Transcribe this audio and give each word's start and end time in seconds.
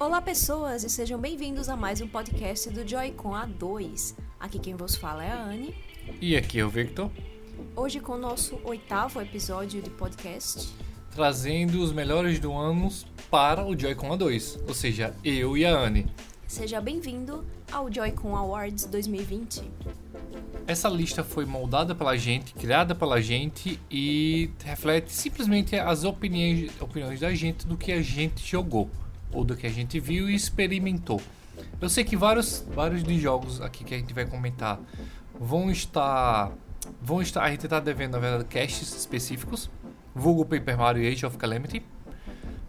Olá, 0.00 0.22
pessoas, 0.22 0.82
e 0.82 0.88
sejam 0.88 1.20
bem-vindos 1.20 1.68
a 1.68 1.76
mais 1.76 2.00
um 2.00 2.08
podcast 2.08 2.70
do 2.70 2.88
Joy-Con 2.88 3.32
A2. 3.32 4.16
Aqui 4.40 4.58
quem 4.58 4.74
vos 4.74 4.96
fala 4.96 5.22
é 5.22 5.30
a 5.30 5.42
Anne. 5.42 5.74
E 6.22 6.34
aqui 6.38 6.58
é 6.58 6.64
o 6.64 6.70
Victor, 6.70 7.10
Hoje 7.76 8.00
com 8.00 8.12
o 8.12 8.18
nosso 8.18 8.58
oitavo 8.64 9.20
episódio 9.20 9.82
de 9.82 9.90
podcast. 9.90 10.72
trazendo 11.14 11.82
os 11.82 11.92
melhores 11.92 12.38
do 12.38 12.50
ano 12.50 12.88
para 13.30 13.62
o 13.62 13.78
Joy-Con 13.78 14.08
A2, 14.16 14.58
ou 14.66 14.72
seja, 14.72 15.14
eu 15.22 15.54
e 15.54 15.66
a 15.66 15.78
Anne. 15.78 16.06
Seja 16.48 16.80
bem-vindo 16.80 17.44
ao 17.70 17.92
Joy-Con 17.92 18.34
Awards 18.34 18.86
2020. 18.86 19.70
Essa 20.66 20.88
lista 20.88 21.22
foi 21.22 21.44
moldada 21.44 21.94
pela 21.94 22.16
gente, 22.16 22.54
criada 22.54 22.94
pela 22.94 23.20
gente 23.20 23.78
e 23.90 24.50
reflete 24.64 25.12
simplesmente 25.12 25.76
as 25.76 26.04
opiniões, 26.04 26.70
opiniões 26.80 27.20
da 27.20 27.34
gente 27.34 27.66
do 27.66 27.76
que 27.76 27.92
a 27.92 28.00
gente 28.00 28.42
jogou 28.42 28.88
ou 29.32 29.44
do 29.44 29.56
que 29.56 29.66
a 29.66 29.70
gente 29.70 29.98
viu 30.00 30.28
e 30.28 30.34
experimentou. 30.34 31.20
Eu 31.80 31.88
sei 31.88 32.04
que 32.04 32.16
vários, 32.16 32.64
vários 32.74 33.02
de 33.02 33.18
jogos 33.18 33.60
aqui 33.60 33.84
que 33.84 33.94
a 33.94 33.98
gente 33.98 34.12
vai 34.12 34.26
comentar 34.26 34.78
vão 35.38 35.70
estar, 35.70 36.52
vão 37.00 37.22
estar, 37.22 37.42
a 37.42 37.50
gente 37.50 37.64
está 37.64 37.80
devendo 37.80 38.12
na 38.12 38.18
verdade 38.18 38.44
casts 38.44 38.94
específicos, 38.94 39.70
vulgo 40.14 40.44
Paper 40.44 40.78
Mario 40.78 41.02
e 41.02 41.08
Age 41.08 41.24
of 41.24 41.36
Calamity, 41.36 41.82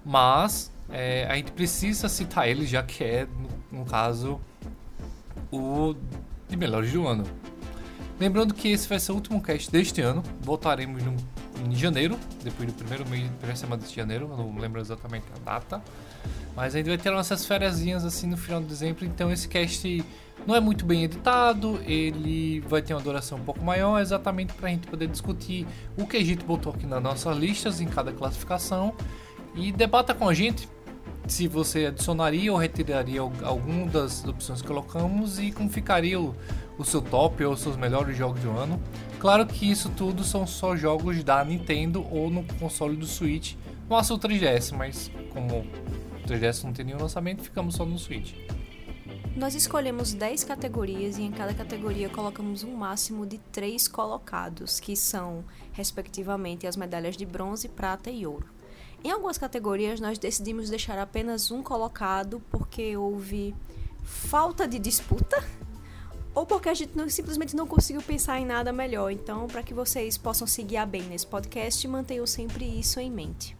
mas 0.05 0.71
é, 0.89 1.25
a 1.29 1.35
gente 1.35 1.51
precisa 1.51 2.07
citar 2.09 2.47
eles 2.47 2.69
já 2.69 2.83
que 2.83 3.03
é 3.03 3.25
no, 3.71 3.79
no 3.79 3.85
caso 3.85 4.39
o 5.51 5.95
de 6.49 6.55
melhores 6.55 6.91
do 6.91 7.07
ano. 7.07 7.25
Lembrando 8.19 8.53
que 8.53 8.69
esse 8.69 8.87
vai 8.87 8.99
ser 8.99 9.13
o 9.13 9.15
último 9.15 9.41
cast 9.41 9.71
deste 9.71 9.99
ano. 9.99 10.21
Voltaremos 10.41 11.01
no, 11.01 11.15
em 11.65 11.75
janeiro, 11.75 12.19
depois 12.43 12.71
do 12.71 12.75
primeiro 12.75 13.07
mês, 13.09 13.27
primeira 13.31 13.55
semana 13.55 13.81
de 13.81 13.93
janeiro, 13.93 14.27
não 14.27 14.55
lembro 14.57 14.79
exatamente 14.79 15.25
a 15.35 15.39
data. 15.43 15.81
Mas 16.55 16.75
a 16.75 16.77
gente 16.77 16.87
vai 16.87 16.97
ter 16.97 17.11
nossas 17.11 17.45
férias 17.45 17.81
assim 18.03 18.27
no 18.27 18.37
final 18.37 18.61
de 18.61 18.67
dezembro, 18.67 19.05
então 19.05 19.31
esse 19.31 19.47
cast 19.47 20.03
não 20.45 20.55
é 20.55 20.59
muito 20.59 20.85
bem 20.85 21.03
editado, 21.03 21.79
ele 21.85 22.59
vai 22.61 22.81
ter 22.81 22.93
uma 22.93 23.01
duração 23.01 23.37
um 23.37 23.43
pouco 23.43 23.63
maior, 23.63 23.99
exatamente 23.99 24.53
para 24.53 24.67
a 24.67 24.71
gente 24.71 24.87
poder 24.87 25.07
discutir 25.07 25.67
o 25.97 26.05
que 26.05 26.23
gente 26.23 26.43
botou 26.43 26.73
aqui 26.73 26.85
nas 26.85 27.01
nossas 27.01 27.37
listas, 27.37 27.79
em 27.79 27.85
cada 27.85 28.11
classificação, 28.11 28.93
e 29.55 29.71
debata 29.71 30.13
com 30.13 30.27
a 30.27 30.33
gente 30.33 30.67
se 31.27 31.47
você 31.47 31.85
adicionaria 31.85 32.51
ou 32.51 32.57
retiraria 32.57 33.21
alguma 33.21 33.85
das 33.87 34.25
opções 34.25 34.61
que 34.61 34.67
colocamos 34.67 35.39
e 35.39 35.51
como 35.51 35.69
ficaria 35.69 36.19
o, 36.19 36.35
o 36.77 36.83
seu 36.83 37.01
top 37.01 37.43
ou 37.45 37.53
os 37.53 37.61
seus 37.61 37.77
melhores 37.77 38.17
jogos 38.17 38.41
do 38.41 38.51
ano. 38.51 38.81
Claro 39.19 39.45
que 39.45 39.69
isso 39.69 39.89
tudo 39.89 40.23
são 40.23 40.47
só 40.47 40.75
jogos 40.75 41.23
da 41.23 41.43
Nintendo 41.45 42.05
ou 42.11 42.29
no 42.29 42.43
console 42.59 42.95
do 42.95 43.05
Switch, 43.05 43.53
no 43.87 43.95
o 43.95 44.01
3DS, 44.01 44.75
mas 44.75 45.11
como 45.31 45.65
3DS 46.31 46.63
não 46.63 46.71
tem 46.71 46.85
nenhum 46.85 46.99
lançamento, 46.99 47.43
ficamos 47.43 47.75
só 47.75 47.85
no 47.85 47.99
Switch. 47.99 48.33
Nós 49.35 49.55
escolhemos 49.55 50.13
10 50.13 50.43
categorias 50.43 51.17
e 51.17 51.23
em 51.23 51.31
cada 51.31 51.53
categoria 51.53 52.09
colocamos 52.09 52.63
um 52.63 52.73
máximo 52.73 53.25
de 53.25 53.37
3 53.51 53.87
colocados, 53.87 54.79
que 54.79 54.95
são, 54.95 55.43
respectivamente, 55.73 56.67
as 56.67 56.75
medalhas 56.75 57.17
de 57.17 57.25
bronze, 57.25 57.67
prata 57.67 58.09
e 58.09 58.25
ouro. 58.25 58.45
Em 59.03 59.09
algumas 59.09 59.37
categorias, 59.37 59.99
nós 59.99 60.17
decidimos 60.17 60.69
deixar 60.69 60.97
apenas 60.99 61.49
um 61.49 61.63
colocado 61.63 62.41
porque 62.51 62.95
houve 62.95 63.55
falta 64.03 64.67
de 64.67 64.77
disputa 64.77 65.43
ou 66.35 66.45
porque 66.45 66.69
a 66.69 66.73
gente 66.73 66.95
não- 66.95 67.09
simplesmente 67.09 67.55
não 67.55 67.65
conseguiu 67.65 68.01
pensar 68.01 68.39
em 68.39 68.45
nada 68.45 68.71
melhor. 68.71 69.11
Então, 69.11 69.47
para 69.47 69.63
que 69.63 69.73
vocês 69.73 70.17
possam 70.17 70.45
se 70.45 70.61
guiar 70.61 70.85
bem 70.87 71.03
nesse 71.03 71.25
podcast, 71.25 71.85
mantenham 71.87 72.27
sempre 72.27 72.63
isso 72.65 72.99
em 72.99 73.09
mente. 73.09 73.57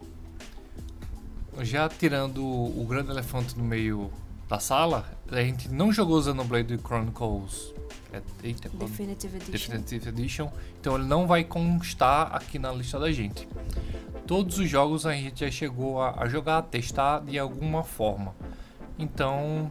Já 1.60 1.88
tirando 1.88 2.42
o 2.42 2.84
grande 2.88 3.10
elefante 3.10 3.56
no 3.56 3.64
meio 3.64 4.10
da 4.48 4.58
sala, 4.58 5.06
a 5.30 5.42
gente 5.42 5.68
não 5.68 5.92
jogou 5.92 6.22
Xenoblade 6.22 6.78
Chronicles 6.78 7.72
é, 8.12 8.20
eita, 8.42 8.68
Definitive 8.68 9.36
Edition. 9.36 9.52
Definitive 9.52 10.08
Edition, 10.08 10.52
então 10.78 10.96
ele 10.96 11.06
não 11.06 11.26
vai 11.26 11.42
constar 11.42 12.34
aqui 12.34 12.58
na 12.58 12.70
lista 12.70 12.98
da 12.98 13.10
gente. 13.10 13.48
Todos 14.26 14.58
os 14.58 14.68
jogos 14.68 15.06
a 15.06 15.12
gente 15.12 15.40
já 15.40 15.50
chegou 15.50 16.00
a, 16.00 16.22
a 16.22 16.28
jogar, 16.28 16.58
a 16.58 16.62
testar 16.62 17.20
de 17.20 17.38
alguma 17.38 17.82
forma. 17.82 18.34
Então, 18.98 19.70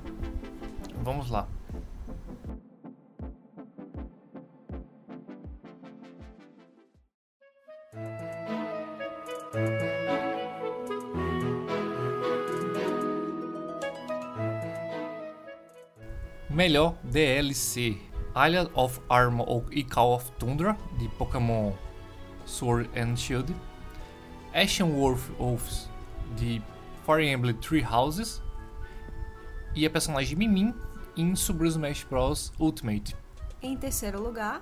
vamos 1.03 1.29
lá. 1.29 1.47
Melhor 16.53 16.97
DLC: 17.05 17.97
Island 18.35 18.69
of 18.75 18.99
Armor 19.07 19.63
e 19.71 19.85
Call 19.85 20.15
of 20.15 20.29
Tundra 20.33 20.77
de 20.99 21.07
Pokémon 21.17 21.73
Sword 22.45 22.89
and 22.93 23.15
Shield, 23.15 23.55
Ashen 24.53 24.91
Wolf 24.91 25.29
Wolves 25.39 25.89
de 26.35 26.61
Fire 27.05 27.25
Emblem 27.25 27.55
Three 27.55 27.81
Houses 27.81 28.41
e 29.73 29.85
a 29.85 29.89
personagem 29.89 30.37
Mimin 30.37 30.73
em 31.15 31.33
Super 31.37 31.67
Smash 31.67 32.03
Bros 32.03 32.51
Ultimate. 32.59 33.15
Em 33.61 33.77
terceiro 33.77 34.21
lugar, 34.21 34.61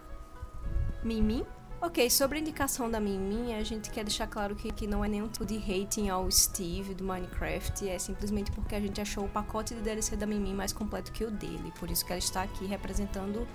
Mimim. 1.04 1.44
Ok, 1.82 2.10
sobre 2.10 2.38
a 2.38 2.42
indicação 2.42 2.92
da 2.92 3.00
Mimim, 3.00 3.54
a 3.54 3.64
gente 3.64 3.90
quer 3.90 4.04
deixar 4.04 4.28
claro 4.28 4.54
que, 4.54 4.70
que 4.70 4.86
não 4.86 5.04
é 5.04 5.08
nenhum 5.08 5.30
tipo 5.30 5.46
de 5.46 5.56
hating 5.56 6.10
ao 6.10 6.30
Steve 6.30 6.94
do 6.94 7.06
Minecraft, 7.06 7.88
é 7.88 7.98
simplesmente 7.98 8.52
porque 8.52 8.76
a 8.76 8.82
gente 8.82 9.00
achou 9.00 9.24
o 9.24 9.30
pacote 9.30 9.74
de 9.74 9.80
DLC 9.80 10.18
da 10.18 10.26
Mimim 10.26 10.54
mais 10.54 10.74
completo 10.74 11.10
que 11.10 11.24
o 11.24 11.32
dele, 11.32 11.72
por 11.80 11.90
isso 11.90 12.06
que 12.06 12.12
ela 12.12 12.20
está 12.20 12.44
aqui 12.44 12.66
representando 12.66 13.48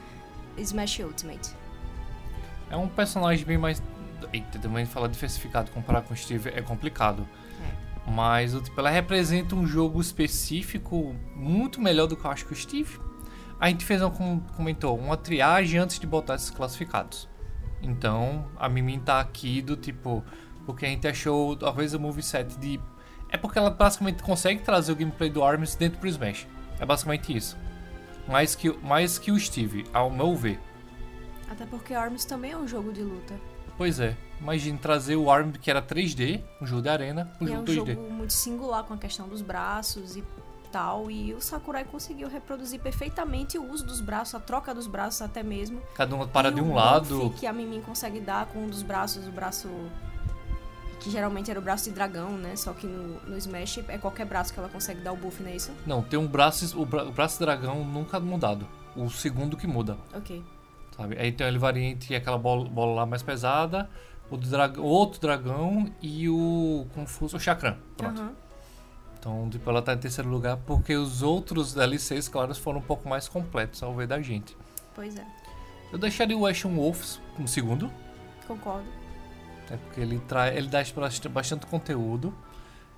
Smash 0.56 1.00
Ultimate. 1.00 1.54
É 2.70 2.76
um 2.78 2.88
personagem 2.88 3.44
bem 3.44 3.58
mais. 3.58 3.82
Eita, 4.32 4.58
também 4.58 4.86
falar 4.86 5.08
diversificado 5.08 5.70
comparar 5.70 6.00
com 6.00 6.14
o 6.14 6.16
Steve 6.16 6.48
é 6.48 6.62
complicado. 6.62 7.28
Mas 8.06 8.54
o 8.54 8.60
tipo, 8.60 8.80
ela 8.80 8.90
representa 8.90 9.54
um 9.54 9.66
jogo 9.66 10.00
específico 10.00 11.14
muito 11.36 11.78
melhor 11.78 12.06
do 12.06 12.16
que 12.16 12.24
eu 12.24 12.30
acho 12.30 12.46
que 12.46 12.54
o 12.54 12.56
Steve. 12.56 12.98
A 13.60 13.68
gente 13.68 13.84
fez, 13.84 14.00
um, 14.00 14.10
como 14.10 14.40
comentou, 14.56 14.98
uma 14.98 15.16
triagem 15.16 15.78
antes 15.78 15.98
de 15.98 16.06
botar 16.06 16.36
esses 16.36 16.50
classificados. 16.50 17.28
Então, 17.84 18.46
a 18.56 18.68
Mimin 18.68 18.98
tá 18.98 19.20
aqui 19.20 19.60
do 19.60 19.76
tipo. 19.76 20.24
Porque 20.64 20.86
a 20.86 20.88
gente 20.88 21.06
achou 21.06 21.54
talvez 21.54 21.92
o 21.92 22.00
moveset 22.00 22.58
de. 22.58 22.80
É 23.28 23.36
porque 23.36 23.58
ela 23.58 23.70
basicamente 23.70 24.22
consegue 24.22 24.62
trazer 24.62 24.92
o 24.92 24.96
gameplay 24.96 25.28
do 25.28 25.44
Arms 25.44 25.74
dentro 25.74 25.98
pro 25.98 26.08
Smash. 26.08 26.46
É 26.80 26.86
basicamente 26.86 27.36
isso. 27.36 27.58
Mais 28.26 28.54
que, 28.54 28.70
mais 28.78 29.18
que 29.18 29.30
o 29.30 29.38
Steve, 29.38 29.84
ao 29.92 30.10
meu 30.10 30.34
ver. 30.34 30.58
Até 31.48 31.66
porque 31.66 31.92
ARMS 31.92 32.24
também 32.26 32.52
é 32.52 32.56
um 32.56 32.66
jogo 32.66 32.90
de 32.90 33.02
luta. 33.02 33.34
Pois 33.76 34.00
é, 34.00 34.16
imagine 34.40 34.78
trazer 34.78 35.16
o 35.16 35.30
ARM 35.30 35.52
que 35.52 35.70
era 35.70 35.82
3D, 35.82 36.42
um 36.62 36.66
jogo 36.66 36.82
de 36.82 36.88
arena, 36.88 37.30
um 37.40 37.46
e 37.46 37.52
é 37.52 37.56
jogo 37.56 37.60
um 37.60 37.64
2D. 37.64 37.74
jogo 37.74 38.10
muito 38.10 38.32
singular 38.32 38.84
com 38.84 38.94
a 38.94 38.96
questão 38.96 39.28
dos 39.28 39.42
braços 39.42 40.16
e 40.16 40.24
tal, 40.74 41.08
e 41.08 41.32
o 41.32 41.40
Sakurai 41.40 41.84
conseguiu 41.84 42.28
reproduzir 42.28 42.80
perfeitamente 42.80 43.56
o 43.56 43.70
uso 43.70 43.86
dos 43.86 44.00
braços, 44.00 44.34
a 44.34 44.40
troca 44.40 44.74
dos 44.74 44.88
braços 44.88 45.22
até 45.22 45.40
mesmo. 45.40 45.80
Cada 45.94 46.12
uma 46.16 46.26
para 46.26 46.48
E 46.48 46.54
de 46.54 46.60
um 46.60 46.74
lado. 46.74 47.30
que 47.38 47.46
a 47.46 47.52
Mimin 47.52 47.80
consegue 47.80 48.18
dar 48.18 48.46
com 48.46 48.58
um 48.64 48.68
dos 48.68 48.82
braços, 48.82 49.24
o 49.28 49.30
braço 49.30 49.68
que 50.98 51.10
geralmente 51.10 51.48
era 51.50 51.60
o 51.60 51.62
braço 51.62 51.84
de 51.84 51.90
dragão, 51.94 52.30
né? 52.32 52.56
Só 52.56 52.72
que 52.72 52.86
no, 52.88 53.20
no 53.20 53.36
Smash 53.36 53.78
é 53.88 53.98
qualquer 53.98 54.26
braço 54.26 54.52
que 54.52 54.58
ela 54.58 54.68
consegue 54.68 55.00
dar 55.00 55.12
o 55.12 55.16
buff, 55.16 55.40
não 55.42 55.50
é 55.50 55.54
isso? 55.56 55.70
Não, 55.86 56.02
tem 56.02 56.18
um 56.18 56.26
braço, 56.26 56.80
o, 56.80 56.84
bra- 56.84 57.04
o 57.04 57.12
braço 57.12 57.38
dragão 57.38 57.84
nunca 57.84 58.18
mudado. 58.18 58.66
O 58.96 59.08
segundo 59.10 59.56
que 59.56 59.66
muda, 59.68 59.96
Ok. 60.14 60.42
sabe? 60.96 61.16
Aí 61.18 61.28
então 61.28 61.46
ele 61.46 61.58
varia 61.58 61.84
entre 61.84 62.16
aquela 62.16 62.38
bola, 62.38 62.68
bola 62.68 62.94
lá 62.94 63.06
mais 63.06 63.22
pesada, 63.22 63.88
o, 64.30 64.36
drag, 64.36 64.78
o 64.78 64.84
outro 64.84 65.20
dragão 65.20 65.88
e 66.02 66.28
o 66.28 66.86
como 66.94 67.06
fosse 67.06 67.36
o 67.36 67.38
chakram. 67.38 67.76
Pronto. 67.96 68.20
Aham. 68.20 68.32
Então, 69.24 69.48
tipo, 69.48 69.70
ela 69.70 69.80
tá 69.80 69.94
em 69.94 69.98
terceiro 69.98 70.28
lugar 70.28 70.58
porque 70.66 70.94
os 70.94 71.22
outros 71.22 71.72
DLCs, 71.72 72.28
claro, 72.28 72.54
foram 72.54 72.78
um 72.80 72.82
pouco 72.82 73.08
mais 73.08 73.26
completos 73.26 73.82
ao 73.82 73.94
ver 73.94 74.06
da 74.06 74.20
gente. 74.20 74.54
Pois 74.94 75.16
é, 75.16 75.24
Eu 75.90 75.98
deixaria 75.98 76.36
o 76.36 76.44
Ashen 76.46 76.74
Wolves 76.76 77.18
como 77.34 77.48
segundo. 77.48 77.90
concordo. 78.46 78.86
É 79.70 79.78
porque 79.78 79.98
ele 80.02 80.18
traz, 80.28 80.54
ele 80.54 80.68
dá 80.68 80.82
bastante- 81.30 81.66
conteúdo, 81.66 82.34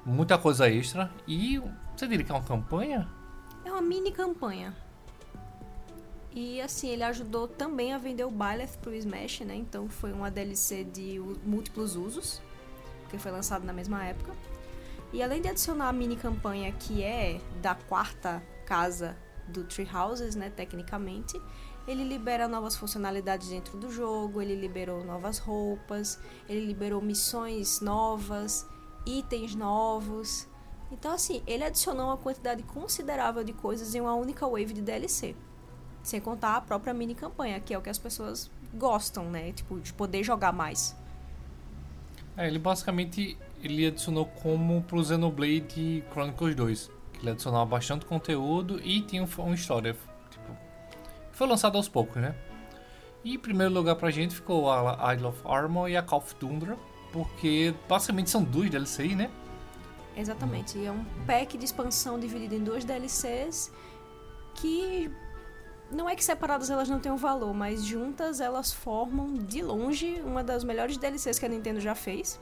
muita 0.05 0.37
coisa 0.37 0.69
extra 0.69 1.13
e 1.29 1.63
você 1.97 2.09
diria 2.09 2.25
que 2.25 2.33
é 2.33 2.35
uma 2.35 2.43
campanha? 2.43 3.09
É 3.65 3.71
uma 3.71 3.81
mini 3.81 4.11
campanha. 4.11 4.75
E 6.33 6.61
assim, 6.61 6.89
ele 6.89 7.05
ajudou 7.05 7.47
também 7.47 7.93
a 7.93 7.99
vender 7.99 8.25
o 8.25 8.33
Byleth 8.33 8.79
pro 8.83 8.93
Smash, 8.93 9.41
né? 9.43 9.55
Então 9.55 9.89
foi 9.89 10.13
uma 10.13 10.29
DLC 10.29 10.83
de 10.83 11.21
múltiplos 11.45 11.95
usos, 11.95 12.43
que 13.11 13.17
foi 13.17 13.31
lançado 13.31 13.65
na 13.65 13.73
mesma 13.73 14.05
época. 14.05 14.33
E 15.17 15.23
além 15.23 15.41
de 15.41 15.49
adicionar 15.49 15.89
a 15.89 15.93
mini 15.95 16.15
campanha 16.15 16.71
que 16.73 17.03
é 17.03 17.41
da 17.63 17.75
quarta 17.75 18.43
casa 18.67 19.17
do 19.49 19.65
Tree 19.65 19.89
Houses, 19.91 20.37
né, 20.37 20.51
tecnicamente, 20.51 21.41
ele 21.89 22.05
libera 22.05 22.47
novas 22.47 22.77
funcionalidades 22.77 23.49
dentro 23.49 23.79
do 23.79 23.91
jogo, 23.91 24.43
ele 24.43 24.55
liberou 24.55 25.03
novas 25.03 25.39
roupas, 25.39 26.21
ele 26.47 26.67
liberou 26.67 27.01
missões 27.01 27.81
novas, 27.81 28.69
itens 29.07 29.55
novos. 29.55 30.47
Então, 30.93 31.13
assim, 31.13 31.43
ele 31.47 31.65
adicionou 31.65 32.09
uma 32.09 32.19
quantidade 32.19 32.63
considerável 32.65 33.43
de 33.43 33.55
coisas 33.55 33.95
em 33.95 34.03
uma 34.03 34.15
única 34.15 34.47
wave 34.47 34.75
de 34.75 34.83
DLC. 34.83 35.35
Sem 36.03 36.21
contar 36.21 36.57
a 36.57 36.61
própria 36.61 36.93
mini 36.93 37.15
campanha, 37.15 37.59
que 37.59 37.73
é 37.73 37.79
o 37.79 37.81
que 37.81 37.89
as 37.89 37.99
pessoas 37.99 38.51
gostam, 38.75 39.31
né? 39.31 39.51
Tipo, 39.53 39.81
de 39.81 39.95
poder 39.95 40.23
jogar 40.23 40.53
mais. 40.53 40.95
É, 42.37 42.47
ele 42.47 42.59
basicamente 42.59 43.39
ele 43.63 43.87
adicionou 43.87 44.27
como 44.27 44.83
pro 44.83 45.05
Xenoblade 45.05 46.05
Chronicles 46.13 46.55
2. 46.55 46.91
Que 47.13 47.21
ele 47.21 47.31
adicionava 47.31 47.65
bastante 47.65 48.05
conteúdo 48.05 48.81
e 48.85 49.01
tinha 49.01 49.27
uma 49.39 49.55
história. 49.55 49.97
Tipo, 50.31 50.57
foi 51.33 51.47
lançado 51.47 51.77
aos 51.77 51.89
poucos, 51.89 52.21
né? 52.21 52.35
E 53.25 53.35
em 53.35 53.39
primeiro 53.39 53.73
lugar 53.73 53.97
pra 53.97 54.11
gente 54.11 54.35
ficou 54.35 54.71
a 54.71 55.15
Isle 55.15 55.27
of 55.27 55.41
Armor 55.45 55.89
e 55.89 55.97
a 55.97 56.03
Call 56.03 56.19
of 56.19 56.35
Tundra. 56.37 56.77
Porque 57.13 57.75
basicamente 57.89 58.31
são 58.31 58.45
duas 58.45 58.69
DLCs, 58.69 59.17
né? 59.17 59.31
Exatamente. 60.17 60.85
É 60.85 60.91
um 60.91 61.05
pack 61.27 61.57
de 61.59 61.65
expansão 61.65 62.19
dividido 62.19 62.55
em 62.55 62.63
duas 62.63 62.85
DLCs 62.85 63.73
que 64.55 65.11
não 65.91 66.09
é 66.09 66.17
que 66.17 66.25
separadas 66.25 66.71
elas 66.71 66.89
não 66.89 66.99
tenham 66.99 67.17
valor, 67.17 67.55
mas 67.55 67.85
juntas 67.85 68.41
elas 68.41 68.73
formam 68.73 69.35
de 69.35 69.63
longe 69.63 70.21
uma 70.25 70.43
das 70.43 70.65
melhores 70.65 70.97
DLCs 70.97 71.39
que 71.39 71.47
a 71.47 71.49
Nintendo 71.49 71.81
já 71.81 71.95
fez. 71.95 72.41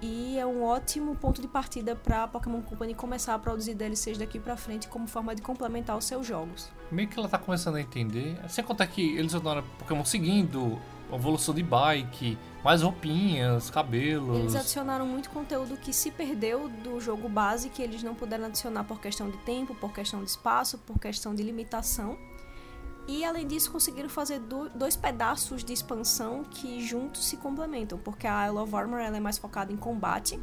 E 0.00 0.38
é 0.38 0.46
um 0.46 0.62
ótimo 0.62 1.16
ponto 1.16 1.42
de 1.42 1.48
partida 1.48 1.96
para 1.96 2.24
a 2.24 2.28
Pokémon 2.28 2.62
Company 2.62 2.94
começar 2.94 3.34
a 3.34 3.38
produzir 3.38 3.74
DLCs 3.74 4.16
daqui 4.16 4.38
para 4.38 4.56
frente 4.56 4.86
como 4.86 5.08
forma 5.08 5.34
de 5.34 5.42
complementar 5.42 5.96
os 5.96 6.04
seus 6.04 6.26
jogos. 6.26 6.68
Meio 6.90 7.08
que 7.08 7.18
ela 7.18 7.28
tá 7.28 7.38
começando 7.38 7.76
a 7.76 7.80
entender. 7.80 8.38
Sem 8.48 8.62
contar 8.62 8.86
que 8.86 9.16
eles 9.16 9.34
adoram 9.34 9.64
Pokémon 9.78 10.04
seguindo 10.04 10.78
evolução 11.12 11.54
de 11.54 11.62
bike, 11.62 12.38
mais 12.62 12.82
roupinhas, 12.82 13.70
cabelos. 13.70 14.38
Eles 14.38 14.54
adicionaram 14.54 15.06
muito 15.06 15.30
conteúdo 15.30 15.76
que 15.76 15.92
se 15.92 16.10
perdeu 16.10 16.68
do 16.68 17.00
jogo 17.00 17.28
base, 17.28 17.70
que 17.70 17.82
eles 17.82 18.02
não 18.02 18.14
puderam 18.14 18.46
adicionar 18.46 18.84
por 18.84 19.00
questão 19.00 19.30
de 19.30 19.38
tempo, 19.38 19.74
por 19.74 19.92
questão 19.92 20.22
de 20.22 20.30
espaço, 20.30 20.78
por 20.78 20.98
questão 20.98 21.34
de 21.34 21.42
limitação. 21.42 22.18
E 23.08 23.24
além 23.24 23.46
disso, 23.46 23.72
conseguiram 23.72 24.10
fazer 24.10 24.38
dois 24.74 24.94
pedaços 24.94 25.64
de 25.64 25.72
expansão 25.72 26.44
que 26.44 26.86
juntos 26.86 27.26
se 27.26 27.38
complementam, 27.38 27.98
porque 27.98 28.26
a 28.26 28.46
Isle 28.46 28.58
of 28.58 28.76
Armor 28.76 29.00
ela 29.00 29.16
é 29.16 29.20
mais 29.20 29.38
focada 29.38 29.72
em 29.72 29.78
combate, 29.78 30.38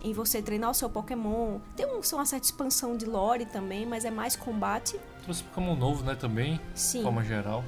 em 0.00 0.12
você 0.12 0.40
treinar 0.40 0.70
o 0.70 0.74
seu 0.74 0.88
Pokémon. 0.88 1.58
Tem 1.74 1.84
um, 1.84 2.00
uma 2.00 2.24
certa 2.24 2.46
expansão 2.46 2.96
de 2.96 3.04
lore 3.04 3.46
também, 3.46 3.84
mas 3.84 4.04
é 4.04 4.12
mais 4.12 4.36
combate. 4.36 4.96
Trouxe 5.24 5.42
Pokémon 5.42 5.74
novo, 5.74 6.04
né, 6.04 6.14
também, 6.14 6.60
Sim. 6.72 6.98
de 6.98 7.04
forma 7.04 7.24
geral. 7.24 7.64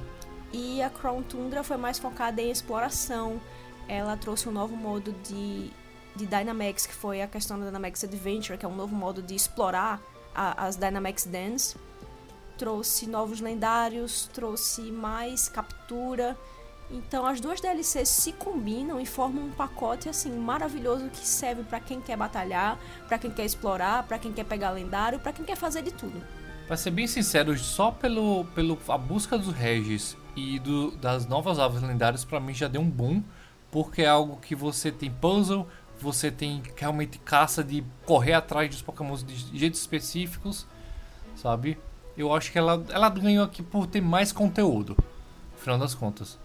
E 0.53 0.81
a 0.81 0.89
Crown 0.89 1.21
Tundra 1.21 1.61
foi 1.61 1.75
mais 1.75 1.99
focada 1.99 2.41
em 2.41 2.49
exploração. 2.49 3.41
Ela 3.85 4.15
trouxe 4.15 4.47
um 4.47 4.51
novo 4.53 4.77
modo 4.77 5.13
de, 5.23 5.69
de 6.15 6.25
Dynamax, 6.25 6.85
que 6.85 6.93
foi 6.93 7.21
a 7.21 7.27
questão 7.27 7.59
da 7.59 7.65
Dynamax 7.65 8.05
Adventure, 8.05 8.57
que 8.57 8.65
é 8.65 8.69
um 8.69 8.75
novo 8.75 8.95
modo 8.95 9.21
de 9.21 9.35
explorar 9.35 10.01
a, 10.33 10.65
as 10.65 10.77
Dynamax 10.77 11.25
Dens 11.25 11.75
trouxe 12.57 13.07
novos 13.07 13.41
lendários, 13.41 14.29
trouxe 14.33 14.81
mais 14.91 15.47
captura. 15.47 16.37
Então 16.89 17.25
as 17.25 17.39
duas 17.41 17.59
DLCs 17.59 18.09
se 18.09 18.31
combinam 18.33 18.99
e 18.99 19.05
formam 19.05 19.45
um 19.45 19.51
pacote 19.51 20.07
assim 20.07 20.31
maravilhoso 20.31 21.09
que 21.09 21.25
serve 21.25 21.63
para 21.63 21.79
quem 21.79 21.99
quer 21.99 22.15
batalhar, 22.15 22.77
para 23.07 23.17
quem 23.17 23.31
quer 23.31 23.45
explorar, 23.45 24.03
para 24.03 24.19
quem 24.19 24.31
quer 24.31 24.45
pegar 24.45 24.71
lendário, 24.71 25.19
para 25.19 25.33
quem 25.33 25.43
quer 25.43 25.57
fazer 25.57 25.81
de 25.81 25.91
tudo. 25.91 26.21
Para 26.67 26.77
ser 26.77 26.91
bem 26.91 27.07
sincero, 27.07 27.57
só 27.57 27.91
pelo, 27.91 28.45
pelo 28.55 28.77
a 28.87 28.97
busca 28.97 29.37
dos 29.37 29.53
Regis 29.53 30.17
e 30.35 30.59
do, 30.59 30.91
das 30.91 31.25
novas 31.27 31.59
aves 31.59 31.81
lendárias 31.81 32.25
para 32.25 32.39
mim 32.39 32.53
já 32.53 32.67
deu 32.67 32.81
um 32.81 32.89
boom, 32.89 33.23
porque 33.71 34.01
é 34.01 34.07
algo 34.07 34.37
que 34.37 34.55
você 34.55 34.91
tem 34.91 35.11
puzzle, 35.11 35.67
você 35.99 36.29
tem 36.31 36.61
realmente 36.75 37.17
caça 37.19 37.63
de 37.63 37.83
correr 38.05 38.33
atrás 38.33 38.69
dos 38.69 38.81
Pokémon 38.81 39.15
de 39.15 39.35
jeitos 39.57 39.79
específicos, 39.79 40.67
sabe? 41.35 41.77
Eu 42.17 42.33
acho 42.33 42.51
que 42.51 42.57
ela, 42.57 42.83
ela 42.89 43.09
ganhou 43.09 43.43
aqui 43.43 43.61
por 43.61 43.87
ter 43.87 44.01
mais 44.01 44.31
conteúdo, 44.31 44.95
no 45.53 45.57
final 45.57 45.77
das 45.77 45.93
contas. 45.93 46.37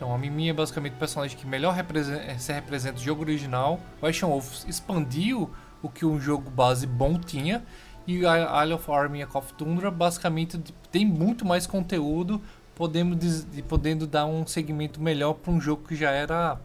Então 0.00 0.14
a 0.14 0.16
Mimi 0.16 0.48
é 0.48 0.52
basicamente 0.52 0.94
o 0.94 0.96
personagem 0.96 1.36
que 1.36 1.46
melhor 1.46 1.74
representa, 1.74 2.38
se 2.38 2.50
representa 2.54 2.98
o 2.98 3.02
jogo 3.02 3.20
original. 3.20 3.78
O 4.00 4.06
Action 4.06 4.30
Wolf 4.30 4.64
expandiu 4.66 5.50
o 5.82 5.90
que 5.90 6.06
um 6.06 6.18
jogo 6.18 6.50
base 6.50 6.86
bom 6.86 7.18
tinha. 7.18 7.62
E 8.06 8.24
a 8.24 8.64
Isle 8.64 8.72
of 8.72 8.90
a 8.90 9.38
of 9.38 9.52
Tundra 9.54 9.90
basicamente 9.90 10.58
tem 10.90 11.04
muito 11.04 11.44
mais 11.44 11.66
conteúdo, 11.66 12.40
podemos, 12.74 13.46
podendo 13.68 14.06
dar 14.06 14.24
um 14.24 14.46
segmento 14.46 15.02
melhor 15.02 15.34
para 15.34 15.52
um 15.52 15.60
jogo 15.60 15.86
que 15.86 15.94
já 15.94 16.10
era 16.10 16.58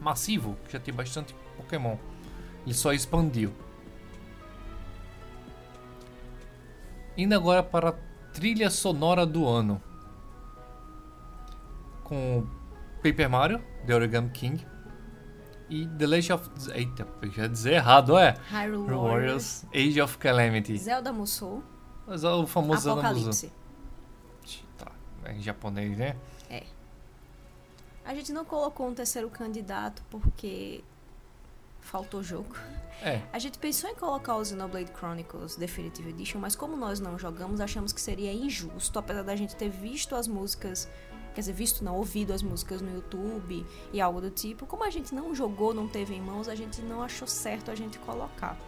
massivo, 0.00 0.56
que 0.66 0.74
já 0.74 0.78
tem 0.78 0.94
bastante 0.94 1.34
Pokémon. 1.56 1.96
Ele 2.64 2.72
só 2.72 2.92
expandiu. 2.92 3.52
Indo 7.16 7.34
agora 7.34 7.62
para 7.62 7.90
a 7.90 7.92
trilha 8.32 8.70
sonora 8.70 9.24
do 9.24 9.46
ano. 9.46 9.80
Com 12.02 12.46
Paper 13.02 13.30
Mario, 13.30 13.64
The 13.86 13.94
Origami 13.94 14.30
King. 14.30 14.66
E 15.70 15.86
The 15.86 16.06
Legend 16.06 16.32
of... 16.34 16.50
Eita, 16.72 17.06
eu 17.22 17.30
já 17.30 17.46
dizer 17.46 17.74
errado, 17.74 18.18
é? 18.18 18.36
Hyrule 18.50 18.94
Warriors, 18.94 19.64
Age 19.74 20.00
of 20.00 20.18
Calamity. 20.18 20.76
Zelda 20.76 21.12
Musou. 21.12 21.62
Mas 22.06 22.22
é 22.24 22.28
o 22.28 22.46
famoso 22.46 22.90
Apocalipse. 22.90 23.50
Tá, 24.76 24.90
é 25.24 25.32
em 25.32 25.40
japonês, 25.40 25.96
né? 25.96 26.16
É. 26.50 26.64
A 28.04 28.14
gente 28.14 28.32
não 28.32 28.44
colocou 28.44 28.86
um 28.86 28.94
terceiro 28.94 29.30
candidato 29.30 30.02
porque 30.10 30.84
faltou 31.84 32.22
jogo. 32.22 32.56
É. 33.02 33.20
A 33.32 33.38
gente 33.38 33.58
pensou 33.58 33.90
em 33.90 33.94
colocar 33.94 34.36
o 34.36 34.44
Xenoblade 34.44 34.90
Chronicles 34.96 35.56
Definitive 35.56 36.10
Edition, 36.10 36.38
mas 36.38 36.56
como 36.56 36.76
nós 36.76 37.00
não 37.00 37.18
jogamos, 37.18 37.60
achamos 37.60 37.92
que 37.92 38.00
seria 38.00 38.32
injusto, 38.32 38.98
apesar 38.98 39.22
da 39.22 39.36
gente 39.36 39.54
ter 39.54 39.68
visto 39.68 40.16
as 40.16 40.26
músicas, 40.26 40.88
quer 41.34 41.40
dizer, 41.40 41.52
visto 41.52 41.84
não, 41.84 41.96
ouvido 41.96 42.32
as 42.32 42.42
músicas 42.42 42.80
no 42.80 42.92
YouTube 42.92 43.66
e 43.92 44.00
algo 44.00 44.20
do 44.20 44.30
tipo. 44.30 44.66
Como 44.66 44.84
a 44.84 44.90
gente 44.90 45.14
não 45.14 45.34
jogou, 45.34 45.74
não 45.74 45.86
teve 45.86 46.14
em 46.14 46.20
mãos, 46.20 46.48
a 46.48 46.54
gente 46.54 46.80
não 46.82 47.02
achou 47.02 47.28
certo 47.28 47.70
a 47.70 47.74
gente 47.74 47.98
colocar. 47.98 48.58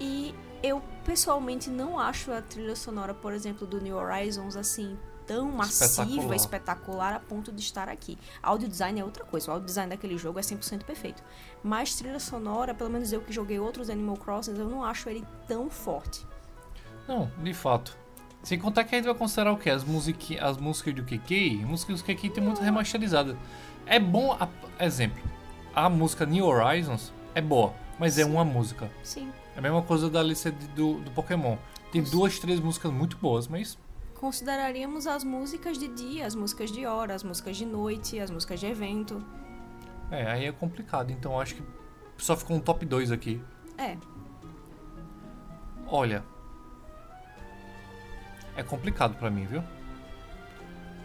E 0.00 0.34
eu 0.62 0.82
pessoalmente 1.04 1.68
não 1.68 1.98
acho 1.98 2.32
a 2.32 2.40
trilha 2.40 2.74
sonora, 2.74 3.12
por 3.12 3.34
exemplo, 3.34 3.66
do 3.66 3.80
New 3.80 3.96
Horizons 3.96 4.56
assim 4.56 4.96
tão 5.30 5.48
massiva, 5.48 6.02
espetacular. 6.02 6.36
espetacular 6.36 7.14
a 7.14 7.20
ponto 7.20 7.52
de 7.52 7.60
estar 7.60 7.88
aqui. 7.88 8.18
Audio 8.42 8.68
design 8.68 8.98
é 8.98 9.04
outra 9.04 9.24
coisa, 9.24 9.48
o 9.48 9.54
audio 9.54 9.64
design 9.64 9.88
daquele 9.88 10.18
jogo 10.18 10.40
é 10.40 10.42
100% 10.42 10.82
perfeito. 10.82 11.22
Mas 11.62 11.94
trilha 11.94 12.18
sonora, 12.18 12.74
pelo 12.74 12.90
menos 12.90 13.12
eu 13.12 13.20
que 13.20 13.32
joguei 13.32 13.60
outros 13.60 13.88
Animal 13.88 14.16
Crossing, 14.16 14.58
eu 14.58 14.68
não 14.68 14.82
acho 14.82 15.08
ele 15.08 15.24
tão 15.46 15.70
forte. 15.70 16.26
Não, 17.06 17.30
de 17.40 17.54
fato. 17.54 17.96
Sem 18.42 18.58
contar 18.58 18.82
que 18.82 18.92
a 18.96 18.98
gente 18.98 19.06
vai 19.06 19.14
considerar 19.14 19.52
o 19.52 19.56
que? 19.56 19.70
As, 19.70 19.84
music... 19.84 20.36
as 20.36 20.56
músicas 20.56 20.94
do 20.94 21.04
KK, 21.04 21.64
músicas 21.64 22.02
do 22.02 22.04
KK 22.04 22.30
tem 22.30 22.42
muito 22.42 22.60
remasterizada. 22.60 23.38
É 23.86 24.00
bom, 24.00 24.32
a... 24.32 24.48
exemplo, 24.84 25.22
a 25.72 25.88
música 25.88 26.26
New 26.26 26.44
Horizons 26.44 27.12
é 27.36 27.40
boa, 27.40 27.72
mas 28.00 28.18
é 28.18 28.24
Sim. 28.24 28.28
é 28.28 28.32
uma 28.32 28.44
música. 28.44 28.90
Sim. 29.04 29.30
É 29.54 29.60
a 29.60 29.62
mesma 29.62 29.82
coisa 29.82 30.10
da 30.10 30.24
lista 30.24 30.50
do, 30.50 30.94
do 30.94 31.10
Pokémon. 31.12 31.56
Tem 31.92 32.02
duas, 32.02 32.36
três 32.40 32.58
músicas 32.58 32.90
muito 32.90 33.16
boas, 33.16 33.46
mas 33.46 33.78
consideraríamos 34.20 35.06
as 35.06 35.24
músicas 35.24 35.78
de 35.78 35.88
dia, 35.88 36.26
as 36.26 36.34
músicas 36.34 36.70
de 36.70 36.84
hora, 36.84 37.14
as 37.14 37.22
músicas 37.22 37.56
de 37.56 37.64
noite, 37.64 38.20
as 38.20 38.30
músicas 38.30 38.60
de 38.60 38.66
evento. 38.66 39.24
É, 40.10 40.30
aí 40.30 40.44
é 40.44 40.52
complicado. 40.52 41.10
Então 41.10 41.40
acho 41.40 41.54
que 41.54 41.62
só 42.18 42.36
ficou 42.36 42.54
um 42.54 42.60
top 42.60 42.84
2 42.84 43.10
aqui. 43.10 43.42
É. 43.78 43.96
Olha. 45.86 46.22
É 48.54 48.62
complicado 48.62 49.16
para 49.16 49.30
mim, 49.30 49.46
viu? 49.46 49.64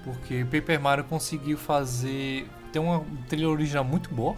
Porque 0.03 0.43
Paper 0.43 0.81
Mario 0.81 1.05
conseguiu 1.05 1.57
fazer. 1.57 2.49
Tem 2.73 2.81
uma 2.81 3.01
trilha 3.29 3.47
original 3.47 3.85
muito 3.85 4.13
boa. 4.13 4.35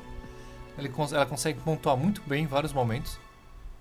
Ela 0.77 1.25
consegue 1.25 1.59
pontuar 1.61 1.97
muito 1.97 2.21
bem 2.27 2.43
em 2.43 2.47
vários 2.47 2.71
momentos, 2.71 3.19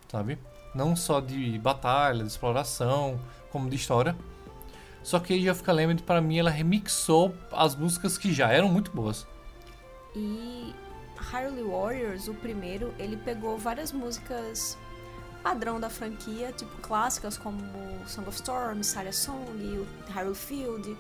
sabe? 0.09 0.39
Não 0.75 0.97
só 0.97 1.21
de 1.21 1.59
batalha, 1.59 2.25
de 2.25 2.31
exploração, 2.31 3.21
como 3.53 3.69
de 3.69 3.77
história. 3.77 4.17
Só 5.07 5.21
que 5.21 5.33
Age 5.35 5.49
of 5.49 5.63
Calamity, 5.63 6.03
pra 6.03 6.21
mim, 6.21 6.37
ela 6.37 6.51
remixou 6.51 7.33
as 7.53 7.77
músicas 7.77 8.19
que 8.19 8.33
já 8.33 8.51
eram 8.51 8.69
muito 8.69 8.91
boas. 8.91 9.25
E 10.17 10.75
Hyrule 11.17 11.63
Warriors, 11.63 12.27
o 12.27 12.35
primeiro, 12.35 12.93
ele 12.99 13.17
pegou 13.17 13.57
várias 13.57 13.93
músicas 13.93 14.77
padrão 15.45 15.79
da 15.79 15.89
franquia, 15.89 16.51
tipo 16.51 16.77
clássicas 16.79 17.39
como 17.39 17.63
Song 18.05 18.29
of 18.29 18.35
Storm, 18.37 18.83
Saria 18.83 19.13
Song, 19.13 19.87
Hyrule 20.09 20.35
Field, 20.35 20.99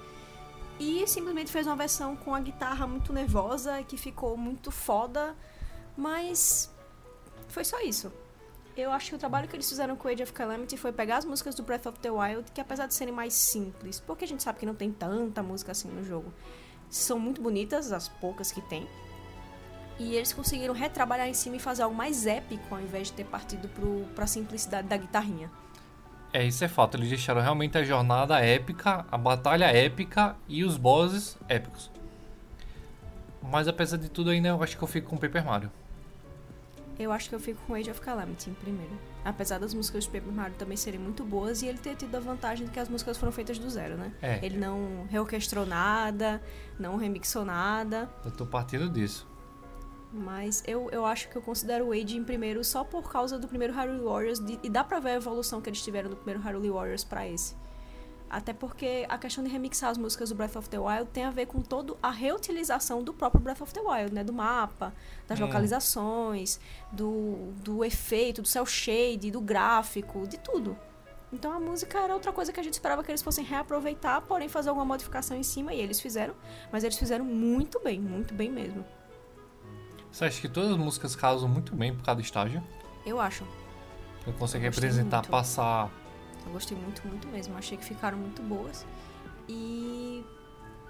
e 0.78 1.04
simplesmente 1.08 1.50
fez 1.50 1.66
uma 1.66 1.74
versão 1.74 2.14
com 2.14 2.32
a 2.32 2.38
guitarra 2.38 2.86
muito 2.86 3.12
nervosa 3.12 3.82
que 3.82 3.96
ficou 3.96 4.36
muito 4.36 4.70
foda, 4.70 5.34
mas 5.96 6.72
foi 7.48 7.64
só 7.64 7.80
isso. 7.80 8.12
Eu 8.76 8.92
acho 8.92 9.08
que 9.08 9.14
o 9.14 9.18
trabalho 9.18 9.48
que 9.48 9.56
eles 9.56 9.66
fizeram 9.66 9.96
com 9.96 10.06
Age 10.06 10.22
of 10.22 10.32
Calamity 10.34 10.76
foi 10.76 10.92
pegar 10.92 11.16
as 11.16 11.24
músicas 11.24 11.54
do 11.54 11.62
Breath 11.62 11.86
of 11.86 11.98
the 12.00 12.10
Wild, 12.10 12.52
que 12.52 12.60
apesar 12.60 12.86
de 12.86 12.92
serem 12.92 13.14
mais 13.14 13.32
simples, 13.32 14.00
porque 14.00 14.24
a 14.24 14.28
gente 14.28 14.42
sabe 14.42 14.58
que 14.58 14.66
não 14.66 14.74
tem 14.74 14.92
tanta 14.92 15.42
música 15.42 15.72
assim 15.72 15.88
no 15.88 16.04
jogo, 16.04 16.30
são 16.90 17.18
muito 17.18 17.40
bonitas, 17.40 17.90
as 17.90 18.06
poucas 18.06 18.52
que 18.52 18.60
tem. 18.60 18.86
E 19.98 20.14
eles 20.14 20.34
conseguiram 20.34 20.74
retrabalhar 20.74 21.26
em 21.26 21.32
cima 21.32 21.56
e 21.56 21.58
fazer 21.58 21.84
algo 21.84 21.96
mais 21.96 22.26
épico 22.26 22.74
ao 22.74 22.80
invés 22.80 23.08
de 23.08 23.14
ter 23.14 23.24
partido 23.24 23.66
pro, 23.68 24.04
pra 24.14 24.26
simplicidade 24.26 24.86
da 24.86 24.96
guitarrinha. 24.98 25.50
É, 26.30 26.44
isso 26.44 26.62
é 26.62 26.68
fato. 26.68 26.98
Eles 26.98 27.08
deixaram 27.08 27.40
realmente 27.40 27.78
a 27.78 27.82
jornada 27.82 28.38
épica, 28.40 29.06
a 29.10 29.16
batalha 29.16 29.64
épica 29.64 30.36
e 30.46 30.64
os 30.64 30.76
bosses 30.76 31.38
épicos. 31.48 31.90
Mas 33.42 33.68
apesar 33.68 33.96
de 33.96 34.10
tudo, 34.10 34.28
ainda 34.28 34.48
eu 34.48 34.62
acho 34.62 34.76
que 34.76 34.84
eu 34.84 34.88
fico 34.88 35.08
com 35.08 35.16
Paper 35.16 35.46
Mario. 35.46 35.72
Eu 36.98 37.12
acho 37.12 37.28
que 37.28 37.34
eu 37.34 37.40
fico 37.40 37.60
com 37.66 37.74
Age 37.74 37.90
of 37.90 38.00
Calamity 38.00 38.48
em 38.50 38.54
primeiro. 38.54 38.92
Apesar 39.24 39.58
das 39.58 39.74
músicas 39.74 40.04
de 40.04 40.10
Paper 40.10 40.32
Mario 40.32 40.56
também 40.56 40.76
serem 40.76 40.98
muito 40.98 41.24
boas 41.24 41.60
e 41.62 41.66
ele 41.66 41.78
ter 41.78 41.94
tido 41.96 42.14
a 42.16 42.20
vantagem 42.20 42.64
de 42.66 42.72
que 42.72 42.80
as 42.80 42.88
músicas 42.88 43.18
foram 43.18 43.32
feitas 43.32 43.58
do 43.58 43.68
zero, 43.68 43.96
né? 43.96 44.12
É. 44.22 44.38
Ele 44.44 44.56
não 44.56 45.06
reorquestrou 45.10 45.66
nada, 45.66 46.40
não 46.78 46.96
remixou 46.96 47.44
nada. 47.44 48.08
Eu 48.24 48.30
tô 48.30 48.46
partindo 48.46 48.88
disso. 48.88 49.26
Mas 50.12 50.62
eu, 50.66 50.88
eu 50.90 51.04
acho 51.04 51.28
que 51.28 51.36
eu 51.36 51.42
considero 51.42 51.88
o 51.88 51.92
Age 51.92 52.16
em 52.16 52.24
primeiro 52.24 52.64
só 52.64 52.82
por 52.84 53.10
causa 53.10 53.38
do 53.38 53.46
primeiro 53.46 53.74
Hyrule 53.74 54.00
Warriors 54.02 54.38
de- 54.40 54.58
e 54.62 54.70
dá 54.70 54.82
pra 54.82 54.98
ver 55.00 55.10
a 55.10 55.14
evolução 55.16 55.60
que 55.60 55.68
eles 55.68 55.82
tiveram 55.82 56.08
do 56.08 56.16
primeiro 56.16 56.40
Hyrule 56.40 56.70
Warriors 56.70 57.04
pra 57.04 57.28
esse. 57.28 57.54
Até 58.28 58.52
porque 58.52 59.06
a 59.08 59.16
questão 59.16 59.44
de 59.44 59.48
remixar 59.50 59.90
as 59.90 59.96
músicas 59.98 60.30
do 60.30 60.34
Breath 60.34 60.56
of 60.56 60.68
the 60.68 60.78
Wild 60.78 61.06
tem 61.12 61.24
a 61.24 61.30
ver 61.30 61.46
com 61.46 61.62
toda 61.62 61.94
a 62.02 62.10
reutilização 62.10 63.02
do 63.02 63.14
próprio 63.14 63.40
Breath 63.40 63.60
of 63.60 63.72
the 63.72 63.80
Wild, 63.80 64.12
né? 64.12 64.24
Do 64.24 64.32
mapa, 64.32 64.92
das 65.28 65.38
Hum. 65.38 65.44
localizações, 65.46 66.58
do, 66.90 67.52
do 67.62 67.84
efeito, 67.84 68.42
do 68.42 68.48
cel 68.48 68.66
shade, 68.66 69.30
do 69.30 69.40
gráfico, 69.40 70.26
de 70.26 70.38
tudo. 70.38 70.76
Então 71.32 71.52
a 71.52 71.60
música 71.60 71.98
era 71.98 72.14
outra 72.14 72.32
coisa 72.32 72.52
que 72.52 72.58
a 72.58 72.62
gente 72.62 72.74
esperava 72.74 73.02
que 73.04 73.10
eles 73.10 73.22
fossem 73.22 73.44
reaproveitar, 73.44 74.20
porém 74.22 74.48
fazer 74.48 74.70
alguma 74.70 74.84
modificação 74.86 75.36
em 75.36 75.42
cima, 75.42 75.72
e 75.72 75.80
eles 75.80 76.00
fizeram. 76.00 76.34
Mas 76.72 76.82
eles 76.82 76.98
fizeram 76.98 77.24
muito 77.24 77.80
bem, 77.80 78.00
muito 78.00 78.34
bem 78.34 78.50
mesmo. 78.50 78.84
Você 80.10 80.24
acha 80.24 80.40
que 80.40 80.48
todas 80.48 80.70
as 80.70 80.76
músicas 80.76 81.14
casam 81.14 81.48
muito 81.48 81.74
bem 81.76 81.94
por 81.94 82.02
cada 82.04 82.20
estágio? 82.20 82.62
Eu 83.04 83.20
acho. 83.20 83.44
Eu 84.26 84.32
consigo 84.32 84.64
Eu 84.64 84.70
representar, 84.70 85.18
muito. 85.18 85.30
passar. 85.30 85.90
Eu 86.46 86.52
gostei 86.52 86.76
muito, 86.76 87.06
muito 87.06 87.28
mesmo. 87.28 87.56
Achei 87.56 87.76
que 87.76 87.84
ficaram 87.84 88.16
muito 88.16 88.42
boas. 88.42 88.86
E. 89.48 90.24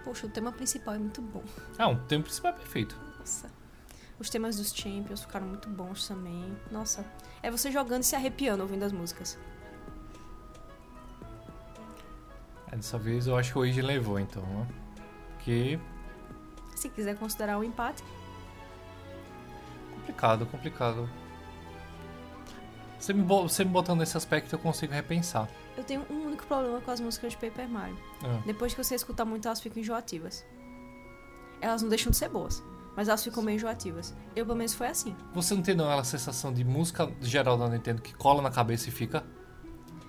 Poxa, 0.05 0.27
o 0.27 0.31
tema 0.31 0.53
principal 0.53 0.95
é 0.95 0.99
muito 0.99 1.21
bom. 1.21 1.43
Ah, 1.79 1.89
um 1.89 1.97
tempo 2.07 2.25
principal 2.25 2.53
é 2.53 2.55
perfeito. 2.55 2.97
Nossa. 3.19 3.51
Os 4.19 4.31
temas 4.31 4.57
dos 4.57 4.73
Champions 4.73 5.23
ficaram 5.23 5.47
muito 5.47 5.69
bons 5.69 6.07
também. 6.07 6.57
Nossa. 6.71 7.05
É 7.43 7.51
você 7.51 7.71
jogando 7.71 8.03
e 8.03 8.07
se 8.07 8.15
arrepiando 8.15 8.63
ouvindo 8.63 8.85
as 8.85 8.93
músicas. 8.93 9.39
É, 12.71 12.77
dessa 12.77 12.99
vez 12.99 13.27
eu 13.27 13.37
acho 13.37 13.53
que 13.53 13.59
o 13.59 13.63
Age 13.63 13.83
levou, 13.83 14.21
então, 14.21 14.43
né? 14.43 14.69
Porque. 15.35 15.79
Se 16.77 16.89
quiser 16.89 17.17
considerar 17.17 17.59
o 17.59 17.65
empate, 17.65 18.03
Complicado, 20.07 20.47
complicado. 20.47 21.11
Você 22.99 23.13
me, 23.13 23.23
você 23.23 23.65
me 23.65 23.71
botando 23.71 23.99
nesse 24.01 24.17
aspecto, 24.17 24.53
eu 24.55 24.59
consigo 24.59 24.93
repensar. 24.93 25.49
eu 25.77 25.85
tenho 25.85 26.05
um 26.11 26.27
único 26.27 26.47
problema 26.47 26.81
com 26.81 26.91
as 26.91 26.99
músicas 27.01 27.33
de 27.33 27.39
Paper 27.39 27.69
Mario. 27.69 27.97
Ah, 28.25 28.41
Depois 28.47 28.75
que 28.75 28.83
você 28.83 28.95
escuta 28.95 29.25
muito, 29.25 29.47
elas 29.47 29.61
ficam 29.61 29.81
enjoativas. 29.81 30.45
Elas 31.61 31.83
não 31.83 31.89
deixam 31.89 32.11
de 32.11 32.17
ser 32.17 32.29
boas, 32.29 32.63
mas 32.97 33.09
elas 33.09 33.23
ficam 33.23 33.43
meio 33.43 33.57
enjoativas. 33.57 34.15
Eu, 34.35 34.45
pelo 34.47 34.57
menos, 34.59 34.75
foi 34.75 34.87
assim. 34.89 35.15
Você 35.35 35.55
não 35.55 35.63
tem 35.63 35.75
não 35.75 35.87
aquela 35.87 36.05
sensação 36.05 36.53
de 36.53 36.65
música 36.65 37.11
geral 37.21 37.57
da 37.57 37.69
Nintendo 37.69 38.01
que 38.03 38.15
cola 38.15 38.41
na 38.43 38.51
cabeça 38.51 38.89
e 38.89 38.93
fica? 38.93 39.25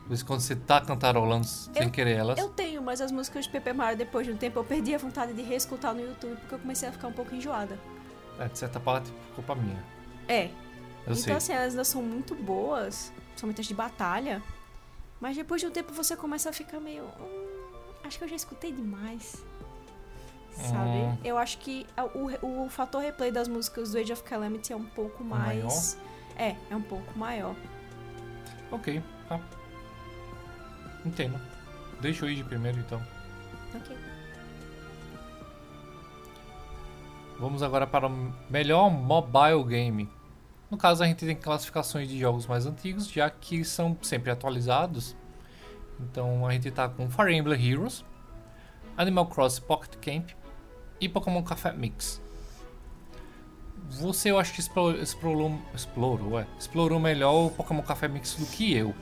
Isso 0.10 0.25
quando 0.25 0.39
você 0.39 0.56
tá 0.56 0.79
cantarolando 0.79 1.46
sem 1.46 1.84
Eu- 1.84 1.91
querer 1.91 2.15
elas. 2.15 2.39
Eu 2.39 2.48
tenho, 2.50 2.82
mas 2.82 3.01
as 3.01 3.12
músicas 3.12 3.46
de 3.46 3.51
Paper 3.51 3.75
Mario, 3.75 3.98
depois 3.98 4.25
de 4.25 4.32
um 4.32 4.38
tempo, 4.38 4.58
eu 4.58 4.63
perdi 4.63 4.96
a 4.96 4.98
vontade 4.98 5.34
de 5.34 5.41
reescutar 5.41 5.94
no 5.94 6.00
YouTube, 6.01 6.38
porque 6.38 6.56
eu 6.56 6.60
comecei 6.60 6.88
a 6.88 6.91
ficar 6.94 7.10
um 7.10 7.13
pouco 7.13 7.36
enjoada. 7.36 7.77
É, 8.39 8.48
de 8.48 8.58
certa 8.58 8.79
parte, 8.79 9.12
culpa 9.36 9.53
minha. 9.56 9.84
É, 10.29 10.50
Eu 11.08 11.14
então 11.14 11.24
sei. 11.24 11.34
assim, 11.34 11.54
elas 11.54 11.70
ainda 11.72 11.84
são 11.84 12.02
muito 12.02 12.36
boas, 12.36 13.12
principalmente 13.30 13.62
as 13.62 13.68
de 13.68 13.74
batalha, 13.74 14.44
mas 15.22 15.36
depois 15.38 15.62
de 15.62 15.68
um 15.68 15.72
tempo 15.72 15.94
você 15.94 16.16
começa 16.16 16.50
a 16.50 16.54
ficar 16.54 16.80
meio... 16.80 17.04
"Hum, 17.06 17.56
acho 18.04 18.18
que 18.18 18.24
eu 18.24 18.28
já 18.28 18.36
escutei 18.36 18.72
demais. 18.72 19.44
Sabe? 20.52 20.90
Hum. 20.90 21.18
Eu 21.24 21.38
acho 21.38 21.60
que 21.60 21.86
o, 22.42 22.64
o 22.66 22.70
fator 22.70 23.02
replay 23.02 23.32
das 23.32 23.48
músicas 23.48 23.92
do 23.92 23.98
Age 24.00 24.12
of 24.14 24.24
Calamity 24.24 24.74
é 24.74 24.76
um 24.76 24.86
pouco 24.86 25.24
Maior? 25.24 25.64
mais... 25.64 25.98
É, 26.36 26.56
é 26.70 26.76
um 26.76 26.82
pouco 26.82 27.18
maior. 27.18 27.56
Ok, 28.72 29.02
tá. 29.30 29.40
Entendo. 31.06 31.40
Deixa 32.02 32.26
eu 32.26 32.30
ir 32.30 32.36
de 32.36 32.44
primeiro 32.44 32.80
então. 32.80 33.02
Ok. 33.76 33.96
Vamos 37.40 37.62
agora 37.64 37.86
para 37.88 38.08
o 38.08 38.34
melhor 38.50 38.90
mobile 38.90 39.64
game. 39.64 40.10
No 40.70 40.78
caso, 40.78 41.04
a 41.04 41.08
gente 41.08 41.26
tem 41.26 41.36
classificações 41.36 42.10
de 42.10 42.20
jogos 42.20 42.46
mais 42.46 42.66
antigos, 42.66 43.10
já 43.10 43.30
que 43.30 43.64
são 43.64 43.98
sempre 44.02 44.32
atualizados. 44.32 45.16
Então 46.00 46.46
a 46.46 46.52
gente 46.52 46.70
tá 46.72 46.88
com 46.88 47.10
Fire 47.10 47.34
Emblem 47.34 47.72
Heroes, 47.72 48.04
Animal 48.96 49.28
Crossing 49.28 49.62
Pocket 49.62 49.96
Camp 49.96 50.30
e 51.00 51.10
Pokémon 51.10 51.42
Café 51.44 51.72
Mix. 51.72 52.22
Você, 53.90 54.32
eu 54.32 54.38
acho 54.38 54.54
que 54.54 54.60
explorou, 54.60 55.02
explorou, 55.02 55.60
explorou, 55.74 56.40
é, 56.40 56.48
explorou 56.60 57.00
melhor 57.00 57.46
o 57.46 57.50
Pokémon 57.50 57.82
Café 57.82 58.08
Mix 58.08 58.36
do 58.36 58.46
que 58.46 58.76
eu. 58.76 58.94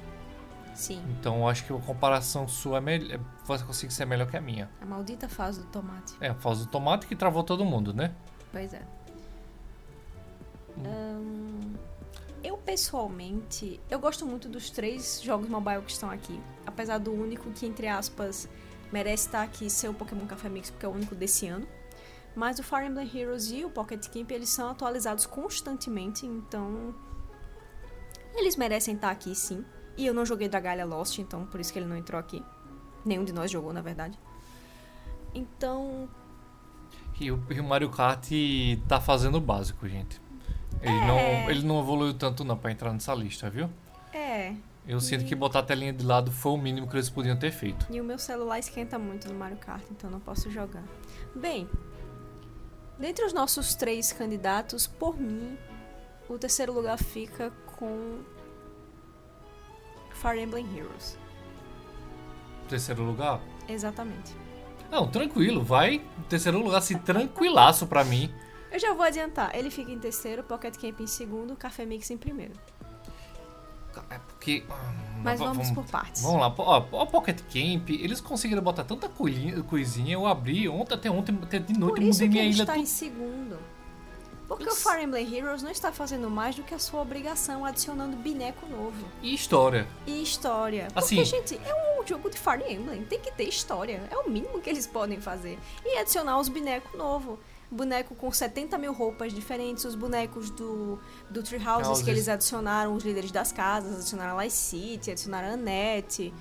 Sim. 0.75 1.01
Então 1.09 1.37
eu 1.37 1.47
acho 1.47 1.65
que 1.65 1.73
a 1.73 1.77
comparação 1.79 2.47
sua 2.47 2.77
é 2.77 2.81
melhor. 2.81 3.19
Você 3.45 3.63
consegue 3.63 3.93
ser 3.93 4.05
melhor 4.05 4.27
que 4.27 4.37
a 4.37 4.41
minha. 4.41 4.69
A 4.81 4.85
maldita 4.85 5.27
fase 5.27 5.61
do 5.61 5.67
tomate. 5.67 6.15
É, 6.19 6.29
a 6.29 6.35
fase 6.35 6.65
do 6.65 6.69
tomate 6.69 7.07
que 7.07 7.15
travou 7.15 7.43
todo 7.43 7.65
mundo, 7.65 7.93
né? 7.93 8.13
Pois 8.51 8.73
é. 8.73 8.81
Ahn, 10.83 11.73
eu 12.43 12.57
pessoalmente, 12.57 13.79
eu 13.89 13.99
gosto 13.99 14.25
muito 14.25 14.49
dos 14.49 14.69
três 14.69 15.21
jogos 15.21 15.47
mobile 15.49 15.81
que 15.81 15.91
estão 15.91 16.09
aqui. 16.09 16.39
Apesar 16.65 16.97
do 16.97 17.11
único 17.11 17.49
que, 17.51 17.65
entre 17.65 17.87
aspas, 17.87 18.49
merece 18.91 19.27
estar 19.27 19.43
aqui 19.43 19.69
ser 19.69 19.89
o 19.89 19.93
Pokémon 19.93 20.25
Café 20.25 20.49
Mix, 20.49 20.69
porque 20.69 20.85
é 20.85 20.89
o 20.89 20.91
único 20.91 21.15
desse 21.15 21.47
ano. 21.47 21.67
Mas 22.35 22.59
o 22.59 22.63
Fire 22.63 22.85
Emblem 22.85 23.09
Heroes 23.13 23.49
e 23.51 23.63
o 23.63 23.69
Pocket 23.69 24.07
Camp, 24.09 24.29
eles 24.31 24.49
são 24.49 24.69
atualizados 24.69 25.25
constantemente, 25.25 26.25
então... 26.25 26.93
Eles 28.35 28.57
merecem 28.57 28.95
estar 28.95 29.11
aqui, 29.11 29.33
sim. 29.33 29.63
E 29.97 30.05
eu 30.05 30.13
não 30.13 30.25
joguei 30.25 30.49
Dragalia 30.49 30.85
Lost, 30.85 31.17
então 31.19 31.45
por 31.45 31.61
isso 31.61 31.71
que 31.71 31.79
ele 31.79 31.85
não 31.85 31.95
entrou 31.95 32.19
aqui. 32.19 32.43
Nenhum 33.05 33.23
de 33.23 33.31
nós 33.31 33.49
jogou, 33.49 33.71
na 33.71 33.81
verdade. 33.81 34.19
Então, 35.33 36.09
E 37.19 37.31
o, 37.31 37.41
e 37.49 37.59
o 37.59 37.63
Mario 37.63 37.89
Kart 37.89 38.29
tá 38.87 38.99
fazendo 38.99 39.37
o 39.37 39.41
básico, 39.41 39.87
gente. 39.87 40.19
Ele, 40.85 40.95
É. 40.97 41.07
não, 41.07 41.49
ele 41.49 41.63
não 41.65 41.79
evoluiu 41.79 42.13
tanto 42.13 42.43
não 42.43 42.55
pra 42.57 42.71
entrar 42.71 42.93
nessa 42.93 43.13
lista, 43.13 43.49
viu? 43.49 43.69
é... 44.13 44.53
Eu 44.87 45.01
sinto 45.01 45.25
que 45.25 45.33
botar 45.33 45.59
a 45.59 45.63
telinha 45.63 45.91
de 45.91 46.05
lado 46.05 46.31
foi 46.31 46.51
o 46.51 46.57
mínimo 46.57 46.87
que 46.87 46.95
eles 46.95 47.09
podiam 47.09 47.35
ter 47.35 47.49
feito. 47.51 47.87
E 47.89 47.99
o 47.99 48.03
meu 48.03 48.19
celular 48.19 48.59
esquenta 48.59 48.99
muito 48.99 49.27
no 49.27 49.33
Mario 49.33 49.57
Kart, 49.57 49.81
então 49.89 50.11
não 50.11 50.19
posso 50.19 50.51
jogar. 50.51 50.83
Bem, 51.35 51.67
dentre 52.99 53.25
os 53.25 53.33
nossos 53.33 53.73
três 53.73 54.13
candidatos, 54.13 54.85
por 54.85 55.19
mim, 55.19 55.57
o 56.29 56.37
terceiro 56.37 56.71
lugar 56.71 56.99
fica 56.99 57.51
com 57.77 58.19
Fire 60.13 60.39
Emblem 60.39 60.67
Heroes. 60.77 61.17
Terceiro 62.69 63.01
lugar? 63.03 63.41
Exatamente. 63.67 64.35
Não, 64.91 65.07
tranquilo, 65.07 65.63
vai. 65.63 65.99
Terceiro 66.29 66.59
lugar, 66.59 66.77
assim, 66.77 66.97
tranquilaço 66.99 67.87
pra 67.87 68.03
mim. 68.03 68.31
Eu 68.75 68.79
já 68.79 68.93
vou 68.93 69.05
adiantar. 69.05 69.55
Ele 69.55 69.69
fica 69.71 69.89
em 69.89 69.97
terceiro, 69.97 70.43
Pocket 70.43 70.75
Camp 70.75 70.99
em 70.99 71.07
segundo, 71.07 71.55
Café 71.55 71.85
Mix 71.85 72.11
em 72.11 72.17
primeiro. 72.17 72.51
É 74.09 74.17
porque. 74.27 74.65
ah, 74.69 74.93
Mas 75.23 75.39
va- 75.39 75.45
vamos 75.47 75.71
por 75.71 75.85
partes. 75.85 76.21
Vamos 76.21 76.41
lá, 76.41 76.53
ó, 76.57 76.83
ó, 76.91 77.05
Pocket 77.05 77.39
Camp, 77.43 77.89
eles 77.89 78.19
conseguiram 78.19 78.61
botar 78.61 78.83
tanta 78.83 79.07
coisinha, 79.07 79.63
coisinha 79.63 80.13
eu 80.15 80.27
abri 80.27 80.67
ontem, 80.67 80.93
até 80.93 81.09
ontem, 81.09 81.39
até 81.41 81.57
de 81.59 81.71
noite, 81.71 81.95
Por 81.95 82.03
isso 82.03 82.11
mudei 82.19 82.27
que 82.27 82.33
minha 82.33 82.43
ele 82.43 82.53
ilha 82.53 82.63
está 82.63 82.77
em 82.77 82.85
segundo. 82.85 83.57
Porque 84.45 84.65
Isso. 84.67 84.73
o 84.87 84.91
Fire 84.91 85.03
Emblem 85.05 85.33
Heroes 85.35 85.63
não 85.63 85.71
está 85.71 85.91
fazendo 85.93 86.29
mais 86.29 86.55
do 86.55 86.61
que 86.63 86.73
a 86.75 86.77
sua 86.77 87.01
obrigação 87.01 87.63
adicionando 87.65 88.15
boneco 88.17 88.67
novo. 88.67 89.07
E 89.21 89.33
história. 89.33 89.87
e 90.05 90.21
história. 90.21 90.89
Assim- 90.93 91.15
Porque, 91.15 91.29
gente, 91.37 91.55
é 91.65 91.99
um 92.01 92.05
jogo 92.05 92.29
de 92.29 92.37
Fire 92.37 92.61
Emblem, 92.71 93.03
tem 93.05 93.19
que 93.21 93.31
ter 93.31 93.45
história. 93.45 94.03
É 94.11 94.17
o 94.17 94.29
mínimo 94.29 94.59
que 94.59 94.69
eles 94.69 94.85
podem 94.85 95.19
fazer. 95.21 95.57
E 95.85 95.97
adicionar 95.97 96.37
os 96.37 96.49
bonecos 96.49 96.93
novos. 96.95 97.39
Boneco 97.71 98.15
com 98.15 98.31
70 98.31 98.77
mil 98.77 98.93
roupas 98.93 99.33
diferentes, 99.33 99.85
os 99.85 99.95
bonecos 99.95 100.49
do, 100.51 100.99
do 101.29 101.41
Tree 101.41 101.61
Houses 101.65 102.03
que 102.03 102.09
eles 102.09 102.29
adicionaram, 102.29 102.93
os 102.95 103.03
líderes 103.03 103.31
das 103.31 103.51
casas, 103.51 103.97
adicionaram 103.97 104.33
a 104.33 104.35
Light 104.35 104.53
City, 104.53 105.11
adicionaram 105.11 105.49
a 105.49 105.51
Annette, 105.53 106.33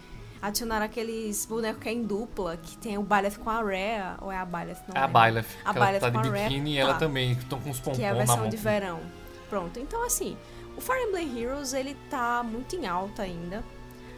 adicionaram 0.43 0.85
aqueles 0.85 1.47
bonecos 1.47 1.83
que 1.83 1.88
é 1.88 1.93
em 1.93 2.02
dupla, 2.02 2.57
que 2.59 2.76
tem 2.76 2.99
o 2.99 3.02
Byleth 3.02 3.38
com 3.43 3.49
a 3.49 3.62
Rhea, 3.62 4.16
ou 4.21 4.31
é 4.31 4.37
a 4.37 4.45
Byleth? 4.45 4.83
Não 4.88 4.95
É 4.95 5.04
a. 5.04 5.09
Byleth, 5.09 5.47
A 5.64 5.73
Byleth 5.73 6.00
tá 6.00 6.11
de 6.11 6.12
com 6.12 6.19
a 6.19 6.23
Rhea, 6.23 6.49
biquíni 6.49 6.75
e 6.75 6.78
ela 6.78 6.93
tá. 6.93 6.99
também, 6.99 7.35
que 7.35 7.43
estão 7.43 7.61
com 7.61 7.71
os 7.71 7.78
pompons 7.78 7.97
que 7.97 8.04
é 8.04 8.11
a 8.11 8.14
versão 8.14 8.49
de 8.49 8.57
verão. 8.57 9.00
Pronto, 9.49 9.81
então 9.81 10.04
assim, 10.04 10.37
o 10.76 10.81
Fire 10.81 11.02
Emblem 11.02 11.40
Heroes 11.40 11.73
ele 11.73 11.97
tá 12.11 12.43
muito 12.43 12.76
em 12.76 12.87
alta 12.87 13.23
ainda. 13.23 13.64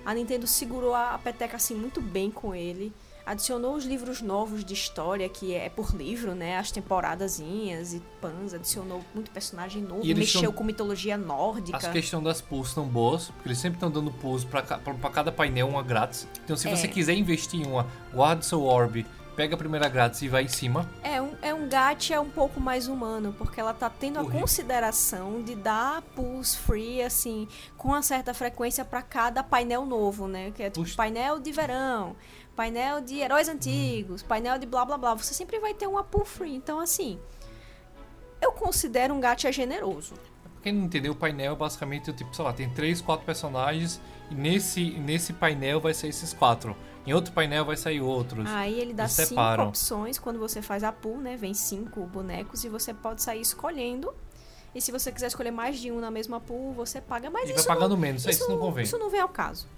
A 0.04 0.14
Nintendo 0.14 0.46
segurou 0.46 0.94
a 0.94 1.18
peteca 1.22 1.56
assim 1.56 1.74
muito 1.74 2.00
bem 2.00 2.30
com 2.30 2.54
ele. 2.54 2.92
Adicionou 3.26 3.74
os 3.74 3.84
livros 3.84 4.22
novos 4.22 4.64
de 4.64 4.72
história, 4.72 5.28
que 5.28 5.52
é 5.52 5.68
por 5.68 5.92
livro, 5.92 6.32
né? 6.32 6.56
As 6.58 6.70
temporadazinhas 6.70 7.92
e 7.92 8.00
pans. 8.20 8.54
Adicionou 8.54 9.02
muito 9.12 9.32
personagem 9.32 9.82
novo. 9.82 10.04
E 10.06 10.14
Mexeu 10.14 10.42
tão- 10.44 10.52
com 10.52 10.62
mitologia 10.62 11.16
nórdica. 11.18 11.76
As 11.76 11.88
questões 11.88 12.22
das 12.22 12.40
pools 12.40 12.68
estão 12.68 12.84
boas, 12.86 13.26
porque 13.28 13.48
eles 13.48 13.58
sempre 13.58 13.78
estão 13.78 13.90
dando 13.90 14.12
pra, 14.48 14.62
pra 14.62 15.10
cada 15.10 15.32
painel 15.32 15.66
uma 15.68 15.82
grátis. 15.82 16.26
Então 16.44 16.56
se 16.56 16.68
É. 16.68 16.76
você 16.76 16.86
quiser 16.86 17.14
investir 17.14 17.60
em 17.60 17.66
uma, 17.66 17.86
guarda 18.14 18.42
seu 18.42 18.62
orb, 18.62 19.04
pega 19.34 19.54
a 19.54 19.58
primeira 19.58 19.88
grátis 19.88 20.22
e 20.22 20.28
vai 20.28 20.44
em 20.44 20.48
cima. 20.48 20.88
É 21.02 21.20
um, 21.20 21.32
é 21.42 21.52
um 21.52 21.68
gacha 21.68 22.18
um 22.20 22.30
pouco 22.30 22.58
mais 22.60 22.86
humano, 22.88 23.34
porque 23.36 23.60
ela 23.60 23.74
tá 23.74 23.90
tendo 23.90 24.18
a 24.18 24.22
Horrível. 24.22 24.40
consideração 24.40 25.42
de 25.42 25.54
dar 25.56 26.00
pulls 26.14 26.54
free, 26.54 27.02
assim, 27.02 27.46
com 27.76 27.88
uma 27.88 28.02
certa 28.02 28.32
frequência 28.32 28.84
pra 28.84 29.02
cada 29.02 29.42
painel 29.42 29.84
novo, 29.84 30.26
né? 30.28 30.52
Que 30.52 30.62
é 30.62 30.70
tipo 30.70 30.84
Puxa. 30.84 30.96
painel 30.96 31.38
de 31.38 31.52
verão, 31.52 32.16
painel 32.56 33.00
de 33.02 33.18
heróis 33.20 33.48
antigos, 33.48 34.22
painel 34.22 34.58
de 34.58 34.66
blá 34.66 34.84
blá 34.84 34.96
blá. 34.96 35.14
Você 35.14 35.34
sempre 35.34 35.60
vai 35.60 35.74
ter 35.74 35.86
uma 35.86 36.02
pull 36.02 36.24
free. 36.24 36.54
Então, 36.54 36.80
assim, 36.80 37.20
eu 38.40 38.50
considero 38.52 39.14
um 39.14 39.20
gacha 39.20 39.52
generoso. 39.52 40.14
Pra 40.42 40.62
quem 40.62 40.72
não 40.72 40.86
entendeu, 40.86 41.12
o 41.12 41.16
painel 41.16 41.52
é 41.52 41.56
basicamente, 41.56 42.12
tipo, 42.12 42.34
sei 42.34 42.44
lá, 42.44 42.52
tem 42.52 42.68
três, 42.70 43.00
quatro 43.00 43.24
personagens 43.26 44.00
e 44.30 44.34
nesse, 44.34 44.90
nesse 44.92 45.32
painel 45.34 45.80
vai 45.80 45.94
ser 45.94 46.08
esses 46.08 46.32
quatro. 46.32 46.74
Em 47.06 47.12
outro 47.12 47.32
painel 47.32 47.64
vai 47.64 47.76
sair 47.76 48.00
outros. 48.00 48.50
Aí 48.50 48.80
ele 48.80 48.92
dá 48.92 49.06
cinco 49.06 49.28
separam. 49.28 49.68
opções 49.68 50.18
quando 50.18 50.40
você 50.40 50.60
faz 50.60 50.82
a 50.82 50.90
pool, 50.90 51.18
né? 51.18 51.36
Vem 51.36 51.54
cinco 51.54 52.00
bonecos 52.06 52.64
e 52.64 52.68
você 52.68 52.92
pode 52.92 53.22
sair 53.22 53.40
escolhendo. 53.40 54.12
E 54.74 54.80
se 54.80 54.90
você 54.90 55.12
quiser 55.12 55.28
escolher 55.28 55.52
mais 55.52 55.78
de 55.78 55.92
um 55.92 56.00
na 56.00 56.10
mesma 56.10 56.40
pool, 56.40 56.72
você 56.72 57.00
paga. 57.00 57.30
Mas 57.30 57.44
e 57.44 57.52
vai 57.52 57.56
isso 57.60 57.68
pagando 57.68 57.90
não, 57.90 57.96
menos, 57.96 58.26
isso, 58.26 58.48
não 58.50 58.58
convém. 58.58 58.82
Isso 58.84 58.98
não 58.98 59.08
vem 59.08 59.20
ao 59.20 59.28
caso. 59.28 59.68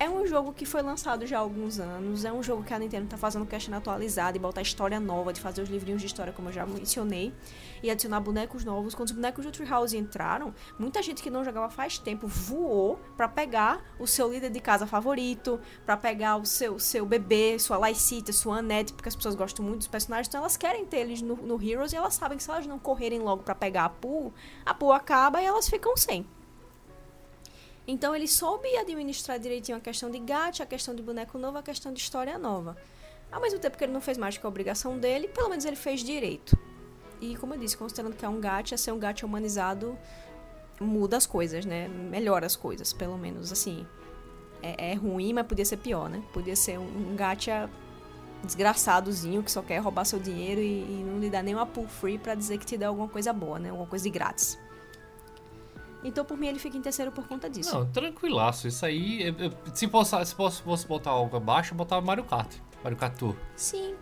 É 0.00 0.08
um 0.08 0.24
jogo 0.24 0.52
que 0.52 0.64
foi 0.64 0.80
lançado 0.80 1.26
já 1.26 1.38
há 1.38 1.40
alguns 1.40 1.80
anos. 1.80 2.24
É 2.24 2.32
um 2.32 2.40
jogo 2.40 2.62
que 2.62 2.72
a 2.72 2.78
Nintendo 2.78 3.08
tá 3.08 3.16
fazendo 3.16 3.44
questão 3.44 3.76
atualizada 3.76 4.36
e 4.36 4.40
botar 4.40 4.62
história 4.62 5.00
nova, 5.00 5.32
de 5.32 5.40
fazer 5.40 5.60
os 5.60 5.68
livrinhos 5.68 6.00
de 6.00 6.06
história, 6.06 6.32
como 6.32 6.50
eu 6.50 6.52
já 6.52 6.64
mencionei, 6.64 7.34
e 7.82 7.90
adicionar 7.90 8.20
bonecos 8.20 8.64
novos. 8.64 8.94
Quando 8.94 9.08
os 9.08 9.12
bonecos 9.12 9.44
do 9.44 9.50
Treehouse 9.50 9.96
entraram, 9.96 10.54
muita 10.78 11.02
gente 11.02 11.20
que 11.20 11.28
não 11.28 11.44
jogava 11.44 11.68
faz 11.68 11.98
tempo 11.98 12.28
voou 12.28 13.00
pra 13.16 13.26
pegar 13.26 13.84
o 13.98 14.06
seu 14.06 14.32
líder 14.32 14.50
de 14.50 14.60
casa 14.60 14.86
favorito, 14.86 15.58
pra 15.84 15.96
pegar 15.96 16.36
o 16.36 16.46
seu, 16.46 16.78
seu 16.78 17.04
bebê, 17.04 17.58
sua 17.58 17.88
Lysita, 17.88 18.32
sua 18.32 18.58
Annette, 18.58 18.92
porque 18.92 19.08
as 19.08 19.16
pessoas 19.16 19.34
gostam 19.34 19.64
muito 19.64 19.78
dos 19.78 19.88
personagens, 19.88 20.28
então 20.28 20.40
elas 20.42 20.56
querem 20.56 20.86
ter 20.86 20.98
eles 20.98 21.20
no, 21.20 21.34
no 21.34 21.60
Heroes 21.60 21.92
e 21.92 21.96
elas 21.96 22.14
sabem 22.14 22.38
que 22.38 22.44
se 22.44 22.50
elas 22.50 22.68
não 22.68 22.78
correrem 22.78 23.18
logo 23.18 23.42
pra 23.42 23.54
pegar 23.54 23.86
a 23.86 23.88
pool, 23.88 24.32
a 24.64 24.72
pool 24.72 24.92
acaba 24.92 25.42
e 25.42 25.44
elas 25.44 25.68
ficam 25.68 25.96
sem. 25.96 26.24
Então 27.90 28.14
ele 28.14 28.28
soube 28.28 28.68
administrar 28.76 29.38
direitinho 29.38 29.78
a 29.78 29.80
questão 29.80 30.10
de 30.10 30.18
gacha, 30.18 30.62
a 30.62 30.66
questão 30.66 30.94
de 30.94 31.02
boneco 31.02 31.38
novo, 31.38 31.56
a 31.56 31.62
questão 31.62 31.90
de 31.90 31.98
história 31.98 32.38
nova. 32.38 32.76
Ao 33.32 33.40
mesmo 33.40 33.58
tempo 33.58 33.78
que 33.78 33.84
ele 33.84 33.94
não 33.94 34.00
fez 34.02 34.18
mais 34.18 34.36
que 34.36 34.44
a 34.44 34.48
obrigação 34.48 34.98
dele, 34.98 35.26
pelo 35.26 35.48
menos 35.48 35.64
ele 35.64 35.74
fez 35.74 36.04
direito. 36.04 36.54
E 37.18 37.34
como 37.36 37.54
eu 37.54 37.58
disse, 37.58 37.78
considerando 37.78 38.14
que 38.14 38.26
é 38.26 38.28
um 38.28 38.40
gacha, 38.40 38.76
ser 38.76 38.92
um 38.92 38.98
gacha 38.98 39.24
humanizado 39.24 39.98
muda 40.78 41.16
as 41.16 41.26
coisas, 41.26 41.64
né? 41.64 41.88
Melhora 41.88 42.44
as 42.44 42.54
coisas, 42.54 42.92
pelo 42.92 43.16
menos 43.16 43.50
assim. 43.50 43.86
É, 44.62 44.90
é 44.92 44.94
ruim, 44.94 45.32
mas 45.32 45.46
podia 45.46 45.64
ser 45.64 45.78
pior, 45.78 46.10
né? 46.10 46.22
Podia 46.30 46.54
ser 46.54 46.78
um, 46.78 47.12
um 47.12 47.16
gacha 47.16 47.70
desgraçadozinho 48.44 49.42
que 49.42 49.50
só 49.50 49.62
quer 49.62 49.78
roubar 49.78 50.04
seu 50.04 50.18
dinheiro 50.18 50.60
e, 50.60 50.82
e 50.82 51.04
não 51.06 51.18
lhe 51.18 51.30
dá 51.30 51.42
nem 51.42 51.54
uma 51.54 51.66
pull 51.66 51.88
free 51.88 52.18
pra 52.18 52.34
dizer 52.34 52.58
que 52.58 52.66
te 52.66 52.76
dá 52.76 52.88
alguma 52.88 53.08
coisa 53.08 53.32
boa, 53.32 53.58
né? 53.58 53.70
Alguma 53.70 53.88
coisa 53.88 54.04
de 54.04 54.10
grátis. 54.10 54.58
Então, 56.04 56.24
por 56.24 56.38
mim, 56.38 56.46
ele 56.46 56.58
fica 56.58 56.76
em 56.76 56.80
terceiro 56.82 57.10
por 57.10 57.26
conta 57.26 57.50
disso. 57.50 57.74
Não, 57.74 57.86
tranquilaço. 57.86 58.68
Isso 58.68 58.86
aí, 58.86 59.22
eu- 59.22 59.34
eu- 59.38 59.52
se 59.74 59.88
fosse, 59.88 60.24
se 60.24 60.34
fosse, 60.34 60.62
fosse 60.62 60.86
botar 60.86 61.10
algo 61.10 61.36
abaixo, 61.36 61.72
eu 61.74 61.76
botava 61.76 62.04
Mario 62.04 62.24
Kart. 62.24 62.54
Mario 62.84 62.96
Kart 62.96 63.16
Tour. 63.16 63.34
Sim, 63.56 63.94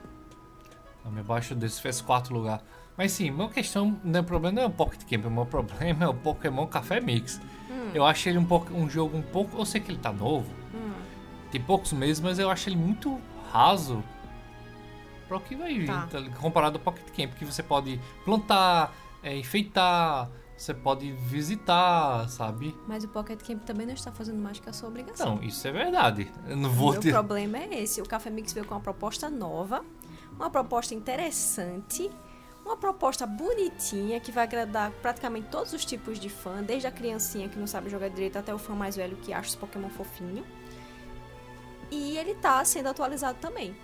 Não, 1.05 1.13
me 1.13 1.21
abaixo 1.21 1.55
desse 1.55 1.81
fez 1.81 2.01
quarto 2.01 2.35
lugar. 2.35 2.63
Mas 2.97 3.13
sim, 3.13 3.31
meu 3.31 3.49
questão, 3.49 3.93
problema 4.27 4.57
não 4.57 4.63
é 4.65 4.67
o 4.67 4.71
Pocket 4.71 5.03
Camp, 5.09 5.25
o 5.27 5.31
meu 5.31 5.47
problema 5.47 6.05
é 6.05 6.09
o 6.09 6.15
Pokémon 6.15 6.67
Café 6.67 7.01
Mix. 7.01 7.41
Eu 7.95 8.05
acho 8.05 8.29
ele 8.29 8.39
um, 8.39 8.45
pouco, 8.45 8.75
um 8.75 8.91
jogo 8.91 9.17
um 9.17 9.23
pouco. 9.23 9.57
Eu 9.57 9.65
sei 9.65 9.81
que 9.81 9.91
ele 9.93 9.99
tá 9.99 10.13
novo, 10.13 10.51
tem 11.53 11.61
poucos 11.61 11.93
meses, 11.93 12.21
mas 12.21 12.39
eu 12.41 12.51
acho 12.51 12.69
ele 12.69 12.77
muito 12.77 13.21
raso 13.53 14.03
para 15.29 15.37
o 15.37 15.41
que 15.41 15.55
vai 15.55 15.73
vir, 15.79 15.87
Tá. 15.87 16.07
tá 16.11 16.21
comparado 16.41 16.77
ao 16.79 16.83
Pocket 16.83 17.07
Camp, 17.17 17.35
que 17.39 17.45
você 17.45 17.63
pode 17.63 18.01
plantar, 18.25 18.93
é, 19.23 19.37
enfeitar, 19.37 20.29
você 20.57 20.73
pode 20.73 21.13
visitar, 21.13 22.29
sabe? 22.29 22.75
mas 22.87 23.05
o 23.05 23.09
Pocket 23.09 23.41
Camp 23.47 23.63
também 23.65 23.87
não 23.87 23.95
está 23.95 24.11
fazendo 24.11 24.41
mais 24.43 24.59
que 24.59 24.69
a 24.69 24.73
sua 24.73 24.89
obrigação. 24.89 25.37
Não, 25.37 25.43
isso 25.43 25.67
é 25.69 25.73
verdade. 25.73 26.33
Eu 26.49 26.57
não 26.57 26.71
O 26.71 26.73
vou 26.73 26.93
meu 26.93 27.01
ter. 27.01 27.13
problema 27.13 27.59
é 27.59 27.83
esse. 27.83 28.01
O 28.01 28.07
Café 28.09 28.31
Mix 28.31 28.53
veio 28.53 28.65
com 28.67 28.75
uma 28.75 28.81
proposta 28.81 29.29
nova, 29.29 29.85
uma 30.35 30.49
proposta 30.51 30.95
interessante, 30.95 32.11
uma 32.65 32.77
proposta 32.77 33.27
bonitinha 33.27 34.19
que 34.19 34.33
vai 34.33 34.45
agradar 34.45 34.91
praticamente 35.03 35.49
todos 35.51 35.73
os 35.73 35.85
tipos 35.85 36.19
de 36.19 36.29
fã, 36.29 36.63
desde 36.63 36.87
a 36.87 36.91
criancinha 36.91 37.49
que 37.49 37.59
não 37.59 37.67
sabe 37.67 37.91
jogar 37.91 38.09
direito 38.09 38.39
até 38.39 38.53
o 38.55 38.59
fã 38.59 38.75
mais 38.75 38.97
velho 38.97 39.17
que 39.19 39.33
acha 39.33 39.51
os 39.51 39.55
Pokémon 39.57 39.89
fofinho. 39.91 40.45
E 41.91 42.17
ele 42.17 42.35
tá 42.35 42.65
sendo 42.65 42.89
atualizado 42.89 43.39
também. 43.41 43.77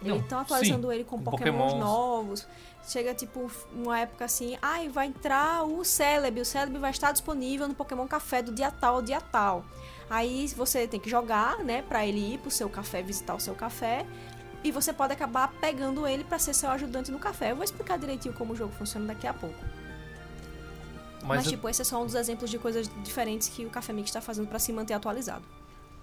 Não, 0.00 0.10
Eles 0.16 0.22
estão 0.22 0.40
atualizando 0.40 0.88
sim, 0.88 0.94
ele 0.94 1.04
com, 1.04 1.18
com 1.18 1.30
pokémons. 1.30 1.74
novos. 1.74 2.48
Chega 2.86 3.14
tipo 3.14 3.50
uma 3.72 4.00
época 4.00 4.24
assim, 4.24 4.58
ai, 4.60 4.88
vai 4.88 5.06
entrar 5.06 5.62
o 5.64 5.84
Celebi, 5.84 6.40
o 6.40 6.44
Celebi 6.44 6.78
vai 6.78 6.90
estar 6.90 7.12
disponível 7.12 7.68
no 7.68 7.74
Pokémon 7.74 8.06
Café 8.08 8.42
do 8.42 8.52
dia 8.52 8.70
tal 8.72 8.96
ao 8.96 9.02
dia 9.02 9.20
tal. 9.20 9.64
Aí 10.10 10.48
você 10.48 10.86
tem 10.88 10.98
que 11.00 11.08
jogar, 11.08 11.58
né, 11.58 11.82
pra 11.82 12.04
ele 12.04 12.34
ir 12.34 12.38
pro 12.38 12.50
seu 12.50 12.68
café, 12.68 13.00
visitar 13.02 13.34
o 13.34 13.40
seu 13.40 13.54
café. 13.54 14.04
E 14.64 14.70
você 14.70 14.92
pode 14.92 15.12
acabar 15.12 15.48
pegando 15.60 16.06
ele 16.06 16.22
pra 16.24 16.38
ser 16.38 16.54
seu 16.54 16.70
ajudante 16.70 17.10
no 17.10 17.18
café. 17.18 17.50
Eu 17.52 17.56
vou 17.56 17.64
explicar 17.64 17.98
direitinho 17.98 18.34
como 18.34 18.52
o 18.52 18.56
jogo 18.56 18.72
funciona 18.72 19.06
daqui 19.06 19.26
a 19.26 19.32
pouco. 19.32 19.56
Mas, 21.20 21.28
Mas, 21.28 21.46
eu- 21.46 21.52
tipo, 21.52 21.68
esse 21.68 21.82
é 21.82 21.84
só 21.84 22.02
um 22.02 22.04
dos 22.06 22.14
exemplos 22.16 22.50
de 22.50 22.58
coisas 22.58 22.90
diferentes 23.02 23.48
que 23.48 23.64
o 23.64 23.70
Café 23.70 23.92
Mix 23.92 24.10
tá 24.10 24.20
fazendo 24.20 24.48
pra 24.48 24.58
se 24.58 24.72
manter 24.72 24.94
atualizado. 24.94 25.44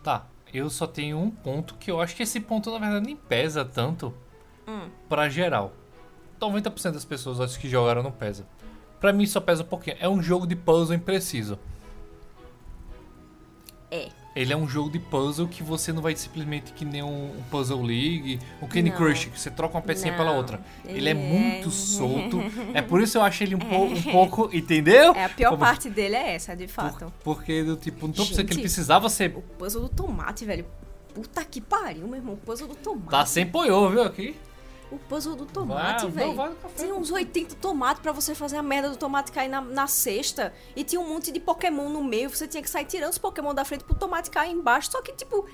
Tá, 0.02 0.26
eu 0.54 0.70
só 0.70 0.88
tenho 0.88 1.18
um 1.20 1.30
ponto 1.30 1.76
que 1.76 1.92
eu 1.92 2.00
acho 2.02 2.16
que 2.16 2.24
esse 2.24 2.40
ponto 2.40 2.72
na 2.72 2.80
verdade 2.80 3.06
nem 3.06 3.16
pesa 3.18 3.66
tanto 3.66 4.14
Hum. 4.68 4.90
pra 5.10 5.28
geral. 5.30 5.74
90% 6.40 6.92
das 6.92 7.06
pessoas 7.06 7.40
acho 7.42 7.60
que 7.60 7.70
jogaram 7.70 8.02
não 8.04 8.12
pesa. 8.12 8.46
Pra 9.00 9.14
mim 9.14 9.26
só 9.26 9.40
pesa 9.40 9.64
um 9.64 9.66
pouquinho. 9.66 9.98
É 10.00 10.08
um 10.10 10.22
jogo 10.22 10.46
de 10.46 10.56
puzzle 10.56 10.96
impreciso. 10.96 11.58
É. 13.92 14.10
Ele 14.36 14.54
é 14.54 14.56
um 14.56 14.68
jogo 14.68 14.92
de 14.92 15.00
puzzle 15.00 15.48
que 15.48 15.64
você 15.64 15.92
não 15.92 16.02
vai 16.02 16.16
simplesmente 16.16 16.72
que 16.74 16.86
nem 16.86 17.02
um, 17.02 17.32
um 17.40 17.44
Puzzle 17.50 17.82
League, 17.82 18.40
um 18.62 18.68
Candy 18.68 18.92
Não. 18.92 18.98
Crush, 18.98 19.26
que 19.26 19.40
você 19.40 19.50
troca 19.50 19.76
uma 19.76 19.82
pecinha 19.82 20.14
pela 20.16 20.30
Não, 20.30 20.38
outra. 20.38 20.62
Ele, 20.86 21.10
é 21.10 21.12
é- 21.12 21.16
muito 21.16 21.72
solto. 21.72 22.38
É 22.74 22.82
por 22.82 23.02
isso 23.02 23.18
eu 23.18 23.24
acho 23.24 23.44
ele 23.44 23.56
um, 23.56 23.60
pou- 23.60 23.86
um 23.88 24.02
pouco. 24.04 24.50
Entendeu? 24.56 25.14
É, 25.16 25.26
a 25.26 25.30
pior 25.30 25.50
Como- 25.50 25.62
parte 25.62 25.90
dele 25.90 26.16
é 26.16 26.36
essa, 26.36 26.56
de 26.56 26.68
Por- 26.68 26.74
fato. 26.74 27.12
porque 27.24 27.64
do 27.64 27.76
tipo, 27.76 28.06
não 28.06 28.14
tô 28.14 28.24
pensando 28.26 28.46
que 28.46 28.54
ele 28.54 28.62
precisava 28.62 29.10
ser. 29.10 29.36
O 29.36 29.42
puzzle 29.42 29.82
do 29.82 29.90
tomate, 29.90 30.46
velho. 30.46 30.66
Puta 31.14 31.44
que 31.44 31.60
pariu, 31.60 32.08
meu 32.08 32.18
irmão. 32.18 32.36
O 32.36 32.38
puzzle 32.38 32.68
do 32.68 32.76
tomate. 32.76 33.10
Tá 33.10 33.26
sem 33.26 33.46
poiô, 33.48 33.90
viu 33.90 34.04
aqui? 34.04 34.36
O 34.92 34.98
puzzle 34.98 35.36
do 35.36 35.46
tomate, 35.46 36.08
velho. 36.08 36.56
Tinha 36.76 36.96
uns 36.96 37.12
80 37.12 37.56
tomates 37.56 38.02
pra 38.02 38.12
você 38.12 38.34
fazer 38.34 38.58
a 38.58 38.64
merda 38.64 38.90
do 38.90 38.98
tomate 38.98 39.32
cair 39.32 39.48
na, 39.48 39.62
na 39.62 39.86
cesta. 39.88 40.52
E 40.76 40.84
tinha 40.84 41.00
um 41.00 41.08
monte 41.08 41.32
de 41.32 41.40
Pokémon 41.40 41.90
no 41.90 42.04
meio. 42.04 42.30
Você 42.30 42.48
tinha 42.48 42.64
que 42.64 42.70
sair 42.70 42.86
tirando 42.86 43.12
os 43.12 43.18
Pokémon 43.20 43.54
da 43.54 43.64
frente 43.64 43.84
pro 43.84 43.94
tomate 43.96 44.32
cair 44.32 44.52
embaixo. 44.52 44.92
Só 44.92 45.02
que, 45.02 45.12
tipo, 45.14 45.46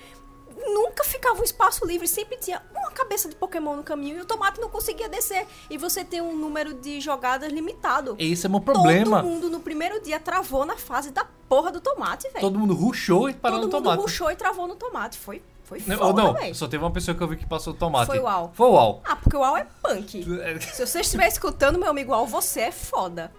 nunca 0.73 1.03
ficava 1.03 1.41
um 1.41 1.43
espaço 1.43 1.85
livre. 1.85 2.07
Sempre 2.07 2.37
tinha 2.37 2.61
uma 2.73 2.91
cabeça 2.91 3.27
de 3.27 3.35
Pokémon 3.35 3.75
no 3.75 3.83
caminho 3.83 4.17
e 4.17 4.21
o 4.21 4.25
tomate 4.25 4.61
não 4.61 4.69
conseguia 4.69 5.09
descer. 5.09 5.45
E 5.69 5.77
você 5.77 6.05
tem 6.05 6.21
um 6.21 6.35
número 6.35 6.73
de 6.73 7.01
jogadas 7.01 7.51
limitado. 7.51 8.15
Esse 8.17 8.45
é 8.45 8.47
o 8.47 8.51
meu 8.51 8.61
problema. 8.61 9.21
Todo 9.21 9.29
mundo 9.29 9.49
no 9.49 9.59
primeiro 9.59 10.01
dia 10.01 10.19
travou 10.19 10.65
na 10.65 10.77
fase 10.77 11.11
da 11.11 11.25
porra 11.49 11.71
do 11.71 11.81
tomate, 11.81 12.29
velho. 12.29 12.39
Todo 12.39 12.57
mundo 12.57 12.73
rushou 12.73 13.29
e 13.29 13.33
parou 13.33 13.59
Todo 13.59 13.67
no 13.67 13.77
mundo 13.77 13.83
tomate. 13.83 14.01
rushou 14.01 14.31
e 14.31 14.35
travou 14.35 14.65
no 14.67 14.75
tomate. 14.75 15.17
Foi, 15.17 15.41
foi 15.65 15.81
Não, 15.85 15.97
foda, 15.97 16.23
não, 16.23 16.33
velho. 16.33 16.55
só 16.55 16.67
teve 16.67 16.83
uma 16.83 16.91
pessoa 16.91 17.15
que 17.15 17.21
eu 17.21 17.27
vi 17.27 17.35
que 17.35 17.45
passou 17.45 17.73
o 17.73 17.75
tomate. 17.75 18.05
Foi 18.07 18.19
o 18.19 18.27
Al. 18.27 18.51
Foi 18.53 18.67
o 18.69 18.77
Al. 18.77 19.01
Ah, 19.03 19.15
porque 19.17 19.35
o 19.35 19.43
Al 19.43 19.57
é 19.57 19.67
punk. 19.83 20.23
Se 20.73 20.85
você 20.85 21.01
estiver 21.01 21.27
escutando, 21.27 21.77
meu 21.77 21.89
amigo 21.89 22.13
Al, 22.13 22.25
você 22.25 22.61
é 22.61 22.71
foda. 22.71 23.31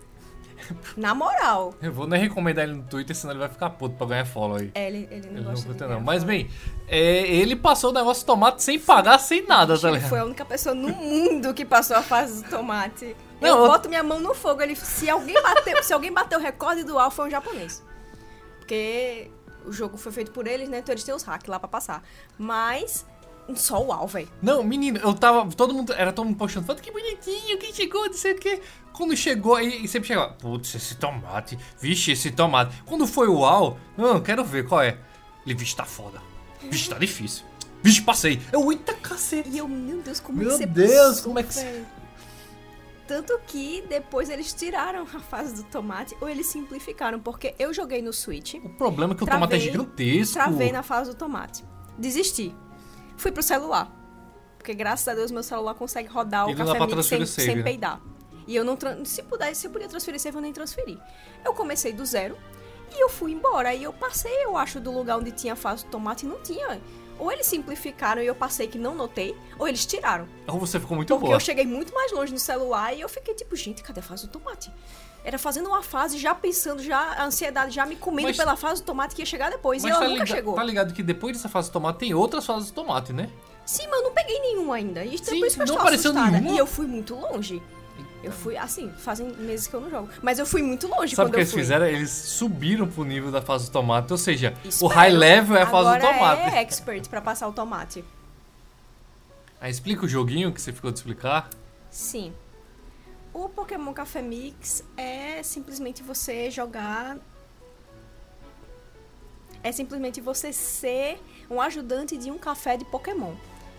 Na 0.96 1.14
moral. 1.14 1.74
Eu 1.80 1.92
vou 1.92 2.06
nem 2.08 2.20
recomendar 2.20 2.64
ele 2.64 2.74
no 2.74 2.82
Twitter, 2.82 3.14
senão 3.14 3.32
ele 3.34 3.40
vai 3.40 3.48
ficar 3.48 3.70
puto 3.70 3.94
pra 3.94 4.06
ganhar 4.06 4.24
follow 4.24 4.56
aí. 4.56 4.72
É, 4.74 4.88
ele, 4.88 5.06
ele 5.10 5.20
não 5.26 5.32
Ele 5.32 5.40
não 5.42 5.50
gosta 5.50 5.66
curta 5.66 5.86
de 5.86 5.92
não. 5.92 6.00
Mas 6.00 6.24
bem, 6.24 6.50
é, 6.88 6.98
ele 7.28 7.54
passou 7.54 7.90
o 7.90 7.92
negócio 7.92 8.24
do 8.24 8.26
tomate 8.26 8.62
sem 8.62 8.78
pagar, 8.80 9.18
sem 9.18 9.46
nada, 9.46 9.78
tá 9.78 9.90
ligado? 9.90 10.08
foi 10.08 10.18
a 10.18 10.24
única 10.24 10.44
pessoa 10.44 10.74
no 10.74 10.88
mundo 10.88 11.54
que 11.54 11.64
passou 11.64 11.96
a 11.96 12.02
fase 12.02 12.42
do 12.42 12.50
tomate. 12.50 13.14
Não, 13.40 13.48
eu 13.50 13.56
eu- 13.64 13.66
boto 13.68 13.86
minha 13.88 14.02
mão 14.02 14.18
no 14.18 14.34
fogo. 14.34 14.62
Ele, 14.62 14.74
se 14.74 15.08
alguém 15.10 15.40
bateu, 15.40 15.82
se 15.82 15.92
alguém 15.92 16.10
bateu 16.10 16.38
o 16.38 16.42
recorde 16.42 16.82
do 16.84 16.98
Al, 16.98 17.10
foi 17.10 17.28
um 17.28 17.30
japonês. 17.30 17.84
Porque 18.58 19.30
o 19.66 19.72
jogo 19.72 19.96
foi 19.96 20.12
feito 20.12 20.30
por 20.30 20.46
eles, 20.46 20.68
né? 20.68 20.78
Então 20.78 20.92
eles 20.92 21.04
têm 21.04 21.14
os 21.14 21.22
hacks 21.22 21.48
lá 21.48 21.58
pra 21.58 21.68
passar. 21.68 22.02
Mas 22.38 23.04
só 23.54 23.82
o 23.82 23.92
Al, 23.92 24.08
velho. 24.08 24.28
Não, 24.42 24.62
menino, 24.64 24.98
eu 24.98 25.14
tava. 25.14 25.48
Todo 25.54 25.72
mundo. 25.72 25.92
Era 25.92 26.12
todo 26.12 26.26
mundo 26.26 26.36
postando 26.36 26.66
foto, 26.66 26.82
que 26.82 26.90
bonitinho, 26.90 27.58
quem 27.58 27.72
chegou, 27.72 28.06
não 28.06 28.12
sei 28.14 28.32
o 28.32 28.38
que. 28.38 28.60
Quando 28.92 29.16
chegou, 29.16 29.54
aí 29.54 29.84
e 29.84 29.88
sempre 29.88 30.08
chegava. 30.08 30.32
Putz, 30.32 30.74
esse 30.74 30.96
tomate. 30.96 31.58
Vixe, 31.78 32.12
esse 32.12 32.30
tomate. 32.30 32.82
Quando 32.84 33.06
foi 33.06 33.28
o 33.28 33.44
Al, 33.44 33.78
não, 33.96 34.20
quero 34.20 34.44
ver 34.44 34.66
qual 34.66 34.82
é. 34.82 34.98
Ele, 35.44 35.54
vixe, 35.54 35.76
tá 35.76 35.84
foda. 35.84 36.20
Vixe, 36.62 36.88
tá 36.88 36.98
difícil. 36.98 37.44
Vixe, 37.82 38.02
passei. 38.02 38.40
Eu, 38.50 38.72
eita 38.72 38.94
cacete. 38.94 39.48
E 39.50 39.58
eu, 39.58 39.68
meu 39.68 40.00
Deus, 40.02 40.18
como 40.18 40.38
Meu 40.38 40.48
é 40.48 40.52
que 40.52 40.58
você 40.58 40.66
Deus, 40.66 40.90
passou, 40.90 41.22
como 41.24 41.38
é 41.38 41.42
que 41.42 41.54
você-? 41.54 41.84
Tanto 43.06 43.38
que 43.46 43.82
depois 43.88 44.28
eles 44.28 44.52
tiraram 44.52 45.02
a 45.02 45.20
fase 45.20 45.62
do 45.62 45.64
tomate, 45.64 46.16
ou 46.20 46.28
eles 46.28 46.46
simplificaram, 46.46 47.20
porque 47.20 47.54
eu 47.58 47.72
joguei 47.72 48.02
no 48.02 48.12
Switch, 48.12 48.54
O 48.54 48.68
problema 48.70 49.12
é 49.14 49.16
que 49.16 49.22
o 49.22 49.26
Travei, 49.26 49.46
tomate 49.48 49.54
é 49.54 49.72
gigantesco. 49.72 50.34
travei 50.34 50.72
na 50.72 50.82
fase 50.82 51.10
do 51.10 51.16
tomate. 51.16 51.64
Desisti. 51.96 52.54
Fui 53.16 53.30
pro 53.30 53.42
celular. 53.42 53.92
Porque 54.58 54.74
graças 54.74 55.06
a 55.06 55.14
Deus 55.14 55.30
meu 55.30 55.44
celular 55.44 55.74
consegue 55.74 56.08
rodar 56.08 56.48
E 56.48 56.54
o 56.54 56.56
café 56.56 56.86
Mix 56.86 57.06
sem, 57.06 57.24
save, 57.24 57.46
sem 57.46 57.56
né? 57.56 57.62
peidar. 57.62 58.00
E 58.48 58.54
eu 58.56 58.64
não. 58.64 58.76
Se 59.04 59.22
pudesse, 59.22 59.60
se 59.60 59.66
eu 59.68 59.70
podia 59.70 59.88
transferir 59.88 60.18
save, 60.20 60.36
eu 60.36 60.42
nem 60.42 60.52
transferi. 60.52 61.00
Eu 61.44 61.54
comecei 61.54 61.92
do 61.92 62.04
zero 62.04 62.36
e 62.92 63.00
eu 63.00 63.08
fui 63.08 63.30
embora. 63.32 63.68
Aí 63.68 63.84
eu 63.84 63.92
passei, 63.92 64.44
eu 64.44 64.56
acho, 64.56 64.80
do 64.80 64.90
lugar 64.92 65.18
onde 65.18 65.30
tinha 65.30 65.52
a 65.52 65.56
fase 65.56 65.84
do 65.84 65.90
tomate 65.92 66.26
e 66.26 66.28
não 66.28 66.40
tinha. 66.42 66.80
Ou 67.18 67.32
eles 67.32 67.46
simplificaram 67.46 68.20
e 68.22 68.26
eu 68.26 68.34
passei 68.34 68.66
que 68.66 68.78
não 68.78 68.94
notei, 68.94 69.34
ou 69.58 69.66
eles 69.66 69.86
tiraram. 69.86 70.28
Ou 70.46 70.58
você 70.58 70.78
ficou 70.78 70.96
muito 70.96 71.08
Porque 71.08 71.26
boa. 71.26 71.36
eu 71.36 71.40
cheguei 71.40 71.64
muito 71.66 71.94
mais 71.94 72.12
longe 72.12 72.32
no 72.32 72.38
celular 72.38 72.94
e 72.94 73.00
eu 73.00 73.08
fiquei 73.08 73.34
tipo, 73.34 73.56
gente, 73.56 73.82
cadê 73.82 74.00
a 74.00 74.02
fase 74.02 74.26
do 74.26 74.32
tomate? 74.32 74.70
Era 75.24 75.38
fazendo 75.38 75.66
uma 75.68 75.82
fase, 75.82 76.18
já 76.18 76.34
pensando, 76.34 76.80
já 76.82 76.98
a 76.98 77.24
ansiedade, 77.24 77.74
já 77.74 77.84
me 77.84 77.96
comendo 77.96 78.28
Mas- 78.28 78.36
pela 78.36 78.54
fase 78.54 78.82
do 78.82 78.86
tomate 78.86 79.14
que 79.14 79.22
ia 79.22 79.26
chegar 79.26 79.50
depois. 79.50 79.82
E 79.82 79.88
ela 79.88 79.98
tá, 79.98 80.04
nunca 80.04 80.22
liga- 80.22 80.36
chegou. 80.36 80.54
tá 80.54 80.62
ligado 80.62 80.94
que 80.94 81.02
depois 81.02 81.36
dessa 81.36 81.48
fase 81.48 81.68
do 81.68 81.72
tomate 81.72 81.98
tem 81.98 82.14
outras 82.14 82.44
fases 82.46 82.70
do 82.70 82.74
tomate, 82.74 83.12
né? 83.12 83.28
Sim, 83.64 83.88
mas 83.88 83.98
eu 83.98 84.04
não 84.04 84.12
peguei 84.12 84.38
nenhum 84.38 84.72
ainda. 84.72 85.04
E 85.04 85.18
Sim, 85.18 85.40
por 85.40 85.46
isso 85.48 85.56
que 85.56 85.62
eu 85.62 85.66
não 85.66 85.76
apareceu 85.80 86.12
assustada. 86.12 86.30
nenhuma? 86.38 86.54
E 86.54 86.58
eu 86.58 86.66
fui 86.66 86.86
muito 86.86 87.16
longe. 87.16 87.60
Eu 88.26 88.32
fui, 88.32 88.56
assim, 88.56 88.90
fazem 88.98 89.28
meses 89.34 89.68
que 89.68 89.74
eu 89.74 89.80
não 89.80 89.88
jogo. 89.88 90.08
Mas 90.20 90.40
eu 90.40 90.44
fui 90.44 90.60
muito 90.60 90.88
longe 90.88 91.14
Sabe 91.14 91.28
o 91.28 91.30
quando 91.30 91.34
que 91.34 91.36
eu 91.36 91.40
eles 91.42 91.52
fui. 91.52 91.60
fizeram? 91.60 91.86
Eles 91.86 92.10
subiram 92.10 92.88
pro 92.88 93.04
nível 93.04 93.30
da 93.30 93.40
fase 93.40 93.66
do 93.66 93.70
tomate. 93.70 94.12
Ou 94.12 94.18
seja, 94.18 94.52
o 94.64 94.68
Espero. 94.68 94.92
high 94.92 95.10
level 95.12 95.56
é 95.56 95.62
a 95.62 95.66
fase 95.66 95.88
Agora 95.90 96.00
do 96.00 96.06
tomate. 96.18 96.42
é 96.56 96.60
expert 96.60 97.08
pra 97.08 97.20
passar 97.20 97.46
o 97.46 97.52
tomate. 97.52 98.04
Aí 99.60 99.70
explica 99.70 100.04
o 100.04 100.08
joguinho 100.08 100.52
que 100.52 100.60
você 100.60 100.72
ficou 100.72 100.90
de 100.90 100.98
explicar. 100.98 101.48
Sim. 101.88 102.32
O 103.32 103.48
Pokémon 103.48 103.92
Café 103.92 104.20
Mix 104.22 104.82
é 104.96 105.40
simplesmente 105.44 106.02
você 106.02 106.50
jogar. 106.50 107.18
É 109.62 109.70
simplesmente 109.70 110.20
você 110.20 110.52
ser 110.52 111.20
um 111.48 111.60
ajudante 111.60 112.16
de 112.16 112.28
um 112.28 112.38
café 112.38 112.76
de 112.76 112.84
Pokémon. 112.86 113.34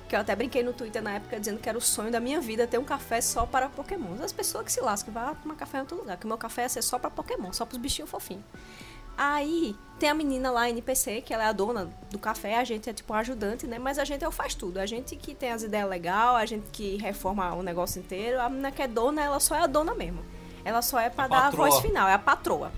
Que 0.07 0.15
eu 0.15 0.19
até 0.19 0.35
brinquei 0.35 0.63
no 0.63 0.73
Twitter 0.73 1.01
na 1.01 1.15
época 1.15 1.39
dizendo 1.39 1.59
que 1.59 1.67
era 1.67 1.77
o 1.77 1.81
sonho 1.81 2.11
da 2.11 2.19
minha 2.19 2.39
vida 2.39 2.65
ter 2.65 2.77
um 2.77 2.83
café 2.83 3.19
só 3.19 3.45
para 3.45 3.67
Pokémon. 3.67 4.15
As 4.23 4.31
pessoas 4.31 4.63
que 4.63 4.71
se 4.71 4.79
lascam, 4.79 5.13
vai 5.13 5.35
tomar 5.35 5.55
café 5.55 5.77
em 5.77 5.81
outro 5.81 5.97
lugar. 5.97 6.17
Que 6.17 6.25
o 6.25 6.27
meu 6.27 6.37
café 6.37 6.63
ia 6.63 6.69
ser 6.69 6.81
só 6.81 6.97
para 6.97 7.09
Pokémon, 7.09 7.51
só 7.51 7.65
pros 7.65 7.79
bichinhos 7.79 8.09
fofinhos. 8.09 8.43
Aí 9.17 9.75
tem 9.97 10.09
a 10.09 10.13
menina 10.13 10.51
lá, 10.51 10.69
NPC, 10.69 11.21
que 11.21 11.33
ela 11.33 11.43
é 11.43 11.47
a 11.47 11.51
dona 11.51 11.89
do 12.11 12.19
café, 12.19 12.59
a 12.59 12.63
gente 12.63 12.87
é 12.87 12.93
tipo 12.93 13.11
um 13.11 13.15
ajudante, 13.15 13.65
né? 13.65 13.79
Mas 13.79 13.97
a 13.97 14.05
gente 14.05 14.23
é 14.23 14.27
o 14.27 14.31
faz 14.31 14.53
tudo. 14.53 14.77
A 14.77 14.85
gente 14.85 15.15
que 15.15 15.33
tem 15.33 15.51
as 15.51 15.63
ideias 15.63 15.89
legais, 15.89 16.35
a 16.35 16.45
gente 16.45 16.67
que 16.71 16.97
reforma 16.97 17.53
o 17.55 17.63
negócio 17.63 17.99
inteiro. 17.99 18.39
A 18.39 18.47
menina 18.47 18.71
que 18.71 18.81
é 18.81 18.87
dona, 18.87 19.23
ela 19.23 19.39
só 19.39 19.55
é 19.55 19.61
a 19.61 19.67
dona 19.67 19.95
mesmo. 19.95 20.23
Ela 20.63 20.83
só 20.83 20.99
é 20.99 21.09
pra 21.09 21.25
A 21.25 21.27
dar 21.27 21.47
a 21.47 21.49
voz 21.49 21.79
final, 21.79 22.07
é 22.07 22.13
a 22.13 22.19
patroa. 22.19 22.71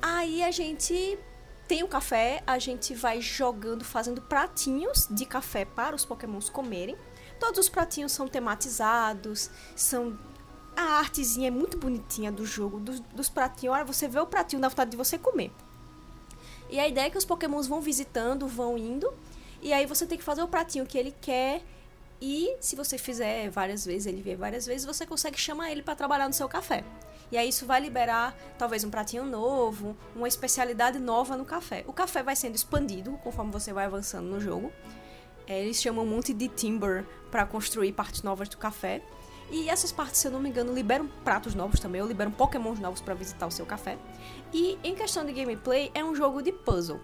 Aí 0.00 0.44
a 0.44 0.50
gente 0.52 1.18
tem 1.70 1.84
o 1.84 1.88
café, 1.88 2.42
a 2.48 2.58
gente 2.58 2.94
vai 2.94 3.20
jogando, 3.20 3.84
fazendo 3.84 4.20
pratinhos 4.20 5.06
de 5.08 5.24
café 5.24 5.64
para 5.64 5.94
os 5.94 6.04
pokémons 6.04 6.50
comerem. 6.50 6.96
Todos 7.38 7.60
os 7.60 7.68
pratinhos 7.68 8.10
são 8.10 8.26
tematizados, 8.26 9.48
são... 9.76 10.18
A 10.76 10.98
artezinha 10.98 11.46
é 11.46 11.50
muito 11.50 11.78
bonitinha 11.78 12.32
do 12.32 12.44
jogo, 12.44 12.80
dos, 12.80 12.98
dos 12.98 13.28
pratinhos. 13.28 13.76
Olha, 13.76 13.84
você 13.84 14.08
vê 14.08 14.18
o 14.18 14.26
pratinho, 14.26 14.60
dá 14.60 14.68
vontade 14.68 14.90
de 14.90 14.96
você 14.96 15.16
comer. 15.16 15.52
E 16.68 16.80
a 16.80 16.88
ideia 16.88 17.06
é 17.06 17.10
que 17.10 17.18
os 17.18 17.24
pokémons 17.24 17.68
vão 17.68 17.80
visitando, 17.80 18.48
vão 18.48 18.76
indo, 18.76 19.08
e 19.62 19.72
aí 19.72 19.86
você 19.86 20.04
tem 20.04 20.18
que 20.18 20.24
fazer 20.24 20.42
o 20.42 20.48
pratinho 20.48 20.84
que 20.84 20.98
ele 20.98 21.14
quer. 21.20 21.62
E 22.20 22.56
se 22.60 22.74
você 22.74 22.98
fizer 22.98 23.48
várias 23.48 23.84
vezes, 23.84 24.06
ele 24.06 24.22
vier 24.22 24.36
várias 24.36 24.66
vezes, 24.66 24.84
você 24.84 25.06
consegue 25.06 25.38
chamar 25.38 25.70
ele 25.70 25.84
para 25.84 25.94
trabalhar 25.94 26.26
no 26.26 26.34
seu 26.34 26.48
café. 26.48 26.82
E 27.30 27.38
aí 27.38 27.48
isso 27.48 27.64
vai 27.64 27.80
liberar 27.80 28.36
talvez 28.58 28.82
um 28.82 28.90
pratinho 28.90 29.24
novo, 29.24 29.96
uma 30.16 30.26
especialidade 30.26 30.98
nova 30.98 31.36
no 31.36 31.44
café. 31.44 31.84
O 31.86 31.92
café 31.92 32.22
vai 32.22 32.34
sendo 32.34 32.56
expandido 32.56 33.12
conforme 33.22 33.52
você 33.52 33.72
vai 33.72 33.84
avançando 33.84 34.26
no 34.26 34.40
jogo. 34.40 34.72
É, 35.46 35.60
eles 35.60 35.80
chamam 35.80 36.04
um 36.04 36.08
monte 36.08 36.32
de 36.32 36.48
timber 36.48 37.04
para 37.30 37.46
construir 37.46 37.92
partes 37.92 38.22
novas 38.22 38.48
do 38.48 38.56
café. 38.56 39.02
E 39.50 39.68
essas 39.68 39.90
partes, 39.90 40.20
se 40.20 40.28
eu 40.28 40.30
não 40.30 40.40
me 40.40 40.48
engano, 40.48 40.72
liberam 40.72 41.08
pratos 41.24 41.54
novos 41.54 41.80
também, 41.80 42.00
ou 42.00 42.06
liberam 42.06 42.30
pokémons 42.30 42.78
novos 42.78 43.00
para 43.00 43.14
visitar 43.14 43.46
o 43.46 43.50
seu 43.50 43.66
café. 43.66 43.98
E 44.52 44.78
em 44.82 44.94
questão 44.94 45.24
de 45.24 45.32
gameplay, 45.32 45.90
é 45.92 46.04
um 46.04 46.14
jogo 46.14 46.40
de 46.40 46.52
puzzle. 46.52 47.00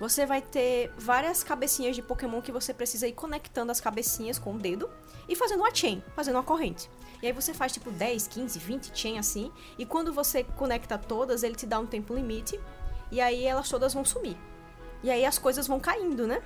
Você 0.00 0.24
vai 0.24 0.40
ter 0.40 0.90
várias 0.96 1.44
cabecinhas 1.44 1.94
de 1.94 2.00
Pokémon 2.00 2.40
que 2.40 2.50
você 2.50 2.72
precisa 2.72 3.06
ir 3.06 3.12
conectando 3.12 3.70
as 3.70 3.82
cabecinhas 3.82 4.38
com 4.38 4.54
o 4.54 4.58
dedo 4.58 4.88
e 5.28 5.36
fazendo 5.36 5.60
uma 5.60 5.74
chain, 5.74 6.02
fazendo 6.16 6.36
uma 6.36 6.42
corrente. 6.42 6.88
E 7.22 7.26
aí 7.26 7.32
você 7.32 7.52
faz 7.52 7.72
tipo 7.72 7.90
10, 7.90 8.28
15, 8.28 8.58
20 8.58 8.98
chain 8.98 9.18
assim, 9.18 9.52
e 9.78 9.84
quando 9.84 10.12
você 10.12 10.42
conecta 10.42 10.96
todas, 10.96 11.42
ele 11.42 11.54
te 11.54 11.66
dá 11.66 11.78
um 11.78 11.86
tempo 11.86 12.14
limite, 12.14 12.58
e 13.10 13.20
aí 13.20 13.44
elas 13.44 13.68
todas 13.68 13.92
vão 13.92 14.04
sumir. 14.04 14.36
E 15.02 15.10
aí 15.10 15.24
as 15.24 15.38
coisas 15.38 15.66
vão 15.66 15.78
caindo, 15.80 16.26
né? 16.26 16.42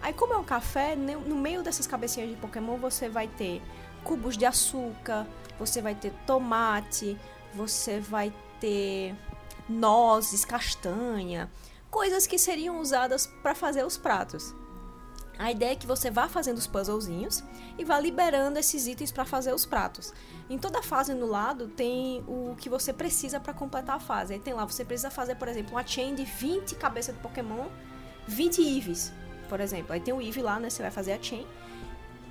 Aí 0.00 0.12
como 0.12 0.34
é 0.34 0.36
um 0.36 0.44
café, 0.44 0.94
no 0.94 1.36
meio 1.36 1.62
dessas 1.62 1.86
cabecinhas 1.86 2.28
de 2.30 2.36
Pokémon 2.36 2.76
você 2.76 3.08
vai 3.08 3.26
ter 3.26 3.62
cubos 4.04 4.36
de 4.36 4.44
açúcar, 4.44 5.26
você 5.58 5.80
vai 5.80 5.94
ter 5.94 6.12
tomate, 6.26 7.18
você 7.54 7.98
vai 7.98 8.32
ter 8.60 9.14
nozes, 9.68 10.44
castanha, 10.44 11.50
coisas 11.90 12.26
que 12.26 12.38
seriam 12.38 12.80
usadas 12.80 13.26
para 13.42 13.54
fazer 13.54 13.84
os 13.84 13.96
pratos. 13.96 14.54
A 15.38 15.50
ideia 15.50 15.72
é 15.72 15.76
que 15.76 15.86
você 15.86 16.10
vá 16.10 16.28
fazendo 16.28 16.56
os 16.56 16.66
puzzlezinhos 16.66 17.44
e 17.78 17.84
vá 17.84 18.00
liberando 18.00 18.58
esses 18.58 18.86
itens 18.86 19.12
para 19.12 19.24
fazer 19.24 19.54
os 19.54 19.66
pratos. 19.66 20.14
Em 20.48 20.58
toda 20.58 20.82
fase 20.82 21.12
no 21.12 21.26
lado 21.26 21.68
tem 21.68 22.24
o 22.26 22.56
que 22.56 22.70
você 22.70 22.92
precisa 22.92 23.38
para 23.38 23.52
completar 23.52 23.96
a 23.96 24.00
fase. 24.00 24.32
Aí 24.32 24.40
tem 24.40 24.54
lá, 24.54 24.64
você 24.64 24.84
precisa 24.84 25.10
fazer, 25.10 25.34
por 25.34 25.48
exemplo, 25.48 25.72
uma 25.72 25.86
chain 25.86 26.14
de 26.14 26.24
20 26.24 26.74
cabeças 26.76 27.14
de 27.14 27.20
Pokémon, 27.20 27.66
20 28.26 28.62
Eevees, 28.62 29.12
por 29.48 29.60
exemplo. 29.60 29.92
Aí 29.92 30.00
tem 30.00 30.14
o 30.14 30.22
Eevee 30.22 30.42
lá, 30.42 30.58
né? 30.58 30.70
Você 30.70 30.80
vai 30.80 30.90
fazer 30.90 31.12
a 31.12 31.22
chain. 31.22 31.46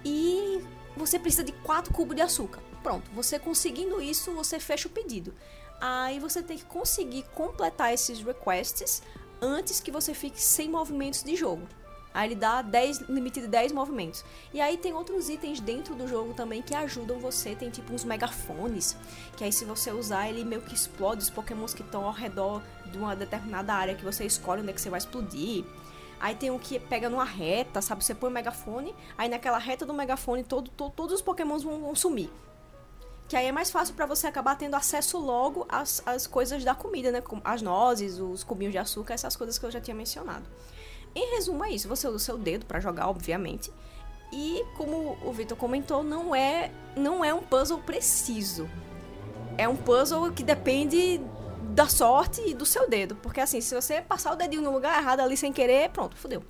E 0.03 0.63
você 0.97 1.19
precisa 1.19 1.43
de 1.43 1.51
4 1.51 1.93
cubos 1.93 2.15
de 2.15 2.23
açúcar. 2.23 2.61
Pronto, 2.81 3.09
você 3.11 3.37
conseguindo 3.37 4.01
isso, 4.01 4.31
você 4.31 4.59
fecha 4.59 4.87
o 4.87 4.91
pedido. 4.91 5.33
Aí 5.79 6.19
você 6.19 6.41
tem 6.41 6.57
que 6.57 6.65
conseguir 6.65 7.23
completar 7.35 7.93
esses 7.93 8.21
requests 8.21 9.03
antes 9.41 9.79
que 9.79 9.91
você 9.91 10.13
fique 10.13 10.41
sem 10.41 10.69
movimentos 10.69 11.21
de 11.21 11.35
jogo. 11.35 11.67
Aí 12.15 12.29
ele 12.29 12.35
dá 12.35 12.61
10, 12.61 13.01
limite 13.09 13.41
de 13.41 13.47
10 13.47 13.73
movimentos. 13.73 14.23
E 14.53 14.61
aí 14.61 14.77
tem 14.77 14.93
outros 14.93 15.27
itens 15.27 15.59
dentro 15.59 15.93
do 15.95 16.07
jogo 16.07 16.33
também 16.33 16.61
que 16.61 16.73
ajudam 16.73 17.19
você. 17.19 17.53
Tem 17.55 17.69
tipo 17.69 17.93
uns 17.93 18.05
megafones, 18.05 18.95
que 19.35 19.43
aí 19.43 19.51
se 19.51 19.65
você 19.65 19.91
usar, 19.91 20.29
ele 20.29 20.45
meio 20.45 20.61
que 20.61 20.73
explode 20.73 21.21
os 21.21 21.29
pokémons 21.29 21.73
que 21.73 21.81
estão 21.81 22.05
ao 22.05 22.13
redor 22.13 22.61
de 22.85 22.97
uma 22.97 23.13
determinada 23.17 23.73
área 23.73 23.93
que 23.95 24.03
você 24.05 24.23
escolhe 24.25 24.61
onde 24.61 24.69
é 24.69 24.73
que 24.73 24.79
você 24.79 24.89
vai 24.89 24.97
explodir. 24.97 25.65
Aí 26.17 26.33
tem 26.33 26.49
um 26.49 26.57
que 26.57 26.79
pega 26.79 27.09
numa 27.09 27.25
reta, 27.25 27.81
sabe? 27.81 28.01
Você 28.01 28.15
põe 28.15 28.29
o 28.29 28.33
megafone, 28.33 28.95
aí 29.17 29.27
naquela 29.27 29.57
reta 29.57 29.85
do 29.85 29.93
megafone 29.93 30.45
todo, 30.45 30.71
to- 30.71 30.89
todos 30.91 31.15
os 31.15 31.21
pokémons 31.21 31.63
vão, 31.63 31.81
vão 31.81 31.93
sumir. 31.95 32.29
Que 33.27 33.35
aí 33.35 33.47
é 33.47 33.51
mais 33.51 33.69
fácil 33.71 33.93
pra 33.93 34.05
você 34.05 34.25
acabar 34.27 34.55
tendo 34.55 34.75
acesso 34.75 35.17
logo 35.17 35.65
às, 35.67 36.01
às 36.05 36.25
coisas 36.27 36.63
da 36.63 36.73
comida, 36.73 37.11
né? 37.11 37.21
As 37.43 37.61
nozes, 37.61 38.19
os 38.19 38.43
cubinhos 38.43 38.71
de 38.71 38.77
açúcar, 38.77 39.15
essas 39.15 39.35
coisas 39.35 39.57
que 39.57 39.65
eu 39.65 39.71
já 39.71 39.81
tinha 39.81 39.95
mencionado. 39.95 40.45
Em 41.15 41.35
resumo, 41.35 41.63
é 41.63 41.69
isso. 41.71 41.87
Você 41.87 42.07
usa 42.07 42.17
o 42.17 42.19
seu 42.19 42.37
dedo 42.37 42.65
pra 42.65 42.79
jogar, 42.79 43.07
obviamente. 43.07 43.71
E 44.33 44.63
como 44.75 45.17
o 45.23 45.31
Vitor 45.31 45.57
comentou, 45.57 46.03
não 46.03 46.35
é, 46.35 46.71
não 46.95 47.23
é 47.23 47.33
um 47.33 47.41
puzzle 47.41 47.79
preciso. 47.79 48.69
É 49.57 49.67
um 49.67 49.75
puzzle 49.75 50.31
que 50.33 50.43
depende 50.43 51.21
da 51.69 51.87
sorte 51.87 52.41
e 52.45 52.53
do 52.53 52.65
seu 52.65 52.89
dedo. 52.89 53.15
Porque 53.15 53.39
assim, 53.39 53.61
se 53.61 53.73
você 53.73 54.01
passar 54.01 54.33
o 54.33 54.35
dedinho 54.35 54.61
no 54.61 54.71
lugar 54.73 55.01
errado 55.01 55.21
ali 55.21 55.37
sem 55.37 55.53
querer, 55.53 55.89
pronto, 55.89 56.17
fodeu. 56.17 56.43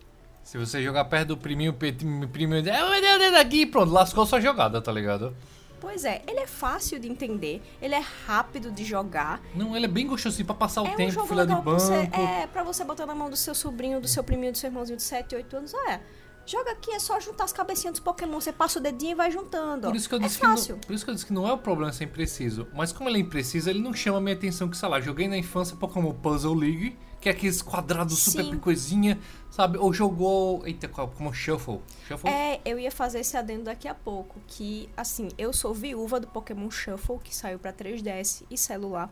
Se 0.44 0.58
você 0.58 0.82
jogar 0.84 1.06
perto 1.06 1.30
do 1.30 1.38
priminho, 1.38 1.74
pe- 1.74 1.92
priminho, 2.32 2.68
é, 2.68 2.90
meu 2.90 3.02
Deus, 3.02 3.20
dedo 3.20 3.38
aqui, 3.38 3.66
pronto, 3.66 3.92
lascou 3.92 4.26
sua 4.26 4.40
jogada, 4.42 4.82
tá 4.82 4.92
ligado? 4.92 5.36
Pois 5.80 6.06
é, 6.06 6.22
ele 6.28 6.40
é 6.40 6.48
fácil 6.48 7.00
de 7.00 7.08
entender, 7.08 7.62
ele 7.82 7.94
é 7.96 8.04
rápido 8.26 8.72
de 8.72 8.84
jogar. 8.84 9.42
Não, 9.54 9.76
ele 9.76 9.86
é 9.86 9.90
bem 9.90 10.08
gostosinho 10.08 10.46
pra 10.46 10.56
passar 10.56 10.82
o 10.82 10.88
é 10.88 10.92
um 10.92 10.96
tempo, 10.96 11.12
jogo 11.12 11.28
fila 11.28 11.46
de 11.46 11.50
legal 11.50 11.64
pra 11.64 11.72
banco. 11.74 11.84
você, 11.86 11.94
é, 11.94 12.48
pra 12.48 12.64
você 12.64 12.84
botar 12.84 13.06
na 13.06 13.16
mão 13.16 13.30
do 13.30 13.36
seu 13.36 13.54
sobrinho, 13.54 14.00
do 14.02 14.08
seu 14.08 14.24
priminho, 14.24 14.52
do 14.52 14.58
seu 14.58 14.68
irmãozinho 14.70 14.98
de 14.98 15.04
7, 15.04 15.36
8 15.36 15.58
anos. 15.58 15.74
É, 15.74 16.00
joga 16.46 16.72
aqui, 16.72 16.92
é 16.92 17.00
só 17.00 17.20
juntar 17.20 17.44
as 17.46 17.54
cabecinhas 17.54 17.94
dos 17.94 18.00
Pokémon. 18.00 18.40
Você 18.40 18.52
passa 18.52 18.80
o 18.80 18.82
dedinho 18.82 19.12
e 19.12 19.16
vai 19.16 19.32
juntando. 19.32 19.88
Por 19.88 19.96
isso, 19.96 20.08
que 20.08 20.16
eu 20.16 20.20
é 20.20 20.22
disse 20.24 20.38
que 20.40 20.44
não, 20.44 20.56
fácil. 20.56 20.78
por 20.78 20.94
isso 20.94 21.04
que 21.04 21.12
eu 21.12 21.16
disse 21.16 21.26
que 21.26 21.34
não 21.34 21.48
é 21.48 21.52
o 21.54 21.58
problema 21.58 21.92
ser 21.92 22.06
impreciso. 22.06 22.68
Mas 22.74 22.92
como 22.92 23.10
ele 23.10 23.18
é 23.18 23.22
impreciso, 23.22 23.70
ele 23.70 23.80
não 23.80 23.94
chama 23.94 24.18
a 24.18 24.22
minha 24.22 24.36
atenção 24.36 24.70
que, 24.70 24.78
sei 24.78 24.90
lá, 24.90 25.00
joguei 25.02 25.28
na 25.28 25.38
infância 25.38 25.76
Pokémon 25.76 26.14
Puzzle 26.14 26.54
League, 26.56 26.98
que 27.26 27.30
é 27.30 27.32
aqueles 27.32 27.60
quadrados 27.60 28.20
super 28.20 28.46
Sim. 28.46 28.60
coisinha, 28.60 29.20
sabe? 29.50 29.80
Ou 29.80 29.92
jogou. 29.92 30.62
Eita, 30.64 30.88
qual? 30.88 31.08
Como 31.08 31.34
Shuffle? 31.34 31.82
Shuffle? 32.08 32.30
É, 32.30 32.62
eu 32.64 32.78
ia 32.78 32.92
fazer 32.92 33.22
esse 33.22 33.36
adendo 33.36 33.64
daqui 33.64 33.88
a 33.88 33.96
pouco, 33.96 34.40
que, 34.46 34.88
assim, 34.96 35.30
eu 35.36 35.52
sou 35.52 35.74
viúva 35.74 36.20
do 36.20 36.28
Pokémon 36.28 36.70
Shuffle, 36.70 37.18
que 37.18 37.36
saiu 37.36 37.58
pra 37.58 37.74
3DS 37.74 38.44
e 38.48 38.56
celular. 38.56 39.10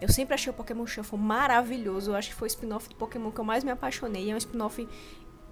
Eu 0.00 0.08
sempre 0.08 0.34
achei 0.34 0.52
o 0.52 0.54
Pokémon 0.54 0.86
Shuffle 0.86 1.18
maravilhoso, 1.18 2.12
eu 2.12 2.14
acho 2.14 2.28
que 2.28 2.36
foi 2.36 2.46
o 2.46 2.50
spin-off 2.50 2.88
de 2.88 2.94
Pokémon 2.94 3.32
que 3.32 3.40
eu 3.40 3.44
mais 3.44 3.64
me 3.64 3.72
apaixonei, 3.72 4.30
é 4.30 4.34
um 4.36 4.38
spin-off 4.38 4.88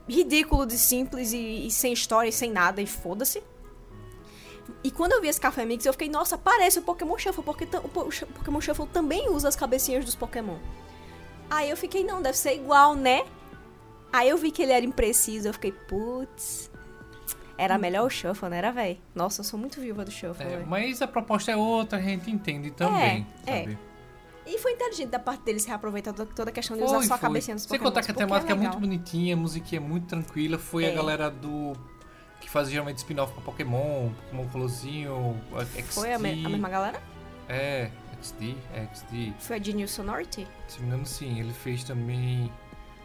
ridículo 0.09 0.65
de 0.65 0.79
simples 0.79 1.33
e, 1.33 1.67
e 1.67 1.71
sem 1.73 1.93
história 1.93 2.29
e 2.29 2.33
sem 2.33 2.53
nada 2.53 2.81
e 2.81 2.87
foda-se. 2.87 3.43
E 4.85 4.93
quando 4.93 5.11
eu 5.11 5.21
vi 5.21 5.27
esse 5.27 5.41
café 5.41 5.65
mix, 5.65 5.85
eu 5.85 5.93
fiquei, 5.93 6.09
nossa, 6.09 6.39
parece 6.39 6.79
o 6.79 6.83
Pokémon 6.83 7.19
Shuffle, 7.19 7.43
porque 7.43 7.65
o 7.65 7.89
Pokémon 7.89 8.61
Shuffle 8.61 8.87
também 8.87 9.29
usa 9.29 9.49
as 9.49 9.57
cabecinhas 9.57 10.05
dos 10.05 10.15
Pokémon. 10.15 10.59
Aí 11.51 11.71
eu 11.71 11.77
fiquei, 11.77 12.03
não, 12.05 12.21
deve 12.21 12.37
ser 12.37 12.55
igual, 12.55 12.95
né? 12.95 13.25
Aí 14.13 14.29
eu 14.29 14.37
vi 14.37 14.51
que 14.51 14.63
ele 14.63 14.73
era 14.73 14.85
impreciso, 14.85 15.49
eu 15.49 15.53
fiquei, 15.53 15.73
putz. 15.73 16.71
Era 17.59 17.79
melhor 17.79 18.07
o 18.07 18.11
Shuffle, 18.11 18.49
não 18.51 18.57
era, 18.57 18.71
velho? 18.71 18.99
Nossa, 19.15 19.41
eu 19.41 19.45
sou 19.45 19.59
muito 19.59 19.81
viúva 19.81 20.05
do 20.05 20.11
Shuffle, 20.11 20.45
É, 20.47 20.65
mas 20.67 21.01
a 21.01 21.07
proposta 21.09 21.51
é 21.53 21.57
outra, 21.57 21.99
a 21.99 22.03
gente 22.03 22.31
entende 22.31 22.71
também, 22.71 23.27
É, 23.47 23.61
sabe? 23.61 23.79
E 24.47 24.59
foi 24.59 24.73
inteligente 24.73 25.09
da 25.09 25.19
parte 25.19 25.43
deles 25.43 25.65
reaproveitar 25.65 26.13
toda, 26.13 26.51
a 26.51 26.53
questão 26.53 26.77
de 26.77 26.83
usar 26.85 26.99
Foi, 26.99 27.07
só 27.07 27.15
a 27.15 27.19
foi. 27.19 27.29
cabecinha 27.29 27.55
dos 27.57 27.65
Sem 27.65 27.79
contar 27.79 28.03
que 28.03 28.11
a 28.11 28.15
porque 28.15 28.27
temática 28.27 28.53
é, 28.53 28.55
muito 28.55 28.67
legal. 28.75 28.81
bonitinha, 28.81 29.35
a 29.35 29.37
musiquinha 29.37 29.81
é 29.81 29.85
muito 29.85 30.07
tranquila. 30.07 30.59
Foi 30.59 30.85
a 30.85 30.89
É. 30.91 30.95
galera 30.95 31.31
do. 31.31 31.73
que 32.41 32.49
faz 32.51 32.69
geralmente 32.71 32.99
spin-off 32.99 33.33
pra 33.33 33.43
Pokémon, 33.43 34.11
Pokémon 34.31 34.49
Colorzinho, 34.51 35.41
XD. 35.75 35.83
Foi 35.95 36.13
a, 36.13 36.19
me- 36.19 36.45
a 36.45 36.49
mesma 36.49 36.69
galera? 36.69 37.03
É, 37.49 37.91
XD, 38.27 38.57
XD. 38.93 39.33
Foi 39.39 39.57
a 39.57 39.63
Genius 39.63 39.91
Sonority? 39.93 40.47
Se 40.69 40.79
não 40.81 40.83
me 40.83 40.87
engano, 40.95 41.07
sim. 41.07 41.39
Ele 41.41 41.53
fez 41.53 41.85
também. 41.85 42.53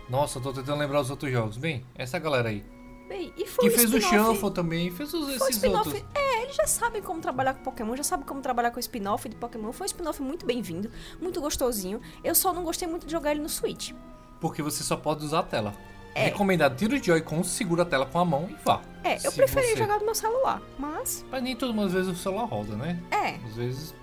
Nossa, 0.10 0.40
eu 0.40 0.44
tô 0.44 0.52
tentando 0.54 0.80
lembrar 0.80 1.00
os 1.02 1.10
outros 1.10 1.32
jogos. 1.32 1.58
Bem, 1.58 1.86
essa 1.96 2.18
galera 2.20 2.50
aí. 2.50 2.64
Bem, 3.08 3.34
e 3.38 3.46
foi 3.46 3.66
Que 3.70 3.76
um 3.76 3.78
fez 3.78 3.94
o 3.94 4.00
Shuffle 4.02 4.52
também, 4.52 4.90
fez 4.90 5.14
os, 5.14 5.36
Foi 5.38 5.50
esses 5.50 5.64
outros. 5.64 6.02
É, 6.16 6.44
eles 6.44 6.56
já 6.56 6.66
sabem 6.66 7.02
como 7.02 7.20
trabalhar 7.20 7.54
com 7.56 7.64
Pokémon, 7.64 7.96
já 7.98 8.04
sabem 8.04 8.26
como 8.26 8.42
trabalhar 8.42 8.72
com 8.72 8.80
spin-off 8.80 9.28
de 9.28 9.36
Pokémon. 9.36 9.72
Foi 9.74 9.84
um 9.86 9.88
spin-off 9.88 10.22
muito 10.22 10.46
bem-vindo, 10.46 10.90
muito 11.20 11.42
gostosinho. 11.42 12.00
Eu 12.24 12.34
só 12.34 12.54
não 12.54 12.64
gostei 12.64 12.88
muito 12.88 13.06
de 13.06 13.12
jogar 13.12 13.32
ele 13.32 13.42
no 13.42 13.50
Switch. 13.50 13.92
Porque 14.40 14.62
você 14.62 14.82
só 14.84 14.96
pode 14.96 15.26
usar 15.26 15.40
a 15.40 15.44
tela. 15.44 15.74
É. 16.16 16.26
Recomendado, 16.26 16.76
tira 16.76 16.96
o 16.96 17.04
Joy-Con, 17.04 17.44
segura 17.44 17.84
a 17.84 17.86
tela 17.86 18.06
com 18.06 18.20
a 18.20 18.26
mão 18.26 18.50
e 18.50 18.56
vá. 18.66 18.82
É, 19.04 19.16
eu 19.16 19.32
Se 19.32 19.38
preferi 19.38 19.68
você- 19.68 19.78
jogar 19.78 20.00
no 20.00 20.06
meu 20.06 20.16
celular, 20.16 20.62
mas 20.78 21.26
Mas 21.32 21.44
nem 21.44 21.56
todas 21.56 21.86
as 21.86 21.92
vezes 21.94 22.12
o 22.12 22.16
celular 22.16 22.46
roda, 22.46 22.76
né? 22.76 23.02
é, 23.12 23.36
Às 23.46 23.56
vezes. 23.56 23.96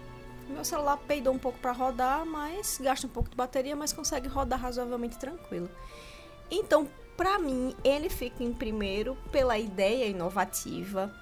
Meu 0.58 0.64
celular 0.64 0.96
peidou 1.06 1.32
um 1.32 1.38
pouco 1.38 1.56
pra 1.60 1.70
rodar, 1.70 2.26
mas 2.26 2.78
gasta 2.82 3.06
um 3.06 3.10
pouco 3.10 3.30
de 3.30 3.36
bateria, 3.36 3.76
mas 3.76 3.92
consegue 3.92 4.26
rodar 4.26 4.60
razoavelmente 4.60 5.16
tranquilo. 5.16 5.70
Então, 6.50 6.88
pra 7.16 7.38
mim, 7.38 7.76
ele 7.84 8.08
fica 8.10 8.42
em 8.42 8.52
primeiro 8.52 9.16
pela 9.30 9.56
ideia 9.56 10.06
inovativa. 10.06 11.12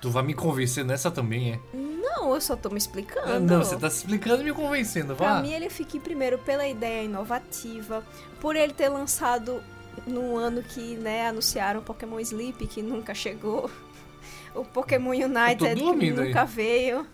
Tu 0.00 0.08
vai 0.10 0.22
me 0.22 0.32
convencer 0.32 0.82
nessa 0.82 1.10
também, 1.10 1.52
é? 1.52 1.60
Não, 1.76 2.34
eu 2.34 2.40
só 2.40 2.56
tô 2.56 2.70
me 2.70 2.78
explicando. 2.78 3.30
Ah, 3.30 3.38
não, 3.38 3.58
você 3.62 3.76
tá 3.76 3.90
se 3.90 3.98
explicando 3.98 4.40
e 4.40 4.46
me 4.46 4.52
convencendo, 4.54 5.14
Pra 5.14 5.34
vá. 5.34 5.42
mim, 5.42 5.52
ele 5.52 5.68
fica 5.68 5.98
em 5.98 6.00
primeiro 6.00 6.38
pela 6.38 6.66
ideia 6.66 7.02
inovativa, 7.04 8.02
por 8.40 8.56
ele 8.56 8.72
ter 8.72 8.88
lançado 8.88 9.62
no 10.06 10.36
ano 10.38 10.62
que, 10.62 10.96
né, 10.96 11.28
anunciaram 11.28 11.82
Pokémon 11.82 12.18
Sleep, 12.18 12.66
que 12.66 12.80
nunca 12.80 13.12
chegou, 13.12 13.70
o 14.54 14.64
Pokémon 14.64 15.10
United, 15.10 15.74
que 15.74 15.74
dormindo 15.84 16.22
aí. 16.22 16.28
nunca 16.28 16.46
veio. 16.46 17.06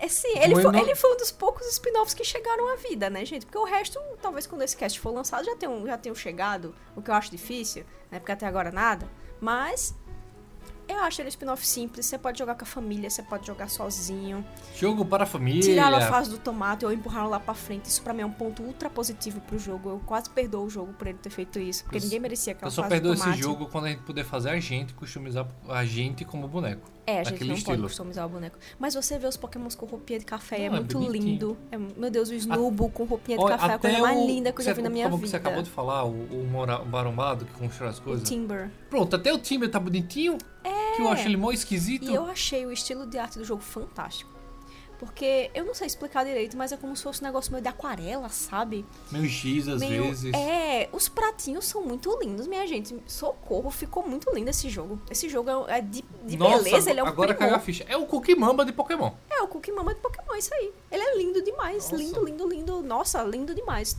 É, 0.00 0.08
sim, 0.08 0.38
ele 0.38 0.54
foi, 0.54 0.78
ele 0.78 0.94
foi 0.94 1.12
um 1.12 1.16
dos 1.16 1.30
poucos 1.32 1.66
spin-offs 1.66 2.14
que 2.14 2.24
chegaram 2.24 2.72
à 2.72 2.76
vida, 2.76 3.10
né, 3.10 3.24
gente? 3.24 3.44
Porque 3.44 3.58
o 3.58 3.64
resto, 3.64 3.98
talvez 4.22 4.46
quando 4.46 4.62
esse 4.62 4.76
cast 4.76 4.98
for 5.00 5.10
lançado, 5.12 5.44
já 5.44 5.56
tenham, 5.56 5.84
já 5.86 5.98
tenham 5.98 6.14
chegado, 6.14 6.74
o 6.94 7.02
que 7.02 7.10
eu 7.10 7.14
acho 7.14 7.30
difícil, 7.30 7.84
né? 8.10 8.18
Porque 8.18 8.32
até 8.32 8.46
agora 8.46 8.70
nada. 8.70 9.08
Mas 9.40 9.94
eu 10.88 10.98
acho 11.00 11.20
ele 11.20 11.26
um 11.26 11.28
spin-off 11.28 11.66
simples, 11.66 12.06
você 12.06 12.16
pode 12.16 12.38
jogar 12.38 12.54
com 12.54 12.62
a 12.62 12.66
família, 12.66 13.10
você 13.10 13.22
pode 13.22 13.46
jogar 13.46 13.68
sozinho. 13.68 14.44
Jogo 14.74 15.04
para 15.04 15.24
a 15.24 15.26
família. 15.26 15.60
Tiraram 15.60 15.98
a 15.98 16.00
fase 16.02 16.30
do 16.30 16.38
tomate 16.38 16.86
ou 16.86 16.92
empurraram 16.92 17.28
lá 17.28 17.38
pra 17.38 17.52
frente. 17.52 17.84
Isso 17.86 18.00
pra 18.02 18.14
mim 18.14 18.22
é 18.22 18.26
um 18.26 18.32
ponto 18.32 18.62
ultra 18.62 18.88
positivo 18.88 19.40
pro 19.42 19.58
jogo. 19.58 19.90
Eu 19.90 20.00
quase 20.06 20.30
perdoo 20.30 20.64
o 20.64 20.70
jogo 20.70 20.94
por 20.94 21.06
ele 21.06 21.18
ter 21.18 21.28
feito 21.28 21.58
isso. 21.58 21.84
Porque 21.84 21.98
Eu 21.98 22.02
ninguém 22.02 22.20
merecia 22.20 22.54
aquela 22.54 22.68
Eu 22.68 22.70
só 22.70 22.82
fase 22.82 22.94
perdoo 22.94 23.10
do 23.10 23.14
esse 23.14 23.22
tomate. 23.22 23.42
jogo 23.42 23.66
quando 23.66 23.84
a 23.84 23.88
gente 23.90 24.02
puder 24.02 24.24
fazer 24.24 24.48
a 24.48 24.58
gente, 24.58 24.94
customizar 24.94 25.46
a 25.68 25.84
gente 25.84 26.24
como 26.24 26.48
boneco. 26.48 26.88
É, 27.08 27.20
a 27.20 27.24
gente 27.24 27.40
não 27.40 27.48
pode 27.48 27.58
estilo. 27.60 27.82
customizar 27.84 28.26
o 28.26 28.28
boneco. 28.28 28.58
Mas 28.78 28.94
você 28.94 29.18
vê 29.18 29.26
os 29.26 29.36
pokémons 29.36 29.74
com 29.74 29.86
roupinha 29.86 30.18
de 30.18 30.24
café, 30.26 30.62
é 30.64 30.68
Não, 30.68 30.76
é 30.76 30.80
muito 30.80 30.98
bonitinho. 30.98 31.24
lindo. 31.24 31.56
É- 31.72 31.78
meu 31.78 32.10
Deus, 32.10 32.28
o 32.28 32.34
Snubbull 32.34 32.90
com 32.90 33.04
roupinha 33.04 33.38
de 33.38 33.44
Olha, 33.44 33.56
café 33.56 33.72
é 33.72 33.74
a 33.76 33.78
coisa 33.78 33.98
mais 33.98 34.18
o- 34.18 34.26
linda 34.26 34.52
que 34.52 34.60
eu 34.60 34.64
já 34.64 34.72
vi 34.74 34.82
na 34.82 34.90
minha 34.90 35.08
vida. 35.08 35.26
você 35.26 35.36
acabou 35.36 35.62
de 35.62 35.70
falar, 35.70 36.04
o, 36.04 36.10
o 36.10 36.84
barombado 36.86 37.44
que 37.46 37.52
constrói 37.54 37.88
as 37.90 37.98
O 37.98 38.02
coisas. 38.02 38.28
Timber. 38.28 38.70
Pronto, 38.90 39.16
até 39.16 39.32
o 39.32 39.38
Timber 39.38 39.70
tá 39.70 39.80
bonitinho. 39.80 40.36
É. 40.62 40.96
Que 40.96 41.02
eu 41.02 41.08
acho 41.08 41.26
ele 41.26 41.36
mó 41.36 41.50
esquisito. 41.50 42.10
E 42.10 42.14
eu 42.14 42.26
achei 42.26 42.66
o 42.66 42.72
estilo 42.72 43.06
de 43.06 43.16
arte 43.18 43.38
do 43.38 43.44
jogo 43.44 43.62
fantástico. 43.62 44.30
Porque 44.98 45.48
eu 45.54 45.64
não 45.64 45.74
sei 45.74 45.86
explicar 45.86 46.24
direito, 46.24 46.56
mas 46.56 46.72
é 46.72 46.76
como 46.76 46.96
se 46.96 47.04
fosse 47.04 47.22
um 47.22 47.26
negócio 47.26 47.52
meio 47.52 47.62
de 47.62 47.68
aquarela, 47.68 48.28
sabe? 48.28 48.84
Meio 49.12 49.28
X 49.28 49.68
às 49.68 49.80
Meio- 49.80 50.04
vezes. 50.04 50.34
É, 50.34 50.88
os 50.92 51.08
pratinhos 51.08 51.66
são 51.66 51.82
muito 51.84 52.18
lindos, 52.20 52.48
minha 52.48 52.66
gente. 52.66 52.96
Socorro, 53.06 53.70
ficou 53.70 54.04
muito 54.06 54.28
lindo 54.34 54.50
esse 54.50 54.68
jogo. 54.68 55.00
Esse 55.08 55.28
jogo 55.28 55.50
é 55.68 55.80
de, 55.80 56.04
de 56.24 56.36
Nossa, 56.36 56.64
beleza, 56.64 56.90
ele 56.90 56.98
é 56.98 57.04
um 57.04 57.06
agora 57.06 57.32
caiu 57.32 57.54
a 57.54 57.60
ficha. 57.60 57.84
É 57.88 57.96
o 57.96 58.06
Cookie 58.06 58.34
Mamba 58.34 58.64
de 58.64 58.72
Pokémon. 58.72 59.12
É 59.30 59.40
o 59.40 59.46
Cookie 59.46 59.70
Mama 59.70 59.94
de 59.94 60.00
Pokémon, 60.00 60.34
isso 60.36 60.52
aí. 60.52 60.72
Ele 60.90 61.02
é 61.02 61.16
lindo 61.16 61.42
demais. 61.44 61.84
Nossa. 61.84 61.96
Lindo, 61.96 62.24
lindo, 62.24 62.48
lindo. 62.48 62.82
Nossa, 62.82 63.22
lindo 63.22 63.54
demais. 63.54 63.96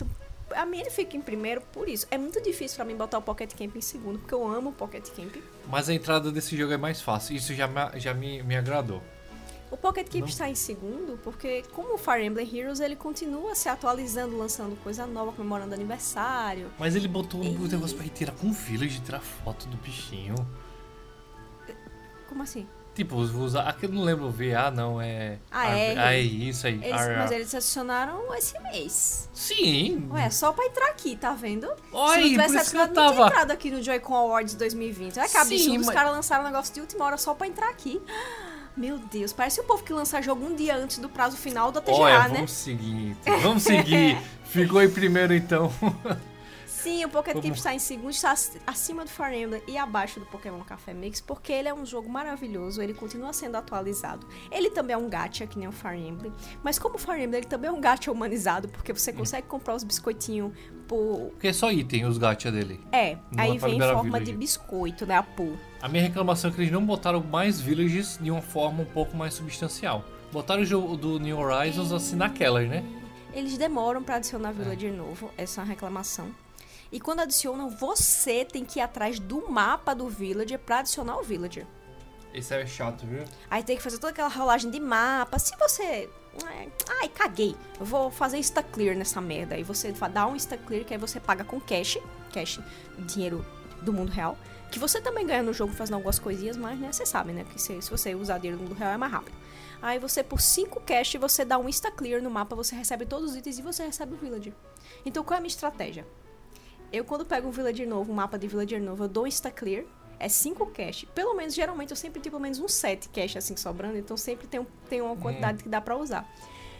A 0.54 0.66
mim 0.66 0.80
ele 0.82 0.90
fica 0.90 1.16
em 1.16 1.22
primeiro 1.22 1.62
por 1.72 1.88
isso. 1.88 2.08
É 2.12 2.18
muito 2.18 2.42
difícil 2.42 2.76
pra 2.76 2.84
mim 2.84 2.96
botar 2.96 3.20
o 3.20 3.22
Pocket 3.22 3.54
Camp 3.54 3.74
em 3.76 3.82
segundo, 3.82 4.20
porque 4.20 4.34
eu 4.34 4.46
amo 4.46 4.72
o 4.72 4.74
Pocket 4.74 5.08
Camp. 5.16 5.36
Mas 5.68 5.88
a 5.88 5.94
entrada 5.94 6.30
desse 6.30 6.58
jogo 6.58 6.74
é 6.74 6.78
mais 6.78 7.00
fácil. 7.02 7.36
Isso 7.38 7.54
já 7.54 7.68
me, 7.68 8.00
já 8.00 8.14
me, 8.14 8.44
me 8.44 8.58
agradou. 8.58 9.02
O 9.72 9.78
Pocket 9.78 10.12
Não. 10.16 10.26
está 10.28 10.50
em 10.50 10.56
segundo 10.56 11.20
porque, 11.24 11.64
como 11.74 11.94
o 11.94 11.98
Fire 11.98 12.26
Emblem 12.26 12.58
Heroes, 12.58 12.80
ele 12.80 12.96
continua 12.96 13.54
se 13.54 13.70
atualizando, 13.70 14.36
lançando 14.38 14.76
coisa 14.84 15.06
nova, 15.06 15.32
comemorando 15.32 15.74
aniversário. 15.76 16.72
Mas 16.80 16.96
ele 16.96 17.08
botou 17.08 17.40
o 17.42 17.68
negócio 17.68 17.96
pra 17.96 18.08
tirar 18.08 18.32
com 18.34 18.48
o 18.48 18.52
Village, 18.54 19.00
tirar 19.02 19.20
foto 19.20 19.68
do 19.68 19.78
bichinho. 19.78 20.34
Como 22.28 22.44
assim? 22.44 22.68
Tipo, 22.94 23.16
usar. 23.16 23.62
Aqui 23.70 23.86
eu 23.86 23.90
não 23.92 24.04
lembro 24.04 24.26
o 24.26 24.32
VA, 24.32 24.70
não. 24.72 25.00
É. 25.00 25.38
Ah, 25.50 25.70
é? 25.70 25.98
Ah, 25.98 26.14
é 26.14 26.20
isso 26.20 26.68
aí. 26.68 26.76
Eles- 26.84 26.92
Ar- 26.92 27.18
mas 27.20 27.32
eles 27.32 27.56
adicionaram 27.56 28.34
esse 28.36 28.60
mês. 28.60 29.30
Sim. 29.34 30.10
Ué, 30.12 30.30
só 30.30 30.52
pra 30.52 30.66
entrar 30.66 30.88
aqui, 30.90 31.16
tá 31.16 31.32
vendo? 31.34 31.72
Olha 31.94 32.16
Se 32.16 32.22
não 32.22 32.30
tivesse 32.30 32.54
por 32.54 32.62
isso 32.62 32.72
que 32.72 32.78
eu 32.78 32.82
adicionado, 32.82 32.94
não 32.96 33.04
tinha 33.08 33.16
tava. 33.16 33.28
entrado 33.30 33.52
aqui 33.52 33.72
no 33.72 33.82
Joy-Con 33.82 34.16
Awards 34.16 34.56
2020. 34.56 35.18
Olha 35.20 35.30
que 35.30 35.38
absurdo, 35.38 35.64
Sim, 35.64 35.78
os 35.78 35.86
mas- 35.86 35.96
caras 35.96 36.12
lançaram 36.12 36.44
um 36.44 36.48
negócio 36.48 36.74
de 36.74 36.82
última 36.82 37.06
hora 37.06 37.18
só 37.18 37.34
pra 37.34 37.48
entrar 37.48 37.70
aqui. 37.70 38.02
Meu 38.80 38.98
Deus, 38.98 39.34
parece 39.34 39.60
o 39.60 39.64
povo 39.66 39.84
que 39.84 39.92
lança 39.92 40.22
jogo 40.22 40.46
um 40.46 40.56
dia 40.56 40.74
antes 40.74 41.00
do 41.00 41.10
prazo 41.10 41.36
final 41.36 41.70
da 41.70 41.82
TGA, 41.82 41.96
Olha, 41.96 42.28
né? 42.30 42.36
vamos 42.36 42.52
seguir. 42.54 43.18
então. 43.22 43.40
Vamos 43.42 43.64
seguir. 43.64 44.18
Ficou 44.46 44.82
em 44.82 44.90
primeiro 44.90 45.34
então. 45.34 45.70
Sim, 46.84 47.04
o 47.06 47.10
Pocket 47.10 47.36
Vamos- 47.36 47.58
está 47.58 47.74
em 47.74 47.80
segundo, 47.80 48.12
está 48.12 48.32
ac- 48.32 48.60
acima 48.66 49.04
do 49.04 49.10
Fire 49.10 49.36
Emblem 49.36 49.62
e 49.68 49.78
abaixo 49.78 50.20
do 50.20 50.26
Pokémon 50.26 50.60
Café 50.62 50.94
Mix, 50.94 51.20
porque 51.20 51.52
ele 51.52 51.68
é 51.68 51.74
um 51.74 51.86
jogo 51.86 52.10
maravilhoso, 52.10 52.82
ele 52.82 52.94
continua 52.94 53.34
sendo 53.34 53.56
atualizado. 53.56 54.26
Ele 54.52 54.70
também 54.70 54.94
é 54.94 54.98
um 54.98 55.10
gacha, 55.10 55.46
que 55.46 55.60
nem 55.60 55.68
o 55.68 55.72
Fire 55.72 55.98
Emblem, 56.00 56.32
mas 56.64 56.80
como 56.80 56.96
o 56.96 56.98
Fire 56.98 57.22
Emblem, 57.24 57.40
ele 57.40 57.48
também 57.48 57.70
é 57.70 57.72
um 57.72 57.82
gacha 57.82 58.12
humanizado, 58.12 58.68
porque 58.70 58.94
você 58.94 59.12
consegue 59.12 59.48
comprar 59.48 59.76
os 59.76 59.84
biscoitinhos 59.84 60.54
por... 60.88 61.30
Porque 61.32 61.48
é 61.50 61.54
só 61.54 61.72
item 61.72 62.06
os 62.06 62.18
gacha 62.18 62.52
dele. 62.52 62.80
É, 62.92 63.16
Não 63.32 63.44
aí 63.44 63.56
é 63.56 63.60
vem 63.60 63.76
em 63.78 63.80
forma 63.82 64.04
village. 64.04 64.26
de 64.26 64.34
biscoito, 64.38 65.06
né, 65.06 65.16
a 65.18 65.24
pool. 65.24 65.58
A 65.82 65.88
minha 65.90 66.04
reclamação 66.04 66.50
é 66.50 66.54
que 66.54 66.62
eles 66.62 66.72
não 66.72 66.86
botaram 66.86 67.22
mais 67.22 67.60
villages 67.60 68.18
de 68.22 68.32
uma 68.32 68.42
forma 68.42 68.82
um 68.84 68.86
pouco 68.86 69.16
mais 69.18 69.34
substancial. 69.34 70.04
Botaram 70.32 70.62
o 70.62 70.66
jogo 70.66 70.96
do 70.96 71.20
New 71.20 71.38
Horizons 71.40 71.92
assim 71.92 72.16
naquelas, 72.16 72.70
né? 72.70 72.84
Eles 73.34 73.58
demoram 73.58 74.02
pra 74.04 74.16
É. 74.16 74.18
adicionar 74.18 74.52
Villager 74.52 74.92
novo, 74.94 75.30
essa 75.38 75.62
é 75.62 75.64
uma 75.64 75.70
reclamação. 75.70 76.28
E 76.92 77.00
quando 77.00 77.20
adicionam, 77.20 77.70
você 77.70 78.44
tem 78.44 78.66
que 78.66 78.80
ir 78.80 78.82
atrás 78.82 79.20
do 79.20 79.50
mapa 79.50 79.94
do 79.94 80.08
Villager 80.08 80.58
pra 80.58 80.80
adicionar 80.80 81.18
o 81.18 81.24
Villager. 81.24 81.66
Esse 82.34 82.54
é 82.54 82.66
chato, 82.66 83.06
viu? 83.06 83.24
Aí 83.50 83.64
tem 83.64 83.76
que 83.78 83.84
fazer 83.84 83.98
toda 83.98 84.12
aquela 84.12 84.28
rolagem 84.30 84.70
de 84.70 84.80
mapa. 84.80 85.38
Se 85.40 85.56
você. 85.58 86.10
é, 86.48 86.68
Ai, 87.02 87.10
caguei. 87.10 87.56
Eu 87.80 87.86
vou 87.86 88.12
fazer 88.12 88.38
insta 88.38 88.62
clear 88.62 88.96
nessa 88.96 89.20
merda. 89.20 89.56
Aí 89.56 89.64
você 89.64 89.92
dá 89.92 90.28
um 90.28 90.36
insta 90.36 90.58
clear 90.58 90.86
que 90.86 90.94
aí 90.94 91.00
você 91.00 91.20
paga 91.20 91.44
com 91.44 91.60
cash. 91.60 91.98
Cash, 92.32 92.60
dinheiro 93.00 93.46
do 93.82 93.92
mundo 93.92 94.12
real. 94.12 94.38
Que 94.72 94.78
você 94.78 95.02
também 95.02 95.26
ganha 95.26 95.42
no 95.42 95.54
jogo 95.54 95.74
fazendo 95.74 95.96
algumas 95.96 96.20
coisinhas, 96.20 96.56
mas 96.56 96.80
né, 96.80 96.92
você 96.92 97.06
sabe, 97.06 97.34
né? 97.34 97.44
Que 97.52 97.60
se, 97.60 97.82
se 97.82 97.90
você 97.90 98.14
usar 98.14 98.38
dinheiro 98.38 98.58
do 98.58 98.70
mundo 98.70 98.78
real 98.78 98.92
é 98.92 98.98
mais 98.98 99.12
rápido. 99.12 99.36
Aí 99.82 99.98
você, 99.98 100.22
por 100.22 100.42
5 100.42 100.82
cash, 100.82 101.16
você 101.16 101.44
dá 101.46 101.58
um 101.58 101.68
insta 101.68 101.90
clear 101.90 102.22
no 102.22 102.30
mapa, 102.30 102.56
você 102.56 102.76
recebe 102.76 103.06
todos 103.06 103.32
os 103.32 103.38
itens 103.38 103.58
e 103.58 103.62
você 103.62 103.86
recebe 103.86 104.14
o 104.14 104.18
villager. 104.18 104.54
Então 105.06 105.24
qual 105.24 105.36
é 105.36 105.38
a 105.38 105.42
minha 105.42 105.48
estratégia? 105.50 106.06
Eu, 106.92 107.04
quando 107.06 107.26
pego 107.26 107.48
um 107.48 107.52
villager 107.52 107.88
novo, 107.88 108.12
um 108.12 108.16
mapa 108.16 108.38
de 108.38 108.48
villager 108.48 108.82
novo, 108.82 109.04
eu 109.04 109.08
dou 109.08 109.24
um 109.24 109.28
insta 109.28 109.52
clear. 109.52 109.84
É 110.20 110.28
5 110.28 110.66
cash. 110.68 111.06
Pelo 111.16 111.34
menos, 111.34 111.54
geralmente, 111.54 111.92
eu 111.92 111.96
sempre 111.96 112.20
tenho 112.20 112.32
pelo 112.32 112.42
menos 112.42 112.60
uns 112.60 112.74
7 112.74 113.08
cash 113.10 113.38
assim 113.38 113.56
sobrando. 113.56 113.98
Então 113.98 114.18
sempre 114.18 114.48
tem, 114.48 114.60
um- 114.60 114.66
tem 114.90 115.02
uma 115.02 115.16
quantidade 115.16 115.64
que 115.64 115.70
dá 115.70 115.80
pra 115.80 115.96
usar. 115.96 116.30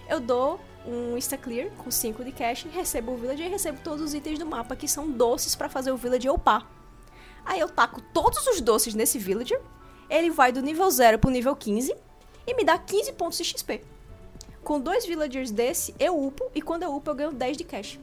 Eu 0.10 0.20
dou 0.20 0.60
um 0.86 1.16
insta 1.18 1.38
clear 1.38 1.70
com 1.78 1.90
5 1.92 2.24
de 2.26 2.32
cash, 2.32 2.66
recebo 2.72 3.14
o 3.14 3.18
villager 3.18 3.46
e 3.46 3.50
recebo 3.50 3.80
todos 3.84 4.02
os 4.04 4.14
itens 4.14 4.40
do 4.40 4.46
mapa 4.46 4.76
que 4.76 4.88
são 4.88 5.10
doces 5.10 5.56
pra 5.56 5.70
fazer 5.70 5.92
o 5.92 5.98
villager 5.98 6.34
upar. 6.34 6.68
Aí 7.46 7.60
eu 7.60 7.70
taco 7.70 8.02
todos 8.14 8.46
os 8.48 8.60
doces 8.60 8.94
nesse 8.94 9.18
villager. 9.18 9.62
Ele 10.10 10.30
vai 10.32 10.52
do 10.52 10.62
nível 10.62 10.90
0 10.90 11.20
pro 11.20 11.30
nível 11.30 11.56
15 11.56 11.96
e 12.48 12.54
me 12.56 12.64
dá 12.66 12.78
15 12.78 13.14
pontos 13.14 13.38
de 13.38 13.44
XP. 13.46 13.82
Com 14.64 14.80
dois 14.82 15.06
villagers 15.06 15.52
desse, 15.52 15.96
eu 16.00 16.20
upo 16.20 16.50
e 16.54 16.62
quando 16.62 16.84
eu 16.84 16.94
upo 16.94 17.10
eu 17.12 17.16
ganho 17.16 17.32
10 17.32 17.56
de 17.56 17.64
cash. 17.64 18.00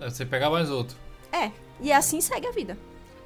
É, 0.00 0.08
Você 0.10 0.24
pegar 0.26 0.50
mais 0.50 0.70
outro. 0.70 0.96
É, 1.32 1.50
e 1.80 1.92
assim 1.92 2.20
segue 2.20 2.46
a 2.46 2.52
vida. 2.52 2.76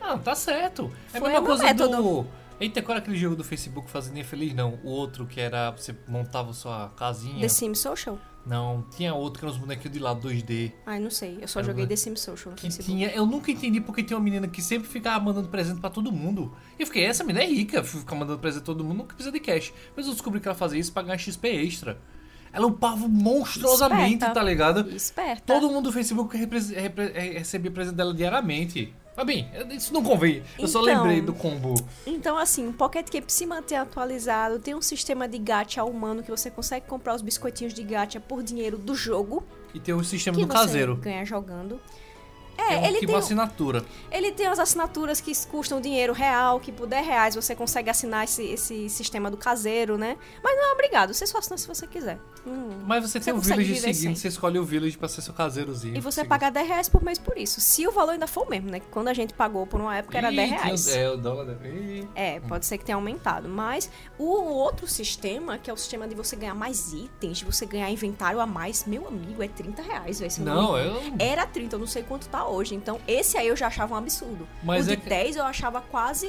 Ah, 0.00 0.18
tá 0.18 0.34
certo. 0.34 0.92
É 1.12 1.16
a 1.16 1.20
Foi 1.20 1.28
mesma 1.30 1.38
o 1.40 1.42
meu 1.42 1.44
coisa 1.44 1.64
método. 1.64 1.96
do. 2.02 2.26
Eita, 2.60 2.80
qual 2.82 2.94
era 2.96 3.02
aquele 3.02 3.16
jogo 3.16 3.34
do 3.34 3.42
Facebook 3.42 3.90
Fazendo 3.90 4.22
Feliz? 4.24 4.54
Não, 4.54 4.78
o 4.84 4.88
outro 4.90 5.26
que 5.26 5.40
era. 5.40 5.70
Você 5.72 5.94
montava 6.06 6.52
sua 6.52 6.90
casinha. 6.96 7.40
The 7.40 7.48
Sims 7.48 7.78
Social? 7.80 8.18
Não, 8.46 8.84
tinha 8.94 9.14
outro 9.14 9.38
que 9.40 9.44
eram 9.46 9.54
os 9.54 9.58
bonequinhos 9.58 9.92
de 9.92 9.98
lado 9.98 10.28
2D. 10.28 10.70
Ai, 10.84 11.00
não 11.00 11.10
sei. 11.10 11.38
Eu 11.40 11.48
só 11.48 11.60
Era 11.60 11.68
joguei 11.68 11.84
uma- 11.84 11.88
The 11.88 11.96
Sims 11.96 12.20
Social 12.20 12.50
no 12.50 12.56
Que 12.56 12.62
Facebook. 12.64 12.90
tinha. 12.92 13.08
Eu 13.08 13.24
nunca 13.24 13.50
entendi 13.50 13.80
porque 13.80 14.02
tinha 14.02 14.16
uma 14.18 14.22
menina 14.22 14.46
que 14.46 14.60
sempre 14.60 14.86
ficava 14.86 15.24
mandando 15.24 15.48
presente 15.48 15.80
pra 15.80 15.88
todo 15.88 16.12
mundo. 16.12 16.54
E 16.78 16.82
eu 16.82 16.86
fiquei, 16.86 17.04
essa 17.06 17.24
menina 17.24 17.42
é 17.42 17.48
rica, 17.48 17.82
fica 17.82 18.14
mandando 18.14 18.38
presente 18.38 18.62
pra 18.62 18.74
todo 18.74 18.84
mundo, 18.84 18.98
nunca 18.98 19.14
precisa 19.14 19.32
de 19.32 19.40
cash. 19.40 19.72
Mas 19.96 20.06
eu 20.06 20.12
descobri 20.12 20.40
que 20.40 20.46
ela 20.46 20.54
fazia 20.54 20.78
isso 20.78 20.92
pra 20.92 21.02
ganhar 21.02 21.16
XP 21.16 21.48
extra. 21.48 21.98
Ela 22.54 22.66
upava 22.68 23.08
monstruosamente, 23.08 24.14
Esperta. 24.14 24.34
tá 24.34 24.42
ligado? 24.42 24.88
Esperta. 24.94 25.54
Todo 25.54 25.68
mundo 25.70 25.84
do 25.86 25.92
Facebook 25.92 26.36
repre- 26.36 26.60
repre- 26.74 27.12
eh, 27.14 27.38
recebia 27.38 27.70
presente 27.70 27.96
dela 27.96 28.14
diariamente. 28.14 28.94
Mas 29.16 29.26
bem, 29.26 29.48
isso 29.70 29.92
não 29.92 30.02
convém. 30.02 30.42
Eu 30.58 30.66
só 30.66 30.80
Então- 30.82 31.02
lembrei 31.02 31.20
do 31.20 31.32
combo. 31.32 31.74
Então, 32.06 32.36
assim, 32.36 32.66
o 32.68 32.72
Pocket 32.72 33.08
Camp 33.10 33.24
se 33.28 33.46
mantém 33.46 33.78
atualizado, 33.78 34.58
tem 34.58 34.74
um 34.74 34.82
sistema 34.82 35.28
de 35.28 35.38
gacha 35.38 35.84
humano 35.84 36.22
que 36.22 36.30
você 36.30 36.50
consegue 36.50 36.86
comprar 36.86 37.14
os 37.14 37.22
biscoitinhos 37.22 37.72
de 37.74 37.82
gacha 37.82 38.18
por 38.18 38.42
dinheiro 38.42 38.76
do 38.78 38.94
jogo 38.94 39.44
E 39.72 39.78
tem 39.78 39.94
o 39.94 40.02
sistema 40.02 40.36
que 40.36 40.44
do 40.44 40.48
você 40.52 40.58
caseiro. 40.58 40.96
ganha 40.96 41.24
jogando. 41.24 41.80
É, 42.56 42.78
um, 42.78 42.84
ele 42.86 42.98
tipo 43.00 43.12
tem, 43.12 43.16
assinatura. 43.16 43.84
ele 44.10 44.32
tem 44.32 44.46
as 44.46 44.58
assinaturas 44.58 45.20
que 45.20 45.32
custam 45.46 45.80
dinheiro 45.80 46.12
real, 46.12 46.60
que 46.60 46.70
por 46.72 46.86
10 46.86 47.06
reais 47.06 47.34
você 47.34 47.54
consegue 47.54 47.90
assinar 47.90 48.24
esse, 48.24 48.42
esse 48.44 48.88
sistema 48.88 49.30
do 49.30 49.36
caseiro, 49.36 49.98
né? 49.98 50.16
Mas 50.42 50.56
não 50.56 50.70
é 50.70 50.72
obrigado, 50.72 51.12
você 51.12 51.26
só 51.26 51.38
assina 51.38 51.56
se 51.58 51.66
você 51.66 51.86
quiser. 51.86 52.18
Hum. 52.46 52.78
Mas 52.86 53.10
você 53.10 53.18
tem 53.18 53.32
o 53.34 53.38
village 53.38 53.74
seguinte, 53.76 53.96
sem. 53.96 54.14
você 54.14 54.28
escolhe 54.28 54.58
o 54.58 54.64
village 54.64 54.96
pra 54.98 55.08
ser 55.08 55.22
seu 55.22 55.32
caseirozinho. 55.34 55.96
E 55.96 56.00
você 56.00 56.16
Seguinte. 56.20 56.28
paga 56.28 56.50
10 56.50 56.68
reais 56.68 56.88
por 56.88 57.02
mês 57.02 57.18
por 57.18 57.36
isso. 57.38 57.60
Se 57.60 57.86
o 57.86 57.90
valor 57.90 58.12
ainda 58.12 58.26
for 58.26 58.46
o 58.46 58.50
mesmo, 58.50 58.70
né? 58.70 58.80
Quando 58.90 59.08
a 59.08 59.14
gente 59.14 59.32
pagou 59.34 59.66
por 59.66 59.80
uma 59.80 59.96
época 59.96 60.18
era 60.18 60.30
Ih, 60.30 60.36
10 60.36 60.48
tinha- 60.48 60.62
reais. 60.62 60.88
É, 60.88 61.10
o 61.10 61.16
dólar. 61.16 61.56
Ih. 61.64 62.06
É, 62.14 62.40
pode 62.40 62.66
ser 62.66 62.78
que 62.78 62.84
tenha 62.84 62.96
aumentado. 62.96 63.48
Mas 63.48 63.90
o 64.18 64.24
outro 64.26 64.86
sistema, 64.86 65.58
que 65.58 65.70
é 65.70 65.72
o 65.72 65.76
sistema 65.76 66.06
de 66.06 66.14
você 66.14 66.36
ganhar 66.36 66.54
mais 66.54 66.92
itens, 66.92 67.38
de 67.38 67.44
você 67.44 67.64
ganhar 67.66 67.90
inventário 67.90 68.38
a 68.40 68.46
mais, 68.46 68.84
meu 68.84 69.08
amigo, 69.08 69.42
é 69.42 69.48
30 69.48 69.82
reais, 69.82 70.20
velho. 70.20 70.32
Não, 70.40 70.72
me 70.74 70.84
eu. 70.84 71.02
Era 71.18 71.46
30, 71.46 71.76
eu 71.76 71.80
não 71.80 71.86
sei 71.86 72.02
quanto 72.02 72.28
tá 72.28 72.43
hoje. 72.48 72.74
Então, 72.74 73.00
esse 73.06 73.36
aí 73.38 73.48
eu 73.48 73.56
já 73.56 73.66
achava 73.66 73.94
um 73.94 73.98
absurdo. 73.98 74.46
Mas 74.62 74.86
o 74.86 74.92
é 74.92 74.96
de 74.96 75.02
que- 75.02 75.08
10 75.08 75.36
eu 75.36 75.44
achava 75.44 75.80
quase 75.80 76.28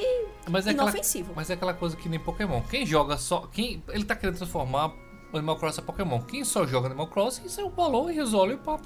Mas 0.50 0.68
é, 0.68 0.72
aquela, 0.72 0.90
inofensivo. 0.90 1.34
mas 1.36 1.50
é 1.50 1.54
aquela 1.54 1.74
coisa 1.74 1.96
que 1.96 2.08
nem 2.10 2.20
Pokémon. 2.20 2.62
Quem 2.70 2.86
joga 2.86 3.18
só. 3.18 3.42
Quem, 3.48 3.84
ele 3.90 4.04
tá 4.04 4.16
querendo 4.16 4.38
transformar 4.38 4.92
Animal 5.34 5.58
Crossing 5.58 5.82
a 5.82 5.84
Pokémon. 5.84 6.22
Quem 6.22 6.44
só 6.46 6.66
joga 6.66 6.88
Animal 6.88 7.08
Crossing, 7.08 7.46
isso 7.46 7.60
é 7.60 7.64
o 7.64 7.70
valor 7.70 8.10
e 8.12 8.16
resolve 8.16 8.56
pra 8.58 8.78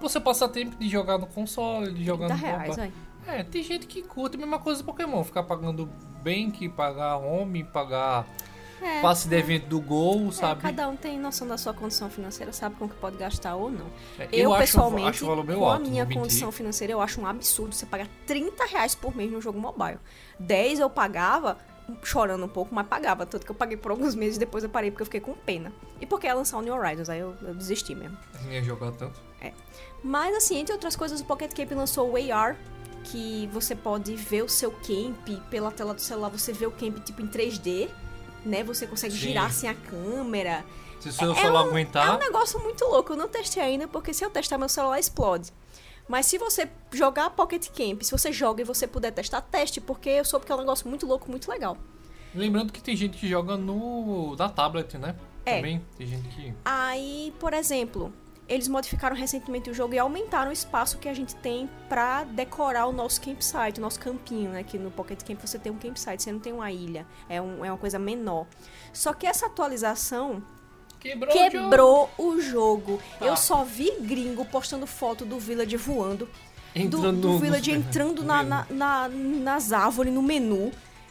você 0.00 0.18
passar 0.20 0.48
tempo 0.48 0.76
de 0.76 0.88
jogar 0.88 1.18
no 1.18 1.26
console, 1.26 1.92
de 1.92 2.04
jogar 2.04 2.28
30 2.28 2.40
no 2.40 2.46
reais. 2.46 2.92
É, 3.26 3.42
tem 3.42 3.62
gente 3.62 3.86
que 3.86 4.00
curte 4.02 4.36
a 4.36 4.40
mesma 4.40 4.58
coisa 4.58 4.82
do 4.82 4.86
Pokémon. 4.86 5.22
Ficar 5.22 5.42
pagando 5.42 5.86
Bank, 6.22 6.66
pagar 6.70 7.16
home, 7.18 7.62
pagar 7.64 8.26
É, 8.82 9.00
passe 9.00 9.28
de 9.28 9.36
evento 9.36 9.66
do 9.66 9.80
Gol, 9.80 10.28
é, 10.28 10.32
sabe? 10.32 10.62
cada 10.62 10.88
um 10.88 10.96
tem 10.96 11.18
noção 11.18 11.46
da 11.46 11.58
sua 11.58 11.74
condição 11.74 12.08
financeira, 12.08 12.52
sabe 12.52 12.76
com 12.76 12.88
que 12.88 12.94
pode 12.96 13.16
gastar 13.16 13.54
ou 13.56 13.70
não. 13.70 13.86
É, 14.18 14.28
Eu, 14.32 14.52
acho, 14.52 14.62
pessoalmente, 14.62 15.08
acho 15.08 15.24
o 15.24 15.28
valor 15.28 15.44
meio 15.44 15.58
com 15.58 15.64
alto, 15.64 15.86
a 15.86 15.88
minha 15.88 16.06
condição 16.06 16.52
financeira, 16.52 16.92
eu 16.92 17.00
acho 17.00 17.20
um 17.20 17.26
absurdo 17.26 17.74
você 17.74 17.86
pagar 17.86 18.08
30 18.26 18.64
reais 18.66 18.94
por 18.94 19.14
mês 19.16 19.30
no 19.30 19.40
jogo 19.40 19.58
mobile. 19.58 19.98
10 20.38 20.80
eu 20.80 20.90
pagava, 20.90 21.58
chorando 22.02 22.44
um 22.44 22.48
pouco, 22.48 22.74
mas 22.74 22.86
pagava. 22.86 23.24
Tanto 23.26 23.44
que 23.44 23.50
eu 23.50 23.56
paguei 23.56 23.76
por 23.76 23.90
alguns 23.90 24.14
meses, 24.14 24.38
depois 24.38 24.62
eu 24.62 24.70
parei 24.70 24.90
porque 24.90 25.02
eu 25.02 25.06
fiquei 25.06 25.20
com 25.20 25.32
pena. 25.32 25.72
E 26.00 26.06
porque 26.06 26.26
ia 26.26 26.34
lançar 26.34 26.58
o 26.58 26.62
New 26.62 26.74
Horizons, 26.74 27.08
aí 27.08 27.20
eu, 27.20 27.34
eu 27.42 27.54
desisti 27.54 27.94
mesmo. 27.94 28.16
Não 28.44 28.52
ia 28.52 28.62
jogar 28.62 28.92
tanto. 28.92 29.28
Mas 30.02 30.34
assim, 30.36 30.58
entre 30.58 30.72
outras 30.72 30.94
coisas, 30.94 31.20
o 31.20 31.24
Pocket 31.24 31.52
Camp 31.52 31.72
lançou 31.72 32.12
o 32.12 32.32
AR, 32.32 32.56
que 33.04 33.48
você 33.52 33.74
pode 33.74 34.14
ver 34.14 34.42
o 34.42 34.48
seu 34.48 34.70
camp 34.70 35.28
pela 35.50 35.70
tela 35.70 35.94
do 35.94 36.00
celular, 36.00 36.28
você 36.28 36.52
vê 36.52 36.66
o 36.66 36.70
camp 36.70 36.98
tipo 37.04 37.22
em 37.22 37.26
3D, 37.26 37.88
né? 38.44 38.62
Você 38.64 38.86
consegue 38.86 39.12
Sim. 39.14 39.20
girar 39.20 39.46
assim 39.46 39.68
a 39.68 39.74
câmera. 39.74 40.64
Se 41.00 41.08
o 41.08 41.12
seu 41.12 41.32
É 41.32 41.34
celular 41.36 41.60
um- 41.60 41.64
É 41.64 41.66
um 41.66 41.70
aguentar. 41.70 42.18
negócio 42.18 42.58
muito 42.60 42.84
louco. 42.84 43.12
Eu 43.12 43.16
não 43.16 43.28
testei 43.28 43.62
ainda, 43.62 43.86
porque 43.86 44.12
se 44.12 44.24
eu 44.24 44.30
testar, 44.30 44.58
meu 44.58 44.68
celular 44.68 44.98
explode. 44.98 45.52
Mas 46.08 46.26
se 46.26 46.38
você 46.38 46.68
jogar 46.92 47.30
Pocket 47.30 47.68
Camp, 47.68 48.02
se 48.02 48.10
você 48.10 48.32
joga 48.32 48.62
e 48.62 48.64
você 48.64 48.86
puder 48.86 49.12
testar, 49.12 49.40
teste, 49.42 49.80
porque 49.80 50.08
eu 50.08 50.24
soube 50.24 50.46
que 50.46 50.50
é 50.50 50.54
um 50.54 50.58
negócio 50.58 50.88
muito 50.88 51.06
louco, 51.06 51.30
muito 51.30 51.50
legal. 51.50 51.76
Lembrando 52.34 52.72
que 52.72 52.82
tem 52.82 52.96
gente 52.96 53.16
que 53.18 53.28
joga 53.28 53.56
no. 53.56 54.34
na 54.36 54.48
tablet, 54.48 54.96
né? 54.98 55.14
É. 55.44 55.56
Também 55.56 55.84
tem 55.96 56.06
gente 56.06 56.28
que. 56.28 56.52
Aí, 56.64 57.32
por 57.38 57.52
exemplo, 57.54 58.12
eles 58.48 58.66
modificaram 58.68 59.14
recentemente 59.14 59.68
o 59.70 59.74
jogo 59.74 59.94
e 59.94 59.98
aumentaram 59.98 60.50
o 60.50 60.52
espaço 60.52 60.96
que 60.98 61.08
a 61.08 61.12
gente 61.14 61.34
tem 61.36 61.68
pra 61.88 62.24
decorar 62.24 62.86
o 62.86 62.92
nosso 62.92 63.20
campsite, 63.20 63.78
o 63.78 63.80
nosso 63.80 64.00
campinho, 64.00 64.50
né? 64.52 64.62
Que 64.62 64.78
no 64.78 64.90
Pocket 64.90 65.22
Camp 65.22 65.38
você 65.44 65.58
tem 65.58 65.70
um 65.70 65.76
campsite, 65.78 66.22
você 66.22 66.32
não 66.32 66.40
tem 66.40 66.52
uma 66.52 66.70
ilha. 66.72 67.06
É, 67.28 67.40
um- 67.42 67.64
é 67.64 67.70
uma 67.70 67.76
coisa 67.78 67.98
menor. 67.98 68.46
Só 68.92 69.12
que 69.12 69.26
essa 69.26 69.46
atualização 69.46 70.42
Quebrou, 70.98 71.30
o 71.30 71.38
jogo. 71.38 71.50
quebrou 71.50 72.10
o 72.18 72.40
jogo. 72.40 73.00
Tá. 73.18 73.26
Eu 73.26 73.36
só 73.36 73.62
vi 73.64 73.92
gringo 74.00 74.44
postando 74.44 74.86
foto 74.86 75.24
do 75.24 75.38
Village 75.38 75.76
voando. 75.76 76.26
do, 76.74 76.80
Entrando 76.80 77.20
do 77.20 77.28
no- 77.32 77.38
Village 77.38 77.70
entrando 77.72 78.22
na, 78.24 78.42
na- 78.42 78.66
na- 78.70 79.08
nas 79.08 79.72
árvores, 79.72 80.12
no 80.12 80.22
menu. 80.22 80.70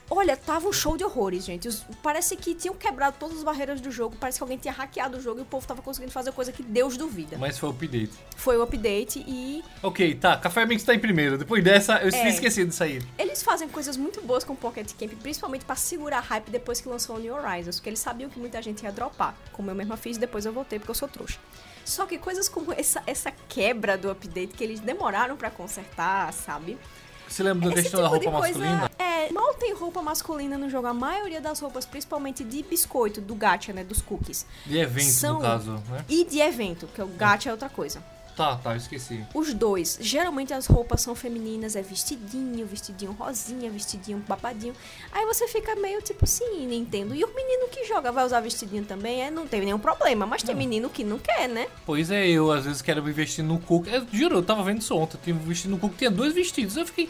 Olha, 0.09 0.37
tava 0.37 0.69
um 0.69 0.71
show 0.71 0.95
de 0.95 1.03
horrores, 1.03 1.43
gente. 1.43 1.67
Os- 1.67 1.83
parece 2.01 2.37
que 2.37 2.55
tinham 2.55 2.73
quebrado 2.73 3.17
todas 3.19 3.37
as 3.39 3.43
barreiras 3.43 3.81
do 3.81 3.91
jogo. 3.91 4.15
Parece 4.17 4.39
que 4.39 4.43
alguém 4.43 4.57
tinha 4.57 4.73
hackeado 4.73 5.17
o 5.17 5.21
jogo 5.21 5.39
e 5.39 5.43
o 5.43 5.45
povo 5.45 5.67
tava 5.67 5.81
conseguindo 5.81 6.13
fazer 6.13 6.31
coisa 6.31 6.49
que 6.51 6.63
Deus 6.63 6.95
duvida. 6.95 7.37
Mas 7.37 7.59
foi 7.59 7.67
o 7.67 7.71
update. 7.73 8.11
Foi 8.37 8.57
o 8.57 8.61
update 8.63 9.19
e 9.27 9.61
Ok, 9.83 10.15
tá. 10.15 10.37
Café 10.37 10.65
Mix 10.65 10.83
tá 10.83 10.93
em 10.95 10.99
primeiro. 10.99 11.37
Depois 11.37 11.61
dessa, 11.61 11.97
eu 11.97 12.09
É. 12.13 12.29
esqueci 12.29 12.63
de 12.63 12.73
sair. 12.73 13.03
eles 13.17 13.43
fazem 13.43 13.67
coisas 13.67 13.97
muito 13.97 14.21
boas 14.21 14.43
com 14.45 14.53
o 14.53 14.55
Pocket 14.55 14.89
Camp, 14.97 15.11
principalmente 15.21 15.65
pra 15.65 15.75
segurar 15.75 16.21
hype 16.21 16.49
depois 16.49 16.79
que 16.79 16.87
lançou 16.87 17.17
o 17.17 17.19
New 17.19 17.33
Horizons, 17.35 17.75
porque 17.75 17.89
eles 17.89 17.99
sabiam 17.99 18.29
que 18.29 18.39
muita 18.39 18.61
gente 18.61 18.83
ia 18.83 18.91
dropar, 18.91 19.35
como 19.51 19.69
eu 19.69 19.75
mesma 19.75 19.97
fiz, 19.97 20.17
depois 20.17 20.45
eu 20.45 20.53
voltei 20.53 20.79
porque 20.79 20.91
eu 20.91 20.95
sou 20.95 21.07
trouxa. 21.09 21.37
Só 21.83 22.05
que 22.05 22.17
coisas 22.17 22.49
como 22.49 22.73
essa, 22.73 23.01
essa 23.07 23.31
quebra 23.47 23.97
do 23.97 24.09
update 24.09 24.53
que 24.53 24.63
eles 24.63 24.79
demoraram 24.79 25.35
pra 25.37 25.49
consertar, 25.49 26.31
sabe? 26.33 26.77
Você 27.27 27.43
lembra 27.43 27.69
da 27.69 27.73
Esse 27.75 27.83
questão 27.83 28.01
da 28.01 28.07
tipo 28.09 28.19
de 28.19 28.25
roupa 28.25 28.39
coisa 28.39 28.59
masculina? 28.59 28.91
é, 28.97 29.31
mal 29.33 29.53
tem 29.55 29.73
roupa 29.73 30.01
masculina 30.01 30.57
no 30.57 30.69
jogo. 30.69 30.87
A 30.87 30.93
maioria 30.93 31.41
das 31.41 31.59
roupas, 31.59 31.85
principalmente 31.85 32.43
de 32.43 32.63
biscoito, 32.63 33.19
do 33.21 33.35
gacha, 33.35 33.73
né, 33.73 33.83
dos 33.83 34.01
cookies, 34.01 34.45
De 34.65 34.77
evento, 34.77 35.11
São- 35.11 35.35
no 35.35 35.41
caso, 35.41 35.71
né? 35.89 36.05
e 36.07 36.23
de 36.25 36.39
evento, 36.39 36.87
que 36.93 37.01
o 37.01 37.07
gacha 37.07 37.49
é 37.49 37.51
outra 37.51 37.69
coisa. 37.69 38.01
Tá, 38.37 38.55
tá, 38.55 38.73
eu 38.73 38.77
esqueci. 38.77 39.25
Os 39.33 39.51
dois, 39.51 39.97
geralmente 39.99 40.53
as 40.53 40.67
roupas 40.67 41.01
são 41.01 41.15
femininas, 41.15 41.75
é 41.75 41.81
vestidinho, 41.81 42.67
vestidinho 42.67 43.11
rosinha, 43.13 43.71
vestidinho 43.71 44.19
babadinho. 44.27 44.75
Aí 45.11 45.25
você 45.25 45.47
fica 45.47 45.75
meio 45.75 46.03
tipo 46.03 46.23
assim, 46.23 46.67
Nintendo. 46.67 47.15
E 47.15 47.23
o 47.23 47.33
menino 47.33 47.67
que 47.69 47.83
joga 47.85 48.11
vai 48.11 48.23
usar 48.23 48.39
vestidinho 48.39 48.85
também, 48.85 49.23
é, 49.23 49.31
não 49.31 49.47
tem 49.47 49.61
nenhum 49.61 49.79
problema. 49.79 50.27
Mas 50.27 50.43
tem 50.43 50.53
menino 50.53 50.87
que 50.87 51.03
não 51.03 51.17
quer, 51.17 51.49
né? 51.49 51.67
Pois 51.83 52.11
é, 52.11 52.27
eu 52.27 52.51
às 52.51 52.65
vezes 52.65 52.83
quero 52.83 53.01
me 53.03 53.11
vestir 53.11 53.41
no 53.41 53.57
cook. 53.59 53.87
Eu 53.87 54.05
juro, 54.13 54.35
eu 54.35 54.43
tava 54.43 54.63
vendo 54.63 54.81
isso 54.81 54.95
ontem. 54.95 55.17
Tinha 55.23 55.35
vestido 55.35 55.71
no 55.71 55.79
cook, 55.79 55.95
tinha 55.97 56.11
dois 56.11 56.31
vestidos. 56.31 56.77
Eu 56.77 56.85
fiquei. 56.85 57.09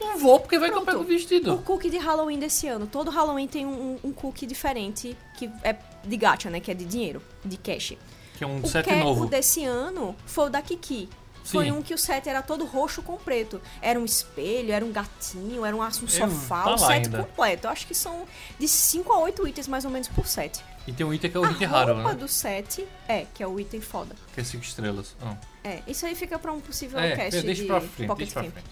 Não 0.00 0.18
vou, 0.18 0.40
porque 0.40 0.58
vai 0.58 0.70
que 0.70 0.76
eu 0.76 0.82
Pronto. 0.82 0.98
pego 0.98 1.04
o 1.04 1.06
vestido. 1.06 1.54
O 1.54 1.62
cookie 1.62 1.90
de 1.90 1.98
Halloween 1.98 2.38
desse 2.38 2.66
ano. 2.68 2.86
Todo 2.86 3.10
Halloween 3.10 3.46
tem 3.46 3.66
um, 3.66 3.98
um 4.02 4.12
cookie 4.12 4.46
diferente, 4.46 5.14
que 5.36 5.50
é 5.62 5.76
de 6.02 6.16
gacha, 6.16 6.48
né? 6.48 6.58
Que 6.58 6.70
é 6.70 6.74
de 6.74 6.84
dinheiro, 6.86 7.22
de 7.44 7.56
cash. 7.58 7.94
Que 8.34 8.44
é 8.44 8.46
um 8.46 8.60
O, 8.62 8.66
set 8.66 8.84
que, 8.84 8.94
novo. 8.94 9.26
desse 9.26 9.64
ano 9.64 10.14
foi 10.26 10.46
o 10.46 10.50
da 10.50 10.60
Kiki. 10.60 11.08
Foi 11.44 11.66
Sim. 11.66 11.72
um 11.72 11.82
que 11.82 11.92
o 11.92 11.98
set 11.98 12.26
era 12.26 12.40
todo 12.40 12.64
roxo 12.64 13.02
com 13.02 13.16
preto. 13.18 13.60
Era 13.82 14.00
um 14.00 14.04
espelho, 14.04 14.72
era 14.72 14.82
um 14.84 14.90
gatinho, 14.90 15.64
era 15.64 15.76
um, 15.76 15.82
um 15.82 15.90
sofá, 16.08 16.62
tá 16.62 16.68
o 16.68 16.70
lá 16.70 16.78
set 16.78 16.90
ainda. 17.04 17.18
completo. 17.22 17.66
Eu 17.66 17.70
acho 17.70 17.86
que 17.86 17.94
são 17.94 18.26
de 18.58 18.66
5 18.66 19.12
a 19.12 19.18
8 19.18 19.48
itens 19.48 19.68
mais 19.68 19.84
ou 19.84 19.90
menos 19.90 20.08
por 20.08 20.26
set. 20.26 20.64
E 20.86 20.92
tem 20.92 21.04
um 21.04 21.12
item 21.12 21.30
que 21.30 21.36
é 21.36 21.40
o 21.40 21.44
a 21.44 21.50
item 21.50 21.68
roupa 21.68 21.84
raro, 21.92 22.08
né? 22.08 22.14
do 22.14 22.26
set 22.28 22.86
é, 23.06 23.26
que 23.34 23.42
é 23.42 23.46
o 23.46 23.60
item 23.60 23.80
foda. 23.82 24.16
Que 24.34 24.40
é 24.40 24.44
5 24.44 24.64
estrelas. 24.64 25.14
Ah. 25.22 25.36
É, 25.62 25.82
isso 25.86 26.06
aí 26.06 26.14
fica 26.14 26.38
pra 26.38 26.50
um 26.50 26.60
possível 26.60 26.98
É, 26.98 27.14
cast 27.14 27.42
deixa 27.42 27.62
de 27.62 27.68
pra 27.68 27.80
frente, 27.82 28.08
Pocket 28.08 28.26
deixa 28.26 28.40
pra 28.40 28.50
frente. 28.50 28.70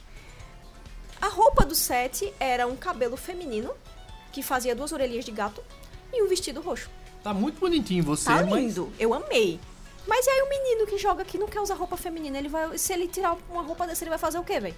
A 1.20 1.29
roupa 1.29 1.64
do 1.64 1.75
set 1.75 2.33
era 2.40 2.66
um 2.66 2.75
cabelo 2.77 3.16
feminino, 3.16 3.70
que 4.33 4.42
fazia 4.42 4.75
duas 4.75 4.92
orelhinhas 4.92 5.25
de 5.25 5.31
gato, 5.31 5.62
e 6.12 6.23
um 6.23 6.29
vestido 6.29 6.60
roxo. 6.60 6.90
Tá 7.23 7.33
muito 7.33 7.60
bonitinho 7.60 8.02
você, 8.02 8.25
Tá 8.25 8.42
mas. 8.44 8.52
lindo, 8.54 8.92
eu 8.98 9.14
amei. 9.14 9.60
Mas 10.06 10.27
e 10.27 10.31
aí 10.31 10.42
o 10.42 10.48
menino 10.48 10.87
que 10.87 10.98
joga 10.98 11.23
aqui 11.23 11.38
não 11.38 11.46
quer 11.46 11.60
usar 11.60 11.75
roupa 11.75 11.96
feminina, 11.96 12.37
ele 12.37 12.48
vai, 12.48 12.77
se 12.77 12.92
ele 12.92 13.06
tirar 13.06 13.37
uma 13.48 13.62
roupa 13.62 13.87
dessa, 13.87 14.02
ele 14.02 14.10
vai 14.10 14.18
fazer 14.18 14.38
o 14.38 14.44
quê, 14.44 14.58
velho? 14.58 14.75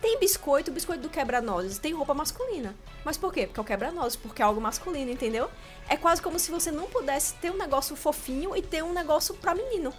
Tem 0.00 0.18
biscoito, 0.18 0.70
biscoito 0.70 1.02
do 1.02 1.08
quebra-nozes, 1.08 1.78
tem 1.78 1.94
roupa 1.94 2.12
masculina. 2.12 2.74
Mas 3.04 3.16
por 3.16 3.32
quê? 3.32 3.46
Porque 3.46 3.60
é 3.60 3.62
o 3.62 3.64
quebra-nozes, 3.64 4.16
porque 4.16 4.42
é 4.42 4.44
algo 4.44 4.60
masculino, 4.60 5.10
entendeu? 5.10 5.48
É 5.88 5.96
quase 5.96 6.20
como 6.20 6.38
se 6.38 6.50
você 6.50 6.70
não 6.70 6.86
pudesse 6.86 7.34
ter 7.34 7.50
um 7.50 7.56
negócio 7.56 7.96
fofinho 7.96 8.54
e 8.56 8.62
ter 8.62 8.82
um 8.82 8.92
negócio 8.92 9.34
pra 9.34 9.54
menino. 9.54 9.92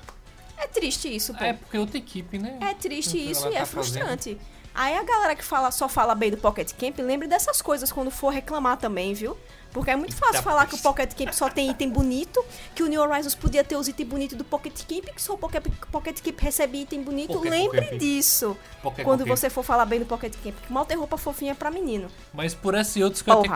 É 0.58 0.68
triste 0.68 1.14
isso, 1.14 1.34
pô. 1.34 1.43
É, 1.43 1.54
porque 1.54 1.78
é 1.78 1.80
outra 1.80 1.98
equipe, 1.98 2.38
né? 2.38 2.58
É 2.62 2.74
triste 2.74 3.18
Então, 3.18 3.32
isso 3.32 3.45
ela 3.45 3.54
e 3.54 3.56
é 3.56 3.60
tá 3.60 3.66
frustrante. 3.66 4.38
Aí 4.74 4.95
a 4.95 5.04
galera 5.04 5.36
que 5.36 5.43
fala, 5.43 5.72
só 5.72 5.89
fala 5.89 6.14
bem 6.14 6.30
do 6.30 6.38
Pocket 6.38 6.72
Camp, 6.74 7.00
lembre 7.00 7.28
dessas 7.28 7.62
coisas 7.62 7.91
quando 7.91 8.12
for 8.12 8.30
reclamar 8.30 8.78
também, 8.78 9.14
viu? 9.14 9.36
Porque 9.72 9.91
é 9.91 9.95
muito 9.95 10.15
fácil 10.15 10.36
Eita, 10.36 10.43
falar 10.43 10.65
que 10.65 10.76
o. 10.76 10.78
Pocket 10.80 11.13
Camp 11.13 11.32
só 11.34 11.49
tem 11.49 11.70
item 11.70 11.89
bonito, 11.89 12.43
que 12.74 12.82
o 12.84 12.88
New 12.88 13.01
Horizons 13.01 13.36
podia 13.36 13.63
ter 13.63 13.76
os 13.76 13.88
itens 13.88 14.07
bonitos 14.07 14.38
do 14.38 14.43
Pocket 14.43 14.74
Camp, 14.88 15.13
que 15.13 15.22
só 15.22 15.34
o 15.34 15.38
Pocket, 15.38 15.63
Pocket 15.91 16.22
Camp 16.22 16.39
recebe 16.39 16.82
item 16.82 17.01
bonito. 17.03 17.34
Pocket 17.34 17.51
Lembre 17.51 17.82
Camp. 17.86 17.99
disso 17.99 18.57
Pocket 18.82 19.03
quando 19.05 19.26
você 19.26 19.49
for 19.49 19.63
falar 19.63 19.86
bem 19.86 19.99
do 19.99 20.05
Pocket 20.05 20.34
Camp. 20.43 20.55
Que 20.65 20.72
mal 20.74 20.86
tem 20.86 20.97
roupa 20.97 21.18
fofinha 21.18 21.53
pra 21.53 21.70
menino. 21.70 22.07
Mas 22.34 22.53
por 22.53 22.74
esses 22.76 23.01
outros 23.03 23.22
que 23.22 23.30
eu, 23.30 23.41
te- 23.43 23.49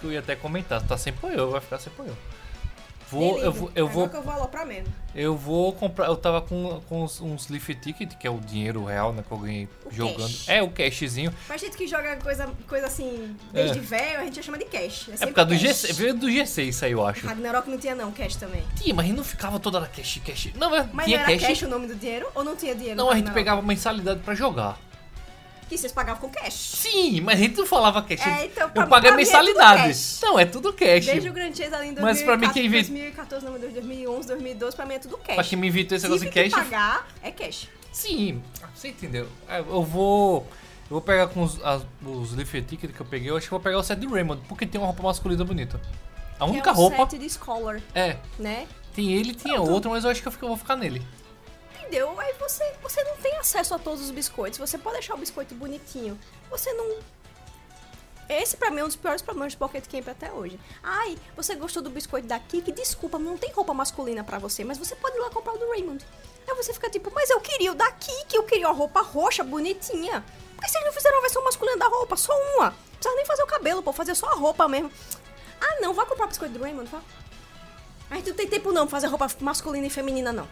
que 0.00 0.06
eu 0.06 0.12
ia 0.12 0.20
até 0.20 0.34
comentar, 0.36 0.80
tá 0.86 0.96
sem 0.96 1.12
poiô, 1.12 1.50
vai 1.50 1.60
ficar 1.60 1.78
sem 1.78 1.92
poiô. 1.92 2.12
Vou, 3.12 3.38
eu 3.38 3.52
vou, 3.52 3.70
eu 3.74 3.86
vou, 3.88 4.06
eu 4.12 4.22
vou 4.22 4.32
aloprar 4.32 4.66
mesmo. 4.66 4.86
eu 5.14 5.36
vou 5.36 5.72
comprar. 5.72 6.06
Eu 6.06 6.16
tava 6.16 6.40
com, 6.40 6.80
com 6.88 7.04
uns, 7.04 7.20
uns 7.20 7.48
Leaf 7.48 7.68
Ticket, 7.74 8.14
que 8.16 8.26
é 8.26 8.30
o 8.30 8.38
dinheiro 8.40 8.84
real, 8.84 9.12
né, 9.12 9.22
que 9.26 9.32
eu 9.32 9.38
ganhei 9.38 9.68
O 9.84 9.90
jogando. 9.92 10.22
cash. 10.22 10.48
É, 10.48 10.62
o 10.62 10.70
cashzinho. 10.70 11.32
Pra 11.46 11.56
gente 11.56 11.76
que 11.76 11.86
joga 11.86 12.16
coisa, 12.16 12.48
coisa 12.66 12.86
assim, 12.86 13.36
desde 13.52 13.78
É. 13.78 13.82
velho, 13.82 14.20
a 14.20 14.24
gente 14.24 14.36
já 14.36 14.42
chama 14.42 14.56
de 14.58 14.64
cash. 14.64 15.10
É, 15.10 15.24
É 15.24 15.26
por 15.26 15.34
causa 15.34 15.50
do 15.54 15.60
cash. 15.60 15.82
G6, 15.84 15.92
veio 15.94 16.14
do 16.14 16.26
G6 16.28 16.68
isso 16.68 16.84
aí, 16.84 16.92
eu 16.92 17.06
acho. 17.06 17.26
Ragnarok 17.26 17.68
não 17.68 17.78
tinha 17.78 17.94
não, 17.94 18.10
cash 18.12 18.36
também. 18.36 18.62
Tinha, 18.76 18.94
mas 18.94 19.08
não 19.10 19.22
ficava 19.22 19.60
toda 19.60 19.78
hora 19.78 19.86
cash, 19.88 20.20
cash. 20.24 20.48
Não, 20.56 20.70
mas 20.70 20.88
Mas 20.92 21.04
tinha 21.06 21.18
não 21.18 21.24
era 21.26 21.38
cash. 21.38 21.48
cash. 21.48 21.62
o 21.62 21.68
nome 21.68 21.86
do 21.86 21.94
dinheiro? 21.94 22.26
Ou 22.34 22.42
não 22.42 22.56
tinha 22.56 22.74
dinheiro? 22.74 22.96
Não, 22.96 23.10
a 23.10 23.14
gente 23.16 23.30
pegava 23.32 23.60
mensalidade 23.60 24.20
pra 24.20 24.34
jogar. 24.34 24.78
Que 25.72 25.78
vocês 25.78 25.90
pagavam 25.92 26.20
com 26.20 26.28
cash. 26.28 26.52
Sim, 26.52 27.22
mas 27.22 27.38
a 27.40 27.42
gente 27.44 27.56
não 27.56 27.64
falava 27.64 28.02
cash. 28.02 28.26
É, 28.26 28.44
então, 28.44 28.68
pra- 28.68 28.82
eu 28.84 28.88
paguei 28.88 29.08
é 29.08 29.12
tudo 29.12 29.16
mensalidade. 29.24 29.82
cash. 29.88 30.18
não, 30.22 30.38
é 30.38 30.44
tudo 30.44 30.70
cash. 30.74 31.06
Desde 31.06 31.30
o 31.30 31.32
Grand 31.32 31.54
Chase 31.54 31.74
ali 31.74 31.88
em 31.88 31.94
2014, 31.94 32.02
Mas 32.02 32.22
pra 32.22 32.36
mim 32.36 32.52
quem 32.52 32.68
vê- 32.68 32.82
2014, 32.82 33.46
não, 33.46 33.58
2011, 33.58 34.28
2012, 34.28 34.76
pra 34.76 34.84
mim 34.84 34.94
é 34.94 34.98
tudo 34.98 35.16
cash. 35.16 35.34
Pra 35.34 35.44
quem 35.44 35.58
me 35.58 35.68
inventou 35.68 35.96
esse 35.96 36.06
negócio 36.06 36.30
de 36.30 36.30
cash. 36.50 36.52
pagar, 36.52 37.08
é 37.22 37.30
cash. 37.30 37.68
Sim, 37.90 38.42
você 38.74 38.88
entendeu. 38.88 39.26
É, 39.48 39.60
Eu 39.60 39.82
vou. 39.82 40.46
Eu 40.90 40.96
vou 40.96 41.00
pegar 41.00 41.28
com 41.28 41.42
os, 41.42 41.58
as, 41.64 41.80
os 42.04 42.34
Leaf 42.34 42.52
Ticket 42.52 42.92
que 42.92 43.00
eu 43.00 43.06
peguei. 43.06 43.30
Eu 43.30 43.36
acho 43.38 43.46
que 43.46 43.50
vou 43.50 43.60
pegar 43.60 43.78
o 43.78 43.82
set 43.82 43.98
do 43.98 44.12
Raymond, 44.12 44.42
porque 44.46 44.66
tem 44.66 44.78
uma 44.78 44.88
roupa 44.88 45.02
masculina 45.04 45.42
bonita. 45.42 45.80
A 46.38 46.44
única 46.44 46.64
que 46.64 46.68
é 46.68 46.72
o 46.72 46.74
roupa. 46.74 47.08
set 47.08 47.18
de 47.18 47.30
Scholar, 47.30 47.80
É, 47.94 48.16
né? 48.38 48.66
tem 48.94 49.10
ele 49.14 49.32
tinha 49.32 49.58
outro, 49.58 49.90
mas 49.90 50.04
eu 50.04 50.10
acho 50.10 50.20
que 50.20 50.28
eu, 50.28 50.32
fico- 50.32 50.44
eu 50.44 50.48
vou 50.50 50.58
ficar 50.58 50.76
nele. 50.76 51.00
Entendeu? 51.92 52.18
Aí 52.18 52.32
você, 52.40 52.64
você 52.82 53.04
não 53.04 53.18
tem 53.18 53.36
acesso 53.36 53.74
a 53.74 53.78
todos 53.78 54.00
os 54.00 54.10
biscoitos. 54.10 54.58
Você 54.58 54.78
pode 54.78 54.94
deixar 54.94 55.14
o 55.14 55.18
biscoito 55.18 55.54
bonitinho. 55.54 56.18
Você 56.48 56.72
não... 56.72 56.98
Esse 58.30 58.56
pra 58.56 58.70
mim 58.70 58.80
é 58.80 58.84
um 58.84 58.86
dos 58.86 58.96
piores 58.96 59.20
problemas 59.20 59.52
de 59.52 59.58
Pocket 59.58 59.84
Camp 59.86 60.08
até 60.08 60.32
hoje. 60.32 60.58
Ai, 60.82 61.18
você 61.36 61.54
gostou 61.54 61.82
do 61.82 61.90
biscoito 61.90 62.26
daqui? 62.26 62.62
Que 62.62 62.72
desculpa, 62.72 63.18
não 63.18 63.36
tem 63.36 63.52
roupa 63.52 63.74
masculina 63.74 64.24
pra 64.24 64.38
você, 64.38 64.64
mas 64.64 64.78
você 64.78 64.96
pode 64.96 65.18
ir 65.18 65.20
lá 65.20 65.28
comprar 65.28 65.52
o 65.52 65.58
do 65.58 65.68
Raymond. 65.68 66.02
Aí 66.48 66.56
você 66.56 66.72
fica 66.72 66.88
tipo, 66.88 67.12
mas 67.14 67.28
eu 67.28 67.38
queria 67.42 67.72
o 67.72 67.74
daqui, 67.74 68.24
que 68.24 68.38
eu 68.38 68.44
queria 68.44 68.68
uma 68.68 68.74
roupa 68.74 69.02
roxa, 69.02 69.44
bonitinha. 69.44 70.24
Por 70.56 70.64
que 70.64 70.70
vocês 70.70 70.84
não 70.86 70.94
fizeram 70.94 71.18
a 71.18 71.20
versão 71.20 71.44
masculina 71.44 71.76
da 71.76 71.88
roupa? 71.88 72.16
Só 72.16 72.32
uma. 72.56 72.70
Não 72.70 72.74
precisa 72.94 73.14
nem 73.16 73.26
fazer 73.26 73.42
o 73.42 73.46
cabelo, 73.46 73.82
pô, 73.82 73.92
fazer 73.92 74.14
só 74.14 74.28
a 74.28 74.34
roupa 74.34 74.66
mesmo. 74.66 74.90
Ah, 75.60 75.80
não, 75.82 75.92
vai 75.92 76.06
comprar 76.06 76.24
o 76.24 76.28
biscoito 76.28 76.54
do 76.54 76.64
Raymond, 76.64 76.88
vá. 76.90 77.02
A 78.10 78.14
gente 78.14 78.30
não 78.30 78.36
tem 78.36 78.48
tempo 78.48 78.72
não 78.72 78.88
fazer 78.88 79.08
roupa 79.08 79.28
masculina 79.40 79.86
e 79.86 79.90
feminina, 79.90 80.32
não. 80.32 80.48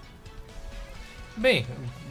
Bem, 1.36 1.66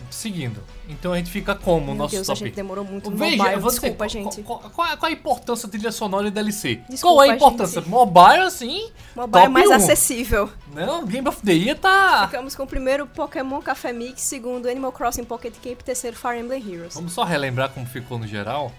seguindo. 0.09 0.63
Então 0.87 1.13
a 1.13 1.17
gente 1.17 1.29
fica 1.29 1.53
como 1.53 1.83
o 1.83 1.85
Meu 1.87 1.95
nosso 1.95 2.15
Deus, 2.15 2.29
a 2.29 2.33
top? 2.33 2.45
gente 2.45 2.55
demorou 2.55 2.83
muito 2.83 3.11
no 3.11 3.17
Veja, 3.17 3.37
mobile. 3.37 3.55
dizer, 3.57 3.69
Desculpa, 3.69 3.95
qual- 3.97 4.09
gente. 4.09 4.41
Qual, 4.41 4.59
qual- 4.59 4.97
qual 4.97 5.09
a 5.09 5.11
importância 5.11 5.67
da 5.67 5.71
trilha 5.71 5.91
sonora 5.91 6.27
e 6.27 6.31
DLC? 6.31 6.81
Desculpa, 6.89 7.15
qual 7.17 7.23
é 7.23 7.29
a 7.31 7.35
importância? 7.35 7.79
gente. 7.81 7.89
Mobile, 7.89 8.39
assim. 8.39 8.89
Mobile 9.15 9.45
é 9.45 9.47
mais 9.47 9.69
um. 9.69 9.73
acessível. 9.73 10.49
Não, 10.73 11.05
Game 11.05 11.27
of 11.27 11.41
the 11.43 11.53
Year 11.53 11.77
tá. 11.77 12.25
Ficamos 12.27 12.55
com 12.55 12.63
o 12.63 12.67
primeiro 12.67 13.05
Pokémon 13.05 13.61
Café 13.61 13.93
Mix, 13.93 14.21
segundo 14.21 14.67
Animal 14.67 14.91
Crossing 14.91 15.25
Pocket 15.25 15.53
Camp, 15.63 15.81
terceiro 15.81 16.17
Fire 16.17 16.39
Emblem 16.39 16.63
Heroes. 16.67 16.95
Vamos 16.95 17.13
só 17.13 17.23
relembrar 17.23 17.69
como 17.69 17.85
ficou 17.85 18.17
no 18.17 18.25
geral. 18.25 18.71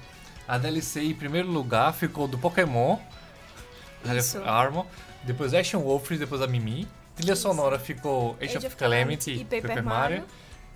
A 0.49 0.59
DLC 0.59 1.01
em 1.05 1.15
primeiro 1.15 1.49
lugar 1.49 1.93
ficou 1.95 2.27
do 2.27 2.37
Pokémon, 2.37 2.97
Isso. 4.17 4.43
Armor, 4.43 4.85
depois 5.23 5.55
Action 5.55 5.81
Wolf, 5.81 6.11
depois 6.11 6.43
a 6.43 6.47
Mimi. 6.49 6.89
Trilha 7.21 7.37
sonora 7.37 7.79
ficou 7.79 8.37
Age, 8.41 8.57
of, 8.67 8.77
Calamity, 8.77 9.33
e 9.33 9.45
Paper, 9.45 9.85
Mario. 9.85 10.25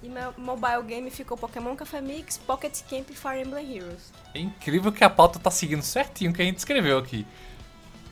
E 0.02 0.08
meu 0.08 0.34
mobile 0.36 0.82
game 0.86 1.10
ficou 1.10 1.36
Pokémon 1.36 1.74
Café 1.74 2.00
Mix, 2.02 2.36
Pocket 2.36 2.82
Camp 2.90 3.08
e 3.10 3.14
Fire 3.14 3.40
Emblem 3.40 3.76
Heroes. 3.76 4.12
É 4.34 4.38
incrível 4.38 4.92
que 4.92 5.02
a 5.02 5.08
pauta 5.08 5.38
tá 5.38 5.50
seguindo 5.50 5.82
certinho 5.82 6.30
o 6.30 6.34
que 6.34 6.42
a 6.42 6.44
gente 6.44 6.58
escreveu 6.58 6.98
aqui. 6.98 7.26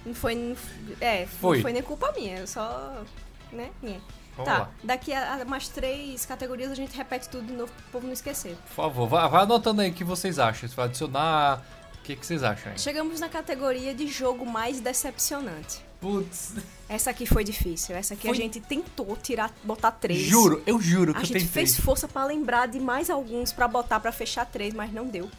Não 0.05 0.14
foi, 0.14 0.57
é, 1.01 1.26
Foi. 1.26 1.59
não 1.59 1.62
foi 1.62 1.72
nem 1.72 1.83
culpa 1.83 2.11
minha, 2.16 2.47
só, 2.47 3.05
né, 3.53 3.70
nhé. 3.83 4.01
Vamos 4.35 4.51
Tá, 4.51 4.59
lá. 4.61 4.70
daqui 4.83 5.12
a, 5.12 5.35
a 5.35 5.45
mais 5.45 5.68
três 5.68 6.24
categorias 6.24 6.72
a 6.72 6.74
gente 6.74 6.97
repete 6.97 7.28
tudo 7.28 7.47
de 7.47 7.53
novo 7.53 7.70
pro 7.70 7.85
povo 7.93 8.07
não 8.07 8.14
esquecer. 8.14 8.57
Por 8.57 8.72
favor, 8.74 9.07
vai, 9.07 9.28
vai 9.28 9.43
anotando 9.43 9.83
aí 9.83 9.91
o 9.91 9.95
que 9.95 10.03
vocês 10.03 10.39
acham. 10.39 10.66
Se 10.66 10.74
vai 10.74 10.87
adicionar, 10.87 11.62
o 11.99 12.03
que, 12.03 12.16
que 12.16 12.24
vocês 12.26 12.43
acham 12.43 12.72
aí? 12.72 12.78
Chegamos 12.78 13.20
na 13.20 13.28
categoria 13.28 13.95
de 13.95 14.07
jogo 14.09 14.47
mais 14.47 14.80
decepcionante. 14.80 15.85
Putz, 16.03 16.53
Essa 16.88 17.09
aqui 17.11 17.24
foi 17.24 17.42
difícil. 17.44 17.96
Essa 17.96 18.12
aqui 18.14 18.26
a 18.26 18.30
Foi- 18.30 18.36
gente 18.36 18.61
tentou 18.61 19.16
tirar, 19.16 19.50
botar 19.64 19.92
três. 19.92 20.20
juro, 20.20 20.62
eu 20.66 20.78
juro 20.80 21.12
que 21.14 21.20
A 21.20 21.22
eu 21.22 21.26
gente 21.26 21.34
tentei. 21.44 21.48
fez 21.48 21.78
força 21.78 22.07
pra 22.07 22.24
lembrar 22.26 22.66
de 22.68 22.78
mais 22.80 23.09
alguns 23.09 23.53
pra 23.53 23.66
botar 23.68 23.98
pra 24.00 24.12
fechar 24.12 24.44
três, 24.44 24.74
mas 24.74 24.92
não 24.92 25.07
deu. 25.07 25.30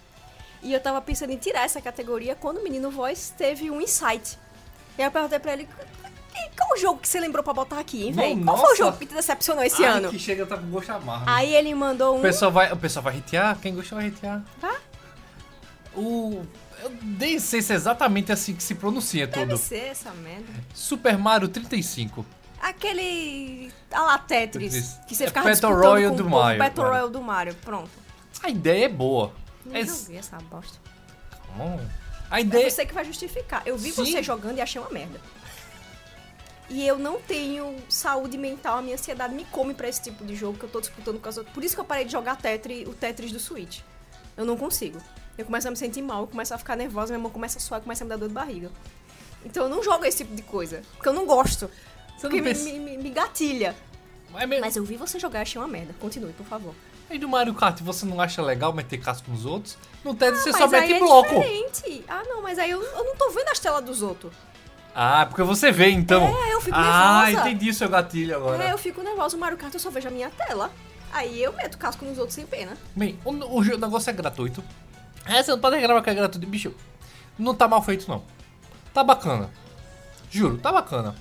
E 0.63 0.73
eu 0.73 0.79
tava 0.79 0.99
pensando 1.01 1.31
em 1.31 1.37
tirar 1.37 1.65
essa 1.65 1.79
categoria 1.81 2.33
quando 2.33 2.59
o 2.59 2.63
menino 2.63 2.89
Voice 2.89 3.33
teve 3.33 3.69
um 3.69 3.81
insight. 3.81 4.39
E 4.97 5.01
aí 5.01 5.07
eu 5.07 5.11
perguntei 5.11 5.37
pra 5.37 5.51
ele: 5.53 5.65
"Que- 5.65 6.49
qual 6.57 6.71
o 6.73 6.77
jogo 6.77 6.99
que 7.01 7.07
você 7.09 7.19
lembrou 7.19 7.43
pra 7.43 7.53
botar 7.53 7.77
aqui, 7.79 8.05
hein, 8.05 8.13
velho? 8.13 8.43
Qual 8.45 8.55
foi 8.55 8.65
o 8.65 8.69
nossa. 8.69 8.77
jogo 8.85 8.97
que 8.97 9.05
te 9.05 9.13
decepcionou 9.13 9.63
esse 9.63 9.83
Ai, 9.83 9.97
ano? 9.97 10.09
que 10.09 10.17
chega 10.17 10.45
tá 10.45 10.57
com 10.57 10.65
gosto 10.71 10.89
amargo. 10.91 11.25
Aí 11.27 11.53
ele 11.53 11.75
mandou 11.75 12.15
um. 12.15 12.19
O 12.19 12.21
pessoal 12.21 12.51
vai, 12.51 12.71
o 12.71 12.77
pessoal 12.77 13.03
vai 13.03 13.17
hatear? 13.17 13.59
Quem 13.59 13.75
gostou 13.75 13.97
vai 13.97 14.07
hatear. 14.07 14.41
Tá? 14.61 14.75
O. 15.95 16.41
Eu 16.83 16.91
nem 17.01 17.39
sei 17.39 17.61
se 17.61 17.71
é 17.71 17.75
exatamente 17.75 18.31
assim 18.31 18.53
que 18.55 18.61
se 18.63 18.75
pronuncia 18.75 19.25
Deve 19.25 19.45
tudo. 19.53 19.57
ser 19.57 19.85
essa 19.87 20.11
merda. 20.11 20.47
Super 20.73 21.17
Mario 21.17 21.47
35. 21.47 22.25
Aquele. 22.61 23.71
A 23.91 24.01
lá 24.01 24.17
Tetris. 24.17 24.97
Que 25.07 25.15
você 25.15 25.23
É 25.25 25.27
ficava 25.27 25.49
Battle 25.49 25.73
Royale 25.75 26.09
com 26.09 26.15
do 26.15 26.23
povo, 26.23 26.35
Mario, 26.35 26.59
Battle 26.59 26.75
cara. 26.83 26.89
Royale 26.95 27.11
do 27.11 27.21
Mario. 27.21 27.55
Pronto. 27.55 27.89
A 28.41 28.49
ideia 28.49 28.85
é 28.85 28.89
boa. 28.89 29.33
Não 29.65 29.75
É- 29.75 29.85
joguei 29.85 30.17
essa 30.17 30.37
bosta. 30.37 30.77
Hum. 31.59 31.79
A 32.29 32.39
É 32.39 32.41
ideia. 32.41 32.69
você 32.69 32.85
que 32.85 32.93
vai 32.93 33.05
justificar. 33.05 33.61
Eu 33.65 33.77
vi 33.77 33.91
Sim. 33.91 34.05
você 34.05 34.23
jogando 34.23 34.57
e 34.57 34.61
achei 34.61 34.81
uma 34.81 34.89
merda. 34.89 35.19
E 36.69 36.87
eu 36.87 36.97
não 36.97 37.19
tenho 37.21 37.75
saúde 37.89 38.37
mental, 38.37 38.77
a 38.77 38.81
minha 38.81 38.95
ansiedade 38.95 39.33
me 39.35 39.45
come 39.45 39.73
pra 39.73 39.87
esse 39.87 40.01
tipo 40.01 40.25
de 40.25 40.35
jogo 40.35 40.57
que 40.57 40.63
eu 40.63 40.69
tô 40.69 40.79
disputando 40.79 41.19
com 41.21 41.29
as 41.29 41.37
outras. 41.37 41.53
Por 41.53 41.63
isso 41.63 41.75
que 41.75 41.81
eu 41.81 41.85
parei 41.85 42.05
de 42.05 42.11
jogar 42.11 42.37
Tetris, 42.37 42.87
o 42.87 42.93
Tetris 42.93 43.31
do 43.31 43.39
Switch. 43.39 43.81
Eu 44.35 44.45
não 44.45 44.57
consigo. 44.57 44.99
Eu 45.37 45.45
começo 45.45 45.67
a 45.67 45.71
me 45.71 45.77
sentir 45.77 46.01
mal, 46.01 46.21
eu 46.21 46.27
começo 46.27 46.53
a 46.53 46.57
ficar 46.57 46.75
nervosa, 46.75 47.13
minha 47.13 47.21
mão 47.21 47.31
começa 47.31 47.57
a 47.57 47.61
suar, 47.61 47.81
começa 47.81 48.03
a 48.03 48.05
me 48.05 48.09
dar 48.09 48.17
dor 48.17 48.27
de 48.27 48.33
barriga. 48.33 48.69
Então 49.45 49.63
eu 49.63 49.69
não 49.69 49.83
jogo 49.83 50.05
esse 50.05 50.19
tipo 50.19 50.35
de 50.35 50.41
coisa. 50.43 50.81
Porque 50.93 51.09
eu 51.09 51.13
não 51.13 51.25
gosto. 51.25 51.69
Você 52.15 52.21
porque 52.29 52.37
não 52.37 52.43
me, 52.43 52.53
pensa- 52.53 52.63
me, 52.65 52.79
me- 52.79 52.97
me 52.97 53.09
gatilha. 53.09 53.75
Mas 54.31 54.47
mesmo- 54.47 54.65
Mas 54.65 54.75
eu 54.75 54.83
vi 54.85 54.95
você 54.95 55.19
jogar 55.19 55.39
e 55.39 55.41
achei 55.41 55.59
uma 55.59 55.67
merda. 55.67 55.93
Continue, 55.99 56.33
por 56.33 56.45
favor. 56.45 56.73
Aí 57.09 57.17
do 57.19 57.27
Mario 57.27 57.53
Kart 57.53 57.79
você 57.81 58.05
não 58.05 58.21
acha 58.21 58.41
legal 58.41 58.71
meter 58.73 58.97
casco 58.99 59.29
nos 59.29 59.45
outros? 59.45 59.77
No 60.03 60.15
Tetris 60.15 60.43
você 60.43 60.49
Ah, 60.49 60.53
só 60.53 60.67
mas 60.67 60.81
mete 60.81 60.93
é 60.93 60.99
bloco. 60.99 61.27
diferente. 61.29 62.05
Ah, 62.07 62.23
não, 62.25 62.41
mas 62.41 62.57
aí 62.57 62.69
eu, 62.71 62.81
eu 62.81 63.03
não 63.03 63.15
tô 63.15 63.29
vendo 63.31 63.49
as 63.49 63.59
telas 63.59 63.83
dos 63.83 64.01
outros. 64.01 64.31
Ah, 64.95 65.25
porque 65.25 65.41
você 65.43 65.71
vê 65.71 65.89
então. 65.89 66.23
É, 66.23 66.53
eu 66.53 66.61
fico 66.61 66.75
ah, 66.77 67.23
nervosa. 67.25 67.49
entendi 67.49 67.69
o 67.69 67.73
seu 67.73 67.89
gatilho 67.89 68.35
agora. 68.35 68.63
É, 68.63 68.71
eu 68.71 68.77
fico 68.77 69.01
nervosa. 69.01 69.35
O 69.35 69.39
Mario 69.39 69.57
Kart 69.57 69.73
eu 69.73 69.79
só 69.79 69.89
vejo 69.89 70.07
a 70.07 70.11
minha 70.11 70.29
tela. 70.29 70.71
Aí 71.11 71.41
eu 71.43 71.51
meto 71.53 71.77
casco 71.77 72.05
nos 72.05 72.17
outros 72.17 72.33
sem 72.35 72.45
pena. 72.45 72.75
Bem, 72.95 73.19
o, 73.25 73.31
o 73.31 73.63
jo- 73.63 73.77
negócio 73.77 74.09
é 74.09 74.13
gratuito. 74.13 74.63
É, 75.25 75.41
você 75.41 75.51
não 75.51 75.59
pode 75.59 75.75
reclamar 75.77 76.03
que 76.03 76.09
é 76.09 76.13
gratuito. 76.13 76.45
Bicho, 76.47 76.73
não 77.37 77.53
tá 77.55 77.67
mal 77.67 77.81
feito, 77.81 78.07
não. 78.09 78.23
Tá 78.93 79.03
bacana. 79.03 79.49
Juro, 80.29 80.57
tá 80.57 80.71
bacana. 80.71 81.15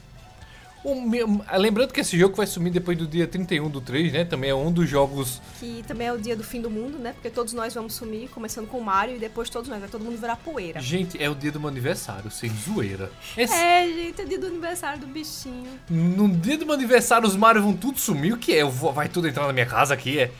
Meu- 0.85 1.41
lembrando 1.59 1.93
que 1.93 2.01
esse 2.01 2.19
jogo 2.19 2.35
vai 2.35 2.45
sumir 2.45 2.73
depois 2.73 2.99
do 2.99 3.07
dia 3.07 3.25
31 3.29 3.71
do 3.71 3.81
3, 3.81 4.13
né? 4.13 4.25
Também 4.25 4.51
é 4.51 4.55
um 4.55 4.73
dos 4.73 4.91
jogos. 4.91 5.41
Que 5.61 5.85
também 5.87 6.09
é 6.09 6.13
o 6.13 6.19
dia 6.19 6.35
do 6.35 6.43
fim 6.43 6.61
do 6.61 6.69
mundo, 6.69 6.99
né? 6.99 7.13
Porque 7.13 7.31
todos 7.31 7.53
nós 7.53 7.73
vamos 7.73 7.95
sumir, 7.95 8.29
começando 8.31 8.67
com 8.67 8.79
o 8.79 8.85
Mario, 8.85 9.15
e 9.15 9.19
depois 9.21 9.49
todos 9.49 9.69
nós, 9.69 9.79
vai 9.79 9.89
todo 9.89 10.03
mundo 10.05 10.19
virar 10.19 10.35
poeira. 10.35 10.81
Gente, 10.81 11.23
é 11.23 11.31
o 11.31 11.37
dia 11.37 11.53
do 11.53 11.61
meu 11.61 11.69
aniversário, 11.69 12.29
sem 12.33 12.51
zoeira. 12.51 13.13
Esse- 13.37 13.55
É, 13.55 13.87
gente, 13.87 14.23
é 14.23 14.25
dia 14.25 14.41
do 14.41 14.49
aniversário 14.49 14.99
do 14.99 15.07
bichinho. 15.07 15.79
No 15.89 16.29
dia 16.29 16.59
do 16.59 16.67
meu 16.67 16.75
aniversário, 16.75 17.29
os 17.29 17.37
Mario 17.37 17.63
vão 17.63 17.75
tudo 17.77 18.01
sumir. 18.01 18.33
O 18.33 18.37
que 18.39 18.53
é? 18.57 18.65
Vou- 18.65 18.93
vai 18.93 19.09
tudo 19.09 19.29
entrar 19.29 19.47
na 19.47 19.53
minha 19.53 19.67
casa 19.67 19.95
aqui? 19.95 20.19
É. 20.19 20.33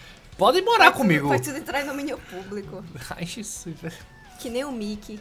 Podem 0.43 0.65
morar 0.65 0.87
Vai 0.91 0.93
comigo. 0.99 1.21
Tudo, 1.23 1.29
vai 1.29 1.39
tudo 1.39 1.57
entrar 1.57 1.83
em 1.83 1.87
domínio 1.87 2.19
público. 2.29 2.85
Ai, 3.17 3.25
Jesus. 3.25 3.77
Que 4.41 4.51
nem 4.51 4.65
o 4.65 4.73
Mickey. 4.73 5.21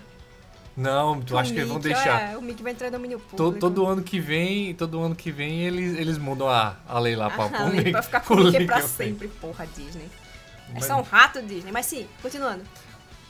Não, 0.76 1.22
tu 1.22 1.38
acha 1.38 1.54
que 1.54 1.60
eles 1.60 1.70
vão 1.70 1.80
deixar. 1.80 2.32
É, 2.32 2.38
o 2.38 2.42
Mickey 2.42 2.64
vai 2.64 2.72
entrar 2.72 2.88
em 2.88 2.92
domínio 2.92 3.20
público. 3.20 3.60
todo 3.60 3.86
ano 3.86 4.02
que 4.02 4.20
vem, 4.20 4.74
todo 4.74 5.00
ano 5.00 5.14
que 5.16 5.30
vem 5.32 5.62
eles, 5.62 5.96
eles 6.00 6.18
mudam 6.18 6.50
a, 6.50 6.76
a 6.88 6.98
lei 6.98 7.16
lá 7.16 7.30
pra, 7.30 7.44
Ah, 7.54 7.64
lei 7.66 7.78
Mickey- 7.78 7.92
pra 7.92 8.02
ficar 8.02 8.22
com 8.22 8.34
o 8.34 8.44
Mickey 8.46 8.66
pra 8.66 8.82
sempre, 8.82 9.28
porra, 9.28 9.68
Disney. 9.78 10.10
É 10.70 10.74
Mas- 10.74 10.86
só 10.86 10.98
um 10.98 11.04
rato, 11.04 11.40
Disney. 11.44 11.72
Mas 11.72 11.86
sim, 11.86 12.08
continuando. 12.20 12.64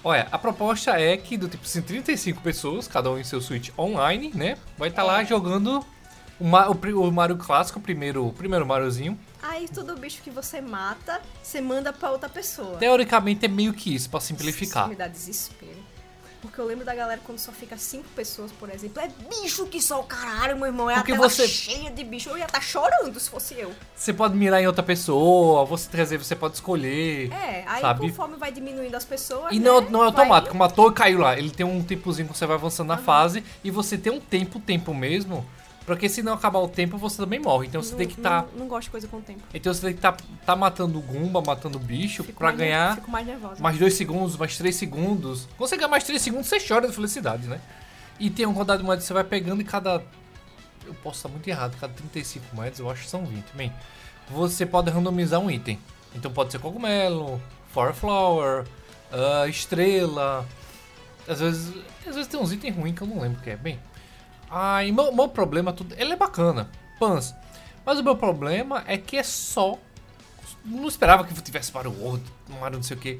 Olha, 0.01 0.29
a 0.31 0.37
proposta 0.37 0.91
é 0.91 1.17
que 1.17 1.35
do 1.35 1.49
tipo 1.49 1.65
assim, 1.65 1.81
35 1.81 2.39
pessoas, 2.41 2.87
cada 2.87 3.11
um 3.11 3.17
em 3.17 3.23
seu 3.25 3.41
Switch 3.41 3.69
online, 3.77 4.31
né? 4.33 4.57
Vai 4.77 4.87
estar 4.87 5.03
lá 5.03 5.23
É. 5.23 5.25
jogando 5.25 5.85
o, 6.39 6.45
Ma- 6.45 6.69
o 6.69 6.73
o 7.05 7.11
Mario 7.11 7.35
clássico, 7.35 7.79
o 7.79 7.81
primeiro, 7.81 8.25
o 8.25 8.31
primeiro 8.31 8.65
Mariozinho. 8.65 9.19
Aí 9.41 9.67
todo 9.67 9.95
bicho 9.97 10.21
que 10.21 10.29
você 10.29 10.61
mata, 10.61 11.21
você 11.41 11.59
manda 11.61 11.91
pra 11.91 12.11
outra 12.11 12.29
pessoa. 12.29 12.77
Teoricamente 12.77 13.45
é 13.45 13.49
meio 13.49 13.73
que 13.73 13.93
isso, 13.95 14.09
pra 14.09 14.19
simplificar. 14.19 14.83
Isso 14.83 14.89
me 14.89 14.95
dá 14.95 15.07
desespero. 15.07 15.81
Porque 16.41 16.59
eu 16.59 16.65
lembro 16.65 16.83
da 16.83 16.95
galera 16.95 17.21
quando 17.23 17.37
só 17.37 17.51
fica 17.51 17.77
cinco 17.77 18.07
pessoas, 18.15 18.51
por 18.51 18.67
exemplo. 18.71 18.99
É 18.99 19.07
bicho 19.29 19.67
que 19.67 19.79
só 19.79 19.99
o 19.99 20.03
caralho, 20.03 20.57
meu 20.57 20.65
irmão. 20.65 20.89
É 20.89 20.95
Porque 20.95 21.11
a 21.11 21.15
tela 21.15 21.29
você- 21.29 21.47
cheia 21.47 21.91
de 21.91 22.03
bicho. 22.03 22.29
Eu 22.29 22.37
ia 22.37 22.45
estar 22.45 22.61
chorando 22.61 23.19
se 23.19 23.29
fosse 23.29 23.53
eu. 23.59 23.71
Você 23.95 24.11
pode 24.11 24.35
mirar 24.35 24.59
em 24.59 24.65
outra 24.65 24.81
pessoa, 24.81 25.63
você 25.65 25.87
dizer, 25.95 26.17
você 26.17 26.35
pode 26.35 26.55
escolher. 26.55 27.31
É, 27.31 27.63
aí 27.67 27.81
Sabe? 27.81 28.01
conforme 28.09 28.37
vai 28.37 28.51
diminuindo 28.51 28.95
as 28.97 29.05
pessoas. 29.05 29.53
E 29.53 29.59
né, 29.59 29.65
não, 29.65 29.81
não 29.81 29.99
é 29.99 30.05
vai- 30.05 30.05
automático, 30.07 30.57
matou 30.57 30.89
e 30.89 30.93
caiu 30.95 31.19
lá. 31.19 31.37
Ele 31.37 31.51
tem 31.51 31.63
um 31.63 31.83
tempozinho 31.83 32.27
que 32.27 32.35
você 32.35 32.45
vai 32.47 32.55
avançando 32.55 32.87
na 32.87 32.97
fase 32.97 33.43
e 33.63 33.69
você 33.69 33.95
tem 33.95 34.11
um 34.11 34.19
tempo, 34.19 34.59
tempo 34.59 34.95
mesmo. 34.95 35.45
Porque 35.85 36.07
se 36.07 36.21
não 36.21 36.33
acabar 36.33 36.59
o 36.59 36.67
tempo, 36.67 36.97
você 36.97 37.17
também 37.17 37.39
morre. 37.39 37.67
Então 37.67 37.81
você 37.81 37.91
não, 37.91 37.97
tem 37.97 38.07
que 38.07 38.13
estar. 38.13 38.43
Não, 38.53 38.59
não 38.59 38.67
gosto 38.67 38.83
de 38.83 38.91
coisa 38.91 39.07
com 39.07 39.19
tempo. 39.19 39.41
Então 39.53 39.73
você 39.73 39.81
tem 39.81 39.93
que 39.93 39.99
estar 39.99 40.15
tá, 40.45 40.55
matando 40.55 40.99
o 40.99 41.01
Gumba, 41.01 41.41
matando 41.41 41.77
o 41.77 41.81
bicho 41.81 42.23
Fico 42.23 42.37
pra 42.37 42.51
ganhar 42.51 42.95
Fico 42.95 43.09
mais 43.09 43.25
nervosa. 43.25 43.61
mais 43.61 43.77
dois 43.77 43.93
segundos, 43.95 44.37
mais 44.37 44.57
três 44.57 44.75
segundos. 44.75 45.47
Quando 45.57 45.69
você 45.69 45.77
ganhar 45.77 45.89
mais 45.89 46.03
três 46.03 46.21
segundos, 46.21 46.47
você 46.47 46.59
chora 46.59 46.87
de 46.87 46.93
felicidade, 46.93 47.47
né? 47.47 47.59
E 48.19 48.29
tem 48.29 48.45
um 48.45 48.51
rodado 48.51 48.79
de 48.79 48.85
moedas 48.85 49.03
que 49.03 49.07
você 49.07 49.13
vai 49.13 49.23
pegando 49.23 49.61
e 49.61 49.65
cada. 49.65 50.03
Eu 50.85 50.93
posso 50.95 51.17
estar 51.17 51.29
muito 51.29 51.47
errado, 51.47 51.75
cada 51.79 51.93
35 51.93 52.55
moedas 52.55 52.79
eu 52.79 52.89
acho 52.89 53.03
que 53.03 53.09
são 53.09 53.25
20. 53.25 53.45
Bem, 53.55 53.73
você 54.29 54.65
pode 54.65 54.89
randomizar 54.91 55.39
um 55.39 55.49
item. 55.49 55.79
Então 56.13 56.31
pode 56.31 56.51
ser 56.51 56.59
cogumelo, 56.59 57.41
Fire 57.73 57.93
Flower, 57.93 58.65
ah, 59.11 59.47
estrela. 59.47 60.45
Às 61.27 61.39
vezes, 61.39 61.73
às 62.05 62.15
vezes 62.15 62.27
tem 62.27 62.39
uns 62.39 62.51
itens 62.51 62.75
ruins 62.75 62.95
que 62.95 63.01
eu 63.01 63.07
não 63.07 63.19
lembro 63.19 63.39
o 63.39 63.43
que 63.43 63.49
é. 63.49 63.55
Bem, 63.55 63.79
aí 64.51 64.91
meu, 64.91 65.11
meu 65.13 65.29
problema, 65.29 65.71
tudo, 65.73 65.95
ele 65.97 66.13
é 66.13 66.15
bacana, 66.15 66.69
Pans. 66.99 67.33
Mas 67.85 67.99
o 67.99 68.03
meu 68.03 68.15
problema 68.15 68.83
é 68.85 68.97
que 68.97 69.17
é 69.17 69.23
só. 69.23 69.77
Não 70.63 70.87
esperava 70.87 71.23
que 71.23 71.33
tivesse 71.41 71.73
Mario 71.73 71.91
World, 71.99 72.23
Mario 72.59 72.77
não 72.77 72.83
sei 72.83 72.95
o 72.95 72.99
que. 72.99 73.19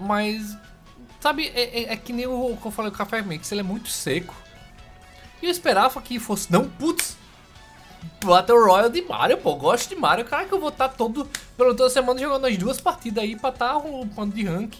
Mas, 0.00 0.56
sabe, 1.20 1.46
é, 1.54 1.82
é- 1.82 1.92
é 1.92 1.96
que 1.96 2.12
nem 2.12 2.26
o 2.26 2.56
que 2.60 2.66
eu 2.66 2.70
falei 2.72 2.90
o 2.90 2.94
Café 2.94 3.22
Mix, 3.22 3.50
ele 3.52 3.60
é 3.60 3.64
muito 3.64 3.88
seco. 3.88 4.34
E 5.40 5.46
eu 5.46 5.50
esperava 5.50 6.00
que 6.00 6.18
fosse, 6.18 6.50
não, 6.50 6.68
putz, 6.68 7.16
Battle 8.24 8.58
Royale 8.64 8.90
de 8.92 9.02
Mario, 9.02 9.38
pô, 9.38 9.54
gosto 9.54 9.88
de 9.88 9.96
Mario, 9.96 10.24
cara 10.24 10.44
que 10.46 10.52
eu 10.52 10.58
vou 10.60 10.70
estar 10.70 10.88
todo, 10.88 11.28
pelo 11.56 11.74
toda 11.74 11.90
semana 11.90 12.18
jogando 12.18 12.46
as 12.46 12.56
duas 12.56 12.80
partidas 12.80 13.22
aí 13.22 13.36
pra 13.36 13.50
estar 13.50 13.76
um 13.76 14.08
pano 14.08 14.32
de 14.32 14.44
rank. 14.44 14.74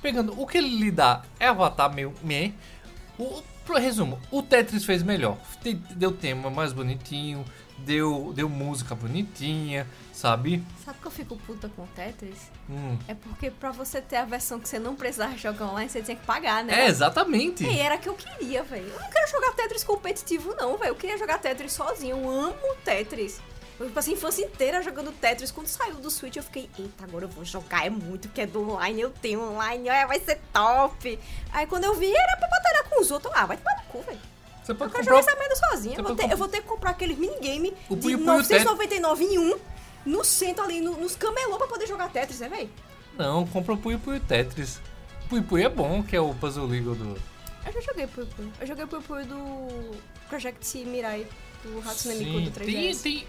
Pegando, 0.00 0.38
o 0.40 0.46
que 0.46 0.58
ele 0.58 0.68
lhe 0.68 0.90
dá 0.90 1.22
é 1.40 1.46
avatar 1.48 1.92
meio 1.92 2.12
meh. 2.22 2.52
O, 3.18 3.42
pro 3.64 3.76
resumo, 3.78 4.20
o 4.30 4.42
Tetris 4.42 4.84
fez 4.84 5.02
melhor. 5.02 5.36
Deu 5.96 6.12
tema 6.12 6.50
mais 6.50 6.72
bonitinho, 6.72 7.44
deu, 7.78 8.32
deu 8.34 8.48
música 8.48 8.94
bonitinha, 8.94 9.86
sabe? 10.12 10.62
Sabe 10.84 10.98
que 11.00 11.06
eu 11.06 11.10
fico 11.10 11.36
puta 11.38 11.68
com 11.74 11.82
o 11.82 11.86
Tetris? 11.88 12.50
Hum. 12.68 12.96
É 13.08 13.14
porque 13.14 13.50
pra 13.50 13.72
você 13.72 14.00
ter 14.00 14.16
a 14.16 14.24
versão 14.24 14.60
que 14.60 14.68
você 14.68 14.78
não 14.78 14.94
precisava 14.94 15.36
jogar 15.36 15.66
online, 15.66 15.88
você 15.90 16.02
tinha 16.02 16.16
que 16.16 16.24
pagar, 16.24 16.60
É, 16.60 16.64
né? 16.64 16.86
exatamente. 16.86 17.64
E 17.64 17.78
era 17.78 17.96
que 17.98 18.08
eu 18.08 18.14
queria, 18.14 18.62
velho. 18.62 18.86
Eu 18.88 19.00
não 19.00 19.10
quero 19.10 19.30
jogar 19.30 19.52
Tetris 19.52 19.84
competitivo, 19.84 20.54
não, 20.56 20.76
velho. 20.78 20.90
Eu 20.90 20.94
queria 20.96 21.18
jogar 21.18 21.38
Tetris 21.38 21.72
sozinho. 21.72 22.16
Eu 22.18 22.30
amo 22.30 22.74
Tetris. 22.84 23.40
Eu 23.80 23.90
passei 23.90 24.14
a 24.14 24.16
infância 24.16 24.44
inteira 24.44 24.82
jogando 24.82 25.10
Tetris. 25.12 25.50
Quando 25.50 25.66
saiu 25.66 25.94
do 25.96 26.10
Switch, 26.10 26.36
eu 26.36 26.42
fiquei, 26.42 26.70
eita, 26.78 27.04
agora 27.04 27.24
eu 27.24 27.28
vou 27.28 27.44
jogar. 27.44 27.84
É 27.86 27.90
muito 27.90 28.28
que 28.28 28.40
é 28.40 28.46
do 28.46 28.62
online. 28.70 29.00
Eu 29.00 29.10
tenho 29.10 29.40
online. 29.42 29.88
É, 29.88 30.06
vai 30.06 30.20
ser 30.20 30.40
top. 30.52 31.18
Aí 31.52 31.66
quando 31.66 31.84
eu 31.84 31.94
vi, 31.94 32.12
era 32.14 32.36
pra 32.36 32.48
batalhar 32.48 32.88
com 32.88 33.00
os 33.00 33.10
outros. 33.10 33.32
Ah, 33.34 33.46
vai 33.46 33.56
tomar 33.56 33.76
no 33.78 33.82
cu, 33.90 34.02
velho. 34.02 34.20
Você 34.62 34.72
Eu 34.72 34.76
pode 34.76 34.92
quero 34.92 35.04
comprar. 35.04 35.20
jogar 35.20 35.30
essa 35.32 35.38
merda 35.40 35.56
sozinha. 35.56 35.98
Eu 35.98 36.04
vou, 36.04 36.14
ter, 36.16 36.22
comp- 36.22 36.32
eu 36.32 36.38
vou 36.38 36.48
ter 36.48 36.60
que 36.62 36.68
comprar 36.68 36.90
aqueles 36.90 37.18
minigame 37.18 37.74
O 37.88 37.96
de 37.96 38.02
Puyo 38.02 38.18
Puyo 38.18 38.26
999 38.26 39.24
em 39.24 39.38
um. 39.38 39.58
No 40.06 40.24
centro 40.24 40.62
ali, 40.64 40.80
no- 40.80 40.96
nos 40.96 41.16
camelô 41.16 41.56
pra 41.58 41.66
poder 41.66 41.86
jogar 41.86 42.08
Tetris, 42.10 42.38
né, 42.40 42.48
velho? 42.48 42.70
Não, 43.18 43.46
compra 43.46 43.74
o 43.74 43.76
Puyo 43.76 43.98
Puyo 43.98 44.20
Tetris. 44.20 44.80
Puyo 45.28 45.42
Puyo 45.42 45.64
é 45.66 45.68
bom, 45.68 46.02
que 46.02 46.14
é 46.14 46.20
o 46.20 46.32
Puzzle 46.34 46.66
League 46.66 46.84
do. 46.86 47.16
Eu 47.66 47.72
já 47.72 47.80
joguei 47.80 48.06
Puyo 48.06 48.26
Puyo. 48.28 48.52
Eu 48.60 48.66
joguei 48.66 48.86
Puyo 48.86 49.02
Puyo 49.02 49.26
do 49.26 49.96
Project 50.28 50.78
Mirai, 50.84 51.26
do 51.62 51.78
Hatsune 51.88 52.16
Miku 52.24 52.40
do 52.42 52.50
3DS. 52.60 53.02
tem, 53.02 53.18
tem, 53.18 53.26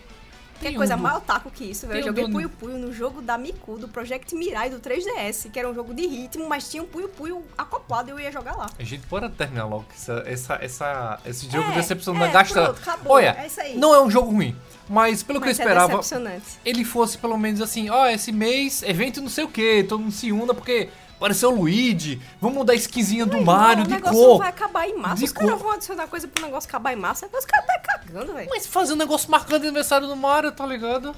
Que 0.59 0.67
tem 0.67 0.75
coisa 0.75 0.93
um 0.95 0.97
do- 0.97 1.03
mais 1.03 1.17
otaku 1.17 1.51
que 1.51 1.65
isso, 1.65 1.85
velho. 1.87 1.99
Eu 1.99 2.05
joguei 2.07 2.25
do- 2.25 2.31
Puyo 2.31 2.49
Puyo 2.49 2.77
no 2.77 2.91
jogo 2.93 3.21
da 3.21 3.37
Miku, 3.37 3.77
do 3.77 3.87
Project 3.87 4.33
Mirai 4.35 4.69
do 4.69 4.79
3DS, 4.79 5.49
que 5.51 5.59
era 5.59 5.69
um 5.69 5.73
jogo 5.75 5.93
de 5.93 6.07
ritmo, 6.07 6.47
mas 6.47 6.69
tinha 6.69 6.81
um 6.81 6.85
Puyo 6.85 7.09
Puyo 7.09 7.43
acoplado 7.57 8.09
e 8.09 8.11
eu 8.11 8.19
ia 8.19 8.31
jogar 8.31 8.55
lá. 8.55 8.69
A 8.79 8.83
gente 8.83 9.05
bora 9.07 9.29
terminar 9.29 9.65
logo 9.65 9.85
essa, 9.93 10.23
essa, 10.25 10.55
essa- 10.61 11.19
esse 11.25 11.49
jogo 11.51 11.69
É, 11.71 11.75
decepção 11.75 12.15
é, 12.15 12.19
da 12.19 12.27
Gastra. 12.27 12.63
pronto, 12.65 12.79
acabou, 12.81 13.13
Olha, 13.13 13.35
é 13.39 13.47
isso 13.47 13.59
aí. 13.61 13.77
não 13.77 13.93
é 13.93 14.01
um 14.01 14.09
jogo 14.09 14.31
ruim, 14.31 14.55
mas 14.89 15.21
pelo 15.23 15.39
que 15.41 15.47
Mas 15.47 15.59
eu 15.59 15.63
é 15.63 15.65
esperava, 15.65 15.87
decepcionante. 15.97 16.45
ele 16.63 16.85
fosse 16.85 17.17
pelo 17.17 17.37
menos 17.37 17.61
assim, 17.61 17.89
ó, 17.89 18.07
esse 18.07 18.31
mês, 18.31 18.81
evento 18.83 19.21
não 19.21 19.29
sei 19.29 19.43
o 19.43 19.49
que, 19.49 19.83
todo 19.83 19.99
mundo 19.99 20.11
se 20.13 20.31
una 20.31 20.53
porque 20.53 20.89
apareceu 21.16 21.51
o 21.51 21.55
Luigi, 21.55 22.22
vamos 22.39 22.57
mudar 22.57 22.74
a 22.74 22.76
skinzinha 22.76 23.26
do 23.26 23.38
Não, 23.38 23.43
Mario 23.43 23.84
o 23.84 23.88
de 23.88 23.93
negócio 23.93 24.18
cor. 24.18 24.38
vai 24.39 24.49
acabar 24.49 24.88
em 24.88 24.97
massa. 24.97 25.16
De 25.16 25.24
Os 25.26 25.32
caras 25.32 25.59
vão 25.59 25.72
adicionar 25.72 26.07
coisa 26.07 26.28
pro 26.28 26.43
negócio 26.45 26.68
acabar 26.68 26.93
em 26.93 26.95
massa. 26.97 27.28
Os 27.32 27.45
caras 27.45 27.66
tá 27.66 27.80
cagando, 27.80 28.34
velho. 28.34 28.49
Mas 28.49 28.68
fazer 28.68 28.93
um 28.93 28.97
negócio 28.97 29.30
marcando 29.32 29.63
aniversário 29.63 30.07
do 30.07 30.16
Mario, 30.16 30.51
tá 30.51 30.66
ligado? 30.66 31.16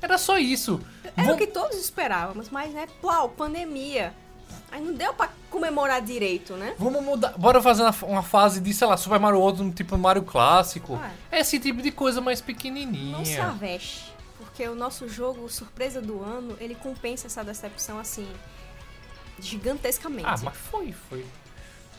Era 0.00 0.18
só 0.18 0.36
isso. 0.38 0.80
Era 1.04 1.12
Vamos- 1.16 1.34
o 1.34 1.36
que 1.38 1.46
todos 1.46 1.76
esperávamos, 1.78 2.48
mas 2.50 2.72
né, 2.72 2.86
plau, 3.00 3.28
pandemia. 3.28 4.12
Aí 4.70 4.80
não 4.82 4.94
deu 4.94 5.12
pra 5.12 5.28
comemorar 5.50 6.00
direito, 6.00 6.54
né? 6.54 6.74
Vamos 6.78 7.02
mudar. 7.04 7.34
Bora 7.36 7.60
fazer 7.60 7.82
uma, 8.02 8.22
fase 8.22 8.58
de, 8.60 8.72
sei 8.72 8.86
lá, 8.86 8.96
Super 8.96 9.20
Mario 9.20 9.38
World, 9.38 9.62
um 9.62 9.70
tipo 9.70 9.96
Mario 9.98 10.22
clássico. 10.22 10.98
Ah. 11.00 11.10
Esse 11.30 11.58
tipo 11.60 11.82
de 11.82 11.90
coisa 11.90 12.20
mais 12.22 12.40
pequenininha. 12.40 13.18
Não 13.18 13.24
se 13.24 13.38
aveste. 13.38 14.12
Porque 14.38 14.66
o 14.66 14.74
nosso 14.74 15.08
jogo, 15.08 15.48
surpresa 15.48 16.00
do 16.00 16.22
ano, 16.22 16.56
ele 16.58 16.74
compensa 16.74 17.26
essa 17.26 17.44
decepção 17.44 17.98
assim. 17.98 18.26
Gigantescamente. 19.42 20.24
Ah, 20.26 20.36
mas 20.42 20.56
foi, 20.56 20.92
foi. 20.92 21.26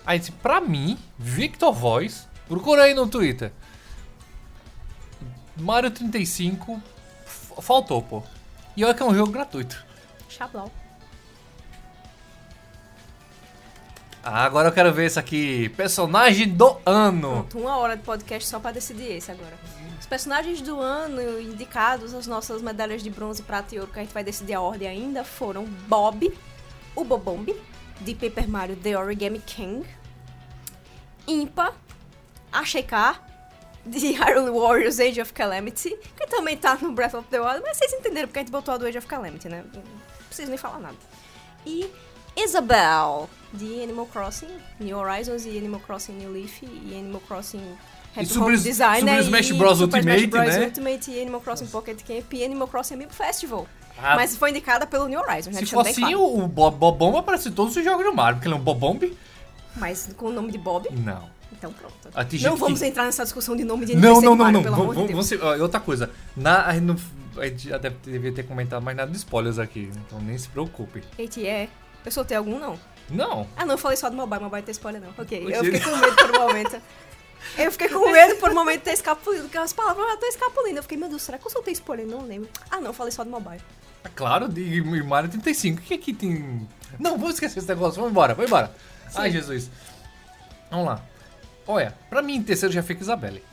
Aí, 0.06 0.20
pra 0.41 0.60
mim, 0.62 0.98
Victor 1.20 1.74
Voice, 1.74 2.26
procura 2.48 2.84
aí 2.84 2.94
no 2.94 3.08
Twitter. 3.08 3.52
Mario 5.58 5.91
35 5.91 6.82
f- 7.26 7.62
faltou, 7.62 8.02
pô. 8.02 8.24
E 8.76 8.84
olha 8.84 8.94
que 8.94 9.04
é 9.04 9.06
um 9.06 9.14
jogo 9.14 9.32
gratuito. 9.32 9.86
Chablau. 10.30 10.72
Ah, 14.26 14.46
agora 14.46 14.70
eu 14.70 14.72
quero 14.72 14.91
ver 14.94 15.06
esse 15.06 15.20
aqui. 15.20 15.68
Personagem 15.70 16.48
do 16.48 16.78
ano. 16.86 17.30
Pronto, 17.48 17.60
uma 17.60 17.78
hora 17.78 17.98
de 17.98 18.04
podcast 18.04 18.48
só 18.48 18.58
pra 18.60 18.72
decidir 18.72 19.12
esse 19.12 19.30
agora. 19.32 19.54
Os 20.00 20.06
personagens 20.06 20.62
do 20.62 20.80
ano 20.80 21.39
indicados 21.41 22.14
às 22.14 22.26
nossas 22.26 22.62
medalhas 22.62 23.04
de 23.04 23.10
bronze, 23.10 23.44
prata 23.44 23.76
e 23.76 23.80
ouro, 23.80 23.91
que 23.91 24.00
a 24.00 24.02
gente 24.04 24.14
vai 24.14 24.24
decidir 24.24 24.54
a 24.54 24.62
ordem 24.62 24.88
ainda, 24.88 25.24
foram 25.26 25.66
Bob, 25.66 26.34
o 26.96 27.04
Bobomb, 27.04 27.56
de 28.02 28.16
Paper 28.16 28.48
Mario 28.50 28.76
The 28.76 28.98
Origami 28.98 29.39
King, 29.39 29.88
Impa, 31.28 31.74
Ashika, 32.52 33.20
de 33.86 34.12
Hyrule 34.16 34.52
Warriors 34.52 35.00
Age 35.00 35.22
of 35.22 35.34
Calamity, 35.34 35.98
que 36.18 36.28
também 36.28 36.58
tá 36.58 36.78
no 36.82 36.91
Breath 36.91 37.14
of 37.14 37.28
the 37.30 37.39
Wild, 37.39 37.62
mas 37.64 37.78
vocês 37.78 37.94
entenderam 37.94 38.28
porque 38.28 38.39
a 38.39 38.41
gente 38.41 38.52
botou 38.52 38.74
a 38.74 38.78
do 38.78 38.86
Age 38.86 38.98
of 38.98 39.08
Calamity, 39.08 39.50
né? 39.50 39.64
Não 39.74 39.84
preciso 40.28 40.50
nem 40.50 40.58
falar 40.58 40.80
nada. 40.80 40.98
E 41.66 41.89
Isabel, 42.36 43.30
de 43.54 43.82
Animal 43.82 44.08
Crossing, 44.08 44.60
New 44.80 44.98
Horizons 44.98 45.46
e 45.46 45.58
Animal 45.58 45.80
Crossing 45.82 46.14
New 46.14 46.32
Leaf 46.32 46.64
e 46.64 46.98
Animal 46.98 47.22
Crossing 47.22 47.78
Happy 48.16 48.26
Super- 48.26 48.43
Home 48.47 48.57
Designer 48.57 48.99
Super 48.99 49.20
Smash 49.24 49.49
e 49.49 49.53
Bros. 49.53 49.78
Smash 49.80 49.95
Ultimate, 49.95 50.28
Bros. 50.28 50.45
né? 50.47 50.66
Ultimate 50.66 51.11
e 51.11 51.22
Animal 51.22 51.41
Crossing 51.41 51.68
Pocket 51.68 51.99
Camp 52.03 52.34
e 52.34 52.43
Animal 52.45 52.68
Crossing 52.68 52.93
Amiibo 52.95 53.14
Festival. 53.14 53.68
Ah, 53.97 54.16
Mas 54.16 54.36
foi 54.36 54.49
indicada 54.49 54.86
pelo 54.88 55.07
New 55.07 55.20
Horizons, 55.20 55.53
né? 55.55 55.61
se 55.61 55.68
for 55.68 55.84
bem 55.84 55.91
assim, 55.91 56.01
claro. 56.01 56.24
o 56.24 56.47
Bob 56.47 56.78
Bobomb 56.78 57.18
aparece 57.18 57.49
em 57.49 57.51
todos 57.51 57.76
os 57.76 57.84
jogos 57.84 58.03
do 58.03 58.14
Mario, 58.14 58.38
porque 58.38 58.47
ele 58.47 58.55
é 58.55 58.57
um 58.57 58.61
Bobomb? 58.61 59.16
Mas 59.76 60.09
com 60.18 60.28
o 60.28 60.32
nome 60.32 60.51
de 60.51 60.57
Bob, 60.57 60.88
Não. 60.91 61.30
então 61.51 61.72
pronto. 61.74 61.93
Ah, 62.14 62.26
Não 62.41 62.55
vamos 62.55 62.80
que- 62.80 62.86
entrar 62.86 63.05
nessa 63.05 63.24
discussão 63.24 63.55
de 63.55 63.64
nome 63.64 63.86
de 63.86 63.95
Não, 63.95 64.16
não, 64.16 64.22
não, 64.22 64.36
Mario, 64.36 64.53
não. 64.53 64.64
pelo 64.64 64.76
Vamos, 64.76 64.91
amor 64.97 65.07
de 65.07 65.14
vamos, 65.14 65.30
vamos- 65.30 65.45
ó, 65.59 65.61
outra 65.64 65.80
coisa. 65.80 66.09
Na, 66.36 66.68
a, 66.68 66.74
gente 66.74 67.70
já 67.70 67.78
deve, 67.78 67.95
devia 68.03 68.32
ter 68.32 68.43
comentado 68.43 68.82
mais 68.84 68.95
nada 68.97 69.09
de 69.11 69.18
spoilers 69.18 69.57
aqui, 69.59 69.89
então 70.05 70.20
nem 70.20 70.38
se 70.38 70.47
preocupe. 70.49 71.03
Eita, 71.18 71.39
é. 71.41 71.68
Eu 72.05 72.11
soltei 72.11 72.36
algum, 72.38 72.59
não? 72.59 72.78
Não. 73.09 73.47
Ah, 73.55 73.66
não, 73.66 73.74
eu 73.76 73.78
falei 73.78 73.97
só 73.97 74.09
do 74.09 74.16
mobile, 74.16 74.41
mobile 74.43 74.61
tem 74.64 74.72
spoiler, 74.72 75.01
não. 75.01 75.09
Ok, 75.18 75.43
eu 75.49 75.64
fiquei 75.64 75.80
com 75.80 75.95
medo 75.97 76.16
por 76.16 76.36
um 76.36 76.39
momento. 76.47 76.78
Eu 77.58 77.72
fiquei 77.72 77.89
com 77.89 78.10
medo 78.12 78.36
por 78.38 78.50
um 78.52 78.56
momento 78.56 78.80
de 78.80 78.86
ter 78.86 78.94
escapulido, 78.94 79.44
porque 79.44 79.58
as 79.58 79.74
palavras 79.74 80.06
eu 80.06 80.12
já 80.12 80.18
tô 80.18 80.26
escapulindo. 80.26 80.80
Eu 80.80 80.84
fiquei, 80.84 80.98
meu 80.98 81.10
Deus, 81.10 81.22
será 81.22 81.38
que 81.38 81.46
eu 81.46 81.52
soltei 81.52 81.74
spoiler? 81.74 82.06
Não 82.06 82.22
lembro. 82.22 82.50
Ah, 82.70 82.80
não, 82.80 82.88
eu 82.88 82.94
falei 82.94 83.12
só 83.12 83.24
do 83.24 83.30
mobile. 83.30 83.62
É 84.04 84.10
Claro, 84.10 84.48
de 84.50 84.82
Mario 85.04 85.30
35. 85.30 85.80
O 85.80 85.84
que 85.84 85.94
aqui 85.94 86.14
tem. 86.14 86.68
Não, 87.00 87.18
vamos 87.18 87.36
esquecer 87.36 87.60
esse 87.60 87.68
negócio. 87.68 87.96
Vamos 87.96 88.12
embora, 88.12 88.34
vamos 88.34 88.50
embora. 88.50 88.74
Ai, 89.16 89.32
Jesus. 89.32 89.70
Vamos 90.70 90.88
lá. 90.88 91.02
Olha, 91.66 91.96
pra 92.10 92.22
mim, 92.22 92.36
em 92.36 92.44
terceiro 92.44 92.74
já 92.74 92.84
fica 92.84 93.02
Isabelle. 93.02 93.44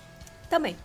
Também. 0.49 0.77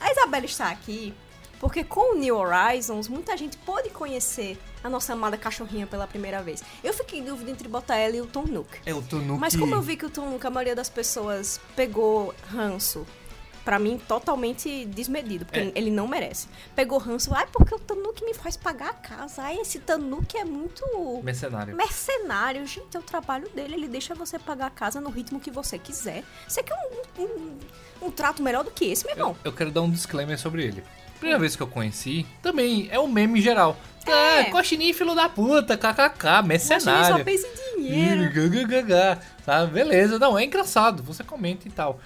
A 0.00 0.10
Isabela 0.10 0.44
está 0.44 0.70
aqui 0.70 1.14
porque 1.60 1.84
com 1.84 2.14
o 2.14 2.18
New 2.18 2.36
Horizons, 2.36 3.06
muita 3.06 3.36
gente 3.36 3.56
pôde 3.58 3.90
conhecer 3.90 4.58
a 4.82 4.88
nossa 4.88 5.12
amada 5.12 5.36
cachorrinha 5.36 5.86
pela 5.86 6.06
primeira 6.06 6.42
vez. 6.42 6.64
Eu 6.82 6.92
fiquei 6.94 7.20
em 7.20 7.24
dúvida 7.24 7.50
entre 7.50 7.68
botar 7.68 7.96
ela 7.96 8.16
e 8.16 8.20
o 8.20 8.26
Tom 8.26 8.44
Nook. 8.44 8.78
É 8.84 8.94
o 8.94 9.02
Tonuki. 9.02 9.38
Mas 9.38 9.54
como 9.54 9.74
eu 9.74 9.82
vi 9.82 9.96
que 9.96 10.06
o 10.06 10.10
Tom 10.10 10.30
Nook, 10.30 10.44
a 10.46 10.50
maioria 10.50 10.74
das 10.74 10.88
pessoas 10.88 11.60
pegou 11.76 12.34
ranço 12.50 13.06
Pra 13.64 13.78
mim, 13.78 14.00
totalmente 14.08 14.86
desmedido, 14.86 15.44
porque 15.44 15.60
É. 15.60 15.72
ele 15.74 15.90
não 15.90 16.08
merece. 16.08 16.48
Pegou 16.74 16.98
ranço, 16.98 17.32
ai, 17.34 17.46
porque 17.52 17.74
o 17.74 17.78
Tanuki 17.78 18.24
me 18.24 18.32
faz 18.32 18.56
pagar 18.56 18.88
a 18.90 18.94
casa. 18.94 19.42
Ai, 19.42 19.58
esse 19.58 19.78
Tanuki 19.78 20.38
é 20.38 20.44
muito 20.44 20.82
Mercenário. 21.22 21.76
mercenário. 21.76 22.66
Gente, 22.66 22.96
é 22.96 23.00
o 23.00 23.02
trabalho 23.02 23.48
dele, 23.50 23.74
ele 23.74 23.86
deixa 23.86 24.14
você 24.14 24.38
pagar 24.38 24.66
a 24.66 24.70
casa 24.70 24.98
no 25.00 25.10
ritmo 25.10 25.38
que 25.38 25.50
você 25.50 25.78
quiser. 25.78 26.24
Você 26.48 26.62
quer 26.62 26.74
um, 27.18 27.22
um, 27.22 27.58
um 28.06 28.10
trato 28.10 28.42
melhor 28.42 28.64
do 28.64 28.70
que 28.70 28.86
esse, 28.86 29.04
meu 29.04 29.14
irmão? 29.14 29.36
Eu, 29.44 29.50
eu 29.50 29.56
quero 29.56 29.70
dar 29.70 29.82
um 29.82 29.90
disclaimer 29.90 30.38
sobre 30.38 30.64
ele. 30.64 30.82
Primeira 31.20 31.38
vez 31.38 31.54
que 31.54 31.62
eu 31.62 31.66
conheci, 31.66 32.26
também 32.42 32.88
é 32.90 32.98
um 32.98 33.06
meme 33.06 33.40
geral. 33.40 33.76
É, 34.06 34.40
É. 34.40 34.44
coxininha 34.44 34.92
filho 34.94 35.14
da 35.14 35.28
puta, 35.28 35.76
kkk, 35.76 36.42
mercenário. 36.44 37.18
só 37.18 37.22
pensa 37.22 37.46
em 37.46 37.76
dinheiro. 37.76 38.22
Tá, 39.44 39.66
beleza. 39.66 40.18
Não, 40.18 40.38
é 40.38 40.44
engraçado. 40.44 41.02
Você 41.02 41.22
comenta 41.22 41.68
e 41.68 41.70
tal. 41.70 42.00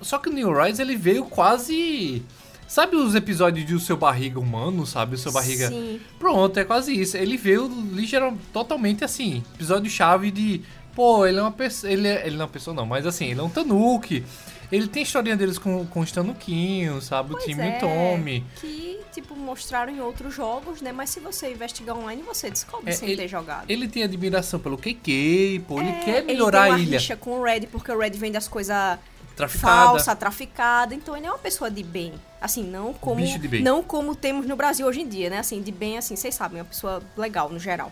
Só 0.00 0.18
que 0.18 0.28
o 0.28 0.32
New 0.32 0.52
Rise, 0.52 0.82
ele 0.82 0.94
veio 0.96 1.24
quase... 1.24 2.22
Sabe 2.68 2.96
os 2.96 3.14
episódios 3.14 3.66
de 3.66 3.74
O 3.74 3.80
Seu 3.80 3.96
Barriga 3.96 4.38
Humano, 4.38 4.86
sabe? 4.86 5.14
O 5.14 5.18
Seu 5.18 5.32
Barriga... 5.32 5.68
Sim. 5.68 6.00
Pronto, 6.18 6.58
é 6.58 6.64
quase 6.64 6.92
isso. 6.98 7.16
Ele 7.16 7.36
veio 7.36 7.66
ligeiramente, 7.92 8.42
totalmente 8.52 9.04
assim, 9.04 9.42
episódio-chave 9.54 10.30
de... 10.30 10.60
Pô, 10.94 11.26
ele 11.26 11.38
é 11.38 11.42
uma 11.42 11.52
pessoa... 11.52 11.90
Ele, 11.90 12.06
é, 12.06 12.26
ele 12.26 12.36
não 12.36 12.42
é 12.42 12.46
uma 12.46 12.52
pessoa 12.52 12.74
não, 12.74 12.84
mas 12.84 13.06
assim, 13.06 13.26
ele 13.30 13.40
é 13.40 13.42
um 13.42 13.48
Tanuki. 13.48 14.24
Ele 14.72 14.88
tem 14.88 15.02
a 15.02 15.06
historinha 15.06 15.36
deles 15.36 15.58
com, 15.58 15.86
com 15.86 16.00
os 16.00 16.10
Tanuquinhos, 16.12 17.04
sabe? 17.04 17.30
O 17.30 17.32
Pois 17.32 17.44
time 17.44 17.62
e 17.62 17.66
é, 17.66 17.76
o 17.76 17.80
Tommy. 17.80 18.44
Que, 18.56 19.00
tipo, 19.12 19.36
mostraram 19.36 19.92
em 19.92 20.00
outros 20.00 20.34
jogos, 20.34 20.80
né? 20.80 20.92
Mas 20.92 21.10
se 21.10 21.20
você 21.20 21.52
investigar 21.52 21.96
online, 21.96 22.22
você 22.22 22.50
descobre 22.50 22.90
É, 22.90 22.92
sem 22.92 23.10
ele- 23.10 23.22
ter 23.22 23.28
jogado. 23.28 23.64
Ele 23.70 23.86
tem 23.88 24.02
admiração 24.02 24.58
pelo 24.58 24.76
KK, 24.78 25.60
pô. 25.68 25.80
Ele 25.80 25.90
É, 25.90 26.00
quer 26.04 26.24
melhorar 26.24 26.66
ele 26.66 26.72
a 26.72 26.76
tem 26.76 26.84
uma 26.84 26.88
ilha. 26.90 26.98
rixa 26.98 27.16
com 27.16 27.38
o 27.38 27.42
Red, 27.42 27.62
porque 27.70 27.90
o 27.92 27.98
Red 27.98 28.10
vende 28.10 28.36
as 28.36 28.48
coisas 28.48 28.98
Traficada. 29.36 29.74
falsa, 29.86 30.14
traficada, 30.16 30.94
então 30.94 31.16
ele 31.16 31.26
é 31.26 31.30
uma 31.30 31.38
pessoa 31.38 31.70
de 31.70 31.82
bem. 31.82 32.14
Assim, 32.40 32.62
não 32.62 32.92
como 32.94 33.16
Bicho 33.16 33.38
de 33.38 33.48
bem. 33.48 33.62
não 33.62 33.82
como 33.82 34.14
temos 34.14 34.46
no 34.46 34.54
Brasil 34.56 34.86
hoje 34.86 35.00
em 35.00 35.08
dia, 35.08 35.28
né? 35.30 35.38
Assim, 35.38 35.60
de 35.62 35.72
bem, 35.72 35.98
assim, 35.98 36.14
vocês 36.16 36.34
sabem, 36.34 36.58
uma 36.58 36.64
pessoa 36.66 37.02
legal 37.16 37.48
no 37.48 37.58
geral. 37.58 37.90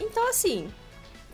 Então, 0.00 0.28
assim, 0.30 0.68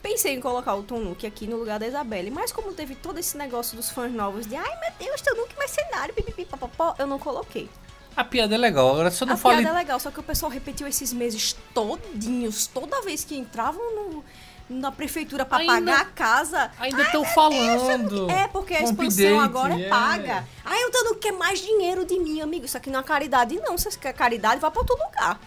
pensei 0.04 0.34
em 0.34 0.40
colocar 0.40 0.74
o 0.74 0.82
Tonuki 0.82 1.26
aqui 1.26 1.46
no 1.46 1.56
lugar 1.56 1.78
da 1.78 1.86
Isabelle, 1.86 2.30
mas 2.30 2.52
como 2.52 2.74
teve 2.74 2.94
todo 2.94 3.18
esse 3.18 3.38
negócio 3.38 3.74
dos 3.74 3.88
fãs 3.88 4.12
novos 4.12 4.46
de 4.46 4.54
ai 4.54 4.78
meu 4.80 4.92
Deus, 5.08 5.20
Tonuki 5.22 5.58
mercenário, 5.58 6.12
pipipi, 6.14 6.44
papapó, 6.44 6.94
eu 6.98 7.06
não 7.06 7.18
coloquei. 7.18 7.70
A 8.14 8.22
piada 8.22 8.54
é 8.54 8.58
legal, 8.58 8.90
agora 8.92 9.10
só 9.10 9.24
não 9.24 9.32
a 9.32 9.36
fale. 9.38 9.62
piada 9.62 9.70
é 9.76 9.80
legal, 9.80 9.98
só 9.98 10.10
que 10.10 10.20
o 10.20 10.22
pessoal 10.22 10.52
repetiu 10.52 10.86
esses 10.86 11.10
meses 11.12 11.56
todinhos, 11.72 12.66
toda 12.66 13.00
vez 13.00 13.24
que 13.24 13.34
entravam 13.34 13.82
no- 13.96 14.24
na 14.68 14.92
prefeitura 14.92 15.44
pra 15.46 15.58
Ainda- 15.58 15.72
pagar 15.72 16.00
a 16.00 16.04
casa. 16.04 16.70
Ainda 16.78 16.98
"Ai, 16.98 17.02
estão 17.06 17.22
meu 17.22 17.22
Deus, 17.22 17.34
falando. 17.34 18.30
É, 18.30 18.46
porque 18.48 18.74
a 18.74 18.82
expansão 18.82 19.40
agora 19.40 19.74
é 19.74 19.86
é. 19.86 19.88
paga. 19.88 20.46
Aí 20.64 20.80
eu 20.82 20.90
dando 20.90 21.16
quer 21.16 21.32
mais 21.32 21.60
dinheiro 21.60 22.04
de 22.04 22.18
mim, 22.18 22.40
amigo. 22.40 22.64
Isso 22.66 22.76
aqui 22.76 22.88
não 22.90 23.00
é 23.00 23.02
caridade, 23.02 23.56
não. 23.60 23.76
Se 23.76 23.90
você 23.90 23.98
quer 23.98 24.12
caridade, 24.14 24.60
vai 24.60 24.70
pra 24.70 24.80
outro 24.80 24.96
lugar. 24.96 25.38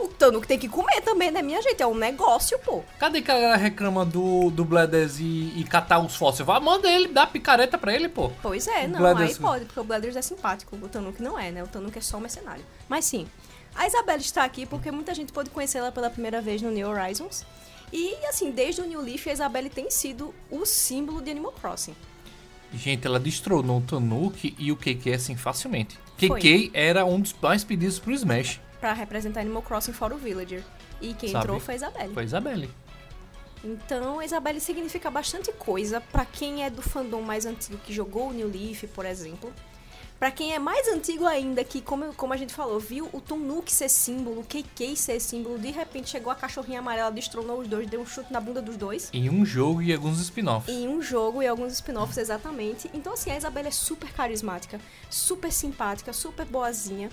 O 0.00 0.08
Tano 0.08 0.40
que 0.40 0.48
tem 0.48 0.58
que 0.58 0.68
comer 0.68 1.00
também, 1.02 1.30
né, 1.30 1.42
minha 1.42 1.60
gente? 1.60 1.82
É 1.82 1.86
um 1.86 1.94
negócio, 1.94 2.58
pô. 2.60 2.82
Cadê 2.98 3.20
que 3.20 3.30
a 3.30 3.34
galera 3.34 3.56
reclama 3.56 4.04
do, 4.04 4.50
do 4.50 4.64
Bladders 4.64 5.18
e, 5.18 5.52
e 5.56 5.64
catar 5.64 5.98
os 5.98 6.16
fósseis? 6.16 6.46
Vai, 6.46 6.58
manda 6.58 6.90
ele, 6.90 7.08
dá 7.08 7.26
picareta 7.26 7.76
pra 7.76 7.94
ele, 7.94 8.08
pô. 8.08 8.30
Pois 8.42 8.66
é, 8.66 8.86
O 8.86 8.88
não, 8.88 9.16
aí 9.16 9.34
pode, 9.34 9.66
porque 9.66 9.80
o 9.80 9.84
Blathers 9.84 10.16
é 10.16 10.22
simpático, 10.22 10.76
o 10.76 10.88
Tanuki 10.88 11.22
não 11.22 11.38
é, 11.38 11.50
né? 11.50 11.62
O 11.62 11.68
Tanuki 11.68 11.98
é 11.98 12.00
só 12.00 12.16
um 12.16 12.20
mercenário. 12.20 12.64
Mas 12.88 13.04
sim, 13.04 13.26
a 13.74 13.86
Isabelle 13.86 14.22
está 14.22 14.44
aqui 14.44 14.66
porque 14.66 14.90
muita 14.90 15.14
gente 15.14 15.32
pôde 15.32 15.50
conhecê-la 15.50 15.92
pela 15.92 16.10
primeira 16.10 16.40
vez 16.40 16.62
no 16.62 16.70
New 16.70 16.88
Horizons. 16.88 17.44
E, 17.92 18.14
assim, 18.26 18.50
desde 18.50 18.80
o 18.80 18.86
New 18.86 19.00
Leaf, 19.00 19.26
a 19.28 19.32
Isabelle 19.32 19.68
tem 19.68 19.90
sido 19.90 20.34
o 20.50 20.64
símbolo 20.64 21.20
de 21.20 21.30
Animal 21.30 21.52
Crossing. 21.52 21.94
Gente, 22.72 23.06
ela 23.06 23.18
destronou 23.18 23.78
o 23.78 23.80
Tanuki 23.80 24.54
e 24.58 24.70
o 24.70 24.76
KK 24.76 25.14
assim 25.14 25.36
facilmente. 25.36 25.98
Foi. 26.16 26.40
KK 26.40 26.70
era 26.72 27.04
um 27.04 27.20
dos 27.20 27.34
mais 27.42 27.64
pedidos 27.64 27.98
pro 27.98 28.12
Smash. 28.12 28.60
Pra 28.80 28.92
representar 28.92 29.40
Animal 29.40 29.62
Crossing 29.62 29.92
fora 29.92 30.14
o 30.14 30.18
Villager. 30.18 30.62
E 31.00 31.14
quem 31.14 31.30
Sabe? 31.30 31.44
entrou 31.44 31.60
foi 31.60 31.74
a 31.74 31.76
Isabelle. 31.76 32.14
Foi 32.14 32.22
a 32.22 32.26
Isabelle. 32.26 32.70
Então, 33.62 34.20
a 34.20 34.24
Isabelle 34.24 34.60
significa 34.60 35.10
bastante 35.10 35.52
coisa 35.52 36.00
pra 36.00 36.24
quem 36.24 36.64
é 36.64 36.70
do 36.70 36.80
fandom 36.80 37.20
mais 37.20 37.44
antigo 37.44 37.76
que 37.78 37.92
jogou 37.92 38.30
o 38.30 38.32
New 38.32 38.48
Leaf, 38.48 38.84
por 38.94 39.04
exemplo. 39.04 39.52
Pra 40.18 40.30
quem 40.30 40.52
é 40.54 40.58
mais 40.58 40.86
antigo 40.88 41.26
ainda, 41.26 41.64
que, 41.64 41.80
como, 41.80 42.12
como 42.14 42.34
a 42.34 42.36
gente 42.36 42.52
falou, 42.52 42.78
viu 42.78 43.08
o 43.10 43.22
Tonuki 43.22 43.72
ser 43.72 43.88
símbolo, 43.88 44.40
o 44.40 44.44
KK 44.44 44.94
ser 44.94 45.18
símbolo, 45.18 45.58
de 45.58 45.70
repente 45.70 46.10
chegou 46.10 46.30
a 46.30 46.34
cachorrinha 46.34 46.78
amarela, 46.78 47.10
destronou 47.10 47.58
os 47.58 47.66
dois, 47.66 47.88
deu 47.88 48.02
um 48.02 48.06
chute 48.06 48.30
na 48.30 48.38
bunda 48.38 48.60
dos 48.60 48.76
dois. 48.76 49.08
Em 49.14 49.30
um 49.30 49.46
jogo 49.46 49.80
e 49.80 49.90
alguns 49.94 50.20
spin-offs. 50.20 50.68
Em 50.68 50.86
um 50.86 51.00
jogo 51.00 51.42
e 51.42 51.46
alguns 51.46 51.72
spin-offs, 51.72 52.18
exatamente. 52.18 52.90
Então, 52.92 53.14
assim, 53.14 53.30
a 53.30 53.38
Isabelle 53.38 53.68
é 53.68 53.70
super 53.70 54.12
carismática, 54.12 54.78
super 55.08 55.50
simpática, 55.50 56.12
super 56.12 56.44
boazinha. 56.44 57.08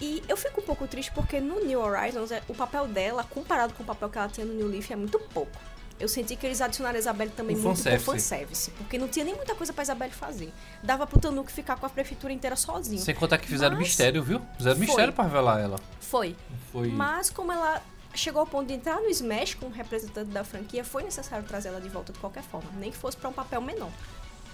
E 0.00 0.22
eu 0.28 0.36
fico 0.36 0.60
um 0.60 0.64
pouco 0.64 0.86
triste 0.86 1.10
porque 1.12 1.40
no 1.40 1.64
New 1.64 1.80
Horizons, 1.80 2.30
é- 2.30 2.42
o 2.48 2.54
papel 2.54 2.86
dela, 2.88 3.22
comparado 3.24 3.74
com 3.74 3.82
o 3.82 3.86
papel 3.86 4.08
que 4.08 4.18
ela 4.18 4.28
tinha 4.28 4.46
no 4.46 4.54
New 4.54 4.66
Leaf, 4.68 4.90
é 4.90 4.96
muito 4.96 5.18
pouco. 5.18 5.52
Eu 5.98 6.08
senti 6.08 6.34
que 6.34 6.46
eles 6.46 6.62
adicionaram 6.62 6.96
a 6.96 6.98
Isabelle 6.98 7.30
também 7.30 7.54
muito 7.54 7.76
fanservice. 7.76 8.04
por 8.06 8.12
fanservice. 8.14 8.70
Porque 8.70 8.96
não 8.96 9.06
tinha 9.06 9.22
nem 9.22 9.34
muita 9.34 9.54
coisa 9.54 9.70
pra 9.70 9.82
Isabelle 9.82 10.10
fazer. 10.12 10.50
Dava 10.82 11.06
pro 11.06 11.20
Tanuki 11.20 11.52
ficar 11.52 11.76
com 11.76 11.84
a 11.84 11.90
prefeitura 11.90 12.32
inteira 12.32 12.56
sozinho. 12.56 13.02
Sem 13.02 13.14
contar 13.14 13.36
que 13.36 13.46
fizeram 13.46 13.76
Mas- 13.76 13.88
mistério, 13.88 14.22
viu? 14.22 14.40
Fizeram 14.56 14.76
Foi. 14.78 14.86
mistério 14.86 15.12
pra 15.12 15.24
revelar 15.24 15.60
ela. 15.60 15.78
Foi. 16.00 16.34
Foi. 16.72 16.88
Mas 16.88 17.28
como 17.28 17.52
ela 17.52 17.82
chegou 18.14 18.40
ao 18.40 18.46
ponto 18.46 18.66
de 18.66 18.72
entrar 18.72 18.98
no 18.98 19.10
Smash 19.10 19.54
como 19.56 19.70
representante 19.74 20.30
da 20.30 20.42
franquia, 20.42 20.82
foi 20.82 21.02
necessário 21.02 21.44
trazer 21.44 21.68
ela 21.68 21.80
de 21.82 21.90
volta 21.90 22.14
de 22.14 22.18
qualquer 22.18 22.42
forma. 22.44 22.70
Nem 22.78 22.90
que 22.90 22.96
fosse 22.96 23.18
pra 23.18 23.28
um 23.28 23.32
papel 23.34 23.60
menor. 23.60 23.90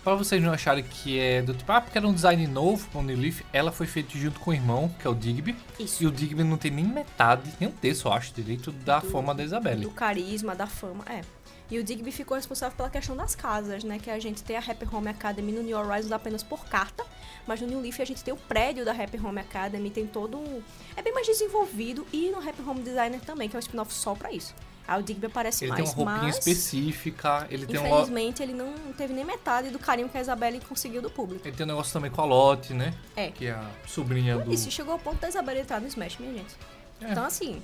Pra 0.07 0.14
vocês 0.14 0.40
não 0.40 0.52
acharem 0.52 0.84
que 0.84 1.18
é 1.18 1.42
do 1.42 1.52
tipo, 1.52 1.72
ah, 1.72 1.80
porque 1.80 1.98
era 1.98 2.07
um 2.07 2.14
design 2.14 2.46
novo 2.46 2.88
com 2.92 3.00
o 3.00 3.02
New 3.02 3.18
Leaf, 3.18 3.40
ela 3.52 3.72
foi 3.72 3.88
feita 3.88 4.16
junto 4.16 4.38
com 4.38 4.52
o 4.52 4.54
irmão, 4.54 4.88
que 5.00 5.04
é 5.04 5.11
o 5.11 5.14
Digby. 5.16 5.57
Isso. 5.80 6.00
E 6.00 6.07
o 6.07 6.12
Digby 6.12 6.44
não 6.44 6.57
tem 6.57 6.70
nem 6.70 6.84
metade, 6.84 7.52
nem 7.59 7.68
um 7.68 7.72
terço, 7.72 8.07
eu 8.07 8.12
acho, 8.12 8.32
direito 8.32 8.70
da 8.70 9.00
Do- 9.00 9.11
forma 9.11 9.34
da 9.34 9.42
Isabelle. 9.42 9.82
do 9.82 9.90
carisma, 9.90 10.54
da 10.54 10.68
fama, 10.68 11.04
é. 11.11 11.22
E 11.68 11.76
o 11.76 11.82
Digby 11.82 12.12
ficou 12.12 12.36
responsável 12.36 12.76
pela 12.76 12.88
questão 12.88 13.16
das 13.16 13.34
casas, 13.34 13.82
né? 13.82 13.98
Que 13.98 14.09
a 14.09 14.20
gente 14.20 14.44
tem 14.44 14.57
a 14.57 14.61
Happy 14.61 14.86
Home 14.94 15.09
Academy 15.09 15.50
no 15.50 15.61
New 15.64 15.76
Horizons 15.76 16.12
apenas 16.12 16.44
por 16.44 16.64
carta, 16.66 17.04
mas 17.44 17.61
no 17.61 17.66
New 17.66 17.80
Leaf 17.80 17.98
a 18.00 18.04
gente 18.04 18.22
tem 18.22 18.32
o 18.32 18.36
prédio 18.36 18.84
da 18.84 18.92
Happy 18.92 19.18
Home 19.18 19.40
Academy, 19.40 19.90
tem 19.90 20.07
todo 20.07 20.36
um... 20.38 20.62
É 20.96 21.02
bem 21.02 21.12
mais 21.12 21.26
desenvolvido, 21.26 22.07
e 22.12 22.30
no 22.30 22.38
Happy 22.38 22.62
Home 22.64 22.80
Designer 22.80 23.20
também, 23.22 23.48
que 23.48 23.57
é 23.57 23.59
um 23.59 23.61
spin-off 23.61 23.92
só 23.92 24.14
pra 24.14 24.30
isso. 24.30 24.54
Aí 24.89 25.01
o 25.01 25.03
Digby 25.03 25.26
aparece 25.26 25.64
Ele 25.64 25.72
mais, 25.72 25.93
tem 25.93 26.03
uma 26.03 26.11
roupinha 26.12 26.32
mas... 26.32 26.39
específica, 26.39 27.47
ele 27.51 27.66
tem, 27.66 27.76
Infelizmente, 27.76 28.43
ele 28.43 28.53
não 28.53 28.72
teve 28.97 29.12
nem 29.12 29.24
metade 29.24 29.70
do 29.70 29.78
carinho 29.78 30.09
que 30.09 30.16
a 30.16 30.20
Isabelle 30.20 30.61
conseguiu 30.61 31.03
do 31.03 31.11
público. 31.11 31.47
ele 31.47 31.57
tem 31.57 31.64
um 31.64 31.68
negócio 31.68 31.93
também 31.93 32.11
com 32.11 32.22
a 32.22 32.24
Lotte, 32.24 32.72
né? 32.72 32.95
É. 33.16 33.30
Que 33.30 33.47
é 33.47 33.51
a 33.53 33.68
sobrinha 33.87 34.39
do... 34.39 34.53
Isso 34.53 34.70
chegou 34.70 34.93
ao 34.93 34.99
ponto 34.99 35.20
da 35.20 35.28
Isabelle 35.28 35.61
entrar 35.61 35.80
no 35.80 35.89
Smash, 35.89 36.18
minha 36.18 36.34
gente. 36.34 36.55
É. 37.01 37.11
Então, 37.11 37.24
assim... 37.24 37.61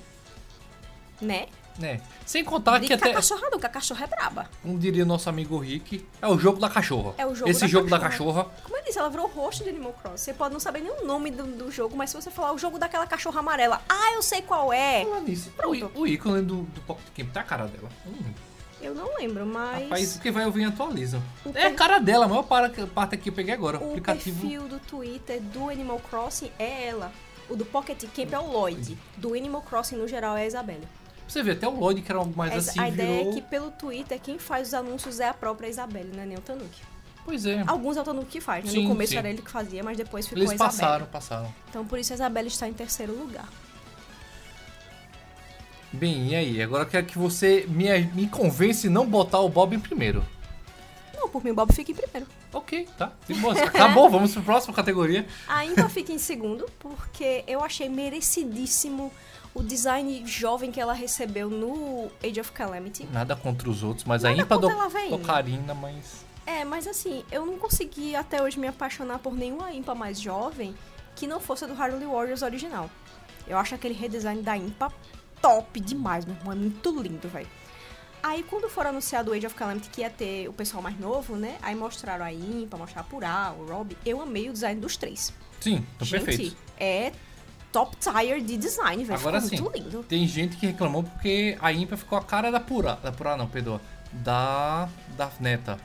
Né? 1.21 1.47
Né? 1.77 1.99
Sem 2.25 2.43
contar 2.43 2.79
que 2.79 2.87
Diga 2.87 2.97
que 2.97 3.03
a 3.03 3.07
até, 3.07 3.13
cachorra 3.15 3.49
que 3.59 3.65
a 3.65 3.69
cachorra 3.69 4.03
é 4.05 4.07
braba. 4.07 4.49
como 4.61 4.77
diria 4.77 5.03
nosso 5.05 5.29
amigo 5.29 5.57
Rick, 5.57 6.05
é 6.21 6.27
o 6.27 6.37
jogo 6.37 6.59
da 6.59 6.69
cachorra. 6.69 7.13
É 7.17 7.25
o 7.25 7.33
jogo 7.35 7.49
Esse 7.49 7.61
da 7.61 7.67
jogo 7.67 7.89
da 7.89 7.99
cachorra. 7.99 8.43
cachorra, 8.45 8.61
Como 8.63 8.77
eu 8.77 8.83
disse, 8.83 8.99
ela 8.99 9.09
virou 9.09 9.25
o 9.25 9.29
rosto 9.29 9.63
de 9.63 9.69
Animal 9.69 9.93
Crossing. 9.93 10.17
Você 10.17 10.33
pode 10.33 10.53
não 10.53 10.59
saber 10.59 10.81
nem 10.81 10.91
o 10.91 11.05
nome 11.05 11.31
do, 11.31 11.43
do 11.43 11.71
jogo, 11.71 11.95
mas 11.97 12.09
se 12.09 12.15
você 12.15 12.29
falar 12.31 12.53
o 12.53 12.57
jogo 12.57 12.77
daquela 12.79 13.05
cachorra 13.07 13.39
amarela, 13.39 13.81
ah, 13.89 14.11
eu 14.13 14.21
sei 14.21 14.41
qual 14.41 14.71
é. 14.71 15.03
Falar 15.03 15.21
nisso, 15.21 15.51
Pronto. 15.55 15.91
o, 15.95 16.01
o 16.01 16.07
ícone 16.07 16.41
do, 16.41 16.61
do 16.63 16.81
Pocket 16.81 17.05
Camp 17.15 17.31
tá 17.33 17.41
a 17.41 17.43
cara 17.43 17.65
dela. 17.67 17.89
Hum, 18.05 18.33
Eu 18.81 18.93
não 18.93 19.15
lembro, 19.17 19.45
mas 19.45 19.83
rapaz, 19.83 20.19
quem 20.21 20.31
vai 20.31 20.45
ouvir 20.45 20.65
atualiza. 20.65 21.21
O 21.45 21.51
É 21.55 21.67
a 21.67 21.73
cara 21.73 21.99
dela, 21.99 22.25
a 22.25 22.27
maior 22.27 22.43
parte, 22.43 22.85
parte 22.87 23.15
aqui 23.15 23.29
eu 23.29 23.33
peguei 23.33 23.53
agora. 23.53 23.77
O 23.79 23.83
o 23.87 23.89
aplicativo. 23.91 24.39
perfil 24.41 24.67
do 24.67 24.79
Twitter 24.79 25.41
do 25.41 25.69
Animal 25.69 25.99
Crossing 26.09 26.51
é 26.59 26.87
ela. 26.87 27.11
O 27.49 27.55
do 27.55 27.65
Pocket 27.65 28.01
Camp 28.15 28.31
é 28.33 28.39
o 28.39 28.51
Lloyd. 28.51 28.97
Do 29.17 29.33
Animal 29.33 29.61
Crossing, 29.61 29.97
no 29.97 30.07
geral, 30.07 30.35
é 30.37 30.43
a 30.43 30.45
Isabelle. 30.47 30.87
Você 31.33 31.41
vê, 31.41 31.51
até 31.53 31.67
o 31.67 31.71
Lloyd, 31.71 32.03
que 32.03 32.11
era 32.11 32.19
algo 32.19 32.31
mais 32.37 32.53
Essa- 32.53 32.69
assim, 32.69 32.79
a 32.79 32.89
ideia 32.89 33.17
virou... 33.17 33.31
é 33.31 33.33
que 33.33 33.41
pelo 33.41 33.71
Twitter, 33.71 34.19
quem 34.21 34.37
faz 34.37 34.67
os 34.67 34.73
anúncios 34.75 35.19
é 35.19 35.27
a 35.27 35.33
própria 35.33 35.67
Isabelle, 35.67 36.11
não 36.15 36.21
é 36.21 36.27
nem 36.27 36.37
o 36.37 36.41
Tanuki. 36.41 36.83
Pois 37.25 37.43
é. 37.47 37.63
Alguns 37.65 37.97
é 37.97 38.01
o 38.01 38.03
Tanuki 38.03 38.33
que 38.33 38.39
faz, 38.41 38.63
né? 38.65 38.69
Sim, 38.69 38.83
no 38.83 38.89
começo 38.89 39.13
sim. 39.13 39.17
era 39.17 39.27
ele 39.31 39.41
que 39.41 39.49
fazia, 39.49 39.83
mas 39.83 39.97
depois 39.97 40.27
ficou 40.27 40.43
Eles 40.43 40.51
a 40.51 40.53
Isabelle. 40.53 40.77
passaram, 40.77 41.05
passaram. 41.07 41.55
Então 41.69 41.83
por 41.85 41.97
isso 41.97 42.13
a 42.13 42.15
Isabelle 42.15 42.47
está 42.49 42.67
em 42.67 42.73
terceiro 42.73 43.17
lugar. 43.17 43.49
Bem, 45.91 46.27
e 46.27 46.35
aí? 46.35 46.61
Agora 46.61 46.83
eu 46.83 46.87
quero 46.87 47.07
que 47.07 47.17
você 47.17 47.65
me, 47.67 47.89
me 48.13 48.27
convence 48.27 48.87
não 48.87 49.07
botar 49.07 49.39
o 49.39 49.49
Bob 49.49 49.75
em 49.75 49.79
primeiro. 49.79 50.23
Não, 51.15 51.27
por 51.29 51.43
mim 51.43 51.49
o 51.49 51.55
Bob 51.55 51.73
fica 51.73 51.91
em 51.91 51.95
primeiro. 51.95 52.27
Ok, 52.53 52.87
tá. 52.95 53.11
Acabou, 53.65 54.07
vamos 54.07 54.33
pra 54.33 54.43
próxima 54.43 54.73
categoria. 54.73 55.25
A 55.47 55.65
Impa 55.65 55.89
fica 55.89 56.11
em 56.11 56.19
segundo, 56.19 56.69
porque 56.77 57.43
eu 57.47 57.63
achei 57.63 57.89
merecidíssimo 57.89 59.11
o 59.53 59.61
design 59.61 60.25
jovem 60.25 60.71
que 60.71 60.79
ela 60.81 60.93
recebeu 60.93 61.49
no 61.49 62.09
Age 62.23 62.39
of 62.39 62.51
Calamity. 62.51 63.05
Nada 63.11 63.35
contra 63.35 63.69
os 63.69 63.83
outros, 63.83 64.05
mas 64.05 64.23
Nada 64.23 64.41
a 64.49 64.57
do, 64.57 64.69
ela, 64.69 64.89
véi. 64.89 65.09
do 65.09 65.19
Karina, 65.19 65.73
mas... 65.73 66.25
É, 66.45 66.65
mas 66.65 66.87
assim, 66.87 67.23
eu 67.31 67.45
não 67.45 67.57
consegui 67.57 68.15
até 68.15 68.41
hoje 68.41 68.59
me 68.59 68.67
apaixonar 68.67 69.19
por 69.19 69.33
nenhuma 69.33 69.71
Impa 69.71 69.95
mais 69.95 70.19
jovem 70.19 70.75
que 71.15 71.25
não 71.27 71.39
fosse 71.39 71.63
a 71.63 71.67
do 71.67 71.81
Harley 71.81 72.05
Warriors 72.05 72.41
original. 72.41 72.89
Eu 73.47 73.57
acho 73.57 73.75
aquele 73.75 73.93
redesign 73.93 74.41
da 74.41 74.57
Impa 74.57 74.91
top 75.41 75.79
demais, 75.79 76.25
meu 76.25 76.35
irmão. 76.35 76.51
É 76.53 76.55
muito 76.55 77.01
lindo, 77.01 77.27
velho. 77.29 77.47
Aí 78.21 78.41
quando 78.43 78.69
for 78.69 78.85
anunciado 78.87 79.31
o 79.31 79.33
Age 79.33 79.45
of 79.45 79.55
Calamity 79.55 79.89
que 79.89 80.01
ia 80.01 80.09
ter 80.09 80.47
o 80.47 80.53
pessoal 80.53 80.81
mais 80.81 80.97
novo, 80.97 81.35
né? 81.35 81.57
Aí 81.61 81.75
mostraram 81.75 82.23
a 82.25 82.31
Impa, 82.33 82.77
mostraram 82.77 83.05
a 83.07 83.09
Purá, 83.09 83.53
o 83.57 83.65
Rob. 83.65 83.95
Eu 84.05 84.21
amei 84.21 84.49
o 84.49 84.53
design 84.53 84.79
dos 84.79 84.95
três. 84.97 85.33
Sim, 85.59 85.85
Gente, 86.01 86.25
perfeito. 86.25 86.57
é 86.77 87.11
top 87.73 87.97
tier 87.97 88.39
de 88.39 88.55
design, 88.55 89.03
velho. 89.03 89.19
Agora 89.19 89.41
Ficou 89.41 89.57
sim, 89.57 89.63
muito 89.63 89.77
lindo. 89.77 90.03
tem 90.03 90.27
gente 90.27 90.55
que 90.55 90.67
reclamou 90.67 91.03
porque 91.03 91.57
a 91.59 91.73
Impa 91.73 91.97
ficou 91.97 92.17
a 92.17 92.23
cara 92.23 92.51
da 92.51 92.59
Pura. 92.59 92.97
Da 93.01 93.11
Pura 93.11 93.35
não, 93.35 93.47
perdoa. 93.47 93.81
Da. 94.13 94.87
Da 95.17 95.29
neta. 95.39 95.79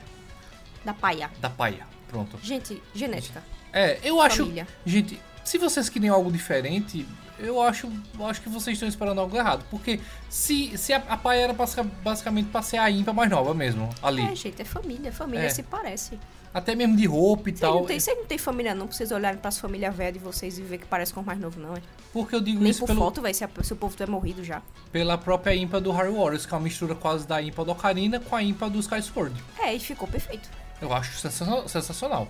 Da 0.85 0.93
paia. 0.93 1.29
Da 1.41 1.49
paia. 1.49 1.85
Pronto. 2.07 2.37
Gente, 2.41 2.81
genética. 2.93 3.43
É, 3.73 3.99
eu 4.03 4.21
acho. 4.21 4.43
Família. 4.43 4.67
Gente, 4.85 5.19
se 5.43 5.57
vocês 5.57 5.89
querem 5.89 6.09
algo 6.09 6.31
diferente, 6.31 7.05
eu 7.39 7.61
acho, 7.61 7.89
eu 8.17 8.25
acho 8.27 8.41
que 8.41 8.49
vocês 8.49 8.75
estão 8.75 8.87
esperando 8.89 9.19
algo 9.21 9.35
errado. 9.35 9.63
Porque 9.69 9.99
se, 10.29 10.77
se 10.77 10.93
a, 10.93 10.97
a 11.07 11.17
paia 11.17 11.41
era 11.41 11.53
basica- 11.53 11.83
basicamente 12.03 12.49
pra 12.49 12.61
ser 12.61 12.77
a 12.77 12.89
Impa 12.91 13.13
mais 13.13 13.29
nova 13.29 13.53
mesmo, 13.53 13.89
ali. 14.03 14.21
É, 14.23 14.35
gente, 14.35 14.61
é 14.61 14.65
família. 14.65 15.11
Família 15.11 15.45
É. 15.45 15.49
se 15.49 15.63
parece. 15.63 16.19
Até 16.51 16.73
mesmo 16.75 16.97
de 16.97 17.05
roupa 17.05 17.49
e 17.49 17.51
Vocês 17.51 17.59
tal. 17.61 17.75
não, 17.75 17.85
tem, 17.85 17.99
vocês 17.99 18.17
não 18.17 18.25
tem 18.25 18.37
família 18.39 18.73
não, 18.73 18.87
pra 18.87 18.95
vocês 18.97 19.11
olharem 19.11 19.39
pras 19.39 19.59
famílias 19.59 19.95
velhas 19.95 20.13
de 20.13 20.19
vocês 20.19 20.57
e 20.57 20.63
ver 20.63 20.79
que 20.79 20.85
parece 20.87 21.13
com 21.13 21.21
o 21.21 21.23
mais 21.23 21.39
novo, 21.39 21.59
não, 21.59 21.75
é? 21.75 21.81
Porque 22.11 22.33
eu 22.33 22.41
digo 22.41 22.59
Nem 22.59 22.71
isso 22.71 22.79
por 22.79 22.87
pelo, 22.87 23.01
foto, 23.01 23.21
velho, 23.21 23.35
se, 23.35 23.45
se 23.61 23.73
o 23.73 23.75
povo 23.75 23.95
tiver 23.95 24.09
morrido 24.09 24.43
já. 24.43 24.59
pela 24.91 25.15
própria 25.15 25.53
Impa 25.55 25.79
do 25.79 25.91
Harry 25.91 26.11
Warriors, 26.11 26.47
que 26.47 26.53
é 26.53 26.57
uma 26.57 26.63
mistura 26.63 26.95
quase 26.95 27.27
da 27.27 27.39
Impa 27.39 27.63
do 27.63 27.71
Ocarina 27.71 28.19
com 28.19 28.35
a 28.35 28.41
Impa 28.41 28.67
do 28.67 28.79
Sky 28.79 28.99
Sword. 29.03 29.35
É, 29.59 29.75
e 29.75 29.79
ficou 29.79 30.07
perfeito. 30.07 30.49
Eu 30.81 30.91
acho 30.91 31.19
sensacional. 31.19 32.27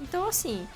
Então, 0.00 0.28
assim, 0.28 0.66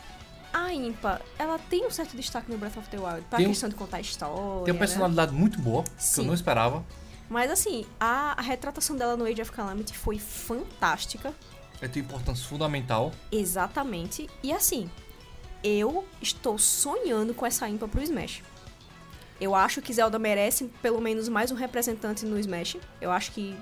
a 0.54 0.72
Impa, 0.72 1.20
ela 1.38 1.58
tem 1.58 1.86
um 1.86 1.90
certo 1.90 2.16
destaque 2.16 2.50
no 2.50 2.56
Breath 2.56 2.76
of 2.76 2.88
the 2.88 2.96
Wild, 2.98 3.22
pra 3.28 3.38
Tem 3.38 3.46
um- 3.46 3.50
questão 3.50 3.68
de 3.68 3.74
contar 3.74 3.96
a 3.98 4.00
história, 4.00 4.64
Tem 4.64 4.72
uma 4.72 4.72
né? 4.74 4.78
personalidade 4.78 5.32
muito 5.32 5.60
boa, 5.60 5.82
que 5.82 5.90
eu 5.90 5.94
Sim. 5.98 6.26
não 6.26 6.34
esperava. 6.34 6.84
Mas, 7.28 7.50
assim, 7.50 7.84
a, 7.98 8.38
a 8.38 8.42
retratação 8.42 8.96
dela 8.96 9.16
no 9.16 9.24
Age 9.24 9.42
of 9.42 9.50
Calamity 9.50 9.96
foi 9.96 10.18
fantástica. 10.18 11.34
Ela 11.80 11.90
tem 11.90 12.02
importância 12.02 12.46
fundamental. 12.46 13.12
Exatamente. 13.32 14.28
E, 14.42 14.52
assim, 14.52 14.88
eu 15.62 16.04
estou 16.22 16.58
sonhando 16.58 17.34
com 17.34 17.44
essa 17.44 17.68
Impa 17.68 17.88
pro 17.88 18.02
Smash. 18.02 18.42
Eu 19.40 19.54
acho 19.54 19.82
que 19.82 19.92
Zelda 19.92 20.18
merece 20.18 20.70
pelo 20.80 21.00
menos 21.00 21.28
mais 21.28 21.50
um 21.50 21.54
representante 21.56 22.24
no 22.24 22.38
Smash. 22.38 22.76
Eu 23.00 23.10
acho 23.10 23.32
que, 23.32 23.56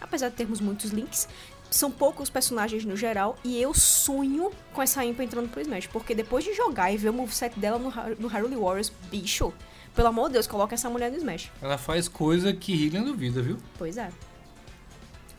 apesar 0.00 0.30
de 0.30 0.36
termos 0.36 0.60
muitos 0.60 0.90
links, 0.92 1.28
são 1.74 1.90
poucos 1.90 2.30
personagens 2.30 2.84
no 2.84 2.96
geral. 2.96 3.36
E 3.44 3.60
eu 3.60 3.74
sonho 3.74 4.50
com 4.72 4.80
essa 4.82 5.04
Impa 5.04 5.22
entrando 5.24 5.48
pro 5.48 5.60
Smash. 5.60 5.86
Porque 5.88 6.14
depois 6.14 6.44
de 6.44 6.54
jogar 6.54 6.92
e 6.92 6.96
ver 6.96 7.08
o 7.10 7.12
moveset 7.12 7.58
dela 7.58 7.78
no, 7.78 7.88
Har- 7.88 8.16
no 8.18 8.28
Hyrule 8.28 8.56
Warriors, 8.56 8.92
bicho, 9.10 9.52
pelo 9.94 10.08
amor 10.08 10.28
de 10.28 10.34
Deus, 10.34 10.46
coloca 10.46 10.74
essa 10.74 10.88
mulher 10.90 11.10
no 11.10 11.16
Smash. 11.18 11.50
Ela 11.60 11.76
faz 11.78 12.08
coisa 12.08 12.52
que 12.52 12.72
Hylian 12.74 13.02
duvida, 13.02 13.42
viu? 13.42 13.58
Pois 13.78 13.96
é. 13.96 14.10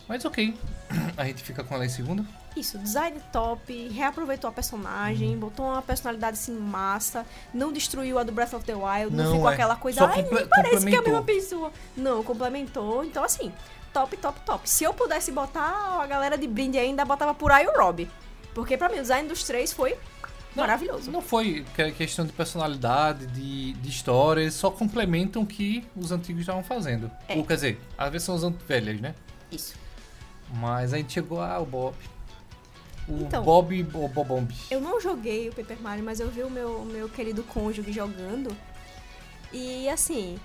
Mas 0.08 0.24
ok. 0.24 0.54
A 1.18 1.26
gente 1.26 1.42
fica 1.44 1.64
com 1.64 1.74
ela 1.74 1.86
em 1.86 1.90
segunda. 1.90 2.24
Isso, 2.56 2.78
design 2.78 3.20
top, 3.34 3.90
reaproveitou 3.90 4.50
a 4.50 4.54
personagem, 4.54 5.36
botou 5.38 5.66
uma 5.66 5.82
personalidade 5.82 6.38
assim 6.38 6.54
massa, 6.58 7.26
não 7.54 7.74
destruiu 7.74 8.18
a 8.18 8.24
do 8.24 8.32
Breath 8.32 8.54
of 8.54 8.64
the 8.64 8.74
Wild, 8.74 9.14
não, 9.14 9.26
Não, 9.26 9.34
ficou 9.34 9.50
é. 9.50 9.54
aquela 9.54 9.76
coisa, 9.76 10.00
Só 10.00 10.06
ai, 10.06 10.22
nem 10.22 10.48
parece 10.48 10.86
que 10.86 10.96
é 10.96 11.00
a 11.00 11.02
complementou." 11.02 11.04
mesma 11.04 11.24
pessoa. 11.24 11.72
Não, 11.98 12.24
complementou. 12.24 13.04
Então, 13.04 13.26
assim, 13.26 13.52
top, 13.96 14.18
top, 14.18 14.40
top. 14.46 14.70
Se 14.70 14.84
eu 14.84 14.94
pudesse 14.94 15.32
botar 15.32 16.00
a 16.02 16.06
galera 16.06 16.38
de 16.38 16.46
brinde 16.48 16.78
ainda, 16.78 17.06
botava 17.06 17.34
por 17.34 17.50
aí 17.52 17.66
o 17.66 17.72
Rob. 17.72 18.10
Porque 18.54 18.76
pra 18.78 18.90
mim 18.90 18.98
o 18.98 19.02
design 19.02 19.28
dos 19.30 19.44
três 19.44 19.72
foi 19.72 19.96
maravilhoso. 20.54 21.10
Não 21.12 21.22
foi 21.22 21.66
que- 21.76 21.92
questão 21.94 22.26
de 22.26 22.34
personalidade, 22.34 23.26
de, 23.28 23.72
de 23.74 23.90
história, 23.90 24.42
eles 24.42 24.54
só 24.54 24.70
complementam 24.70 25.44
o 25.44 25.46
que 25.46 25.86
os 25.96 26.12
antigos 26.12 26.42
estavam 26.42 26.64
fazendo. 26.64 27.10
É. 27.28 27.36
Ou 27.38 27.46
quer 27.46 27.56
dizer, 27.56 27.82
as 27.98 28.12
versões 28.12 28.42
velhas, 28.68 29.00
né? 29.00 29.16
Isso. 29.50 29.76
Mas 30.54 30.94
a 30.94 30.98
gente 30.98 31.14
chegou 31.14 31.42
ao 31.42 31.66
Bob. 31.66 31.96
O 33.08 33.18
Então, 33.22 33.44
Bob 33.44 33.88
ou 33.94 34.08
Bobomb. 34.10 34.52
Eu 34.72 34.82
não 34.82 35.00
joguei 35.00 35.48
o 35.50 35.54
Paper 35.54 35.80
Mario, 35.82 36.04
mas 36.04 36.20
eu 36.20 36.30
vi 36.30 36.44
o 36.44 36.50
meu, 36.50 36.78
o 36.82 36.86
meu 36.86 37.08
querido 37.08 37.44
cônjuge 37.44 37.92
jogando. 37.94 38.56
E 39.54 39.88
assim, 39.90 40.38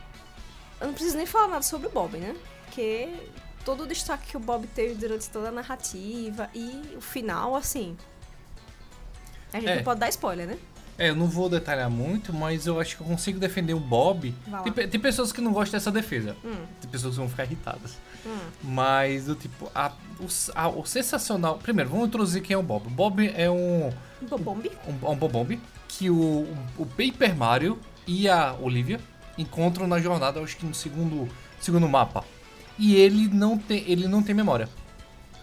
eu 0.81 0.87
não 0.89 0.95
preciso 0.95 1.17
nem 1.17 1.27
falar 1.27 1.49
nada 1.49 1.63
sobre 1.63 1.89
o 1.89 1.91
Bob, 1.91 2.17
né? 2.19 2.37
Porque 2.71 3.09
todo 3.65 3.83
o 3.83 3.87
destaque 3.87 4.29
que 4.31 4.37
o 4.37 4.41
Bob 4.41 4.65
teve 4.69 4.95
durante 4.95 5.29
toda 5.29 5.49
a 5.49 5.51
narrativa 5.53 6.49
e 6.55 6.95
o 6.97 7.01
final, 7.01 7.57
assim. 7.57 7.97
A 9.53 9.59
gente 9.59 9.69
É. 9.71 9.77
não 9.77 9.83
pode 9.83 9.99
dar 9.99 10.09
spoiler, 10.09 10.47
né? 10.47 10.57
É, 10.97 11.09
eu 11.11 11.17
não 11.17 11.27
vou 11.27 11.49
detalhar 11.49 11.91
muito, 11.91 12.33
mas 12.33 12.67
eu 12.67 12.79
acho 12.79 12.97
que 12.97 13.03
eu 13.03 13.07
consigo 13.07 13.41
defender 13.41 13.75
o 13.75 13.81
Bob. 13.81 14.33
Tem, 14.73 14.89
tem 14.89 15.01
pessoas 15.01 15.33
que 15.33 15.41
não 15.41 15.53
gostam 15.53 15.79
dessa 15.81 15.91
defesa. 15.91 16.37
Hum, 16.45 16.65
Tem 16.81 16.91
pessoas 16.91 17.15
que 17.15 17.21
vão 17.21 17.29
ficar 17.29 17.45
irritadas. 17.45 17.97
hum. 18.25 18.39
Mas 18.63 19.25
do 19.25 19.35
tipo, 19.35 19.69
a- 19.75 19.93
o, 20.21 20.27
a- 20.55 20.69
o 20.69 20.85
sensacional. 20.87 21.59
Primeiro, 21.59 21.91
vamos 21.91 22.07
introduzir 22.07 22.43
quem 22.43 22.55
é 22.55 22.59
o 22.59 22.63
Bob. 22.63 22.87
O 22.87 22.91
Bob 22.91 23.33
é 23.35 23.51
um, 23.51 23.91
Bobombi? 24.29 24.71
um, 24.87 25.11
um 25.11 25.17
Bobomb 25.17 25.61
que 25.89 26.09
o, 26.11 26.47
o 26.79 26.87
Paper 26.87 27.35
Mario 27.35 27.81
e 28.07 28.29
a 28.29 28.55
Olivia 28.61 29.01
encontram 29.39 29.87
na 29.89 29.99
jornada, 30.01 30.39
acho 30.41 30.57
que 30.57 30.67
no 30.67 30.75
segundo, 30.75 31.27
segundo 31.61 31.89
mapa. 31.89 32.25
E 32.81 32.97
ele 32.97 33.29
não 33.29 33.59
tem, 33.59 33.85
ele 33.87 34.09
não 34.09 34.23
tem 34.23 34.35
memória. 34.35 34.67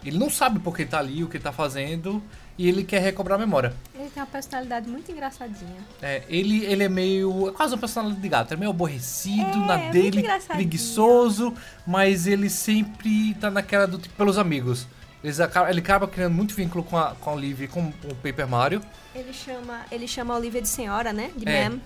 Ele 0.04 0.18
não 0.18 0.30
sabe 0.30 0.60
por 0.60 0.76
que 0.76 0.86
tá 0.86 0.98
ali, 0.98 1.24
o 1.24 1.28
que 1.28 1.38
tá 1.38 1.52
fazendo, 1.52 2.22
e 2.58 2.68
ele 2.68 2.84
quer 2.84 3.00
recobrar 3.00 3.36
a 3.36 3.40
memória. 3.40 3.76
Ele 3.94 4.10
tem 4.10 4.24
uma 4.24 4.28
personalidade 4.28 4.90
muito 4.90 5.12
engraçadinha. 5.12 5.78
É, 6.02 6.24
ele, 6.28 6.66
ele 6.66 6.84
é 6.84 6.90
meio. 6.90 7.50
É 7.50 7.52
quase 7.52 7.74
uma 7.76 7.80
personalidade 7.80 8.22
de 8.22 8.30
gato. 8.30 8.54
É 8.54 8.58
meio 8.58 8.72
aborrecido, 8.72 9.64
É, 9.64 9.68
na 9.68 9.78
dele, 9.92 10.24
preguiçoso, 10.48 11.54
mas 11.86 12.26
ele 12.26 12.50
sempre 12.50 13.36
tá 13.36 13.52
naquela 13.52 13.86
do 13.86 14.00
tipo 14.00 14.16
pelos 14.16 14.40
amigos. 14.40 14.88
Eles 15.24 15.40
ele 15.40 15.80
acaba 15.80 16.08
criando 16.08 16.34
muito 16.34 16.56
vínculo 16.56 16.84
com 16.84 16.98
a, 16.98 17.16
com 17.16 17.30
a 17.30 17.34
Olivia 17.34 17.66
e 17.66 17.68
com 17.68 17.88
o 18.04 18.16
Paper 18.16 18.48
Mario. 18.48 18.82
Ele 19.14 19.34
chama, 19.34 19.86
ele 19.92 20.08
chama 20.08 20.34
a 20.34 20.38
Olivia 20.38 20.62
de 20.62 20.68
senhora, 20.70 21.14
né? 21.14 21.32
De 21.36 21.48
É. 21.48 21.70
ma'am. 21.70 21.82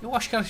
Eu 0.00 0.14
acho 0.14 0.30
que 0.30 0.36
ela. 0.36 0.46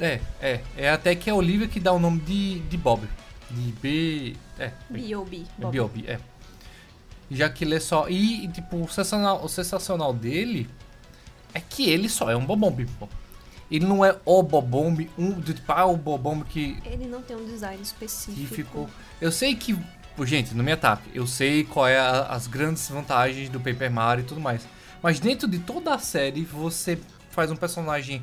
É, 0.00 0.20
é. 0.40 0.60
É 0.76 0.90
até 0.90 1.14
que 1.14 1.30
é 1.30 1.32
a 1.32 1.36
Olivia 1.36 1.68
que 1.68 1.78
dá 1.78 1.92
o 1.92 1.98
nome 1.98 2.20
de, 2.20 2.60
de 2.60 2.76
Bob. 2.76 3.06
De 3.50 3.72
B. 3.72 4.36
É. 4.58 4.72
B.O.B. 4.90 5.42
É 5.60 5.62
Bob. 5.62 6.04
É. 6.06 6.18
Já 7.30 7.48
que 7.48 7.64
ele 7.64 7.74
é 7.74 7.80
só. 7.80 8.08
E, 8.08 8.46
tipo, 8.48 8.76
o 8.76 8.88
sensacional, 8.88 9.44
o 9.44 9.48
sensacional 9.48 10.12
dele 10.12 10.68
é 11.52 11.60
que 11.60 11.88
ele 11.88 12.08
só 12.08 12.30
é 12.30 12.36
um 12.36 12.44
Bobomb, 12.44 12.84
pô. 12.98 13.08
Ele 13.70 13.86
não 13.86 14.04
é 14.04 14.16
o 14.24 14.42
Bobomb, 14.42 15.08
um 15.18 15.40
tipo, 15.40 15.72
ah, 15.72 15.86
o 15.86 15.96
Bobomb 15.96 16.44
que, 16.44 16.76
Ele 16.84 17.06
não 17.06 17.22
tem 17.22 17.34
um 17.36 17.44
design 17.46 17.82
específico. 17.82 18.54
ficou. 18.54 18.90
Eu 19.20 19.32
sei 19.32 19.54
que. 19.54 19.74
pô, 20.14 20.26
Gente, 20.26 20.54
não 20.54 20.62
me 20.64 20.70
ataque. 20.72 21.10
Eu 21.14 21.26
sei 21.26 21.64
qual 21.64 21.88
é 21.88 21.98
a- 21.98 22.26
as 22.26 22.46
grandes 22.46 22.88
vantagens 22.88 23.48
do 23.48 23.58
Paper 23.58 23.90
Mario 23.90 24.22
e 24.22 24.26
tudo 24.26 24.40
mais. 24.40 24.66
Mas 25.02 25.18
dentro 25.18 25.48
de 25.48 25.58
toda 25.58 25.94
a 25.94 25.98
série, 25.98 26.44
você 26.44 26.98
faz 27.30 27.50
um 27.50 27.56
personagem. 27.56 28.22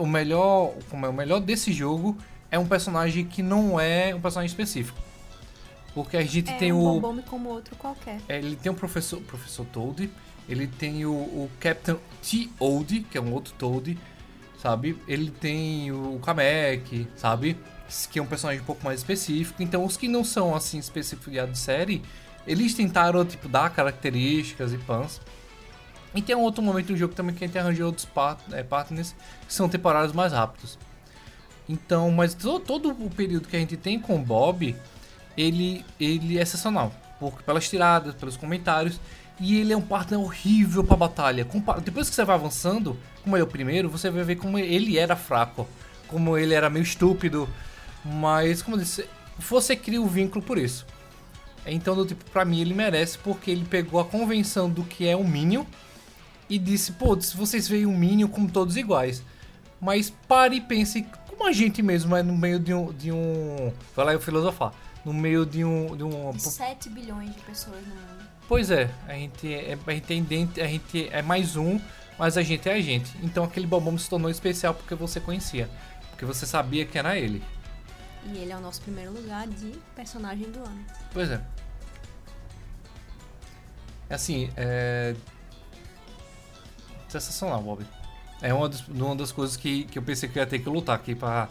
O 0.00 0.06
melhor. 0.06 0.72
Como 0.90 1.04
é 1.06 1.08
o 1.08 1.12
melhor 1.12 1.40
desse 1.40 1.72
jogo 1.72 2.16
é 2.52 2.58
um 2.58 2.66
personagem 2.66 3.24
que 3.24 3.42
não 3.42 3.80
é 3.80 4.14
um 4.14 4.20
personagem 4.20 4.46
específico. 4.46 4.98
Porque 5.94 6.16
a 6.18 6.22
gente 6.22 6.50
É 6.50 6.56
tem 6.58 6.72
um 6.72 6.86
o. 6.86 7.00
Bobombi 7.00 7.22
como 7.22 7.48
outro 7.48 7.74
qualquer. 7.76 8.20
É, 8.28 8.38
ele 8.38 8.56
tem 8.56 8.70
o 8.70 8.74
professor, 8.74 9.20
professor 9.22 9.66
Toad, 9.66 10.08
ele 10.48 10.66
tem 10.66 11.04
o, 11.06 11.12
o 11.12 11.50
Captain 11.58 11.96
T-Old, 12.22 13.06
que 13.10 13.16
é 13.16 13.20
um 13.20 13.32
outro 13.32 13.54
Toad, 13.54 13.98
sabe? 14.60 14.98
Ele 15.08 15.30
tem 15.30 15.90
o 15.90 16.20
Kamek, 16.22 17.08
sabe? 17.16 17.58
Que 18.10 18.18
é 18.18 18.22
um 18.22 18.26
personagem 18.26 18.62
um 18.62 18.66
pouco 18.66 18.84
mais 18.84 19.00
específico. 19.00 19.62
Então, 19.62 19.84
os 19.84 19.96
que 19.96 20.06
não 20.08 20.22
são, 20.22 20.54
assim, 20.54 20.78
específicos 20.78 21.32
de 21.32 21.58
série, 21.58 22.02
eles 22.46 22.74
tentaram, 22.74 23.24
tipo, 23.24 23.48
dar 23.48 23.70
características 23.70 24.72
e 24.72 24.78
pans. 24.78 25.20
E 26.14 26.20
tem 26.20 26.36
um 26.36 26.40
outro 26.40 26.62
momento 26.62 26.88
do 26.88 26.96
jogo 26.96 27.14
também 27.14 27.34
que 27.34 27.44
a 27.44 27.46
gente 27.46 27.58
arranjou 27.58 27.86
outros 27.86 28.04
part 28.04 28.42
é, 28.52 28.62
partners 28.62 29.14
que 29.46 29.52
são 29.52 29.68
temporários 29.68 30.12
mais 30.12 30.32
rápidos. 30.32 30.78
Então, 31.68 32.10
mas 32.10 32.34
to- 32.34 32.60
todo 32.60 32.90
o 32.90 33.10
período 33.10 33.48
que 33.48 33.56
a 33.56 33.58
gente 33.58 33.76
tem 33.76 33.98
com 33.98 34.16
o 34.16 34.18
Bob, 34.18 34.74
ele, 35.36 35.84
ele 35.98 36.38
é 36.38 36.42
excepcional. 36.42 36.92
Porque 37.18 37.42
pelas 37.42 37.68
tiradas, 37.68 38.14
pelos 38.14 38.36
comentários. 38.36 39.00
E 39.40 39.58
ele 39.58 39.72
é 39.72 39.76
um 39.76 39.82
partner 39.82 40.20
horrível 40.20 40.84
pra 40.84 40.96
batalha. 40.96 41.46
Depois 41.82 42.08
que 42.08 42.14
você 42.14 42.24
vai 42.24 42.36
avançando, 42.36 42.96
como 43.22 43.36
ele 43.36 43.42
é 43.42 43.44
o 43.44 43.48
primeiro, 43.48 43.88
você 43.88 44.10
vai 44.10 44.22
ver 44.22 44.36
como 44.36 44.58
ele 44.58 44.98
era 44.98 45.16
fraco. 45.16 45.66
Como 46.06 46.36
ele 46.36 46.52
era 46.54 46.68
meio 46.68 46.82
estúpido. 46.82 47.48
Mas, 48.04 48.60
como 48.60 48.76
eu 48.76 48.80
disse, 48.80 49.06
você 49.38 49.74
cria 49.74 50.00
o 50.02 50.06
vínculo 50.06 50.44
por 50.44 50.58
isso. 50.58 50.84
Então, 51.64 51.94
do 51.94 52.04
tipo, 52.04 52.24
pra 52.30 52.44
mim 52.44 52.60
ele 52.60 52.74
merece 52.74 53.16
porque 53.18 53.50
ele 53.50 53.64
pegou 53.64 54.00
a 54.00 54.04
convenção 54.04 54.68
do 54.68 54.82
que 54.82 55.06
é 55.06 55.16
um 55.16 55.26
Minion 55.26 55.64
e 56.50 56.58
disse, 56.58 56.92
pô, 56.92 57.16
vocês 57.16 57.68
veem 57.68 57.86
um 57.86 57.96
Minion 57.96 58.28
como 58.28 58.50
todos 58.50 58.76
iguais. 58.76 59.22
Mas 59.80 60.10
pare 60.28 60.56
e 60.56 60.60
pense 60.60 61.06
como 61.42 61.48
a 61.48 61.52
gente 61.52 61.82
mesmo 61.82 62.16
é 62.16 62.22
no 62.22 62.36
meio 62.36 62.60
de 62.60 62.72
um. 62.72 62.92
De 62.92 63.10
um 63.10 63.72
vai 63.96 64.06
lá 64.06 64.12
eu 64.12 64.20
filosofar. 64.20 64.72
No 65.04 65.12
meio 65.12 65.44
de 65.44 65.64
um. 65.64 65.96
De 65.96 66.04
um 66.04 66.38
7 66.38 66.88
bilhões 66.88 67.34
de 67.34 67.40
pessoas 67.40 67.84
no 67.84 67.94
mundo. 67.94 68.28
pois 68.46 68.70
é, 68.70 68.88
a 69.08 69.14
gente 69.14 69.52
é, 69.52 69.76
a 69.84 69.90
gente, 69.90 70.04
tem 70.04 70.22
dentro, 70.22 70.62
a 70.62 70.66
gente 70.68 71.08
é 71.10 71.20
mais 71.20 71.56
um, 71.56 71.80
mas 72.16 72.36
a 72.36 72.42
gente 72.42 72.68
é 72.68 72.74
a 72.74 72.80
gente. 72.80 73.12
Então 73.20 73.42
aquele 73.42 73.66
bombom 73.66 73.98
se 73.98 74.08
tornou 74.08 74.30
especial 74.30 74.72
porque 74.72 74.94
você 74.94 75.18
conhecia. 75.18 75.68
Porque 76.10 76.24
você 76.24 76.46
sabia 76.46 76.86
que 76.86 76.96
era 76.96 77.18
ele. 77.18 77.42
E 78.24 78.38
ele 78.38 78.52
é 78.52 78.56
o 78.56 78.60
nosso 78.60 78.80
primeiro 78.82 79.10
lugar 79.12 79.48
de 79.48 79.72
personagem 79.96 80.48
do 80.48 80.60
ano. 80.60 80.86
Pois 81.12 81.28
é. 81.28 81.40
É 84.08 84.14
assim, 84.14 84.48
é. 84.56 85.16
Sensacional, 87.08 87.60
Bob. 87.60 87.84
É 88.42 88.52
uma, 88.52 88.68
dos- 88.68 88.86
uma 88.88 89.14
das 89.16 89.30
coisas 89.32 89.56
que, 89.56 89.84
que 89.84 89.98
eu 89.98 90.02
pensei 90.02 90.28
que 90.28 90.38
eu 90.38 90.42
ia 90.42 90.46
ter 90.46 90.58
que 90.58 90.68
lutar 90.68 90.96
aqui 90.96 91.14
pra, 91.14 91.48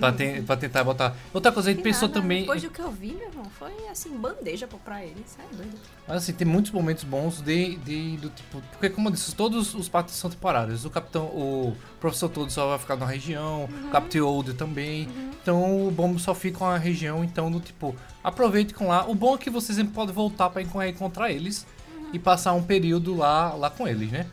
pra, 0.00 0.12
pra 0.46 0.56
tentar 0.56 0.82
botar. 0.82 1.14
Outra 1.34 1.52
coisa, 1.52 1.68
a 1.70 1.72
gente 1.74 1.82
pensou 1.82 2.08
nada, 2.08 2.20
também. 2.20 2.40
Depois 2.40 2.62
do 2.62 2.70
que 2.70 2.80
eu 2.80 2.90
vi, 2.90 3.12
meu 3.12 3.28
irmão, 3.28 3.44
foi 3.58 3.70
assim, 3.90 4.16
bandeja 4.16 4.66
pra 4.84 5.04
ele. 5.04 5.22
Isso 5.26 5.36
é 5.38 5.56
doido. 5.56 5.72
Mas 6.08 6.16
assim, 6.18 6.32
tem 6.32 6.46
muitos 6.46 6.70
momentos 6.72 7.04
bons 7.04 7.40
de, 7.42 7.76
de 7.76 8.16
do 8.16 8.28
tipo. 8.30 8.62
Porque 8.72 8.88
como 8.88 9.08
eu 9.08 9.12
disse, 9.12 9.34
todos 9.34 9.74
os 9.74 9.88
partes 9.88 10.14
são 10.14 10.30
temporários. 10.30 10.84
O 10.84 10.90
capitão, 10.90 11.24
o 11.26 11.76
professor 12.00 12.28
todo 12.28 12.50
só 12.50 12.68
vai 12.70 12.78
ficar 12.78 12.96
na 12.96 13.06
região, 13.06 13.68
o 13.86 13.90
Captain 13.90 14.20
Old 14.22 14.54
também. 14.54 15.08
Então 15.42 15.86
o 15.86 15.90
bom 15.90 16.16
só 16.18 16.34
fica 16.34 16.58
com 16.58 16.64
a 16.64 16.78
região, 16.78 17.22
então 17.22 17.50
do 17.50 17.60
tipo, 17.60 17.94
aproveite 18.24 18.72
com 18.74 18.88
lá. 18.88 19.06
O 19.08 19.14
bom 19.14 19.34
é 19.34 19.38
que 19.38 19.50
você 19.50 19.74
sempre 19.74 19.92
pode 19.92 20.12
voltar 20.12 20.48
pra 20.50 20.62
enco- 20.62 20.82
encontrar 20.82 21.30
eles 21.30 21.66
e 22.12 22.18
passar 22.18 22.52
um 22.52 22.62
período 22.62 23.14
lá, 23.16 23.52
lá 23.54 23.68
com 23.70 23.86
eles, 23.88 24.10
né? 24.10 24.26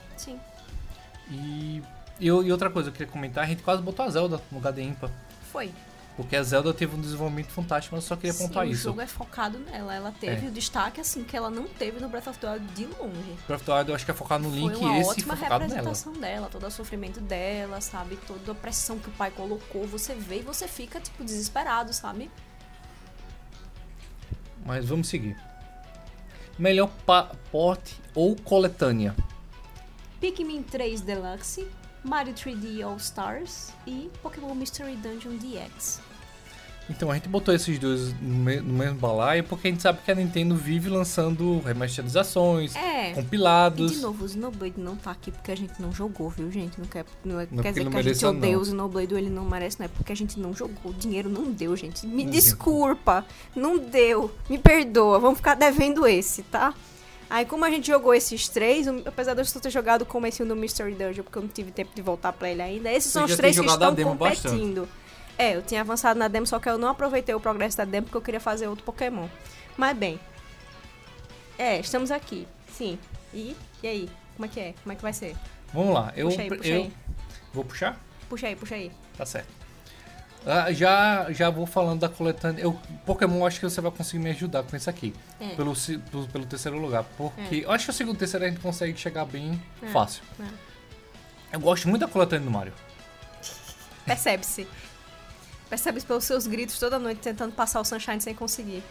E, 1.30 1.82
e, 2.20 2.26
e 2.28 2.32
outra 2.52 2.70
coisa 2.70 2.90
que 2.90 2.96
eu 2.96 2.98
queria 3.00 3.12
comentar, 3.14 3.44
a 3.44 3.48
gente 3.48 3.62
quase 3.64 3.82
botou 3.82 4.06
a 4.06 4.10
Zelda 4.10 4.42
no 4.52 4.58
lugar 4.58 4.74
de 4.74 4.82
Impa. 4.82 5.12
Foi. 5.52 5.72
Porque 6.18 6.36
a 6.36 6.44
Zelda 6.44 6.74
teve 6.74 6.94
um 6.98 7.00
desenvolvimento 7.00 7.48
fantástico, 7.48 7.96
mas 7.96 8.04
eu 8.04 8.10
só 8.10 8.16
queria 8.18 8.34
Sim, 8.34 8.48
pontuar 8.48 8.66
o 8.66 8.70
isso. 8.70 8.84
jogo 8.84 9.00
é 9.00 9.08
focado 9.08 9.58
nela. 9.60 9.96
Ela 9.96 10.12
teve 10.12 10.48
É. 10.48 10.50
o 10.50 10.52
destaque, 10.52 11.00
assim, 11.00 11.24
que 11.24 11.38
ela 11.38 11.50
não 11.50 11.66
teve 11.66 11.98
no 12.02 12.10
Breath 12.10 12.28
of 12.28 12.40
the 12.40 12.52
Wild 12.52 12.66
de 12.74 12.86
longe. 12.88 13.38
Breath 13.48 13.62
of 13.62 13.64
the 13.64 13.74
Wild 13.74 13.90
eu 13.90 13.96
acho 13.96 14.04
que 14.04 14.12
é 14.12 14.14
focado 14.14 14.44
no 14.44 14.54
Link 14.54 14.74
foi 14.76 14.82
uma 14.86 14.98
e 14.98 15.00
esse 15.00 15.10
ótima 15.12 15.38
foi 15.38 15.44
focado 15.46 15.60
nela. 15.64 15.76
representação 15.78 16.14
dela, 16.20 16.50
todo 16.52 16.68
o 16.68 16.72
sofrimento 16.72 17.22
dela, 17.22 17.80
sabe? 17.80 18.18
Toda 18.28 18.52
a 18.52 18.56
pressão 18.56 19.00
que 19.00 19.08
o 19.08 19.14
pai 19.14 19.32
colocou, 19.32 19.88
você 19.88 20.14
vê 20.14 20.40
e 20.40 20.42
você 20.42 20.68
fica, 20.68 21.00
tipo, 21.00 21.24
desesperado, 21.24 21.94
sabe? 21.94 22.30
Mas 24.66 24.86
vamos 24.86 25.08
seguir. 25.08 25.38
Melhor 26.58 26.90
pa- 27.06 27.32
porte 27.50 27.96
ou 28.14 28.36
coletânea? 28.36 29.16
Pikmin 30.20 30.64
3 30.64 31.02
Deluxe, 31.02 31.68
Mario 32.04 32.34
3D 32.34 32.82
All 32.84 32.98
Stars 32.98 33.70
e 33.88 34.10
Pokémon 34.22 34.54
Mystery 34.56 34.96
Dungeon 34.96 35.38
DX. 35.38 36.02
Então 36.90 37.12
a 37.12 37.14
gente 37.14 37.30
botou 37.30 37.54
esses 37.54 37.78
dois 37.78 38.12
no, 38.20 38.34
me- 38.36 38.60
no 38.62 38.74
mesmo 38.74 38.98
balaio 38.98 39.44
porque 39.44 39.68
a 39.68 39.72
gente 39.72 39.84
sabe 39.84 40.00
que 40.04 40.10
a 40.10 40.16
Nintendo 40.16 40.56
vive 40.56 40.90
lançando 40.90 41.60
remasterizações, 41.60 42.76
É. 42.76 43.12
E 43.12 43.14
compilados. 43.14 43.92
de 43.92 43.98
novo, 44.00 44.26
o 44.26 44.28
Xenoblade 44.28 44.74
não 44.78 44.96
tá 44.96 45.12
aqui 45.12 45.30
porque 45.32 45.52
a 45.52 45.56
gente 45.56 45.80
não 45.80 45.94
jogou, 45.94 46.32
viu, 46.32 46.50
gente? 46.52 46.80
Não 46.80 46.88
quer, 46.88 47.06
não 47.24 47.40
é, 47.40 47.48
Não 47.52 47.60
é 47.60 47.62
quer 47.62 47.70
porque 47.70 47.70
dizer 47.74 47.84
não 47.84 47.92
que 47.92 47.98
a 47.98 48.02
gente 48.02 48.26
odeia 48.26 48.56
não. 48.56 48.62
o 48.62 48.66
Xenoblade 48.66 49.14
ou 49.14 49.20
ele 49.20 49.30
não 49.30 49.46
merece, 49.46 49.78
não 49.80 49.86
é 49.86 49.88
porque 49.90 50.12
a 50.12 50.16
gente 50.16 50.40
não 50.40 50.52
jogou. 50.52 50.92
O 50.92 50.94
dinheiro 50.96 51.30
não 51.30 51.52
deu, 51.52 51.76
gente. 51.78 52.08
Me 52.08 52.24
Uhum. 52.24 52.30
desculpa. 52.32 53.24
Não 53.56 53.78
deu. 53.78 54.32
Me 54.50 54.58
perdoa. 54.58 55.20
Vamos 55.20 55.38
ficar 55.38 55.54
devendo 55.54 56.08
esse, 56.08 56.42
tá? 56.42 56.74
Aí, 57.30 57.46
como 57.46 57.64
a 57.64 57.70
gente 57.70 57.86
jogou 57.88 58.14
esses 58.14 58.48
três, 58.50 58.88
apesar 59.06 59.36
de 59.36 59.42
eu 59.42 59.62
ter 59.62 59.70
jogado 59.70 60.02
o 60.02 60.06
comecinho 60.06 60.50
do 60.50 60.56
Mystery 60.56 60.94
Dungeon, 60.96 61.24
porque 61.24 61.38
eu 61.38 61.44
não 61.44 61.50
tive 61.50 61.72
tempo 61.72 61.92
de 61.94 62.02
voltar 62.02 62.34
pra 62.34 62.50
ele 62.50 62.62
ainda, 62.62 62.92
esses 62.92 63.12
Você 63.12 63.20
são 63.20 63.26
os 63.26 63.36
três 63.36 63.60
que 63.60 63.66
estão 63.66 63.94
demo 63.94 64.16
bastante. 64.16 64.48
competindo. 64.54 64.90
É, 65.38 65.56
eu 65.56 65.62
tinha 65.62 65.82
avançado 65.82 66.18
na 66.20 66.28
demo, 66.28 66.48
só 66.48 66.60
que 66.60 66.68
eu 66.68 66.78
não 66.78 66.90
aproveitei 66.90 67.34
o 67.36 67.40
progresso 67.40 67.78
da 67.78 67.86
demo 67.86 68.08
porque 68.08 68.18
eu 68.18 68.22
queria 68.22 68.40
fazer 68.40 68.68
outro 68.68 68.84
Pokémon. 68.84 69.28
Mas 69.78 69.96
bem. 69.96 70.20
É, 71.58 71.80
estamos 71.80 72.10
aqui. 72.12 72.48
Sim. 72.74 72.98
E, 73.34 73.56
e 73.84 73.88
aí? 73.88 74.10
Como 74.36 74.46
é 74.46 74.50
que 74.50 74.60
é? 74.60 74.74
Como 74.84 74.92
é 74.92 74.96
que 74.96 75.02
vai 75.02 75.14
ser? 75.14 75.36
Vamos 75.74 75.94
lá, 75.94 76.12
eu, 76.16 76.28
Puxa 76.30 76.42
aí, 76.42 76.50
puxa 76.50 76.68
eu 76.70 76.82
aí. 76.82 76.94
vou 77.54 77.64
puxar? 77.64 78.00
Puxa 78.28 78.48
aí, 78.48 78.56
puxa 78.56 78.76
aí. 78.76 78.92
Tá 79.18 79.26
certo. 79.26 79.48
Ah, 80.46 80.72
já, 80.72 81.32
já 81.32 81.50
vou 81.50 81.66
falando 81.66 82.00
da 82.00 82.10
coletânea. 82.10 82.62
Eu, 82.62 82.80
Pokémon, 83.06 83.46
acho 83.46 83.60
que 83.60 83.70
você 83.70 83.82
vai 83.82 83.92
conseguir 83.92 84.24
me 84.24 84.30
ajudar 84.32 84.64
com 84.64 84.76
isso 84.76 84.90
aqui. 84.90 85.14
É. 85.40 85.50
Pelo, 85.56 85.74
pelo, 86.12 86.28
pelo 86.28 86.46
terceiro 86.46 86.78
lugar. 86.80 87.04
Porque 87.18 87.64
eu 87.66 87.72
acho 87.72 87.86
que 87.86 87.92
o 87.92 87.94
segundo 87.94 88.16
e 88.16 88.20
terceiro 88.20 88.46
a 88.46 88.50
gente 88.50 88.60
consegue 88.62 88.98
chegar 88.98 89.26
bem 89.26 89.62
É, 89.82 89.88
fácil. 89.88 90.24
é. 90.40 90.70
Eu 91.52 91.60
gosto 91.60 91.88
muito 91.90 92.02
da 92.02 92.08
coletânea 92.08 92.46
do 92.46 92.52
Mario. 92.52 92.74
Percebe-se. 94.06 94.68
Percebe-se 95.70 96.06
pelos 96.06 96.24
seus 96.24 96.48
gritos 96.48 96.80
toda 96.80 96.98
noite 96.98 97.20
tentando 97.22 97.54
passar 97.54 97.80
o 97.82 97.86
Sunshine 97.86 98.22
sem 98.22 98.34
conseguir. 98.34 98.84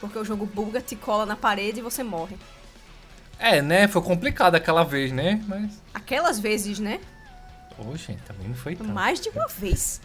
Porque 0.00 0.18
o 0.18 0.24
jogo 0.24 0.46
buga, 0.46 0.80
te 0.80 0.96
cola 0.96 1.24
na 1.26 1.36
parede 1.36 1.80
e 1.80 1.82
você 1.82 2.02
morre. 2.02 2.36
É, 3.38 3.60
né? 3.60 3.86
Foi 3.88 4.00
complicado 4.02 4.54
aquela 4.54 4.84
vez, 4.84 5.12
né? 5.12 5.42
Mas. 5.46 5.80
Aquelas 5.92 6.38
vezes, 6.40 6.78
né? 6.78 7.00
Ô, 7.78 7.96
gente, 7.96 8.22
também 8.22 8.48
não 8.48 8.54
foi 8.54 8.74
tanto. 8.76 8.90
Mais 8.90 9.20
de 9.20 9.28
uma 9.28 9.46
vez. 9.48 10.00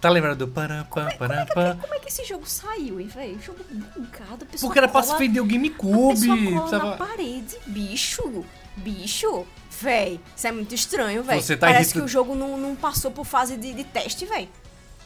Tá 0.00 0.08
lembrado 0.08 0.38
do 0.38 0.48
param, 0.48 0.84
pam, 0.86 1.08
param, 1.18 1.46
pam? 1.46 1.76
Como 1.76 1.94
é 1.94 1.98
que 1.98 2.08
esse 2.08 2.24
jogo 2.24 2.48
saiu, 2.48 2.98
hein, 3.00 3.06
velho? 3.08 3.38
Jogo 3.42 3.62
bugado, 3.68 4.44
a 4.44 4.46
pessoa 4.46 4.68
Porque 4.68 4.78
era 4.78 4.88
pra 4.88 5.02
cola- 5.02 5.12
se 5.14 5.18
vender 5.18 5.40
o 5.40 5.44
A 5.44 5.46
GameCube. 5.46 6.26
precisava- 6.26 6.90
na 6.90 6.96
parede, 6.96 7.56
bicho. 7.66 8.44
Bicho. 8.76 9.46
Véi, 9.80 10.20
isso 10.36 10.46
é 10.46 10.52
muito 10.52 10.74
estranho. 10.74 11.22
Você 11.22 11.56
tá 11.56 11.66
Parece 11.66 11.92
que 11.92 12.00
o 12.00 12.08
jogo 12.08 12.34
não, 12.34 12.56
não 12.56 12.74
passou 12.76 13.10
por 13.10 13.24
fase 13.26 13.56
de, 13.56 13.72
de 13.74 13.84
teste, 13.84 14.24
véi. 14.26 14.48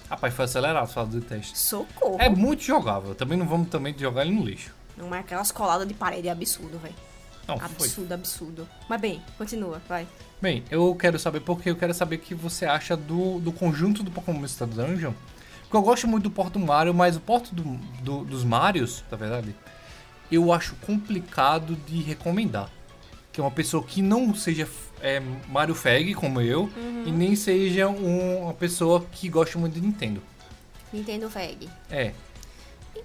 Rapaz, 0.08 0.32
foi 0.34 0.44
acelerado 0.44 0.86
fala 0.92 1.06
do 1.08 1.20
teste. 1.20 1.58
Socorro. 1.58 2.16
É 2.20 2.28
muito 2.28 2.62
jogável. 2.62 3.14
Também 3.14 3.36
não 3.38 3.46
vamos 3.48 3.68
também 3.68 3.94
jogar 3.98 4.22
ele 4.24 4.34
no 4.34 4.44
lixo. 4.44 4.72
Não 4.96 5.12
é 5.14 5.20
aquelas 5.20 5.50
coladas 5.50 5.88
de 5.88 5.94
parede, 5.94 6.28
é 6.28 6.30
absurdo, 6.30 6.78
véi. 6.78 6.94
Não, 7.46 7.58
foi. 7.58 7.66
Absurdo, 7.86 8.12
absurdo. 8.12 8.68
Mas 8.88 9.00
bem, 9.00 9.22
continua, 9.36 9.80
vai. 9.88 10.06
Bem, 10.40 10.62
eu 10.70 10.94
quero 10.94 11.18
saber 11.18 11.40
porque 11.40 11.70
eu 11.70 11.76
quero 11.76 11.92
saber 11.94 12.16
o 12.16 12.18
que 12.18 12.34
você 12.34 12.64
acha 12.66 12.96
do, 12.96 13.38
do 13.40 13.52
conjunto 13.52 14.02
do 14.02 14.10
Pokémon 14.10 14.38
Mystery 14.40 14.70
Dungeon. 14.70 15.12
Porque 15.62 15.76
eu 15.76 15.82
gosto 15.82 16.06
muito 16.08 16.24
do 16.24 16.30
porto 16.30 16.54
do 16.58 16.60
Mario, 16.60 16.94
mas 16.94 17.16
o 17.16 17.20
porto 17.20 17.54
do, 17.54 17.62
do- 18.02 18.24
dos 18.24 18.44
Marios, 18.44 19.02
na 19.10 19.16
verdade, 19.16 19.54
eu 20.30 20.52
acho 20.52 20.74
complicado 20.76 21.76
de 21.86 22.00
recomendar. 22.02 22.70
Que 23.32 23.40
é 23.40 23.44
uma 23.44 23.50
pessoa 23.50 23.82
que 23.82 24.00
não 24.00 24.34
seja 24.34 24.68
é, 25.02 25.20
Mario 25.48 25.74
Fag, 25.74 26.14
como 26.14 26.40
eu, 26.40 26.70
e 27.04 27.10
nem 27.10 27.34
seja 27.36 27.88
um- 27.88 28.44
uma 28.44 28.54
pessoa 28.54 29.04
que 29.12 29.28
gosta 29.28 29.58
muito 29.58 29.74
de 29.74 29.80
Nintendo. 29.80 30.22
Nintendo 30.92 31.28
VEG. 31.28 31.68
É, 31.90 32.12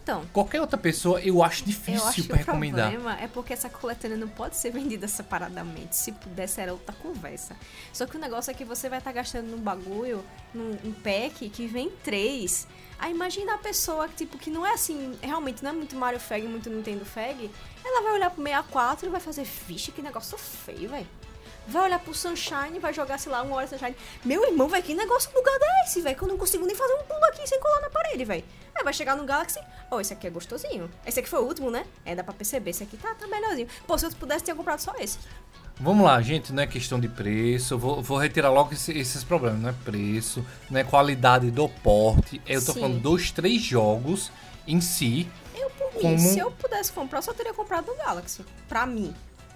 Então, 0.03 0.25
qualquer 0.33 0.59
outra 0.61 0.77
pessoa 0.77 1.21
eu 1.21 1.43
acho 1.43 1.61
eu 1.63 1.67
difícil 1.67 2.07
acho 2.07 2.21
que 2.21 2.27
pra 2.27 2.35
o 2.35 2.39
recomendar. 2.39 2.91
problema 2.91 3.19
é 3.19 3.27
porque 3.27 3.53
essa 3.53 3.69
coletânea 3.69 4.17
não 4.17 4.27
pode 4.27 4.55
ser 4.55 4.71
vendida 4.71 5.07
separadamente. 5.07 5.95
Se 5.95 6.11
pudesse, 6.11 6.59
era 6.61 6.71
outra 6.73 6.95
conversa. 6.95 7.55
Só 7.93 8.05
que 8.05 8.17
o 8.17 8.19
negócio 8.19 8.49
é 8.49 8.53
que 8.53 8.65
você 8.65 8.89
vai 8.89 8.99
estar 8.99 9.11
gastando 9.11 9.47
num 9.47 9.59
bagulho, 9.59 10.23
num 10.53 10.77
um 10.83 10.91
pack 10.91 11.49
que 11.49 11.67
vem 11.67 11.89
três. 12.03 12.67
Aí 12.97 13.11
imagina 13.11 13.53
a 13.53 13.57
pessoa 13.57 14.07
que, 14.09 14.15
tipo, 14.15 14.37
que 14.37 14.49
não 14.49 14.65
é 14.65 14.73
assim, 14.73 15.17
realmente 15.21 15.63
não 15.63 15.71
é 15.71 15.73
muito 15.73 15.95
Mario 15.95 16.19
Fag, 16.19 16.45
muito 16.47 16.69
Nintendo 16.69 17.05
Fag. 17.05 17.49
Ela 17.83 18.01
vai 18.01 18.13
olhar 18.13 18.29
pro 18.29 18.43
64 18.43 19.07
e 19.07 19.09
vai 19.09 19.21
fazer, 19.21 19.45
vixe, 19.67 19.91
que 19.91 20.01
negócio 20.01 20.37
feio, 20.37 20.89
velho. 20.89 21.07
Vai 21.69 21.83
olhar 21.83 21.99
pro 21.99 22.13
Sunshine, 22.13 22.79
vai 22.79 22.93
jogar, 22.93 23.17
sei 23.19 23.31
lá, 23.31 23.41
uma 23.41 23.55
hora 23.55 23.67
Sunshine. 23.67 23.95
Meu 24.25 24.43
irmão, 24.45 24.67
velho, 24.67 24.83
que 24.83 24.93
negócio 24.93 25.29
bugado 25.31 25.63
é 25.63 25.85
esse, 25.85 26.01
velho? 26.01 26.15
Que 26.15 26.23
eu 26.23 26.27
não 26.27 26.37
consigo 26.37 26.65
nem 26.65 26.75
fazer 26.75 26.93
um 26.95 27.03
pulo 27.03 27.23
aqui 27.25 27.47
sem 27.47 27.59
colar 27.59 27.81
na 27.81 27.89
parede, 27.89 28.25
velho. 28.25 28.43
Aí 28.75 28.83
vai 28.83 28.93
chegar 28.93 29.15
no 29.15 29.23
Galaxy, 29.25 29.59
oh, 29.91 29.99
esse 29.99 30.13
aqui 30.13 30.25
é 30.27 30.29
gostosinho. 30.29 30.89
Esse 31.05 31.19
aqui 31.19 31.29
foi 31.29 31.39
o 31.39 31.43
último, 31.43 31.69
né? 31.69 31.85
É, 32.05 32.15
dá 32.15 32.23
pra 32.23 32.33
perceber, 32.33 32.71
esse 32.71 32.83
aqui 32.83 32.97
tá, 32.97 33.13
tá 33.15 33.27
melhorzinho. 33.27 33.67
Pô, 33.85 33.97
se 33.97 34.05
eu 34.05 34.11
pudesse, 34.11 34.43
tinha 34.43 34.55
comprado 34.55 34.79
só 34.79 34.93
esse. 34.99 35.17
Vamos 35.79 36.05
lá, 36.05 36.21
gente, 36.21 36.51
não 36.51 36.61
é 36.63 36.67
questão 36.67 36.99
de 36.99 37.07
preço, 37.07 37.77
vou, 37.77 38.01
vou 38.01 38.17
retirar 38.17 38.49
logo 38.51 38.73
esse- 38.73 38.97
esses 38.97 39.23
problemas, 39.23 39.61
não 39.61 39.69
é 39.69 39.73
preço, 39.85 40.45
não 40.69 40.77
é 40.79 40.83
qualidade 40.83 41.49
do 41.51 41.69
porte, 41.69 42.41
eu 42.45 42.63
tô 42.63 42.73
Sim. 42.73 42.81
falando 42.81 42.99
dos 42.99 43.31
três 43.31 43.61
jogos 43.61 44.29
em 44.67 44.81
si, 44.81 45.25
Eu, 45.55 45.69
por 45.71 45.93
mim, 45.95 46.01
Como- 46.01 46.19
se 46.19 46.37
eu 46.39 46.51
pudesse 46.51 46.91
comprar, 46.91 47.19
eu 47.19 47.23
só 47.23 47.33
teria 47.33 47.53
comprado 47.53 47.87
no 47.87 47.95
Galaxy. 47.95 48.45
Pra 48.67 48.85
mim. 48.85 49.13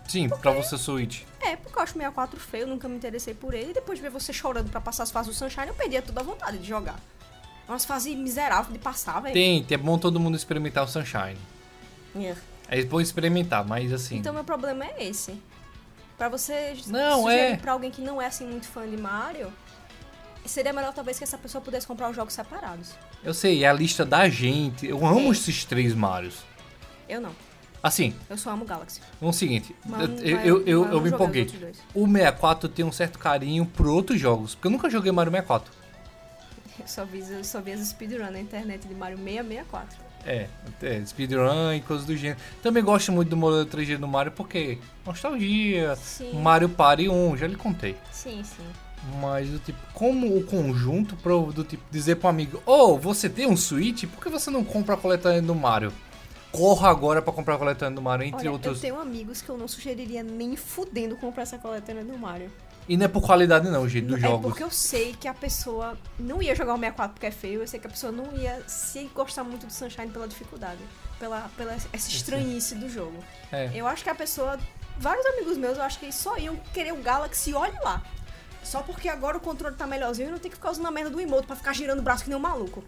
Sim, 0.07 0.29
pra 0.29 0.51
você 0.51 0.77
Switch. 0.77 1.21
É, 1.41 1.55
porque 1.55 1.77
eu 1.77 1.83
acho 1.83 1.91
o 1.93 1.97
64 1.97 2.39
feio, 2.39 2.67
nunca 2.67 2.87
me 2.87 2.95
interessei 2.95 3.33
por 3.33 3.53
ele. 3.53 3.71
E 3.71 3.73
depois 3.73 3.97
de 3.97 4.03
ver 4.03 4.09
você 4.09 4.31
chorando 4.31 4.69
pra 4.69 4.79
passar 4.79 5.03
as 5.03 5.11
fases 5.11 5.33
do 5.33 5.37
Sunshine, 5.37 5.67
eu 5.67 5.73
perdia 5.73 6.01
toda 6.01 6.21
a 6.21 6.23
vontade 6.23 6.57
de 6.57 6.67
jogar. 6.67 6.99
É 7.67 7.71
Umas 7.71 7.85
fases 7.85 8.15
miseráveis 8.15 8.73
de 8.73 8.79
passar, 8.79 9.21
velho. 9.21 9.33
Tem, 9.33 9.65
é 9.69 9.77
bom 9.77 9.97
todo 9.97 10.19
mundo 10.19 10.35
experimentar 10.35 10.83
o 10.83 10.87
Sunshine. 10.87 11.37
É. 12.15 12.35
É 12.69 12.83
bom 12.83 13.01
experimentar, 13.01 13.65
mas 13.65 13.91
assim, 13.91 14.17
Então 14.17 14.33
meu 14.33 14.43
problema 14.43 14.85
é 14.85 15.03
esse. 15.05 15.39
Pra 16.17 16.29
você 16.29 16.75
Não, 16.87 17.23
sugerir 17.23 17.53
é. 17.53 17.57
pra 17.57 17.73
alguém 17.73 17.91
que 17.91 18.01
não 18.01 18.21
é 18.21 18.27
assim 18.27 18.45
muito 18.45 18.67
fã 18.67 18.87
de 18.87 18.95
Mario, 18.95 19.51
seria 20.45 20.71
melhor 20.71 20.93
talvez 20.93 21.17
que 21.17 21.23
essa 21.23 21.37
pessoa 21.37 21.61
pudesse 21.61 21.85
comprar 21.87 22.09
os 22.09 22.15
jogos 22.15 22.33
separados. 22.33 22.91
eu 23.23 23.33
sei, 23.33 23.63
é 23.63 23.67
a 23.67 23.73
lista 23.73 24.05
da 24.05 24.29
gente, 24.29 24.85
eu 24.85 25.05
amo 25.05 25.31
esses 25.31 25.65
três 25.65 25.93
Marios. 25.93 26.37
Eu 27.09 27.19
não. 27.19 27.35
Assim, 27.83 28.15
Eu 28.29 28.37
só 28.37 28.51
amo 28.51 28.63
Galaxy. 28.63 29.01
o 29.19 29.33
seguinte, 29.33 29.75
Mas 29.85 30.09
eu, 30.09 30.15
eu, 30.25 30.35
vai- 30.37 30.47
eu, 30.47 30.65
eu, 30.65 30.85
não 30.87 31.01
me 31.01 31.09
empolguei. 31.09 31.43
O 31.93 32.07
64 32.07 32.69
tem 32.69 32.85
um 32.85 32.93
certo 32.93 33.19
carinho 33.19 33.65
por 33.65 33.87
outros 33.87 34.17
jogos, 34.17 34.55
porque 34.55 34.67
eu 34.67 34.71
nunca 34.71 34.89
joguei 34.89 35.11
Mario 35.11 35.31
64. 35.31 35.69
Eu 36.79 36.87
só 36.87 37.03
vi, 37.03 37.19
eu 37.29 37.43
só 37.43 37.59
vi 37.59 37.73
as 37.73 37.81
speedrun 37.85 38.31
na 38.31 38.39
internet 38.39 38.87
de 38.87 38.95
Mario 38.95 39.17
664. 39.17 39.97
É, 40.25 40.47
é, 40.81 41.05
speedrun 41.05 41.73
e 41.73 41.81
coisas 41.81 42.05
do 42.05 42.15
gênero. 42.15 42.39
Também 42.61 42.81
gosto 42.81 43.11
muito 43.11 43.27
do 43.27 43.35
modelo 43.35 43.65
3G 43.65 43.97
do 43.97 44.07
Mario 44.07 44.31
porque 44.31 44.77
nostalgia. 45.05 45.93
Sim. 45.97 46.39
Mario 46.41 46.69
Party 46.69 47.09
1, 47.09 47.35
já 47.35 47.47
lhe 47.47 47.57
contei. 47.57 47.97
Sim, 48.13 48.41
sim. 48.45 48.63
Mas 49.21 49.49
do 49.49 49.59
tipo, 49.59 49.79
como 49.93 50.37
o 50.37 50.45
conjunto 50.45 51.17
pra, 51.17 51.33
do 51.35 51.65
tipo 51.65 51.83
dizer 51.91 52.15
pro 52.15 52.29
amigo, 52.29 52.63
oh, 52.65 52.97
você 52.97 53.27
tem 53.29 53.45
um 53.45 53.57
Switch? 53.57 54.05
Por 54.05 54.23
que 54.23 54.29
você 54.29 54.49
não 54.49 54.63
compra 54.63 54.95
a 54.95 54.97
coletânea 54.97 55.41
do 55.41 55.53
Mario? 55.53 55.91
Corra 56.53 56.89
agora 56.89 57.19
pra 57.19 57.33
comprar 57.33 57.55
a 57.55 57.57
coletânea 57.57 57.95
do 57.95 58.01
Mario, 58.01 58.27
entre 58.27 58.41
Olha, 58.41 58.51
outros. 58.51 58.75
eu 58.77 58.81
tenho 58.81 58.99
amigos 58.99 59.41
que 59.41 59.49
eu 59.49 59.57
não 59.57 59.67
sugeriria 59.67 60.21
nem 60.21 60.55
fudendo 60.55 61.17
comprar 61.17 61.43
essa 61.43 61.57
coletânea 61.57 62.05
do 62.05 62.15
Mario. 62.15 62.51
E 62.87 62.95
não 62.95 63.05
é 63.05 63.07
por 63.07 63.23
qualidade 63.23 63.67
não, 63.69 63.89
gente, 63.89 64.05
dos 64.05 64.19
é 64.19 64.21
jogos. 64.21 64.51
porque 64.51 64.63
eu 64.63 64.69
sei 64.69 65.13
que 65.13 65.27
a 65.27 65.33
pessoa 65.33 65.97
não 66.19 66.43
ia 66.43 66.53
jogar 66.53 66.73
o 66.73 66.77
64 66.77 67.13
porque 67.13 67.25
é 67.25 67.31
feio, 67.31 67.61
eu 67.61 67.67
sei 67.67 67.79
que 67.79 67.87
a 67.87 67.89
pessoa 67.89 68.11
não 68.11 68.37
ia 68.37 68.61
se 68.67 69.03
gostar 69.15 69.43
muito 69.43 69.65
do 69.65 69.73
Sunshine 69.73 70.11
pela 70.11 70.27
dificuldade, 70.27 70.79
pela, 71.17 71.49
pela 71.57 71.73
essa 71.73 71.87
estranhice 71.95 72.75
do 72.75 72.87
jogo. 72.87 73.17
É. 73.51 73.71
Eu 73.73 73.87
acho 73.87 74.03
que 74.03 74.09
a 74.09 74.15
pessoa. 74.15 74.59
Vários 74.99 75.25
amigos 75.25 75.57
meus, 75.57 75.77
eu 75.77 75.83
acho 75.83 75.97
que 75.97 76.11
só 76.11 76.37
iam 76.37 76.55
querer 76.71 76.93
o 76.93 77.01
Galaxy, 77.01 77.51
olhe 77.51 77.79
lá. 77.83 78.03
Só 78.63 78.83
porque 78.83 79.09
agora 79.09 79.37
o 79.37 79.39
controle 79.39 79.75
tá 79.75 79.87
melhorzinho 79.87 80.27
e 80.27 80.31
não 80.31 80.37
tem 80.37 80.51
que 80.51 80.57
ficar 80.57 80.69
usando 80.69 80.85
a 80.85 80.91
merda 80.91 81.09
do 81.09 81.19
emote 81.19 81.47
pra 81.47 81.55
ficar 81.55 81.73
girando 81.73 81.99
o 81.99 82.03
braço 82.03 82.23
que 82.23 82.29
nem 82.29 82.37
um 82.37 82.41
maluco. 82.41 82.83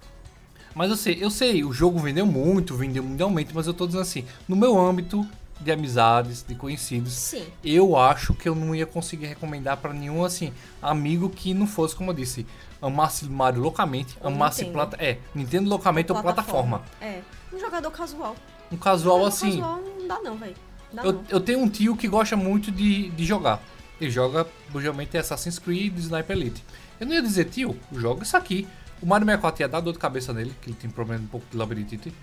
Mas 0.75 0.89
eu 0.89 0.97
sei, 0.97 1.17
eu 1.21 1.31
sei, 1.31 1.63
o 1.63 1.71
jogo 1.71 1.97
vendeu 1.99 2.25
muito, 2.25 2.75
vendeu 2.75 3.01
mundialmente, 3.01 3.51
mas 3.55 3.65
eu 3.65 3.73
tô 3.73 3.87
dizendo 3.87 4.01
assim, 4.01 4.25
no 4.47 4.55
meu 4.57 4.77
âmbito 4.77 5.25
de 5.61 5.71
amizades, 5.71 6.43
de 6.45 6.53
conhecidos, 6.53 7.13
Sim. 7.13 7.45
eu 7.63 7.95
acho 7.95 8.33
que 8.33 8.47
eu 8.49 8.53
não 8.53 8.75
ia 8.75 8.85
conseguir 8.85 9.27
recomendar 9.27 9.77
pra 9.77 9.93
nenhum 9.93 10.25
assim 10.25 10.51
amigo 10.81 11.29
que 11.29 11.53
não 11.53 11.65
fosse, 11.65 11.95
como 11.95 12.11
eu 12.11 12.13
disse, 12.13 12.45
amasse 12.81 13.25
Mario 13.25 13.61
loucamente, 13.61 14.17
Ou 14.21 14.27
amasse 14.27 14.63
Nintendo. 14.65 14.73
plata, 14.73 14.97
é, 15.03 15.17
Nintendo 15.33 15.69
loucamente 15.69 16.11
ou 16.11 16.21
plataforma. 16.21 16.81
É. 17.01 17.21
Um 17.53 17.59
jogador 17.59 17.89
casual. 17.89 18.35
Um 18.69 18.75
casual 18.75 19.19
Jogador 19.19 19.27
assim, 19.29 19.61
Casual 19.61 19.81
não 19.97 20.07
dá 20.07 20.19
não, 20.21 20.35
velho. 20.35 20.55
Eu, 21.03 21.13
não. 21.13 21.23
eu 21.29 21.39
tenho 21.39 21.59
um 21.59 21.69
tio 21.69 21.95
que 21.95 22.07
gosta 22.07 22.35
muito 22.35 22.69
de, 22.69 23.09
de 23.11 23.25
jogar. 23.25 23.61
Ele 23.99 24.11
joga, 24.11 24.45
geralmente, 24.73 25.17
Assassin's 25.17 25.57
Creed, 25.57 25.97
Sniper 25.97 26.35
Elite. 26.35 26.63
Eu 26.99 27.07
não 27.07 27.13
ia 27.13 27.21
dizer, 27.21 27.45
tio, 27.45 27.79
joga 27.93 28.23
isso 28.23 28.35
aqui. 28.35 28.67
O 29.01 29.05
Mario 29.05 29.25
64 29.25 29.61
ia 29.63 29.67
dar 29.67 29.79
dor 29.81 29.93
de 29.93 29.99
cabeça 29.99 30.33
nele, 30.33 30.53
que 30.61 30.69
ele 30.69 30.77
tem 30.79 30.89
problema 30.89 31.23
um 31.23 31.27
pouco 31.27 31.45
de 31.51 31.57
labirintite. 31.57 32.13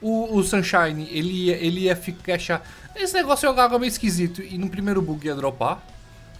O, 0.00 0.36
o 0.36 0.44
Sunshine, 0.44 1.08
ele 1.10 1.32
ia, 1.46 1.56
ele 1.56 1.80
ia 1.80 1.96
ficar 1.96 2.34
achar. 2.34 2.62
Esse 2.94 3.14
negócio 3.14 3.48
de 3.48 3.54
jogar 3.56 3.68
meio 3.78 3.88
esquisito. 3.88 4.40
E 4.42 4.56
no 4.56 4.68
primeiro 4.70 5.02
bug 5.02 5.26
ia 5.26 5.34
dropar, 5.34 5.82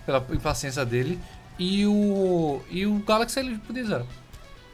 pela 0.06 0.24
impaciência 0.32 0.84
dele. 0.86 1.18
E 1.58 1.84
o. 1.86 2.60
E 2.70 2.86
o 2.86 2.98
Galaxy 3.00 3.40
ele 3.40 3.58
podia 3.58 3.84
zerar. 3.84 4.06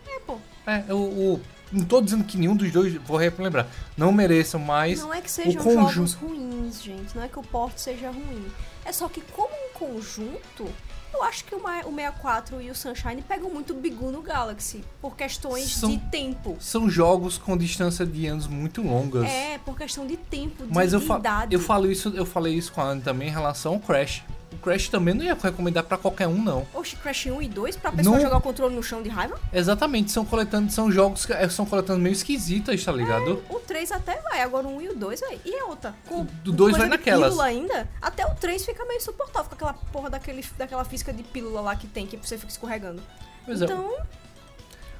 É, 0.06 0.18
pô. 0.20 0.38
É, 0.66 0.84
o, 0.92 0.96
o- 0.98 1.40
Não 1.72 1.84
tô 1.86 2.02
dizendo 2.02 2.24
que 2.24 2.36
nenhum 2.36 2.54
dos 2.54 2.70
dois, 2.70 2.92
vou 2.94 3.16
relembrar, 3.16 3.66
não 3.96 4.12
mereçam 4.12 4.60
mais. 4.60 5.00
Não 5.00 5.14
é 5.14 5.20
que 5.22 5.30
sejam 5.30 5.62
conjunto- 5.62 5.92
jogos 5.92 6.12
ruins, 6.14 6.82
gente. 6.82 7.16
Não 7.16 7.22
é 7.22 7.28
que 7.28 7.38
o 7.38 7.42
porte 7.42 7.80
seja 7.80 8.10
ruim. 8.10 8.44
É 8.84 8.92
só 8.92 9.08
que 9.08 9.22
como 9.32 9.48
um 9.54 9.72
conjunto, 9.78 10.68
eu 11.14 11.22
acho 11.22 11.44
que 11.44 11.54
o 11.54 11.62
Ma- 11.62 11.80
o 11.80 11.94
64 11.94 12.60
e 12.60 12.70
o 12.70 12.74
Sunshine 12.74 13.22
pegam 13.22 13.48
muito 13.50 13.72
bigu 13.74 14.10
no 14.10 14.20
Galaxy. 14.22 14.84
Por 15.00 15.16
questões 15.16 15.72
São- 15.74 15.90
de 15.90 15.98
tempo. 16.10 16.56
São 16.60 16.88
jogos 16.90 17.38
com 17.38 17.56
distância 17.56 18.04
de 18.04 18.26
anos 18.26 18.46
muito 18.46 18.82
longas. 18.82 19.24
É, 19.24 19.58
por 19.58 19.76
questão 19.76 20.06
de 20.06 20.16
tempo, 20.16 20.66
de, 20.66 20.72
Mas 20.74 20.92
eu, 20.92 21.00
de 21.00 21.06
idade. 21.10 21.54
eu 21.54 21.60
falo 21.60 21.90
isso, 21.90 22.08
eu 22.14 22.26
falei 22.26 22.54
isso 22.54 22.72
com 22.72 22.80
a 22.80 22.84
Anne 22.84 23.00
também 23.02 23.28
em 23.28 23.32
relação 23.32 23.74
ao 23.74 23.80
Crash. 23.80 24.22
O 24.64 24.70
Crash 24.70 24.88
também 24.88 25.12
não 25.12 25.22
ia 25.22 25.34
recomendar 25.34 25.84
pra 25.84 25.98
qualquer 25.98 26.26
um, 26.26 26.42
não. 26.42 26.66
Oxe, 26.72 26.96
Crash 26.96 27.26
1 27.26 27.42
e 27.42 27.48
2 27.48 27.76
pra 27.76 27.92
pessoa 27.92 28.16
Não- 28.16 28.22
jogar 28.22 28.38
o 28.38 28.40
controle 28.40 28.74
no 28.74 28.82
chão 28.82 29.02
de 29.02 29.10
raiva? 29.10 29.38
Exatamente, 29.52 30.10
são 30.10 30.24
coletando, 30.24 30.72
são 30.72 30.90
jogos 30.90 31.26
que 31.26 31.34
eh, 31.34 31.46
são 31.50 31.66
coletando 31.66 32.00
meio 32.00 32.14
esquisitas, 32.14 32.82
tá 32.82 32.90
ligado? 32.90 33.42
O 33.50 33.60
3 33.60 33.92
até 33.92 34.18
vai, 34.22 34.40
agora 34.40 34.66
o 34.66 34.76
1 34.76 34.80
e 34.80 34.88
o 34.88 34.96
2, 34.96 35.20
vai. 35.20 35.38
E 35.44 35.54
a 35.60 35.66
outra? 35.66 35.94
Com, 36.08 36.22
O 36.22 36.24
do 36.24 36.50
dois 36.52 36.72
coisa 36.72 36.88
vai 36.88 36.96
de 36.98 37.04
naquelas. 37.04 37.28
pílula 37.28 37.44
ainda, 37.44 37.88
até 38.00 38.26
o 38.26 38.34
3 38.36 38.64
fica 38.64 38.82
meio 38.86 38.96
insuportável 38.96 39.50
com 39.50 39.54
aquela 39.54 39.74
porra 39.74 40.08
daquele, 40.08 40.42
daquela 40.56 40.84
física 40.86 41.12
de 41.12 41.22
pílula 41.22 41.60
lá 41.60 41.76
que 41.76 41.86
tem, 41.86 42.06
que 42.06 42.16
você 42.16 42.38
fica 42.38 42.50
escorregando. 42.50 43.02
Pois 43.44 43.60
é. 43.60 43.66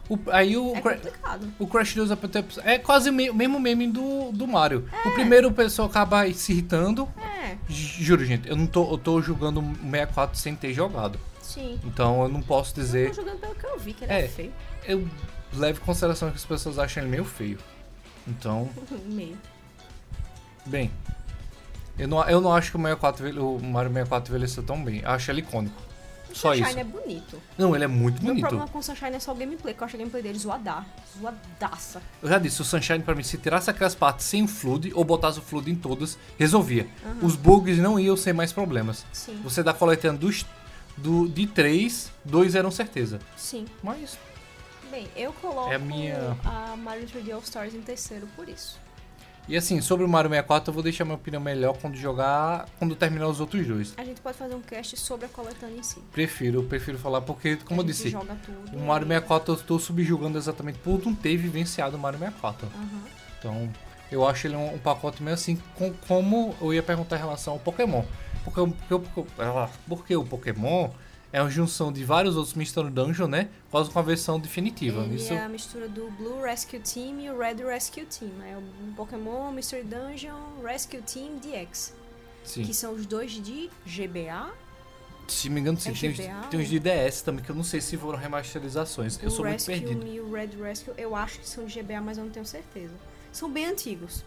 O- 0.09 0.19
aí 0.31 0.57
o, 0.57 0.75
é 0.77 0.81
complicado. 0.83 1.53
o 1.59 1.67
Crash 1.67 1.95
2 1.95 2.11
até- 2.11 2.45
é 2.65 2.79
quase 2.79 3.09
o 3.09 3.13
me- 3.13 3.33
mesmo 3.33 3.59
meme 3.59 3.87
do, 3.89 4.31
do 4.33 4.47
Mario. 4.47 4.87
É. 4.93 5.09
O 5.09 5.13
primeiro 5.13 5.49
o 5.49 5.53
pessoal 5.53 5.89
acaba 5.89 6.31
se 6.33 6.53
irritando. 6.53 7.09
É, 7.19 7.57
Juro, 7.69 8.25
gente, 8.25 8.49
eu 8.49 8.55
não 8.57 8.67
tô, 8.67 8.91
eu 8.93 8.99
tô 8.99 9.23
jogando 9.23 9.61
o 9.61 9.75
64 9.91 10.39
sem 10.39 10.55
ter 10.55 10.73
jogado. 10.75 11.19
sim. 11.41 11.81
Então 11.85 12.23
eu 12.23 12.29
não 12.29 12.43
posso 12.43 12.73
Eu 12.79 12.83
dizer. 12.85 13.09
tô 13.11 13.15
jogando 13.23 13.39
pelo 13.39 13.55
que 13.55 13.67
eu 13.67 13.79
vi, 13.79 13.95
que 13.95 14.05
ele 14.05 14.13
É. 14.13 14.25
é, 14.25 14.29
feio. 14.29 14.53
Eu 14.87 15.09
levo 15.55 15.81
em 15.81 15.85
consideração 15.85 16.29
que 16.31 16.37
as 16.37 16.45
pessoas 16.45 16.79
acham 16.79 17.03
ele 17.03 17.11
meio 17.11 17.25
feio. 17.25 17.59
Então, 18.29 18.69
Meio. 19.07 19.39
bem. 20.67 20.91
Eu 21.99 22.09
não, 22.09 22.23
eu 22.29 22.41
não 22.41 22.53
acho 22.55 22.71
que 22.73 22.77
o, 22.77 22.81
64, 22.81 23.23
envelhe- 23.27 23.39
o 23.41 23.59
Mario 23.59 23.91
64 23.91 24.31
envelheceu 24.35 24.63
tão 24.63 24.83
bem. 24.85 25.01
Eu 25.01 25.11
acho 25.11 25.31
ele 25.31 25.41
icônico. 25.41 25.81
O 26.35 26.37
Só 26.37 26.49
Sunshine 26.53 26.69
isso. 26.71 26.79
é 26.81 26.85
bonito. 26.85 27.43
Não, 27.57 27.75
ele 27.77 27.85
é 27.85 27.87
muito 27.87 28.19
O 28.19 28.27
bonito. 28.27 28.41
problema 28.41 28.67
com 28.69 28.79
o 28.79 28.83
Sunshine 28.83 29.15
é 29.15 29.21
só 29.21 29.31
o 29.33 29.35
gameplay, 29.37 29.73
que 29.73 29.81
eu 29.81 29.85
acho 29.85 29.95
o 29.95 29.99
gameplay 29.99 30.21
dele 30.23 30.37
zoadar. 30.39 30.85
Zoadaça. 31.21 32.03
Eu 32.21 32.29
já 32.29 32.39
disse, 32.39 32.61
o 32.61 32.65
Sunshine 32.65 33.03
pra 33.05 33.15
mim, 33.15 33.23
se 33.23 33.39
tirasse 33.39 33.71
aquelas 33.71 33.95
partes 33.95 34.27
sem 34.27 34.43
o 34.43 34.49
Flood 34.49 34.93
ou 34.95 35.05
botasse 35.05 35.39
o 35.39 35.43
Flood 35.43 35.71
em 35.71 35.75
todas, 35.77 36.19
resolvia. 36.39 36.89
Os 37.23 37.37
bugs 37.37 37.79
não 37.79 37.99
iam 38.01 38.17
ser 38.17 38.33
mais 38.33 38.53
problemas. 38.53 39.05
Sim, 39.13 39.41
Você 39.45 39.63
dá 39.63 39.73
coletando 39.73 40.19
dos, 40.27 40.45
do, 40.97 41.29
de 41.29 41.47
três, 41.47 42.11
dois 42.25 42.55
eram 42.55 42.71
certeza. 42.71 43.19
sim. 43.37 43.65
Mas, 43.83 44.19
Bem, 44.91 45.09
eu 45.17 45.33
coloco 45.33 45.73
É 45.73 45.75
a 45.75 45.79
minha- 45.79 46.37
a 46.45 46.77
Mario 46.77 47.05
3D 47.09 47.33
All 47.33 47.41
Stars 47.41 47.75
em 47.75 47.81
terceiro 47.81 48.29
por 48.37 48.49
isso. 48.49 48.79
E 49.49 49.57
assim, 49.57 49.81
sobre 49.81 50.05
o 50.05 50.09
Mario 50.09 50.31
64, 50.31 50.71
eu 50.71 50.75
vou 50.75 50.83
deixar 50.83 51.05
minha 51.05 51.17
opinião 51.17 51.41
melhor 51.41 51.77
quando 51.77 51.97
jogar, 51.97 52.67
quando 52.79 52.95
terminar 52.97 53.29
os 53.29 53.41
outros 53.41 53.67
dois. 53.67 53.95
A 53.97 54.05
gente 54.05 54.21
pode 54.21 54.37
fazer 54.39 54.55
um 54.55 54.61
cast 54.61 54.97
sobre 54.97 55.27
a 55.27 55.29
coletânea 55.29 55.77
em 55.79 55.83
si. 55.83 55.99
Prefiro, 56.13 56.63
prefiro 56.63 56.99
falar 56.99 57.21
porque, 57.21 57.57
como 57.57 57.81
eu 57.81 57.85
disse, 57.85 58.15
o 58.73 58.79
Mario 58.81 59.05
e- 59.07 59.09
64 59.09 59.53
eu 59.53 59.57
estou 59.59 59.79
subjugando 59.79 60.39
exatamente 60.39 60.79
por 60.79 61.05
não 61.05 61.15
ter 61.15 61.37
vivenciado 61.37 61.97
o 61.97 62.01
Mario 62.01 62.19
64. 62.19 62.67
Aham. 62.75 63.03
Então, 63.39 63.71
eu 64.11 64.27
acho 64.27 64.47
ele 64.47 64.57
um, 64.57 64.75
um 64.75 64.79
pacote 64.79 65.23
meio 65.23 65.35
assim, 65.35 65.61
com, 65.75 65.93
como 66.09 66.55
eu 66.61 66.73
ia 66.73 66.83
perguntar 66.83 67.17
em 67.17 67.21
relação 67.21 67.55
ao 67.55 67.59
Pokémon. 67.59 68.03
Porque, 68.45 68.61
porque, 68.89 69.09
porque, 69.15 69.31
porque 69.89 70.17
o 70.17 70.25
Pokémon 70.25 70.91
é 71.35 71.43
uma 71.43 71.51
junção 71.51 71.93
de 71.93 72.05
vários 72.05 72.37
outros 72.37 72.55
Mystery 72.55 72.91
Dungeon, 72.91 73.27
né? 73.27 73.49
Quase 73.69 73.91
com 73.91 73.99
a 73.99 74.03
versão 74.03 74.39
definitiva. 74.39 75.03
Ele 75.03 75.17
Isso, 75.17 75.33
é 75.33 75.43
a 75.43 75.49
mistura 75.49 75.89
do 75.89 76.09
Blue 76.13 76.41
Rescue 76.41 76.79
Team 76.79 77.19
e 77.19 77.29
o 77.29 77.37
Red 77.37 77.57
Rescue 77.57 78.07
Team. 78.07 78.31
É 78.41 78.57
o 78.57 78.63
Pokémon 78.95 79.51
Mystery 79.51 79.83
Dungeon 79.83 80.63
Rescue 80.63 81.03
Team 81.03 81.41
DX. 81.41 81.93
sim. 82.45 82.63
Que 82.63 82.73
são 82.73 82.95
os 82.95 83.05
dois 83.05 83.33
de 83.33 83.69
GBA. 83.85 84.53
Se 85.27 85.51
me 85.51 85.61
engano, 85.61 85.81
sim. 85.81 85.91
É 85.91 85.93
tem, 85.95 86.11
os, 86.11 86.17
GBA, 86.19 86.49
tem 86.53 86.61
os 86.61 86.69
de 86.69 86.79
DS 86.79 87.23
também, 87.23 87.45
que 87.45 87.51
eu 87.51 87.57
não 87.57 87.65
sei 87.65 87.81
se 87.81 87.97
foram 87.97 88.17
remasterizações. 88.17 89.19
Eu 89.21 89.29
sou 89.29 89.45
muito 89.45 89.55
Rescue 89.55 89.81
perdido. 89.81 90.07
e 90.07 90.21
o 90.21 90.33
Red 90.33 90.51
Rescue, 90.63 90.95
eu 90.97 91.17
acho 91.17 91.41
que 91.41 91.49
são 91.49 91.65
de 91.65 91.83
GBA, 91.83 92.01
mas 92.01 92.17
eu 92.17 92.23
não 92.23 92.31
tenho 92.31 92.47
certeza. 92.47 92.95
São 93.33 93.51
bem 93.51 93.67
antigos. 93.67 94.25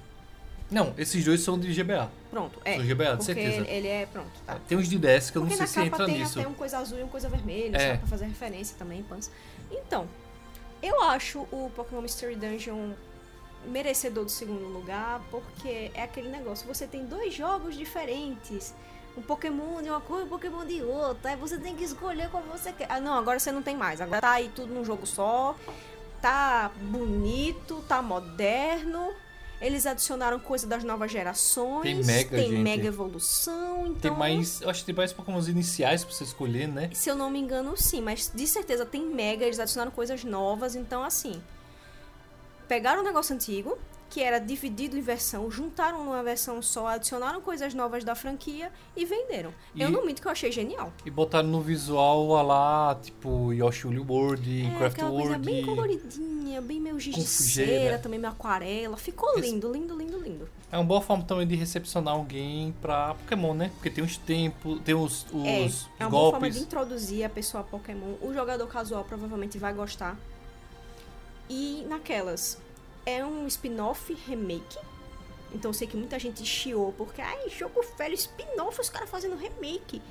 Não, 0.69 0.93
esses 0.97 1.23
dois 1.23 1.41
são 1.41 1.57
de 1.57 1.73
GBA. 1.73 2.11
Pronto, 2.29 2.59
é. 2.65 2.75
São 2.75 2.85
GBA, 2.85 3.15
de 3.17 3.23
certeza. 3.23 3.57
Ele, 3.57 3.69
ele 3.69 3.87
é, 3.87 4.05
pronto, 4.05 4.29
tá. 4.45 4.59
Tem 4.67 4.77
os 4.77 4.87
de 4.89 4.97
DS 4.97 5.29
que 5.31 5.37
eu 5.37 5.41
Porque 5.43 5.55
não 5.57 5.65
sei 5.67 5.81
se 5.83 5.87
entra 5.87 6.05
tem 6.05 6.19
nisso. 6.19 6.39
até 6.39 6.47
um 6.47 6.53
coisa 6.53 6.77
azul 6.79 6.99
e 6.99 7.03
uma 7.03 7.09
coisa 7.09 7.29
vermelha, 7.29 7.77
É. 7.77 7.91
só 7.93 7.97
pra 7.99 8.07
fazer 8.07 8.25
referência 8.25 8.75
também, 8.77 9.01
pans. 9.03 9.31
Então, 9.71 10.07
eu 10.83 11.01
acho 11.03 11.39
o 11.51 11.71
Pokémon 11.75 12.01
Mystery 12.01 12.35
Dungeon 12.35 12.91
merecedor 13.65 14.25
do 14.25 14.31
segundo 14.31 14.65
lugar, 14.67 15.21
porque 15.31 15.89
é 15.93 16.03
aquele 16.03 16.29
negócio, 16.29 16.67
você 16.67 16.85
tem 16.85 17.05
dois 17.05 17.33
jogos 17.33 17.75
diferentes. 17.77 18.73
Um 19.17 19.21
Pokémon 19.21 19.81
de 19.81 19.89
uma 19.89 19.99
coisa 20.01 20.23
e 20.23 20.25
um 20.25 20.29
Pokémon 20.29 20.63
de 20.65 20.81
outra. 20.83 21.31
Aí 21.31 21.37
você 21.37 21.57
tem 21.57 21.75
que 21.75 21.83
escolher 21.83 22.29
qual 22.29 22.43
você 22.43 22.71
quer. 22.71 22.85
Ah, 22.87 22.99
não, 22.99 23.13
agora 23.17 23.39
você 23.39 23.51
não 23.51 23.63
tem 23.63 23.75
mais. 23.75 23.99
Agora 23.99 24.21
tá 24.21 24.31
aí 24.31 24.51
tudo 24.53 24.71
num 24.73 24.85
jogo 24.85 25.07
só. 25.07 25.55
Tá 26.21 26.69
bonito, 26.79 27.83
tá 27.87 27.99
moderno. 28.01 29.11
Eles 29.59 29.87
adicionaram 29.87 30.39
coisa 30.39 30.67
das 30.67 30.83
novas 30.83 31.11
gerações. 31.11 31.81
Tem 31.81 31.95
mega, 31.95 32.29
tem 32.29 32.49
gente. 32.49 32.61
mega 32.61 32.87
evolução. 32.87 33.87
Então, 33.87 33.95
Tem 33.95 34.11
mais. 34.11 34.61
Eu 34.61 34.69
acho 34.69 34.81
que 34.81 34.85
tem 34.87 34.95
mais 34.95 35.11
Pokémons 35.11 35.47
iniciais 35.47 36.03
pra 36.03 36.13
você 36.13 36.23
escolher, 36.23 36.67
né? 36.67 36.89
se 36.93 37.09
eu 37.09 37.15
não 37.15 37.29
me 37.29 37.39
engano, 37.39 37.75
sim, 37.75 37.99
mas 38.01 38.31
de 38.33 38.45
certeza 38.45 38.85
tem 38.85 39.03
mega, 39.05 39.45
eles 39.45 39.59
adicionaram 39.59 39.91
coisas 39.91 40.23
novas, 40.23 40.75
então 40.75 41.03
assim. 41.03 41.41
Pegaram 42.67 43.01
um 43.01 43.05
negócio 43.05 43.33
antigo, 43.33 43.77
que 44.09 44.21
era 44.23 44.39
dividido 44.39 44.97
em 44.97 45.01
versão, 45.01 45.51
juntaram 45.51 46.03
numa 46.03 46.23
versão 46.23 46.61
só, 46.61 46.87
adicionaram 46.87 47.41
coisas 47.41 47.73
novas 47.73 48.03
da 48.03 48.15
franquia 48.15 48.71
e 48.95 49.05
venderam. 49.05 49.53
Eu 49.75 49.89
E- 49.89 49.91
não 49.91 50.05
minto 50.05 50.21
que 50.21 50.27
eu 50.27 50.31
achei 50.31 50.51
genial. 50.51 50.93
E 51.05 51.11
botaram 51.11 51.47
no 51.49 51.61
visual 51.61 52.35
a 52.37 52.41
lá, 52.41 52.95
tipo, 53.01 53.51
Yoshi 53.53 53.87
World, 53.87 54.65
É, 54.67 54.77
Craft 54.77 54.93
aquela 54.95 55.11
coisa 55.11 55.27
World. 55.31 55.45
bem 55.45 55.65
coloridinha, 55.65 56.61
bem 56.61 56.79
meio 56.79 56.99
giz 56.99 57.15
de 57.15 57.21
cera, 57.25 57.97
também 57.99 58.19
meio 58.19 58.31
aquarela. 58.31 58.95
Ficou 58.97 59.31
Esse- 59.37 59.41
lindo, 59.41 59.71
lindo, 59.71 59.95
lindo, 59.97 60.17
lindo. 60.19 60.49
É 60.71 60.77
uma 60.77 60.83
boa 60.85 61.01
forma 61.01 61.23
também 61.23 61.45
de 61.47 61.55
recepcionar 61.55 62.13
alguém 62.13 62.73
pra 62.81 63.13
Pokémon, 63.15 63.53
né? 63.53 63.71
Porque 63.75 63.89
tem 63.89 64.03
os 64.03 64.17
tempos, 64.17 64.79
tem 64.81 64.95
os, 64.95 65.25
É, 65.45 65.65
os 65.65 65.87
é 65.99 66.03
uma 66.05 66.09
boa 66.09 66.31
forma 66.31 66.47
de 66.49 66.53
golpes. 66.55 66.61
introduzir 66.61 67.23
a 67.23 67.29
pessoa 67.29 67.61
a 67.61 67.63
Pokémon. 67.65 68.15
O 68.21 68.33
jogador 68.33 68.67
casual 68.67 69.03
provavelmente 69.03 69.57
vai 69.57 69.73
gostar. 69.73 70.17
E 71.49 71.85
naquelas, 71.87 72.57
é 73.07 73.25
um 73.25 73.47
spin-off 73.47 74.13
remake. 74.27 74.77
Então 75.53 75.69
eu 75.69 75.73
sei 75.73 75.87
que 75.87 75.95
muita 75.95 76.19
gente 76.19 76.45
chiou 76.45 76.93
porque, 76.97 77.21
ai, 77.21 77.49
jogo 77.49 77.81
velho, 77.97 78.13
spin-off, 78.13 78.81
os 78.81 78.89
caras 78.89 79.09
fazendo 79.09 79.37
remake. 79.37 80.01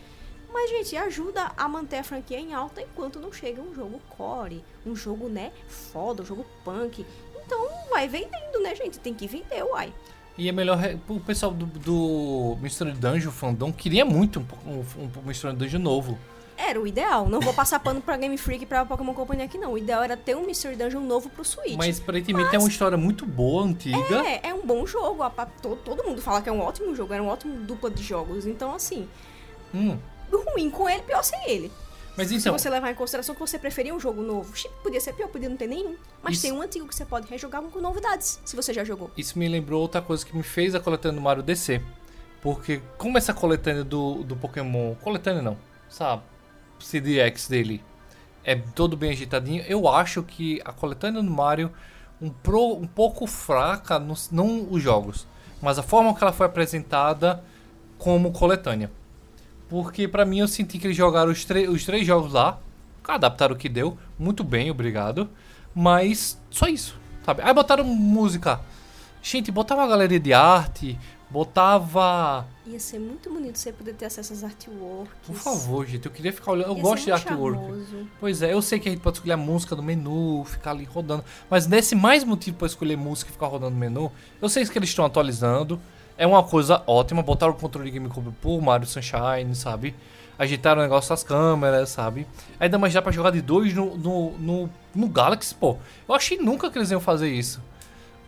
Mas, 0.50 0.70
gente, 0.70 0.96
ajuda 0.96 1.52
a 1.54 1.68
manter 1.68 1.98
a 1.98 2.02
franquia 2.04 2.40
em 2.40 2.54
alta 2.54 2.80
enquanto 2.80 3.20
não 3.20 3.30
chega 3.30 3.60
um 3.60 3.74
jogo 3.74 4.00
core, 4.08 4.64
um 4.86 4.96
jogo, 4.96 5.28
né, 5.28 5.52
foda, 5.68 6.22
um 6.22 6.26
jogo 6.26 6.46
punk. 6.64 7.04
Então, 7.44 7.68
vai 7.90 8.08
vendendo, 8.08 8.62
né, 8.62 8.74
gente? 8.74 8.98
Tem 8.98 9.12
que 9.12 9.26
vender, 9.26 9.62
uai. 9.62 9.92
E 10.38 10.48
é 10.48 10.52
melhor. 10.52 10.78
O 11.08 11.20
pessoal 11.20 11.52
do, 11.52 11.66
do 11.66 12.56
Mystery 12.62 12.92
Dungeon 12.92 13.30
Fandom 13.30 13.72
queria 13.72 14.04
muito 14.04 14.40
um, 14.64 14.72
um, 14.72 15.10
um 15.18 15.22
Mystery 15.26 15.54
Dungeon 15.54 15.80
novo. 15.80 16.18
Era 16.56 16.80
o 16.80 16.86
ideal. 16.86 17.28
Não 17.28 17.40
vou 17.40 17.52
passar 17.52 17.78
pano 17.80 18.00
pra 18.00 18.16
Game 18.16 18.36
Freak 18.38 18.64
e 18.64 18.66
pra 18.66 18.84
Pokémon 18.84 19.12
Company 19.14 19.42
aqui, 19.42 19.58
não. 19.58 19.72
O 19.72 19.78
ideal 19.78 20.02
era 20.02 20.16
ter 20.16 20.34
um 20.36 20.46
Mystery 20.46 20.74
Dungeon 20.76 21.00
novo 21.02 21.28
pro 21.28 21.44
Switch. 21.44 21.76
Mas 21.76 22.00
aparentemente 22.00 22.54
é 22.54 22.58
uma 22.58 22.68
história 22.68 22.96
muito 22.96 23.26
boa, 23.26 23.64
antiga. 23.64 24.26
É, 24.26 24.48
é 24.48 24.54
um 24.54 24.64
bom 24.66 24.86
jogo. 24.86 25.22
A- 25.22 25.30
todo, 25.30 25.76
todo 25.76 26.02
mundo 26.04 26.20
fala 26.22 26.40
que 26.40 26.48
é 26.48 26.52
um 26.52 26.60
ótimo 26.60 26.94
jogo, 26.94 27.12
era 27.12 27.22
um 27.22 27.28
ótimo 27.28 27.54
dupla 27.64 27.90
de 27.90 28.02
jogos. 28.02 28.46
Então, 28.46 28.74
assim, 28.74 29.08
Hum. 29.74 29.98
ruim 30.54 30.70
com 30.70 30.88
ele, 30.88 31.02
pior 31.02 31.22
sem 31.22 31.38
ele. 31.48 31.70
Mas 32.16 32.28
Se 32.28 32.36
então, 32.36 32.56
você 32.58 32.70
levar 32.70 32.90
em 32.90 32.94
consideração 32.94 33.34
que 33.34 33.40
você 33.42 33.58
preferia 33.58 33.94
um 33.94 34.00
jogo 34.00 34.22
novo, 34.22 34.50
podia 34.82 34.98
ser 35.02 35.12
pior, 35.12 35.28
podia 35.28 35.50
não 35.50 35.56
ter 35.58 35.66
nenhum. 35.66 35.96
Mas 36.22 36.34
Isso- 36.34 36.42
tem 36.44 36.52
um 36.52 36.62
antigo 36.62 36.88
que 36.88 36.94
você 36.94 37.04
pode 37.04 37.28
rejogar 37.28 37.60
com 37.60 37.78
novidades, 37.78 38.40
se 38.42 38.56
você 38.56 38.72
já 38.72 38.82
jogou. 38.84 39.10
isso 39.18 39.38
me 39.38 39.46
lembrou 39.46 39.82
outra 39.82 40.00
coisa 40.00 40.24
que 40.24 40.34
me 40.34 40.42
fez 40.42 40.74
a 40.74 40.80
coletânea 40.80 41.16
do 41.16 41.22
Mario 41.22 41.42
descer. 41.42 41.82
Porque 42.40 42.80
como 42.96 43.18
essa 43.18 43.34
coletânea 43.34 43.84
do, 43.84 44.22
do 44.22 44.34
Pokémon. 44.34 44.94
Coletânea 45.02 45.42
não, 45.42 45.58
sabe? 45.90 46.22
CDX 46.78 47.48
dele 47.48 47.82
é 48.44 48.54
todo 48.54 48.96
bem 48.96 49.10
agitadinho. 49.10 49.64
Eu 49.66 49.88
acho 49.88 50.22
que 50.22 50.60
a 50.64 50.72
coletânea 50.72 51.22
do 51.22 51.30
Mario 51.30 51.70
um, 52.20 52.30
pro, 52.30 52.74
um 52.76 52.86
pouco 52.86 53.26
fraca, 53.26 53.98
nos- 53.98 54.30
não 54.30 54.66
os 54.70 54.82
jogos, 54.82 55.26
mas 55.60 55.78
a 55.78 55.82
forma 55.82 56.14
que 56.14 56.22
ela 56.22 56.32
foi 56.32 56.46
apresentada 56.46 57.42
como 57.98 58.32
coletânea. 58.32 58.90
Porque 59.68 60.06
pra 60.06 60.24
mim 60.24 60.38
eu 60.38 60.48
senti 60.48 60.78
que 60.78 60.86
eles 60.86 60.96
jogaram 60.96 61.30
os, 61.32 61.44
os 61.70 61.84
três 61.84 62.06
jogos 62.06 62.32
lá, 62.32 62.58
adaptaram 63.06 63.54
o 63.54 63.58
que 63.58 63.68
deu, 63.68 63.98
muito 64.18 64.42
bem, 64.44 64.70
obrigado. 64.70 65.28
Mas 65.74 66.40
só 66.50 66.66
isso, 66.68 66.98
sabe? 67.24 67.42
Aí 67.42 67.52
botaram 67.52 67.84
música. 67.84 68.60
Gente, 69.22 69.50
botava 69.50 69.82
uma 69.82 69.88
galeria 69.88 70.20
de 70.20 70.32
arte, 70.32 70.98
botava. 71.30 72.46
Ia 72.66 72.80
ser 72.80 72.98
muito 72.98 73.30
bonito 73.30 73.58
você 73.58 73.72
poder 73.72 73.94
ter 73.94 74.06
acesso 74.06 74.32
às 74.32 74.42
artworks. 74.44 75.14
Por 75.26 75.34
favor, 75.36 75.86
gente, 75.86 76.06
eu 76.06 76.12
queria 76.12 76.32
ficar 76.32 76.52
olhando. 76.52 76.70
Eu 76.70 76.76
Ia 76.76 76.82
gosto 76.82 77.04
de 77.04 77.12
artwork. 77.12 77.58
charmoso. 77.58 78.08
Pois 78.18 78.42
é, 78.42 78.52
eu 78.52 78.62
sei 78.62 78.78
que 78.78 78.88
a 78.88 78.92
gente 78.92 79.00
pode 79.00 79.16
escolher 79.18 79.32
a 79.32 79.36
música 79.36 79.76
do 79.76 79.82
menu, 79.82 80.44
ficar 80.44 80.72
ali 80.72 80.84
rodando. 80.84 81.24
Mas 81.48 81.66
nesse 81.66 81.94
mais 81.94 82.24
motivo 82.24 82.56
pra 82.56 82.66
escolher 82.66 82.96
música 82.96 83.30
e 83.30 83.32
ficar 83.32 83.46
rodando 83.46 83.72
no 83.72 83.78
menu, 83.78 84.10
eu 84.40 84.48
sei 84.48 84.64
que 84.66 84.78
eles 84.78 84.88
estão 84.88 85.04
atualizando. 85.04 85.80
É 86.18 86.26
uma 86.26 86.42
coisa 86.42 86.82
ótima. 86.86 87.22
Botaram 87.22 87.52
o 87.52 87.56
controle 87.56 87.90
de 87.90 87.98
GameCube 87.98 88.32
por 88.40 88.60
Mario 88.60 88.86
Sunshine, 88.86 89.54
sabe? 89.54 89.94
Agitaram 90.38 90.80
o 90.80 90.82
negócio 90.82 91.10
das 91.10 91.22
câmeras, 91.22 91.90
sabe? 91.90 92.26
Ainda 92.60 92.78
mais 92.78 92.92
dá 92.92 93.00
pra 93.00 93.12
jogar 93.12 93.30
de 93.30 93.40
dois 93.40 93.72
no, 93.72 93.96
no, 93.96 94.30
no, 94.38 94.70
no 94.94 95.08
Galaxy, 95.08 95.54
pô. 95.54 95.76
Eu 96.08 96.14
achei 96.14 96.36
nunca 96.38 96.70
que 96.70 96.76
eles 96.78 96.90
iam 96.90 97.00
fazer 97.00 97.28
isso. 97.30 97.62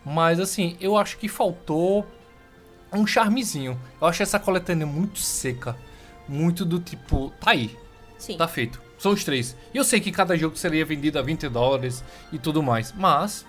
Mas 0.05 0.39
assim, 0.39 0.75
eu 0.79 0.97
acho 0.97 1.17
que 1.17 1.27
faltou 1.27 2.05
um 2.93 3.05
charmezinho. 3.05 3.79
Eu 4.01 4.07
achei 4.07 4.23
essa 4.23 4.39
coletânea 4.39 4.85
muito 4.87 5.19
seca. 5.19 5.75
Muito 6.27 6.63
do 6.63 6.79
tipo, 6.79 7.31
tá 7.39 7.51
aí, 7.51 7.75
Sim. 8.17 8.37
Tá 8.37 8.47
feito. 8.47 8.81
São 8.99 9.13
os 9.13 9.23
três. 9.23 9.55
E 9.73 9.77
eu 9.77 9.83
sei 9.83 9.99
que 10.01 10.11
cada 10.11 10.35
jogo 10.37 10.57
seria 10.57 10.83
vendido 10.85 11.17
a 11.17 11.21
20 11.21 11.47
dólares 11.47 12.03
e 12.33 12.37
tudo 12.37 12.61
mais. 12.61 12.91
Mas. 12.91 13.45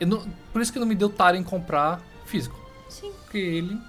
não- 0.00 0.28
por 0.52 0.60
isso 0.60 0.72
que 0.72 0.78
não 0.78 0.86
me 0.86 0.94
deu 0.94 1.08
tara 1.08 1.36
em 1.38 1.42
comprar 1.42 2.00
físico. 2.26 2.56
Sim. 2.88 3.10
Porque 3.24 3.38
ele. 3.38 3.80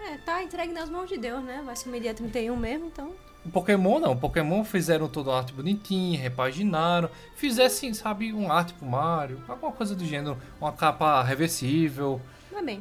É, 0.00 0.16
tá 0.24 0.40
entregue 0.42 0.72
nas 0.72 0.88
mãos 0.88 1.08
de 1.08 1.18
Deus, 1.18 1.42
né? 1.42 1.60
Vai 1.66 1.74
sumir 1.74 2.00
dia 2.00 2.14
31 2.14 2.56
mesmo, 2.56 2.86
então. 2.86 3.10
O 3.44 3.50
Pokémon 3.50 3.98
não. 3.98 4.12
O 4.12 4.16
Pokémon 4.16 4.62
fizeram 4.64 5.08
toda 5.08 5.32
a 5.32 5.38
arte 5.38 5.52
bonitinha, 5.52 6.18
repaginaram. 6.20 7.10
Fizessem, 7.34 7.92
sabe, 7.92 8.32
um 8.32 8.50
arte 8.50 8.72
pro 8.74 8.86
Mario. 8.86 9.42
Alguma 9.48 9.72
coisa 9.72 9.96
do 9.96 10.04
gênero. 10.04 10.38
Uma 10.60 10.72
capa 10.72 11.20
reversível. 11.24 12.20
Vai 12.52 12.62
bem. 12.64 12.80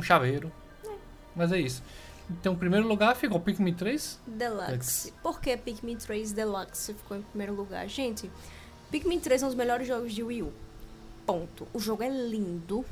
Um 0.00 0.02
chaveiro. 0.02 0.50
Mas 1.36 1.52
é 1.52 1.60
isso. 1.60 1.82
Então, 2.30 2.54
em 2.54 2.56
primeiro 2.56 2.88
lugar 2.88 3.14
ficou 3.14 3.38
Pikmin 3.38 3.74
3. 3.74 4.18
Deluxe. 4.26 5.12
Por 5.22 5.40
que 5.40 5.54
Pikmin 5.58 5.96
3 5.96 6.32
Deluxe 6.32 6.94
ficou 6.94 7.18
em 7.18 7.22
primeiro 7.22 7.52
lugar? 7.54 7.86
Gente, 7.86 8.30
Pikmin 8.90 9.20
3 9.20 9.42
é 9.42 9.44
um 9.44 9.48
dos 9.50 9.56
melhores 9.58 9.86
jogos 9.86 10.14
de 10.14 10.22
Wii 10.22 10.42
U. 10.44 10.52
Ponto. 11.26 11.68
O 11.74 11.78
jogo 11.78 12.02
é 12.02 12.08
lindo. 12.08 12.82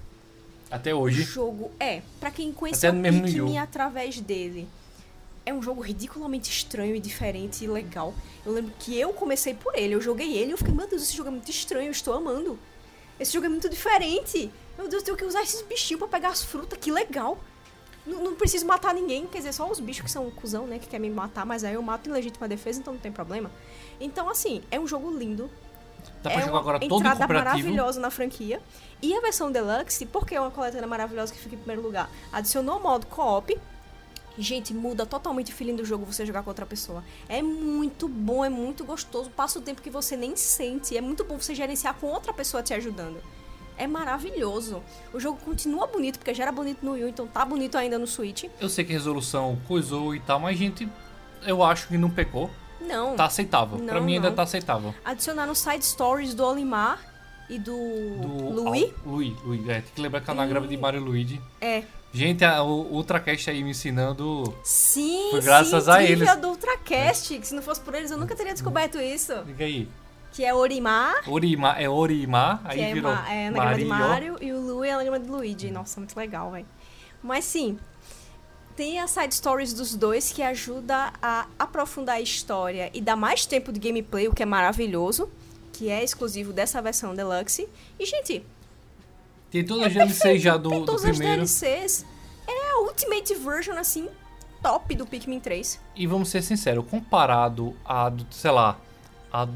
Até 0.70 0.94
O 0.94 0.98
hoje. 0.98 1.22
jogo 1.22 1.70
é, 1.80 2.02
pra 2.20 2.30
quem 2.30 2.52
conheceu 2.52 2.92
Pikmin 2.92 3.22
Wii 3.22 3.40
U. 3.40 3.58
através 3.58 4.20
dele, 4.20 4.68
é 5.46 5.54
um 5.54 5.62
jogo 5.62 5.80
ridiculamente 5.80 6.50
estranho 6.50 6.94
e 6.94 7.00
diferente 7.00 7.64
e 7.64 7.68
legal. 7.68 8.12
Eu 8.44 8.52
lembro 8.52 8.74
que 8.78 8.98
eu 9.00 9.14
comecei 9.14 9.54
por 9.54 9.74
ele, 9.74 9.94
eu 9.94 10.00
joguei 10.00 10.36
ele 10.36 10.48
e 10.48 10.52
eu 10.52 10.58
fiquei, 10.58 10.74
meu 10.74 10.86
Deus, 10.86 11.02
esse 11.02 11.16
jogo 11.16 11.28
é 11.28 11.32
muito 11.32 11.50
estranho, 11.50 11.86
eu 11.86 11.92
estou 11.92 12.12
amando. 12.12 12.58
Esse 13.18 13.32
jogo 13.32 13.46
é 13.46 13.48
muito 13.48 13.68
diferente. 13.70 14.50
Meu 14.78 14.88
Deus, 14.88 15.02
eu 15.02 15.06
tenho 15.06 15.16
que 15.16 15.24
usar 15.24 15.42
esses 15.42 15.60
bichinhos 15.62 15.98
pra 15.98 16.08
pegar 16.08 16.28
as 16.28 16.42
frutas, 16.42 16.78
que 16.78 16.90
legal. 16.90 17.36
Não, 18.06 18.22
não 18.22 18.34
preciso 18.36 18.64
matar 18.64 18.94
ninguém, 18.94 19.26
quer 19.26 19.38
dizer, 19.38 19.52
só 19.52 19.68
os 19.68 19.80
bichos 19.80 20.04
que 20.04 20.10
são 20.10 20.28
um 20.28 20.30
cuzão, 20.30 20.66
né, 20.66 20.78
que 20.78 20.86
querem 20.86 21.10
me 21.10 21.14
matar, 21.14 21.44
mas 21.44 21.64
aí 21.64 21.74
eu 21.74 21.82
mato 21.82 22.08
em 22.08 22.12
legítima 22.12 22.48
defesa, 22.48 22.78
então 22.78 22.94
não 22.94 23.00
tem 23.00 23.12
problema. 23.12 23.50
Então, 24.00 24.30
assim, 24.30 24.62
é 24.70 24.78
um 24.78 24.86
jogo 24.86 25.10
lindo, 25.10 25.50
Dá 26.22 26.30
pra 26.30 26.40
é 26.40 26.44
jogar 26.44 26.58
agora 26.58 26.80
todo 26.80 27.00
entrada 27.00 27.26
maravilhosa 27.26 28.00
na 28.00 28.10
franquia. 28.10 28.60
E 29.02 29.14
a 29.14 29.20
versão 29.20 29.50
Deluxe, 29.50 30.06
porque 30.06 30.34
é 30.34 30.40
uma 30.40 30.50
coletânea 30.50 30.86
maravilhosa 30.86 31.32
que 31.32 31.38
fica 31.38 31.54
em 31.54 31.58
primeiro 31.58 31.82
lugar, 31.82 32.10
adicionou 32.32 32.78
o 32.78 32.82
modo 32.82 33.06
co-op. 33.06 33.58
Gente, 34.38 34.72
muda 34.72 35.04
totalmente 35.04 35.50
o 35.50 35.54
feeling 35.54 35.74
do 35.74 35.84
jogo 35.84 36.06
você 36.06 36.24
jogar 36.24 36.44
com 36.44 36.50
outra 36.50 36.64
pessoa. 36.64 37.02
É 37.28 37.42
muito 37.42 38.06
bom, 38.06 38.44
é 38.44 38.48
muito 38.48 38.84
gostoso. 38.84 39.28
Passa 39.30 39.58
o 39.58 39.62
tempo 39.62 39.82
que 39.82 39.90
você 39.90 40.16
nem 40.16 40.36
sente. 40.36 40.96
É 40.96 41.00
muito 41.00 41.24
bom 41.24 41.36
você 41.40 41.54
gerenciar 41.56 41.94
com 41.94 42.06
outra 42.06 42.32
pessoa 42.32 42.62
te 42.62 42.72
ajudando. 42.72 43.20
É 43.78 43.86
maravilhoso. 43.86 44.82
O 45.12 45.20
jogo 45.20 45.38
continua 45.44 45.86
bonito, 45.86 46.18
porque 46.18 46.34
já 46.34 46.42
era 46.42 46.52
bonito 46.52 46.84
no 46.84 46.92
Wii, 46.92 47.10
então 47.10 47.26
tá 47.26 47.44
bonito 47.44 47.78
ainda 47.78 47.98
no 47.98 48.06
Switch. 48.06 48.44
Eu 48.60 48.68
sei 48.68 48.84
que 48.84 48.92
a 48.92 48.96
resolução 48.96 49.56
coisou 49.68 50.14
e 50.14 50.20
tal, 50.20 50.40
mas 50.40 50.58
gente, 50.58 50.88
eu 51.46 51.62
acho 51.62 51.86
que 51.88 51.96
não 51.96 52.10
pecou. 52.10 52.50
Não. 52.80 53.14
Tá 53.16 53.24
aceitável. 53.26 53.78
pra 53.78 53.94
Não, 53.94 54.02
mim 54.02 54.14
ainda 54.14 54.28
não. 54.30 54.36
tá 54.36 54.42
aceitável. 54.42 54.94
Adicionaram 55.04 55.54
side 55.54 55.84
stories 55.84 56.34
do 56.34 56.44
Olimar 56.44 57.00
e 57.48 57.58
do, 57.58 57.72
Do 57.72 58.62
Louis. 58.64 58.84
Al- 58.84 58.90
Louis, 59.12 59.32
Louis, 59.44 59.68
é. 59.68 59.80
Tem 59.80 59.92
que 59.94 60.00
lembrar 60.00 60.20
que 60.20 60.30
é 60.30 60.32
uma 60.32 60.42
anagrama 60.42 60.66
de 60.68 60.76
Mario 60.76 61.00
Luigi. 61.02 61.40
É. 61.60 61.82
Gente, 62.12 62.44
a- 62.44 62.62
o 62.62 62.94
Ultracast 62.94 63.50
aí 63.50 63.62
me 63.62 63.70
ensinando. 63.70 64.54
Sim, 64.64 65.28
Foi 65.32 65.40
graças 65.42 65.84
sim, 65.84 65.90
a 65.90 66.02
eles. 66.02 66.36
do 66.36 66.48
Ultracast, 66.48 67.38
que 67.38 67.46
se 67.46 67.54
não 67.54 67.62
fosse 67.62 67.80
por 67.80 67.94
eles 67.94 68.10
eu 68.10 68.16
nunca 68.18 68.34
teria 68.34 68.52
descoberto 68.52 68.98
isso. 68.98 69.32
Liga 69.46 69.64
aí. 69.64 69.88
Que 70.38 70.44
é 70.44 70.54
Orimar, 70.54 71.28
Orima, 71.28 71.72
é 71.72 71.88
Orimar, 71.90 72.60
aí 72.62 72.80
é, 72.80 72.92
virou. 72.94 73.10
uma, 73.10 73.28
é 73.28 73.48
anagrama 73.48 73.74
de 73.76 73.84
Mario. 73.86 74.08
Mario, 74.32 74.38
e 74.40 74.52
o 74.52 74.60
Lu 74.60 74.84
é 74.84 74.92
anagrama 74.92 75.18
de 75.18 75.28
Luigi. 75.28 75.68
Nossa, 75.68 75.98
muito 75.98 76.16
legal, 76.16 76.52
velho. 76.52 76.64
Mas 77.20 77.44
sim, 77.44 77.76
tem 78.76 79.00
as 79.00 79.10
side 79.10 79.34
stories 79.34 79.72
dos 79.72 79.96
dois 79.96 80.30
que 80.32 80.40
ajuda 80.40 81.12
a 81.20 81.48
aprofundar 81.58 82.18
a 82.18 82.20
história 82.20 82.88
e 82.94 83.00
dar 83.00 83.16
mais 83.16 83.46
tempo 83.46 83.72
de 83.72 83.80
gameplay, 83.80 84.28
o 84.28 84.32
que 84.32 84.40
é 84.40 84.46
maravilhoso, 84.46 85.28
que 85.72 85.90
é 85.90 86.04
exclusivo 86.04 86.52
dessa 86.52 86.80
versão 86.80 87.16
Deluxe. 87.16 87.68
E, 87.98 88.06
gente, 88.06 88.46
Tem 89.50 89.64
todas 89.64 89.86
as 89.88 89.92
DLCs 89.92 90.40
já 90.40 90.56
do, 90.56 90.70
tem 90.70 90.78
do 90.78 90.86
todas 90.86 91.04
as 91.04 91.16
primeiro. 91.16 91.42
DLCs. 91.42 92.06
É 92.46 92.70
a 92.74 92.78
Ultimate 92.82 93.34
Version, 93.34 93.74
assim, 93.76 94.08
top 94.62 94.94
do 94.94 95.04
Pikmin 95.04 95.40
3. 95.40 95.80
E 95.96 96.06
vamos 96.06 96.28
ser 96.28 96.42
sinceros, 96.42 96.84
comparado 96.88 97.74
a, 97.84 98.08
do- 98.08 98.24
sei 98.30 98.52
lá, 98.52 98.78
a 99.32 99.48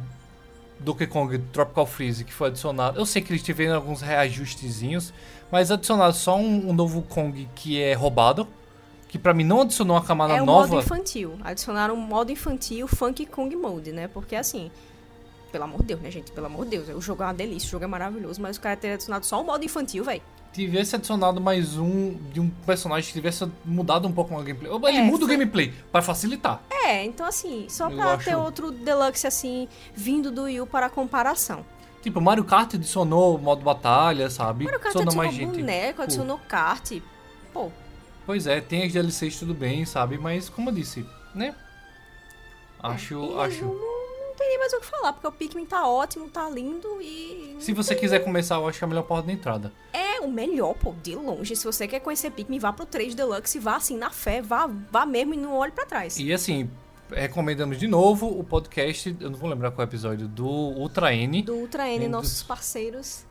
Donkey 0.83 1.07
Kong 1.07 1.39
Tropical 1.53 1.87
Freeze 1.87 2.25
que 2.25 2.33
foi 2.33 2.49
adicionado. 2.49 2.99
Eu 2.99 3.07
sei 3.07 3.23
que 3.23 3.33
eles 3.33 3.43
tiveram 3.43 3.77
alguns 3.77 4.01
reajustezinhos, 4.01 5.13
mas 5.51 5.71
adicionaram 5.71 6.13
só 6.13 6.37
um, 6.37 6.71
um 6.71 6.73
novo 6.73 7.03
Kong 7.03 7.49
que 7.55 7.81
é 7.81 7.95
roubado. 7.95 8.47
Que 9.09 9.19
pra 9.19 9.35
mim 9.35 9.45
não 9.45 9.61
adicionou 9.61 9.97
uma 9.97 10.03
camada 10.03 10.35
é 10.35 10.43
o 10.43 10.47
nova. 10.47 10.69
modo 10.69 10.81
infantil. 10.81 11.39
Adicionaram 11.45 11.95
um 11.95 12.01
modo 12.01 12.33
infantil 12.33 12.89
Funky 12.89 13.27
Kong 13.27 13.55
Mode, 13.55 13.93
né? 13.93 14.09
Porque 14.09 14.35
assim, 14.35 14.71
pelo 15.53 15.65
amor 15.65 15.81
de 15.81 15.89
Deus, 15.89 16.01
né, 16.01 16.11
gente? 16.11 16.33
Pelo 16.33 16.47
amor 16.47 16.65
de 16.65 16.71
Deus. 16.71 16.89
O 16.89 17.01
jogo 17.01 17.23
é 17.23 17.27
uma 17.27 17.35
delícia, 17.35 17.69
o 17.69 17.71
jogo 17.71 17.85
é 17.85 17.89
maravilhoso, 17.89 18.41
mas 18.41 18.57
o 18.57 18.61
cara 18.61 18.75
ter 18.75 18.93
adicionado 18.93 19.27
só 19.27 19.41
o 19.41 19.45
modo 19.45 19.63
infantil, 19.63 20.03
velho. 20.03 20.23
Tivesse 20.53 20.95
adicionado 20.97 21.41
mais 21.41 21.77
um 21.79 22.15
de 22.33 22.41
um 22.41 22.49
personagem 22.67 23.07
que 23.09 23.13
tivesse 23.15 23.51
mudado 23.65 24.07
um 24.07 24.13
pouco 24.13 24.35
o 24.35 24.43
gameplay. 24.43 24.71
Ele 24.89 24.99
É, 24.99 25.03
muda 25.03 25.25
o 25.25 25.27
foi- 25.29 25.37
gameplay 25.37 25.73
pra 25.91 26.03
facilitar. 26.03 26.63
É, 26.71 27.05
então 27.05 27.25
assim, 27.27 27.67
só 27.69 27.89
Eu 27.91 27.97
pra 27.97 28.13
acho- 28.15 28.25
ter 28.25 28.37
outro 28.37 28.71
Deluxe 28.71 29.27
assim, 29.27 29.67
vindo 29.95 30.31
do 30.31 30.43
Wii 30.45 30.61
U 30.61 30.67
para 30.67 30.89
comparação. 30.91 31.65
Tipo, 32.03 32.21
Mario 32.21 32.45
Kart 32.45 32.75
adicionou 32.75 33.39
modo 33.39 33.63
batalha, 33.63 34.29
sabe? 34.29 34.65
Mario 34.65 34.81
Kart 34.81 34.95
adicionou 34.97 35.15
mais 35.17 35.35
gente. 35.35 35.59
boneco, 35.61 35.97
Pô, 35.97 36.03
adicionou 36.03 36.41
kart. 36.49 36.93
Pô, 37.53 37.71
Pois 38.27 38.47
é, 38.47 38.61
tem 38.61 38.85
as 38.85 38.93
DLCs 38.93 39.37
tudo 39.39 39.53
bem, 39.55 39.85
sabe? 39.85 40.17
Mas 40.19 40.49
como 40.49 40.71
eu 40.71 40.75
disse, 40.75 41.05
né? 41.35 41.55
Acho, 42.81 43.15
em 43.15 43.41
acho. 43.41 43.92
Tem 44.43 44.49
nem 44.49 44.59
mais 44.59 44.73
o 44.73 44.81
que 44.81 44.87
falar, 44.87 45.13
porque 45.13 45.27
o 45.27 45.33
Pikmin 45.33 45.65
tá 45.65 45.87
ótimo, 45.89 46.29
tá 46.29 46.49
lindo 46.51 47.01
e... 47.01 47.57
Se 47.61 47.73
você 47.73 47.95
quiser 47.95 48.19
começar, 48.25 48.57
eu 48.57 48.67
acho 48.67 48.79
que 48.79 48.85
é 48.85 48.87
a 48.87 48.89
melhor 48.89 49.05
porta 49.05 49.29
de 49.29 49.33
entrada. 49.33 49.73
É 49.93 50.21
o 50.21 50.29
melhor, 50.29 50.75
pô, 50.75 50.95
de 51.01 51.15
longe. 51.15 51.55
Se 51.55 51.65
você 51.65 51.87
quer 51.87 52.01
conhecer 52.01 52.31
Pikmin, 52.31 52.59
vá 52.59 52.73
pro 52.73 52.85
3 52.85 53.15
Deluxe, 53.15 53.59
vá 53.61 53.77
assim, 53.77 53.97
na 53.97 54.11
fé, 54.11 54.43
vá, 54.43 54.69
vá 54.91 55.07
mesmo 55.07 55.35
e 55.35 55.37
não 55.37 55.55
olhe 55.55 55.71
pra 55.71 55.87
trás. 55.87 56.19
E 56.19 56.33
assim, 56.33 56.69
recomendamos 57.11 57.79
de 57.79 57.87
novo 57.87 58.27
o 58.27 58.43
podcast, 58.43 59.15
eu 59.21 59.31
não 59.31 59.39
vou 59.39 59.49
lembrar 59.49 59.71
qual 59.71 59.85
é 59.85 59.87
o 59.87 59.91
episódio, 59.91 60.27
do 60.27 60.47
Ultra 60.47 61.15
N. 61.15 61.43
Do 61.43 61.55
Ultra 61.55 61.89
N, 61.89 62.09
nossos 62.09 62.43
parceiros. 62.43 63.25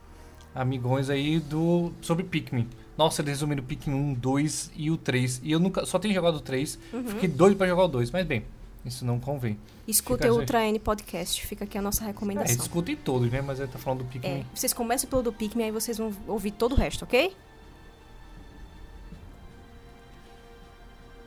amigões 0.55 1.09
aí 1.09 1.39
do 1.39 1.91
sobre 2.01 2.23
Pikmin. 2.23 2.69
Nossa, 2.97 3.21
eles 3.21 3.33
resumiram 3.33 3.63
o 3.63 3.65
Pikmin 3.65 3.95
1, 3.95 4.13
2 4.13 4.71
e 4.75 4.91
o 4.91 4.97
3. 4.97 5.41
E 5.43 5.51
eu 5.51 5.59
nunca 5.59 5.85
só 5.85 5.97
tenho 5.99 6.13
jogado 6.13 6.35
o 6.35 6.41
3. 6.41 6.79
Uhum. 6.93 7.07
Fiquei 7.07 7.27
doido 7.27 7.57
pra 7.57 7.67
jogar 7.67 7.83
o 7.83 7.87
2, 7.87 8.11
mas 8.11 8.25
bem, 8.25 8.45
isso 8.85 9.05
não 9.05 9.19
convém. 9.19 9.59
Escutem 9.87 10.27
Fica 10.27 10.33
o. 10.33 10.39
Ultra 10.39 10.65
N 10.67 10.79
Podcast. 10.79 11.45
Fica 11.45 11.63
aqui 11.65 11.77
a 11.77 11.81
nossa 11.81 12.03
É, 12.03 12.07
recomendação. 12.07 12.55
escutem 12.55 12.95
todos, 12.95 13.31
né? 13.31 13.41
Mas 13.41 13.59
ele 13.59 13.67
tá 13.71 13.77
falando 13.79 13.99
do 13.99 14.05
É, 14.05 14.11
Pikmin. 14.11 14.45
vocês 14.53 14.73
começam 14.73 15.09
pelo 15.09 15.21
do 15.21 15.31
Pikmin, 15.33 15.65
aí 15.65 15.71
vocês 15.71 15.97
vão 15.97 16.11
ouvir 16.27 16.51
todo 16.51 16.73
o 16.73 16.75
resto, 16.75 17.03
ok? 17.03 17.35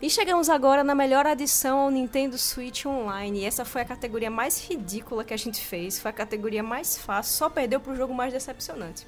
E 0.03 0.11
chegamos 0.11 0.51
agora 0.51 0.85
na 0.85 0.95
melhor 0.95 1.27
adição 1.27 1.79
ao 1.79 1.91
Nintendo 1.91 2.37
Switch 2.37 2.85
Online. 2.85 3.41
E 3.41 3.45
essa 3.45 3.65
foi 3.65 3.81
a 3.81 3.85
categoria 3.87 4.31
mais 4.31 4.63
ridícula 4.69 5.25
que 5.25 5.33
a 5.33 5.37
gente 5.37 5.61
fez. 5.65 5.99
Foi 5.99 6.11
a 6.11 6.15
categoria 6.15 6.63
mais 6.63 6.99
fácil, 6.99 7.33
só 7.33 7.49
perdeu 7.49 7.81
pro 7.81 7.97
jogo 7.97 8.13
mais 8.13 8.33
decepcionante. 8.33 9.07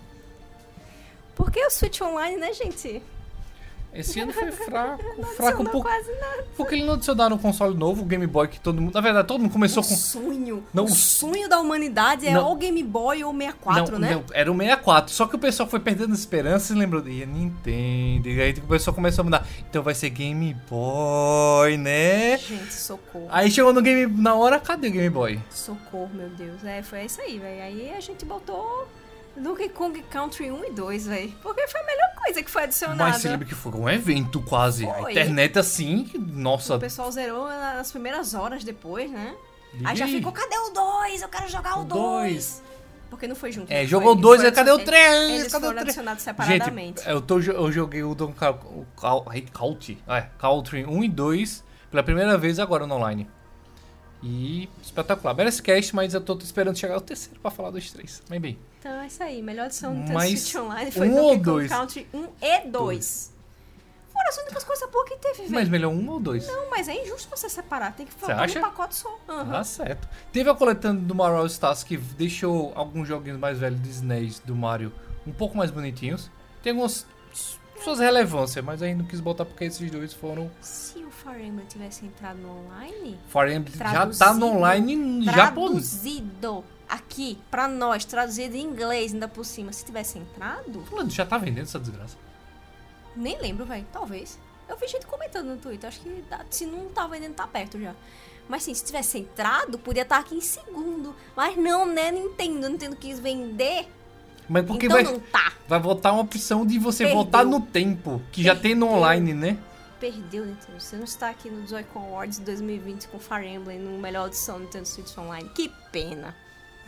Porque 1.35 1.61
o 1.67 1.71
Switch 1.71 2.01
Online, 2.01 2.37
né, 2.39 2.53
gente? 2.55 3.03
Esse 3.99 4.21
ano 4.21 4.33
foi 4.33 4.51
fraco, 4.53 5.23
fraco 5.37 5.63
um 5.63 5.67
pouco. 5.67 5.89
quase 5.89 6.11
nada. 6.13 6.45
Porque 6.57 6.75
ele 6.75 6.85
não 6.85 6.95
adicionaram 6.95 7.37
um 7.37 7.39
console 7.39 7.77
novo, 7.77 8.03
o 8.03 8.05
Game 8.05 8.27
Boy, 8.27 8.49
que 8.49 8.61
todo 8.61 8.81
mundo. 8.81 8.95
Na 8.95 9.01
verdade, 9.01 9.27
todo 9.29 9.41
mundo 9.41 9.53
começou 9.53 9.83
o 9.83 9.87
com. 9.87 9.95
sonho. 9.97 10.65
Não, 10.73 10.85
o 10.85 10.89
sonho 10.89 11.49
da 11.49 11.61
humanidade 11.61 12.27
é 12.27 12.33
Não. 12.33 12.47
ou 12.49 12.57
Game 12.57 12.83
Boy 12.83 13.25
ou 13.25 13.33
64, 13.33 13.93
não, 13.93 13.99
né? 13.99 14.15
não, 14.15 14.25
era 14.33 14.51
o 14.51 14.57
64. 14.57 15.13
Só 15.13 15.27
que 15.27 15.37
o 15.37 15.39
pessoal 15.39 15.69
foi 15.69 15.81
perdendo 15.81 16.15
esperança 16.15 16.73
e 16.73 16.77
lembrou. 16.77 17.07
E 17.07 17.25
Nintendo. 17.27 18.29
E 18.29 18.41
aí 18.41 18.53
o 18.53 18.63
pessoal 18.63 18.95
começou 18.95 19.23
a 19.23 19.25
mudar. 19.25 19.47
Então 19.69 19.83
vai 19.83 19.95
ser 19.95 20.11
Game 20.11 20.57
Boy, 20.69 21.77
né? 21.77 22.39
Gente, 22.39 22.73
socorro. 22.75 23.27
Aí 23.31 23.51
chegou 23.51 23.73
no 23.73 23.83
Game. 23.83 24.07
Na 24.21 24.35
hora, 24.35 24.59
cadê 24.59 24.89
o 24.89 24.93
Game 24.93 25.11
Boy? 25.11 25.41
Socorro, 25.51 26.11
meu 26.15 26.29
Deus. 26.31 26.65
É, 26.65 26.83
foi 26.83 27.05
isso 27.05 27.21
aí, 27.21 27.39
velho. 27.39 27.63
Aí 27.63 27.93
a 27.97 28.01
gente 28.01 28.25
botou 28.25 28.87
Donkey 29.37 29.69
Kong 29.69 30.03
Country 30.11 30.51
1 30.51 30.65
e 30.65 30.71
2, 30.73 31.07
velho. 31.07 31.33
Porque 31.43 31.67
foi 31.69 31.81
a 31.81 31.85
melhor 31.85 32.15
coisa 32.25 32.43
que 32.43 32.51
foi 32.51 32.63
adicionada. 32.65 33.11
Mas 33.11 33.23
se 33.23 33.29
lembra 33.29 33.47
que 33.47 33.55
foi 33.55 33.73
um 33.73 33.89
evento 33.89 34.41
quase. 34.43 34.87
A 34.89 34.95
Foi. 34.95 35.13
internet 35.13 35.59
assim, 35.59 36.11
nossa. 36.17 36.77
O 36.77 36.81
pessoal 36.81 37.11
zerou 37.13 37.47
nas 37.49 37.91
primeiras 37.93 38.35
horas 38.35 38.65
depois, 38.65 39.11
né? 39.11 39.35
liga 39.75 39.91
Aí 39.91 39.97
já 39.97 40.07
ficou, 40.09 40.33
cadê 40.33 40.57
o 40.57 40.71
2? 40.71 41.23
Eu 41.23 41.29
quero 41.29 41.49
jogar 41.49 41.79
o 41.79 41.83
O 41.83 41.85
2. 41.85 42.01
dois. 42.01 42.63
Porque 43.11 43.29
não 43.29 43.37
foi 43.37 43.53
junto. 43.53 43.71
É, 43.73 43.83
não 43.83 43.89
jogou 43.89 44.15
foi, 44.15 44.23
dois, 44.23 44.41
foi 44.41 44.49
aí 44.51 44.55
cadê 44.55 44.71
o 44.71 44.75
adicion- 44.75 44.91
três? 44.91 45.31
Eles 45.41 45.53
Cadê 45.53 45.57
o 45.57 45.61
foram 45.61 45.73
três? 45.75 45.83
adicionados 45.83 46.23
separadamente. 46.25 46.99
Gente, 47.03 47.09
eu, 47.11 47.21
tô, 47.21 47.39
eu 47.41 47.71
joguei 47.71 48.03
o 48.03 48.11
o 48.11 48.87
ai, 49.31 49.43
Country, 49.53 50.03
é, 50.09 50.23
Country 50.39 50.85
1 50.85 51.05
e 51.05 51.09
2 51.09 51.65
pela 51.91 52.03
primeira 52.03 52.37
vez 52.37 52.59
agora 52.59 52.85
no 52.85 52.97
online. 52.97 53.31
E 54.23 54.69
espetacular. 54.83 55.35
Merece 55.35 55.63
cast, 55.63 55.95
mas 55.95 56.15
eu 56.15 56.21
tô 56.21 56.37
esperando 56.39 56.77
chegar 56.77 56.97
o 56.97 57.01
terceiro 57.01 57.39
pra 57.41 57.51
falar 57.51 57.71
dos 57.71 57.91
três. 57.93 58.23
Mas 58.29 58.41
bem. 58.41 58.59
Então 58.79 58.93
é 59.01 59.07
isso 59.07 59.23
aí. 59.23 59.43
Melhor 59.43 59.67
edição 59.67 59.95
do 59.95 60.13
Mas 60.13 60.41
Switch 60.41 60.55
Online 60.57 60.91
foi 60.91 61.09
um 61.09 61.15
Donkey 61.15 61.23
ou 61.23 61.31
Kong 61.31 61.43
dois? 61.43 61.71
Country 61.71 62.07
1 62.15 62.29
e 62.41 62.61
2. 62.69 63.37
Foram 64.13 64.29
as 64.29 64.39
únicas 64.39 64.65
coisas 64.65 64.91
boas 64.91 65.09
que 65.09 65.17
teve, 65.19 65.43
velho. 65.43 65.53
Mas 65.53 65.69
melhor 65.69 65.93
um 65.93 66.09
ou 66.11 66.19
dois? 66.19 66.47
Não, 66.47 66.71
mas 66.71 66.89
é 66.89 66.95
injusto 67.03 67.29
você 67.29 67.51
separar. 67.51 67.95
Tem 67.95 68.07
que 68.07 68.33
acha? 68.33 68.55
num 68.59 68.65
pacote 68.65 68.95
só. 68.95 69.19
Aham. 69.29 69.51
Tá 69.53 69.65
certo. 69.65 70.09
Teve 70.33 70.49
a 70.49 70.55
coletânea 70.55 71.03
do 71.03 71.15
Mario 71.15 71.37
All 71.37 71.47
Stars 71.47 71.85
que 71.85 71.97
deixou 71.99 72.73
alguns 72.75 73.07
joguinhos 73.07 73.39
mais 73.39 73.59
velhos 73.59 73.81
de 73.83 73.91
SNES 73.91 74.39
do 74.41 74.55
Mario 74.57 74.93
um 75.27 75.33
pouco 75.33 75.57
mais 75.57 75.71
bonitinhos. 75.71 76.31
Tem 76.63 76.71
algumas 76.71 77.07
suas 77.85 77.99
relevâncias, 77.99 78.65
mas 78.65 78.83
aí 78.83 78.95
não 78.95 79.05
quis 79.05 79.21
botar 79.21 79.45
porque 79.45 79.65
esses 79.65 79.91
dois 79.91 80.13
foram. 80.15 80.51
Se 80.61 81.05
Fire 81.27 81.45
Emblem 81.45 81.67
tivesse 81.67 82.05
entrado 82.07 82.39
no 82.39 82.51
online, 82.51 83.19
Fire 83.29 83.53
Emblem 83.53 83.75
já 83.77 84.07
tá 84.07 84.33
no 84.35 84.47
online 84.47 84.93
em 84.95 85.25
traduzido 85.25 86.65
aqui 86.89 87.39
pra 87.51 87.67
nós, 87.67 88.05
traduzido 88.05 88.55
em 88.57 88.61
inglês 88.63 89.13
ainda 89.13 89.27
por 89.27 89.45
cima, 89.45 89.73
se 89.73 89.85
tivesse 89.85 90.19
entrado, 90.19 90.83
Fulano, 90.85 91.11
já 91.11 91.27
tá 91.27 91.37
vendendo 91.37 91.65
essa 91.65 91.81
desgraça. 91.81 92.17
nem 93.17 93.39
lembro, 93.41 93.65
velho, 93.65 93.87
talvez. 93.93 94.39
Eu 94.69 94.77
vi 94.77 94.89
gente 94.89 95.07
comentando 95.07 95.47
no 95.47 95.57
Twitter, 95.57 95.89
acho 95.89 96.01
que 96.01 96.25
se 96.51 96.67
não 96.67 96.87
tá 96.87 97.07
vendendo, 97.07 97.35
tá 97.35 97.47
perto 97.47 97.81
já. 97.81 97.95
Mas 98.49 98.63
sim, 98.63 98.75
se 98.75 98.85
tivesse 98.85 99.19
entrado, 99.19 99.79
podia 99.79 100.03
estar 100.03 100.19
aqui 100.19 100.37
em 100.37 100.41
segundo. 100.41 101.15
Mas 101.37 101.57
não, 101.57 101.87
né, 101.87 102.11
Nintendo, 102.13 102.69
Nintendo 102.69 102.95
quis 102.97 103.19
vender, 103.19 103.89
Mas 104.49 104.65
porque 104.65 104.87
então 104.87 105.03
vai, 105.03 105.13
não 105.13 105.19
tá. 105.21 105.53
vai 105.69 105.81
botar 105.81 106.13
uma 106.13 106.23
opção 106.23 106.65
de 106.65 106.79
você 106.79 107.05
Perdeu. 107.05 107.17
voltar 107.23 107.45
no 107.45 107.61
tempo, 107.61 108.23
que 108.31 108.43
já 108.45 108.55
tem 108.55 108.75
no 108.75 108.87
Perdeu. 108.87 108.99
online, 109.03 109.35
né? 109.35 109.59
Perdeu, 110.01 110.45
Nintendo. 110.45 110.79
Você 110.81 110.97
não 110.97 111.05
está 111.05 111.31
aqui 111.31 111.51
no 111.51 111.67
Joy-Con 111.67 112.01
Awards 112.01 112.39
2020 112.39 113.09
com 113.09 113.19
Fire 113.19 113.47
Emblem 113.47 113.79
no 113.79 113.99
melhor 113.99 114.27
edição 114.29 114.59
do 114.59 114.65
Nintendo 114.65 114.87
Switch 114.87 115.17
Online. 115.17 115.49
Que 115.51 115.69
pena. 115.91 116.37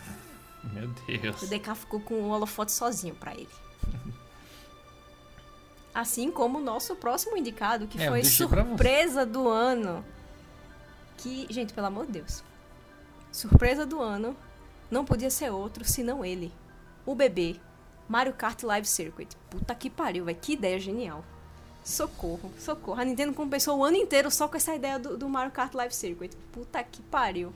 Meu 0.73 0.89
Deus. 1.07 1.43
O 1.43 1.47
DK 1.47 1.75
ficou 1.75 2.01
com 2.01 2.15
o 2.15 2.29
holofote 2.29 2.73
sozinho 2.73 3.15
pra 3.15 3.33
ele. 3.33 3.49
Assim 5.95 6.31
como 6.31 6.59
o 6.59 6.63
nosso 6.63 6.95
próximo 6.95 7.37
indicado, 7.37 7.87
que 7.87 8.01
É, 8.01 8.09
foi 8.09 8.23
surpresa 8.23 9.25
do 9.27 9.49
ano. 9.49 10.05
Que, 11.17 11.47
gente, 11.51 11.73
pelo 11.73 11.87
amor 11.89 12.07
de 12.07 12.13
Deus. 12.13 12.45
Surpresa 13.33 13.85
do 13.85 14.01
ano 14.01 14.37
não 14.91 15.05
podia 15.05 15.31
ser 15.31 15.51
outro 15.51 15.85
senão 15.85 16.25
ele. 16.25 16.53
O 17.05 17.15
bebê. 17.15 17.57
Mario 18.09 18.33
Kart 18.33 18.63
Live 18.63 18.87
Circuit. 18.87 19.29
Puta 19.51 19.75
que 19.75 19.91
pariu, 19.91 20.25
velho. 20.27 20.39
Que 20.41 20.53
ideia 20.53 20.79
genial. 20.79 21.25
Socorro, 21.89 22.53
socorro. 22.59 23.01
A 23.01 23.05
Nintendo 23.05 23.33
compensou 23.33 23.79
o 23.79 23.83
ano 23.83 23.97
inteiro 23.97 24.31
só 24.31 24.47
com 24.47 24.59
essa 24.59 24.75
ideia 24.75 24.99
do, 24.99 25.17
do 25.17 25.27
Mario 25.27 25.51
Kart 25.51 25.73
Live 25.73 25.95
Circuit. 25.95 26.31
Puta 26.53 26.83
que 26.83 27.01
pariu. 27.01 27.51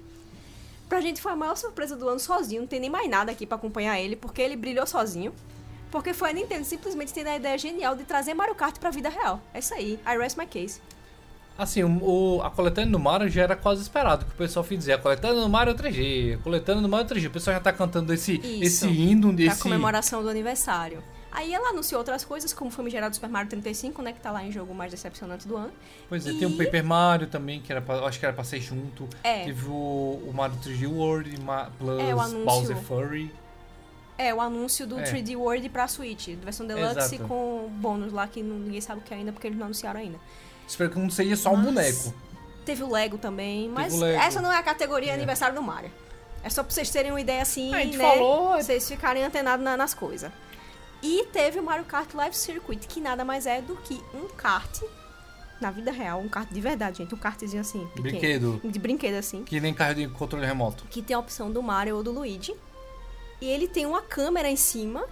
Pra 0.88 1.02
gente 1.02 1.20
foi 1.20 1.32
a 1.32 1.36
maior 1.36 1.54
surpresa 1.54 1.94
do 1.94 2.08
ano 2.08 2.18
sozinho. 2.18 2.62
Não 2.62 2.66
tem 2.66 2.80
nem 2.80 2.88
mais 2.88 3.10
nada 3.10 3.30
aqui 3.30 3.44
pra 3.44 3.56
acompanhar 3.56 4.00
ele, 4.00 4.16
porque 4.16 4.40
ele 4.40 4.56
brilhou 4.56 4.86
sozinho. 4.86 5.34
Porque 5.90 6.14
foi 6.14 6.30
a 6.30 6.32
Nintendo 6.32 6.64
simplesmente 6.64 7.12
tendo 7.12 7.26
a 7.26 7.36
ideia 7.36 7.58
genial 7.58 7.94
de 7.94 8.04
trazer 8.04 8.32
Mario 8.32 8.54
Kart 8.54 8.78
pra 8.78 8.88
vida 8.88 9.10
real. 9.10 9.38
É 9.52 9.58
isso 9.58 9.74
aí. 9.74 10.00
I 10.06 10.16
rest 10.16 10.38
my 10.38 10.46
case. 10.46 10.80
Assim, 11.58 11.84
o, 11.84 12.40
a 12.42 12.50
coletânea 12.50 12.90
do 12.90 12.98
Mario 12.98 13.28
já 13.28 13.42
era 13.42 13.54
quase 13.54 13.82
esperado, 13.82 14.24
que 14.24 14.32
o 14.32 14.36
pessoal 14.36 14.64
dizer, 14.64 14.94
a 14.94 14.98
coletânea 14.98 15.42
do 15.42 15.48
Mario 15.50 15.74
3G, 15.74 16.36
a 16.36 16.38
coletânea 16.38 16.80
do 16.80 16.88
Mario 16.88 17.06
3G. 17.06 17.26
O 17.26 17.30
pessoal 17.30 17.54
já 17.54 17.60
tá 17.60 17.70
cantando 17.70 18.14
esse, 18.14 18.36
Isso. 18.38 18.86
esse 18.86 18.88
hino, 18.88 19.38
esse... 19.38 19.60
comemoração 19.60 20.22
do 20.22 20.30
aniversário. 20.30 21.04
Aí 21.34 21.54
ela 21.54 21.70
anunciou 21.70 21.98
outras 21.98 22.24
coisas, 22.24 22.52
como 22.52 22.68
o 22.68 22.72
famigerado 22.72 23.14
Super 23.14 23.30
Mario 23.30 23.48
35, 23.50 24.02
né? 24.02 24.12
Que 24.12 24.20
tá 24.20 24.30
lá 24.30 24.44
em 24.44 24.52
jogo 24.52 24.74
mais 24.74 24.90
decepcionante 24.90 25.48
do 25.48 25.56
ano. 25.56 25.72
Pois 26.08 26.26
é, 26.26 26.30
E- 26.30 26.38
tem 26.38 26.46
o 26.46 26.56
Paper 26.56 26.84
Mario 26.84 27.26
também, 27.26 27.60
que 27.60 27.72
era 27.72 27.80
pra, 27.80 28.04
acho 28.06 28.18
que 28.18 28.26
era 28.26 28.34
pra 28.34 28.44
ser 28.44 28.60
junto. 28.60 29.08
É. 29.24 29.44
Teve 29.44 29.66
o, 29.68 29.72
o 30.26 30.32
Mario 30.34 30.56
3D 30.62 30.86
World 30.86 31.40
Ma- 31.40 31.70
plus 31.78 32.00
É, 32.00 32.10
anúncio. 32.12 32.44
Bowser 32.44 32.76
Furry. 32.76 33.34
É, 34.18 34.32
o 34.34 34.40
anúncio 34.42 34.86
do 34.86 34.98
É. 35.00 35.04
3D 35.04 35.34
World 35.36 35.68
pra 35.70 35.88
Switch. 35.88 36.28
Versão 36.36 36.66
Deluxe 36.66 37.14
Exato. 37.14 37.24
com 37.26 37.66
bônus 37.76 38.12
lá 38.12 38.26
que 38.28 38.42
ninguém 38.42 38.80
sabe 38.80 39.00
o 39.00 39.02
que 39.02 39.14
é 39.14 39.16
ainda, 39.16 39.32
porque 39.32 39.46
eles 39.46 39.58
não 39.58 39.64
anunciaram 39.66 40.00
ainda. 40.00 40.18
Espero 40.68 40.90
que 40.90 40.98
não 40.98 41.08
seja 41.10 41.34
só 41.34 41.50
um 41.50 41.56
Mas- 41.56 41.64
boneco. 41.64 42.14
Teve 42.64 42.82
o 42.84 42.90
Lego 42.92 43.18
também, 43.18 43.68
mas 43.70 43.98
Lego. 43.98 44.20
essa 44.22 44.40
não 44.40 44.52
é 44.52 44.56
a 44.58 44.62
categoria 44.62 45.10
É. 45.10 45.14
aniversário 45.14 45.54
do 45.56 45.62
Mario. 45.62 45.90
É 46.44 46.50
só 46.50 46.62
pra 46.62 46.72
vocês 46.72 46.90
terem 46.90 47.10
uma 47.10 47.20
ideia 47.20 47.40
assim, 47.42 47.72
A 47.74 47.78
gente 47.80 47.96
né? 47.96 48.04
falou, 48.08 48.52
Vocês 48.52 48.86
ficarem 48.88 49.24
antenados 49.24 49.64
na- 49.64 49.76
nas 49.76 49.94
coisas. 49.94 50.30
E 51.02 51.26
teve 51.32 51.58
o 51.58 51.62
Mario 51.62 51.84
Kart 51.84 52.12
Live 52.14 52.36
Circuit, 52.36 52.86
que 52.86 53.00
nada 53.00 53.24
mais 53.24 53.46
é 53.46 53.60
do 53.60 53.76
que 53.76 54.00
um 54.14 54.28
kart 54.28 54.82
na 55.60 55.70
vida 55.70 55.92
real, 55.92 56.20
um 56.20 56.28
kart 56.28 56.48
de 56.50 56.60
verdade, 56.60 56.98
gente, 56.98 57.14
um 57.14 57.18
kartzinho 57.18 57.60
assim, 57.60 57.86
pequeno. 57.94 58.02
Brinquedo. 58.02 58.60
De 58.64 58.78
brinquedo 58.78 59.14
assim, 59.14 59.44
Que 59.44 59.60
nem 59.60 59.72
carro 59.72 59.94
de 59.94 60.08
controle 60.08 60.44
remoto. 60.44 60.84
que 60.90 61.00
tem 61.00 61.14
a 61.14 61.18
opção 61.18 61.50
do 61.50 61.62
Mario 61.62 61.96
ou 61.96 62.02
do 62.02 62.10
Luigi. 62.10 62.54
E 63.40 63.46
ele 63.46 63.66
tem 63.66 63.86
uma 63.86 64.02
câmera 64.02 64.48
em 64.48 64.56
cima 64.56 65.04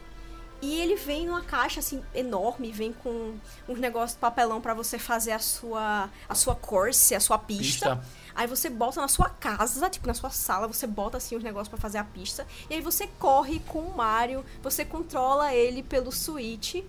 e 0.63 0.79
ele 0.81 0.95
vem 0.95 1.27
numa 1.27 1.43
caixa 1.43 1.81
assim 1.81 2.03
enorme, 2.15 2.71
vem 2.71 2.93
com 2.93 3.35
uns 3.69 3.79
negócios 3.79 4.13
de 4.13 4.19
papelão 4.19 4.61
pra 4.61 4.75
você 4.75 4.99
fazer 4.99 5.33
a 5.33 5.39
sua 5.39 6.11
a 6.29 6.35
sua 6.35 6.55
course, 6.55 7.15
a 7.15 7.21
sua 7.21 7.39
pista. 7.39 7.97
Pista. 7.97 8.20
Aí 8.35 8.47
você 8.47 8.69
bota 8.71 9.01
na 9.01 9.09
sua 9.09 9.29
casa, 9.29 9.89
tipo 9.91 10.07
na 10.07 10.15
sua 10.15 10.31
sala, 10.31 10.67
você 10.67 10.87
bota 10.87 11.17
assim 11.17 11.37
os 11.37 11.43
negócios 11.43 11.69
pra 11.69 11.79
fazer 11.79 11.99
a 11.99 12.05
pista. 12.05 12.47
E 12.69 12.75
aí 12.75 12.81
você 12.81 13.09
corre 13.19 13.61
com 13.61 13.81
o 13.81 13.97
Mario, 13.97 14.45
você 14.63 14.85
controla 14.85 15.55
ele 15.55 15.83
pelo 15.83 16.13
Switch. 16.13 16.83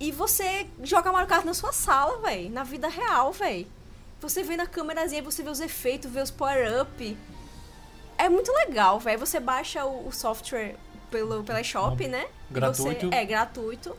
E 0.00 0.12
você 0.12 0.66
joga 0.82 1.10
Mario 1.10 1.28
Kart 1.28 1.44
na 1.44 1.54
sua 1.54 1.72
sala, 1.72 2.20
véi. 2.20 2.48
Na 2.48 2.62
vida 2.62 2.88
real, 2.88 3.32
véi. 3.32 3.66
Você 4.20 4.42
vê 4.42 4.56
na 4.56 4.66
câmerazinha, 4.66 5.22
você 5.22 5.42
vê 5.42 5.50
os 5.50 5.60
efeitos, 5.60 6.10
vê 6.10 6.20
os 6.20 6.30
power-up. 6.30 7.16
É 8.16 8.28
muito 8.28 8.52
legal, 8.52 8.98
véi. 8.98 9.16
Você 9.16 9.38
baixa 9.40 9.84
o, 9.84 10.08
o 10.08 10.12
software 10.12 10.76
pelo, 11.10 11.42
pela 11.42 11.62
Shop, 11.62 12.06
né? 12.06 12.26
E 12.50 12.54
Gratuito. 12.54 13.08
Você, 13.08 13.14
é, 13.14 13.24
gratuito. 13.24 13.96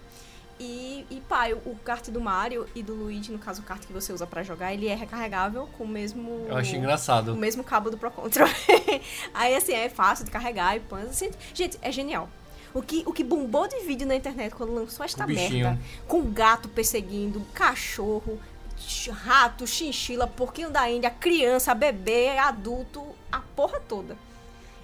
E, 0.59 1.05
e 1.09 1.21
pá, 1.21 1.47
o, 1.49 1.71
o 1.71 1.75
kart 1.85 2.09
do 2.09 2.19
Mario 2.19 2.67
e 2.75 2.83
do 2.83 2.93
Luigi, 2.93 3.31
no 3.31 3.39
caso 3.39 3.61
o 3.61 3.63
kart 3.63 3.81
que 3.85 3.93
você 3.93 4.11
usa 4.11 4.27
pra 4.27 4.43
jogar, 4.43 4.73
ele 4.73 4.87
é 4.87 4.95
recarregável 4.95 5.67
com 5.77 5.85
o 5.85 5.87
mesmo... 5.87 6.45
Eu 6.49 6.57
achei 6.57 6.75
o 6.77 6.79
engraçado. 6.79 7.33
mesmo 7.35 7.63
cabo 7.63 7.89
do 7.89 7.97
Pro 7.97 8.11
Control. 8.11 8.49
Aí, 9.33 9.55
assim, 9.55 9.73
é 9.73 9.87
fácil 9.87 10.25
de 10.25 10.31
carregar 10.31 10.75
e 10.75 10.81
pan. 10.81 11.01
Assim, 11.03 11.31
gente, 11.53 11.77
é 11.81 11.91
genial. 11.91 12.27
O 12.73 12.81
que, 12.81 13.03
o 13.05 13.13
que 13.13 13.23
bombou 13.23 13.67
de 13.67 13.79
vídeo 13.79 14.05
na 14.05 14.15
internet 14.15 14.53
quando 14.53 14.73
lançou 14.75 15.05
esta 15.05 15.23
O 15.23 15.27
merda, 15.27 15.79
com 16.07 16.21
gato 16.31 16.67
perseguindo, 16.69 17.39
cachorro, 17.53 18.37
ch- 18.77 19.09
rato, 19.09 19.65
chinchila, 19.65 20.27
porquinho 20.27 20.69
da 20.69 20.89
Índia, 20.89 21.09
criança, 21.09 21.73
bebê, 21.73 22.37
adulto, 22.37 23.03
a 23.31 23.39
porra 23.55 23.79
toda. 23.79 24.15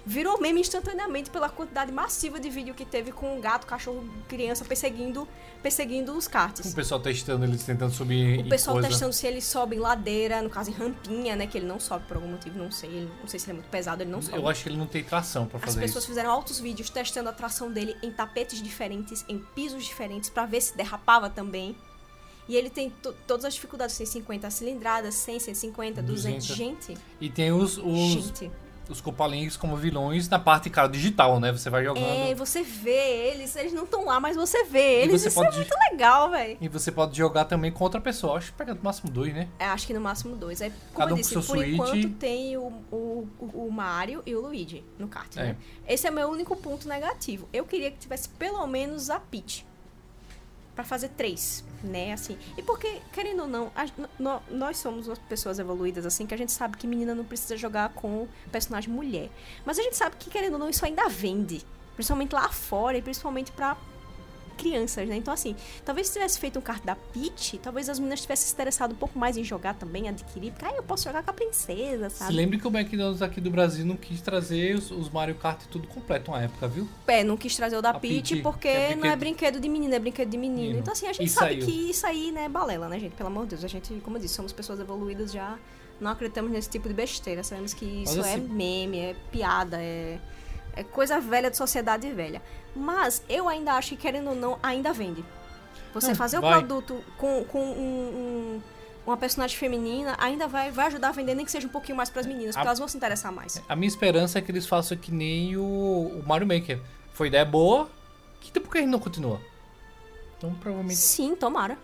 Virou 0.08 0.40
meme 0.40 0.60
instantaneamente 0.60 1.30
pela 1.30 1.48
quantidade 1.48 1.90
massiva 1.90 2.38
de 2.38 2.48
vídeo 2.48 2.72
que 2.74 2.84
teve 2.84 3.10
com 3.10 3.40
gato, 3.40 3.66
cachorro, 3.66 4.08
criança 4.28 4.64
perseguindo, 4.64 5.26
perseguindo 5.60 6.16
os 6.16 6.26
O 6.26 6.30
karts. 6.30 6.72
pessoal 6.72 7.00
testando, 7.00 7.44
eles 7.44 7.64
tentando 7.64 7.92
subir 7.92 8.38
O 8.38 8.48
pessoal 8.48 8.74
coisa. 8.76 8.88
testando 8.88 9.12
se 9.12 9.26
ele 9.26 9.40
sobe 9.40 9.74
em 9.74 9.80
ladeira, 9.80 10.40
no 10.42 10.48
caso 10.48 10.70
em 10.70 10.74
rampinha, 10.74 11.34
né? 11.34 11.48
Que 11.48 11.58
ele 11.58 11.66
não 11.66 11.80
sobe 11.80 12.06
por 12.06 12.18
algum 12.18 12.28
motivo, 12.28 12.56
não 12.56 12.70
sei. 12.70 12.88
Ele, 12.88 13.10
não 13.20 13.26
sei 13.26 13.40
se 13.40 13.46
ele 13.46 13.50
é 13.50 13.54
muito 13.54 13.68
pesado, 13.68 14.00
ele 14.00 14.10
não 14.12 14.22
sobe. 14.22 14.36
Eu 14.38 14.48
acho 14.48 14.62
que 14.62 14.68
ele 14.68 14.76
não 14.78 14.86
tem 14.86 15.02
tração 15.02 15.50
As 15.52 15.60
fazer 15.60 15.80
pessoas 15.80 16.04
isso. 16.04 16.12
fizeram 16.12 16.30
altos 16.30 16.60
vídeos 16.60 16.88
testando 16.88 17.28
a 17.28 17.32
tração 17.32 17.72
dele 17.72 17.96
em 18.00 18.12
tapetes 18.12 18.62
diferentes, 18.62 19.24
em 19.28 19.38
pisos 19.56 19.84
diferentes, 19.84 20.30
pra 20.30 20.46
ver 20.46 20.60
se 20.60 20.76
derrapava 20.76 21.28
também. 21.28 21.74
E 22.48 22.54
ele 22.54 22.70
tem 22.70 22.90
to- 22.90 23.12
todas 23.26 23.44
as 23.44 23.54
dificuldades, 23.54 23.96
tem 23.98 24.06
50 24.06 24.48
cilindradas, 24.50 25.14
100, 25.16 25.40
150, 25.40 26.00
200. 26.00 26.46
200. 26.46 26.56
Gente, 26.56 26.96
E 27.20 27.28
tem 27.28 27.50
os, 27.50 27.76
os, 27.76 27.84
gente. 27.96 28.52
Os 28.88 29.00
Copalinks 29.00 29.56
como 29.56 29.76
vilões 29.76 30.28
na 30.28 30.38
parte, 30.38 30.70
cara, 30.70 30.88
digital, 30.88 31.40
né? 31.40 31.50
Você 31.52 31.68
vai 31.68 31.84
jogando. 31.84 32.04
É, 32.04 32.34
você 32.34 32.62
vê 32.62 33.30
eles, 33.30 33.56
eles 33.56 33.72
não 33.72 33.84
estão 33.84 34.04
lá, 34.04 34.20
mas 34.20 34.36
você 34.36 34.64
vê 34.64 35.02
eles. 35.02 35.20
você 35.22 35.28
Isso 35.28 35.34
pode- 35.34 35.54
é 35.54 35.58
muito 35.58 35.74
legal, 35.90 36.30
velho. 36.30 36.56
E 36.60 36.68
você 36.68 36.92
pode 36.92 37.16
jogar 37.16 37.44
também 37.46 37.70
com 37.72 37.82
outra 37.84 38.00
pessoa. 38.00 38.38
Acho 38.38 38.52
que 38.52 38.58
pega 38.58 38.74
no 38.74 38.80
máximo 38.82 39.10
dois, 39.10 39.34
né? 39.34 39.48
É, 39.58 39.66
acho 39.66 39.86
que 39.86 39.92
no 39.94 40.00
máximo 40.00 40.36
dois. 40.36 40.60
É, 40.60 40.70
como 40.70 40.80
Cada 40.98 41.06
um 41.06 41.08
eu 41.08 41.16
com 41.16 41.20
disse, 41.22 41.30
seu 41.30 41.42
por 41.42 41.56
Switch. 41.56 41.72
enquanto 41.74 42.08
tem 42.18 42.56
o, 42.56 42.72
o, 42.92 43.28
o 43.54 43.68
Mario 43.70 44.22
e 44.24 44.34
o 44.34 44.40
Luigi 44.40 44.84
no 44.98 45.08
kart, 45.08 45.34
né? 45.36 45.56
Esse 45.86 46.06
é 46.06 46.10
meu 46.10 46.28
único 46.28 46.54
ponto 46.56 46.88
negativo. 46.88 47.48
Eu 47.52 47.64
queria 47.64 47.90
que 47.90 47.98
tivesse 47.98 48.28
pelo 48.28 48.66
menos 48.66 49.10
a 49.10 49.18
Peach. 49.18 49.66
Pra 50.76 50.84
fazer 50.84 51.08
três, 51.08 51.64
né? 51.82 52.12
Assim. 52.12 52.38
E 52.56 52.62
porque, 52.62 53.00
querendo 53.10 53.40
ou 53.42 53.48
não, 53.48 53.72
a- 53.74 53.86
no- 54.18 54.40
nós 54.50 54.76
somos 54.76 55.08
pessoas 55.28 55.58
evoluídas, 55.58 56.06
assim, 56.06 56.26
que 56.26 56.34
a 56.34 56.38
gente 56.38 56.52
sabe 56.52 56.76
que 56.76 56.86
menina 56.86 57.14
não 57.14 57.24
precisa 57.24 57.56
jogar 57.56 57.88
com 57.94 58.28
personagem 58.52 58.92
mulher. 58.92 59.28
Mas 59.64 59.78
a 59.78 59.82
gente 59.82 59.96
sabe 59.96 60.16
que, 60.16 60.30
querendo 60.30 60.52
ou 60.52 60.58
não, 60.60 60.68
isso 60.68 60.84
ainda 60.84 61.08
vende. 61.08 61.64
Principalmente 61.94 62.34
lá 62.34 62.48
fora 62.50 62.98
e 62.98 63.02
principalmente 63.02 63.50
pra 63.52 63.74
crianças, 64.56 65.08
né? 65.08 65.16
Então, 65.16 65.32
assim, 65.32 65.54
talvez 65.84 66.08
se 66.08 66.14
tivesse 66.14 66.38
feito 66.38 66.58
um 66.58 66.62
kart 66.62 66.82
da 66.84 66.96
Peach, 66.96 67.58
talvez 67.58 67.88
as 67.88 67.98
meninas 67.98 68.20
tivessem 68.22 68.46
se 68.48 68.52
interessado 68.54 68.92
um 68.92 68.96
pouco 68.96 69.18
mais 69.18 69.36
em 69.36 69.44
jogar 69.44 69.74
também, 69.74 70.08
adquirir, 70.08 70.50
porque 70.52 70.64
aí 70.64 70.76
eu 70.76 70.82
posso 70.82 71.04
jogar 71.04 71.22
com 71.22 71.30
a 71.30 71.34
princesa, 71.34 72.10
Se 72.10 72.18
sabe? 72.18 72.34
lembre 72.34 72.58
que 72.58 72.66
o 72.66 72.70
McDonald's 72.76 73.22
aqui 73.22 73.40
do 73.40 73.50
Brasil 73.50 73.84
não 73.86 73.96
quis 73.96 74.20
trazer 74.20 74.74
os, 74.76 74.90
os 74.90 75.10
Mario 75.10 75.34
Kart 75.36 75.60
tudo 75.70 75.86
completo 75.86 76.30
uma 76.30 76.42
época, 76.42 76.66
viu? 76.68 76.88
É, 77.06 77.22
não 77.22 77.36
quis 77.36 77.54
trazer 77.54 77.76
o 77.76 77.82
da 77.82 77.90
A 77.90 77.94
Peach 77.94 78.30
Peach, 78.34 78.42
porque 78.42 78.68
que 78.68 78.68
é 78.68 78.96
não 78.96 79.06
é 79.08 79.14
brinquedo- 79.16 79.60
de 79.60 79.68
menino, 79.68 79.94
é 79.94 79.98
brinquedo 79.98 80.28
de 80.30 80.36
menino. 80.36 80.56
Menino. 80.56 80.78
Então, 80.78 80.92
assim, 80.92 81.06
a 81.06 81.12
gente 81.12 81.26
E 81.26 81.28
sabe 81.28 81.54
saiu. 81.54 81.66
que 81.66 81.90
isso 81.90 82.06
aí, 82.06 82.32
né, 82.32 82.44
é 82.44 82.48
balela, 82.48 82.88
né, 82.88 82.98
gente? 82.98 83.14
Pelo 83.14 83.28
amor 83.28 83.44
de 83.44 83.50
Deus. 83.50 83.64
A 83.64 83.68
gente, 83.68 83.92
como 84.04 84.16
eu 84.16 84.20
disse, 84.22 84.34
somos 84.34 84.52
pessoas 84.52 84.80
evoluídas 84.80 85.30
já. 85.30 85.58
Não 86.00 86.10
acreditamos 86.10 86.50
nesse 86.50 86.68
tipo 86.70 86.88
de 86.88 86.94
besteira. 86.94 87.42
Sabemos 87.42 87.72
que 87.74 87.84
isso 87.84 88.18
é 88.20 88.34
assim- 88.34 88.40
meme, 88.48 88.98
é 88.98 89.14
piada, 89.30 89.78
é, 89.80 90.18
é 90.76 90.84
coisa 90.84 91.18
velha 91.18 91.50
de 91.50 91.56
sociedade 91.56 92.08
velha. 92.12 92.40
Mas 92.74 93.22
eu 93.28 93.48
ainda 93.48 93.72
acho 93.72 93.90
que, 93.90 93.96
querendo 93.96 94.28
ou 94.30 94.36
não, 94.36 94.58
ainda 94.62 94.92
vende. 94.92 95.24
Você 95.94 96.08
Não, 96.08 96.14
fazer 96.14 96.38
o 96.38 96.42
vai. 96.42 96.58
produto 96.58 97.02
com, 97.16 97.42
com 97.44 97.58
um- 97.64 97.72
um- 98.58 98.62
uma 99.06 99.16
personagem 99.16 99.56
feminina 99.56 100.14
ainda 100.18 100.46
vai, 100.46 100.70
vai 100.70 100.88
ajudar 100.88 101.08
a 101.08 101.12
vender, 101.12 101.34
nem 101.34 101.44
que 101.44 101.50
seja 101.50 101.66
um 101.66 101.70
pouquinho 101.70 101.96
mais 101.96 102.10
pras 102.10 102.26
meninas, 102.26 102.54
porque 102.54 102.66
A- 102.66 102.70
elas 102.70 102.78
vão 102.78 102.86
se 102.88 102.96
interessar 102.96 103.32
mais. 103.32 103.62
A 103.68 103.74
minha 103.74 103.88
esperança 103.88 104.38
é 104.38 104.42
que 104.42 104.50
eles 104.50 104.66
façam 104.66 104.96
que 104.96 105.10
nem 105.12 105.56
o, 105.56 105.62
o 105.62 106.22
Mario 106.26 106.46
Maker. 106.46 106.80
Foi 107.14 107.28
ideia 107.28 107.44
boa, 107.44 107.88
que 108.40 108.60
por 108.60 108.70
que 108.70 108.78
a 108.78 108.80
gente 108.82 108.90
não 108.90 108.98
continua? 108.98 109.40
Então 110.36 110.52
provavelmente, 110.54 110.98
Sim, 111.00 111.34
tomara. 111.34 111.78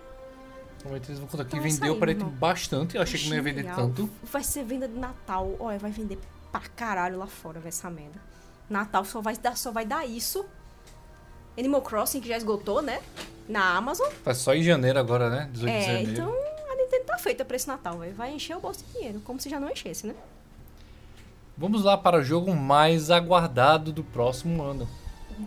provavelmente 0.81 1.09
eles 1.11 1.19
vão 1.21 1.29
contar 1.29 1.45
que 1.45 1.57
Então 1.57 1.67
é 1.67 1.71
vendeu 1.71 1.97
para 1.97 2.11
irmão. 2.11 2.29
bastante. 2.29 2.97
Eu 2.97 3.03
achei 3.03 3.19
que 3.19 3.29
não 3.31 3.37
ia 3.37 3.43
vender 3.43 3.65
tanto. 3.75 4.11
Vai 4.25 4.43
ser 4.45 4.65
venda 4.65 4.87
de 4.87 4.99
Natal. 4.99 5.55
Olha, 5.59 5.79
vai 5.79 5.91
vender 5.91 6.19
pra 6.51 6.61
caralho 6.77 7.19
lá 7.19 7.27
fora, 7.27 7.61
vai 7.61 7.69
essa 7.69 7.89
merda. 7.89 8.21
Natal 8.69 9.05
só 9.05 9.21
vai 9.21 9.37
dar, 9.37 9.57
só 9.57 9.71
vai 9.71 9.85
dar 9.85 10.07
isso. 10.07 10.45
Animal 11.59 11.83
Crossing, 11.83 12.21
que 12.21 12.29
já 12.29 12.37
esgotou, 12.37 12.81
né? 12.81 13.01
Na 13.49 13.77
Amazon. 13.77 14.11
Faz 14.25 14.39
só 14.39 14.55
em 14.55 14.63
janeiro 14.63 14.99
agora, 14.99 15.29
né? 15.29 15.49
18 15.53 15.71
de 15.73 15.79
É, 15.79 15.87
janeiro. 15.87 16.11
então 16.13 16.33
a 16.73 16.77
Nintendo 16.77 17.05
tá 17.05 17.19
feita 17.19 17.45
pra 17.45 17.57
esse 17.57 17.69
Natal, 17.69 17.99
velho. 17.99 18.15
Vai 18.15 18.33
encher 18.33 18.57
o 18.57 18.61
bolso 18.61 18.85
de 18.85 18.93
dinheiro, 18.93 19.21
como 19.21 19.39
se 19.41 19.51
já 19.51 19.61
não 19.61 19.69
enchesse, 19.71 20.07
né? 20.07 20.15
Vamos 21.57 21.83
lá 21.85 21.99
para 21.99 22.19
o 22.19 22.23
jogo 22.23 22.55
mais 22.55 23.11
aguardado 23.11 23.93
do 23.93 24.03
próximo 24.03 24.63
ano. 24.63 24.89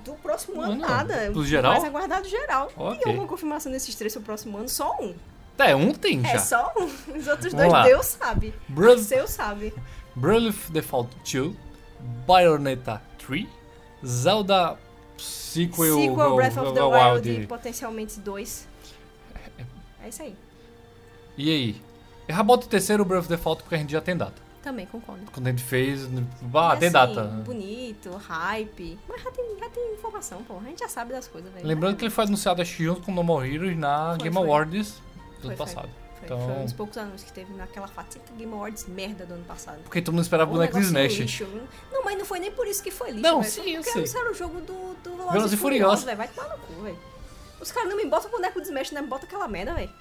Do 0.04 0.14
próximo 0.14 0.62
ano, 0.62 0.74
Ano? 0.74 0.82
nada. 0.82 1.32
Do 1.32 1.44
geral? 1.46 1.72
Mais 1.74 1.84
aguardado 1.84 2.28
geral. 2.28 2.72
Ok. 2.76 3.00
Tem 3.00 3.12
alguma 3.14 3.28
confirmação 3.28 3.72
desses 3.72 3.96
três 3.96 4.14
pro 4.14 4.22
próximo 4.22 4.58
ano? 4.58 4.70
Só 4.70 4.96
um. 5.02 5.16
É, 5.58 5.76
um 5.76 5.94
tem 5.94 6.22
já. 6.22 6.30
É, 6.34 6.38
só 6.38 6.74
um. 6.78 6.86
Os 7.18 7.28
outros 7.28 7.52
Vamos 7.54 7.54
dois, 7.54 7.72
lá. 7.72 7.84
Deus 7.84 8.06
sabe. 8.06 8.54
Bro- 8.68 9.00
Seu 9.00 9.28
sabe. 9.28 9.74
Bravely 10.16 10.54
Default 10.70 11.10
2, 11.32 11.56
Bayonetta 12.26 13.02
3, 13.18 13.48
Zelda 14.06 14.77
Sequel, 15.18 15.95
Sequel 15.95 16.36
Breath 16.36 16.57
of 16.57 16.73
the 16.73 16.84
Wild. 16.84 17.30
Wild 17.30 17.41
e 17.44 17.48
potencialmente 17.48 18.19
dois. 18.19 18.68
É 20.03 20.10
isso 20.10 20.22
aí. 20.22 20.36
E 21.38 21.49
aí? 21.49 21.82
Eu 22.27 22.36
já 22.36 22.44
boto 22.44 22.68
o 22.68 22.69
terceiro 22.69 23.03
Breath 23.06 23.22
of 23.22 23.30
the 23.30 23.36
Default 23.36 23.64
porque 23.64 23.76
a 23.76 23.77
gente 23.77 23.91
já 23.91 24.02
tem 24.02 24.15
data. 24.15 24.45
Também 24.65 24.88
concordo. 24.88 25.22
Quando 25.32 25.45
a 25.45 25.52
gente 25.52 25.61
fez, 25.61 26.06
ah, 26.06 26.76
E 26.76 26.80
tem 26.80 26.88
assim, 26.88 26.91
data. 26.91 27.23
Bonito, 27.45 28.10
hype. 28.10 28.98
Mas 29.07 29.22
já 29.22 29.32
tem, 29.32 29.60
já 29.60 29.69
tem 29.69 29.94
informação, 29.94 30.44
pô. 30.44 30.57
A 30.57 30.68
gente 30.68 30.80
já 30.80 30.88
sabe 30.90 31.14
das 31.14 31.27
coisas, 31.27 31.52
velho. 31.53 31.68
Lembrando 31.68 31.98
que 31.98 32.03
ele 32.03 32.10
foi 32.10 32.23
anunciado 32.23 32.64
junto 32.65 33.02
com 33.03 33.11
No 33.11 33.23
More 33.23 33.48
Heroes 33.48 33.77
na 33.77 34.15
Foi, 34.15 34.23
Game 34.23 34.36
foi. 34.36 34.44
Awards 34.44 35.02
do 35.40 35.49
ano 35.49 35.57
passado. 35.57 35.88
Foi, 35.88 36.05
então- 36.26 36.45
foi 36.45 36.56
um 36.56 36.64
dos 36.64 36.73
poucos 36.73 36.97
anúncios 36.97 37.23
que 37.23 37.34
teve 37.34 37.53
naquela 37.53 37.88
fatídica 37.88 38.34
Game 38.38 38.52
Awards 38.53 38.88
merda 38.88 39.26
do 39.26 39.34
ano 39.35 39.45
passado. 39.45 39.80
Porque 39.84 40.02
todo 40.02 40.14
mundo 40.14 40.23
esperava 40.23 40.49
o 40.49 40.53
boneco 40.53 40.77
negocinho 40.77 41.06
Smash. 41.06 41.19
lixo. 41.19 41.47
Não, 41.91 42.03
mas 42.03 42.18
não 42.18 42.26
foi 42.26 42.39
nem 42.39 42.52
por 42.52 42.68
isso 42.68 42.81
que 42.84 42.91
foi 42.91 43.11
lixo, 43.11 43.22
Não, 43.23 43.41
velho. 43.41 43.52
sim, 43.53 43.69
eu 43.72 43.76
porque 43.81 43.91
sei. 43.91 44.02
anunciaram 44.02 44.31
o 44.31 44.34
jogo 44.34 44.61
do, 44.61 44.93
do 45.03 45.18
Velozes 45.31 45.53
e 45.53 45.57
Furiosos. 45.57 46.06
Vai 46.06 46.27
tomar 46.27 46.49
no 46.49 46.57
cu, 46.60 46.73
velho. 46.84 46.99
Os 47.60 47.72
caras 47.72 47.89
não 47.89 47.97
me 47.97 48.06
botam 48.06 48.30
boneco 48.30 48.60
de 48.61 48.68
Smash, 48.68 48.91
não 48.91 49.02
me 49.02 49.07
botam 49.07 49.26
aquela 49.27 49.47
merda, 49.47 49.73
velho. 49.73 49.91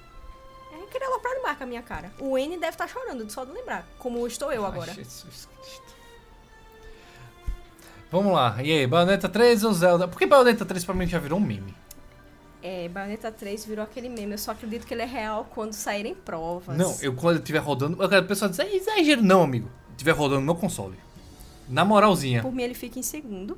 É 0.73 0.85
querer 0.91 1.05
aloprar 1.05 1.33
demais 1.35 1.57
com 1.57 1.63
a 1.63 1.67
minha 1.67 1.81
cara. 1.81 2.11
O 2.19 2.37
N 2.37 2.57
deve 2.57 2.71
estar 2.73 2.87
chorando, 2.87 3.29
só 3.31 3.45
de 3.45 3.51
lembrar. 3.53 3.87
Como 3.97 4.25
estou 4.27 4.51
eu 4.51 4.65
agora. 4.65 4.91
Ai, 4.91 4.97
Jesus 5.03 5.47
Cristo. 5.61 5.95
Vamos 8.11 8.33
lá. 8.33 8.57
E 8.61 8.71
aí, 8.71 8.87
Bayonetta 8.87 9.27
3 9.27 9.63
ou 9.63 9.73
Zelda? 9.73 10.07
Por 10.07 10.17
que 10.17 10.25
Bayonetta 10.25 10.65
3 10.65 10.83
pra 10.85 10.93
mim 10.93 11.07
já 11.07 11.17
virou 11.19 11.39
um 11.39 11.41
meme? 11.41 11.75
É, 12.67 12.89
Bayonetta 12.89 13.31
3 13.31 13.63
virou 13.63 13.83
aquele 13.83 14.09
meme. 14.09 14.31
Eu 14.31 14.37
só 14.39 14.49
acredito 14.49 14.87
que 14.87 14.93
ele 14.95 15.03
é 15.03 15.05
real 15.05 15.47
quando 15.53 15.73
saírem 15.73 16.15
provas. 16.15 16.75
Não, 16.75 16.97
eu 16.99 17.13
quando 17.13 17.37
estiver 17.37 17.59
rodando. 17.59 18.03
O 18.03 18.23
pessoal 18.23 18.49
diz, 18.49 18.57
é 18.57 18.75
exagero. 18.75 19.21
Não, 19.21 19.43
amigo. 19.43 19.69
Estiver 19.91 20.13
rodando 20.13 20.39
no 20.39 20.47
meu 20.47 20.55
console. 20.55 20.97
Na 21.69 21.85
moralzinha. 21.85 22.41
Por 22.41 22.51
mim, 22.51 22.63
ele 22.63 22.73
fica 22.73 22.97
em 22.97 23.03
segundo. 23.03 23.55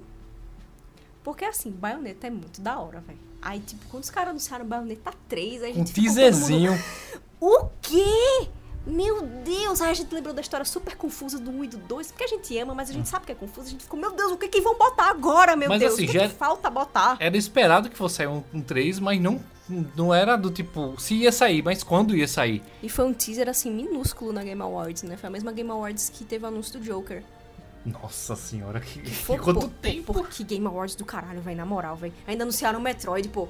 Porque, 1.24 1.46
assim, 1.46 1.72
Bayonetta 1.72 2.28
é 2.28 2.30
muito 2.30 2.60
da 2.60 2.80
hora, 2.80 3.00
velho. 3.00 3.18
Aí, 3.42 3.62
tipo, 3.62 3.86
quando 3.90 4.04
os 4.04 4.10
caras 4.10 4.32
anunciaram 4.32 4.66
Bayonetta 4.66 5.14
3, 5.30 5.64
a 5.64 5.68
Um 5.68 5.74
gente 5.74 5.94
ficou 5.94 6.04
todo 6.04 6.14
mundo, 6.14 6.16
teaserzinho. 6.16 6.84
O 7.40 7.70
quê? 7.82 8.50
Meu 8.88 9.22
Deus! 9.22 9.82
Aí 9.82 9.92
a 9.92 9.94
gente 9.94 10.14
lembrou 10.16 10.34
da 10.34 10.40
história 10.42 10.66
super 10.66 10.96
confusa 10.96 11.38
do 11.38 11.52
1 11.52 11.64
e 11.66 11.68
do 11.68 11.78
2, 11.78 12.08
porque 12.12 12.24
a 12.24 12.28
gente 12.28 12.58
ama, 12.58 12.74
mas 12.74 12.90
a 12.90 12.94
gente 12.94 13.10
sabe 13.10 13.26
que 13.26 13.32
é 13.34 13.36
confuso. 13.36 13.68
A 13.68 13.72
gente 13.72 13.84
ficou, 13.84 14.00
meu 14.00 14.12
Deus, 14.16 14.32
o 14.32 14.38
que 14.38 14.48
que 14.48 14.62
vão 14.62 14.78
botar 14.78 15.10
agora, 15.10 15.56
meu 15.56 15.68
Mas, 15.68 15.80
Deus? 15.80 15.94
assim, 15.94 16.06
o 16.06 16.08
que, 16.08 16.14
já- 16.14 16.28
que 16.30 16.34
falta 16.36 16.70
botar? 16.70 17.18
Era 17.20 17.36
esperado 17.36 17.90
que 17.90 17.98
fosse 17.98 18.16
sair 18.16 18.28
um, 18.28 18.42
um 18.54 18.62
3, 18.62 19.00
mas 19.00 19.20
não, 19.20 19.40
não 19.96 20.14
era 20.14 20.38
do 20.38 20.50
tipo. 20.50 20.96
Se 21.00 21.16
ia 21.16 21.32
sair, 21.32 21.62
mas 21.62 21.84
quando 21.84 22.16
ia 22.16 22.28
sair. 22.28 22.64
E 22.82 22.88
foi 22.88 23.06
um 23.06 23.14
teaser, 23.14 23.50
assim, 23.50 23.70
minúsculo 23.72 24.32
na 24.32 24.44
Game 24.44 24.62
Awards, 24.62 25.04
né? 25.04 25.18
Foi 25.18 25.28
a 25.28 25.32
mesma 25.32 25.52
Game 25.52 25.70
Awards 25.70 26.10
que 26.10 26.24
teve 26.24 26.46
o 26.46 26.48
anúncio 26.48 26.80
do 26.80 26.86
Joker. 26.86 27.22
Nossa 27.86 28.36
senhora, 28.36 28.80
que, 28.82 29.00
que 29.02 29.10
Foi, 29.12 29.38
quanto 29.38 29.62
pô, 29.62 29.68
tempo. 29.82 30.14
Pô, 30.14 30.24
que 30.24 30.44
Game 30.44 30.66
Awards 30.66 30.96
do 30.96 31.06
caralho, 31.06 31.40
velho, 31.42 31.56
na 31.58 31.66
moral, 31.66 31.96
velho. 31.96 32.14
Ainda 32.26 32.44
anunciaram 32.44 32.80
o 32.80 32.82
Metroid, 32.82 33.28
pô. 33.30 33.48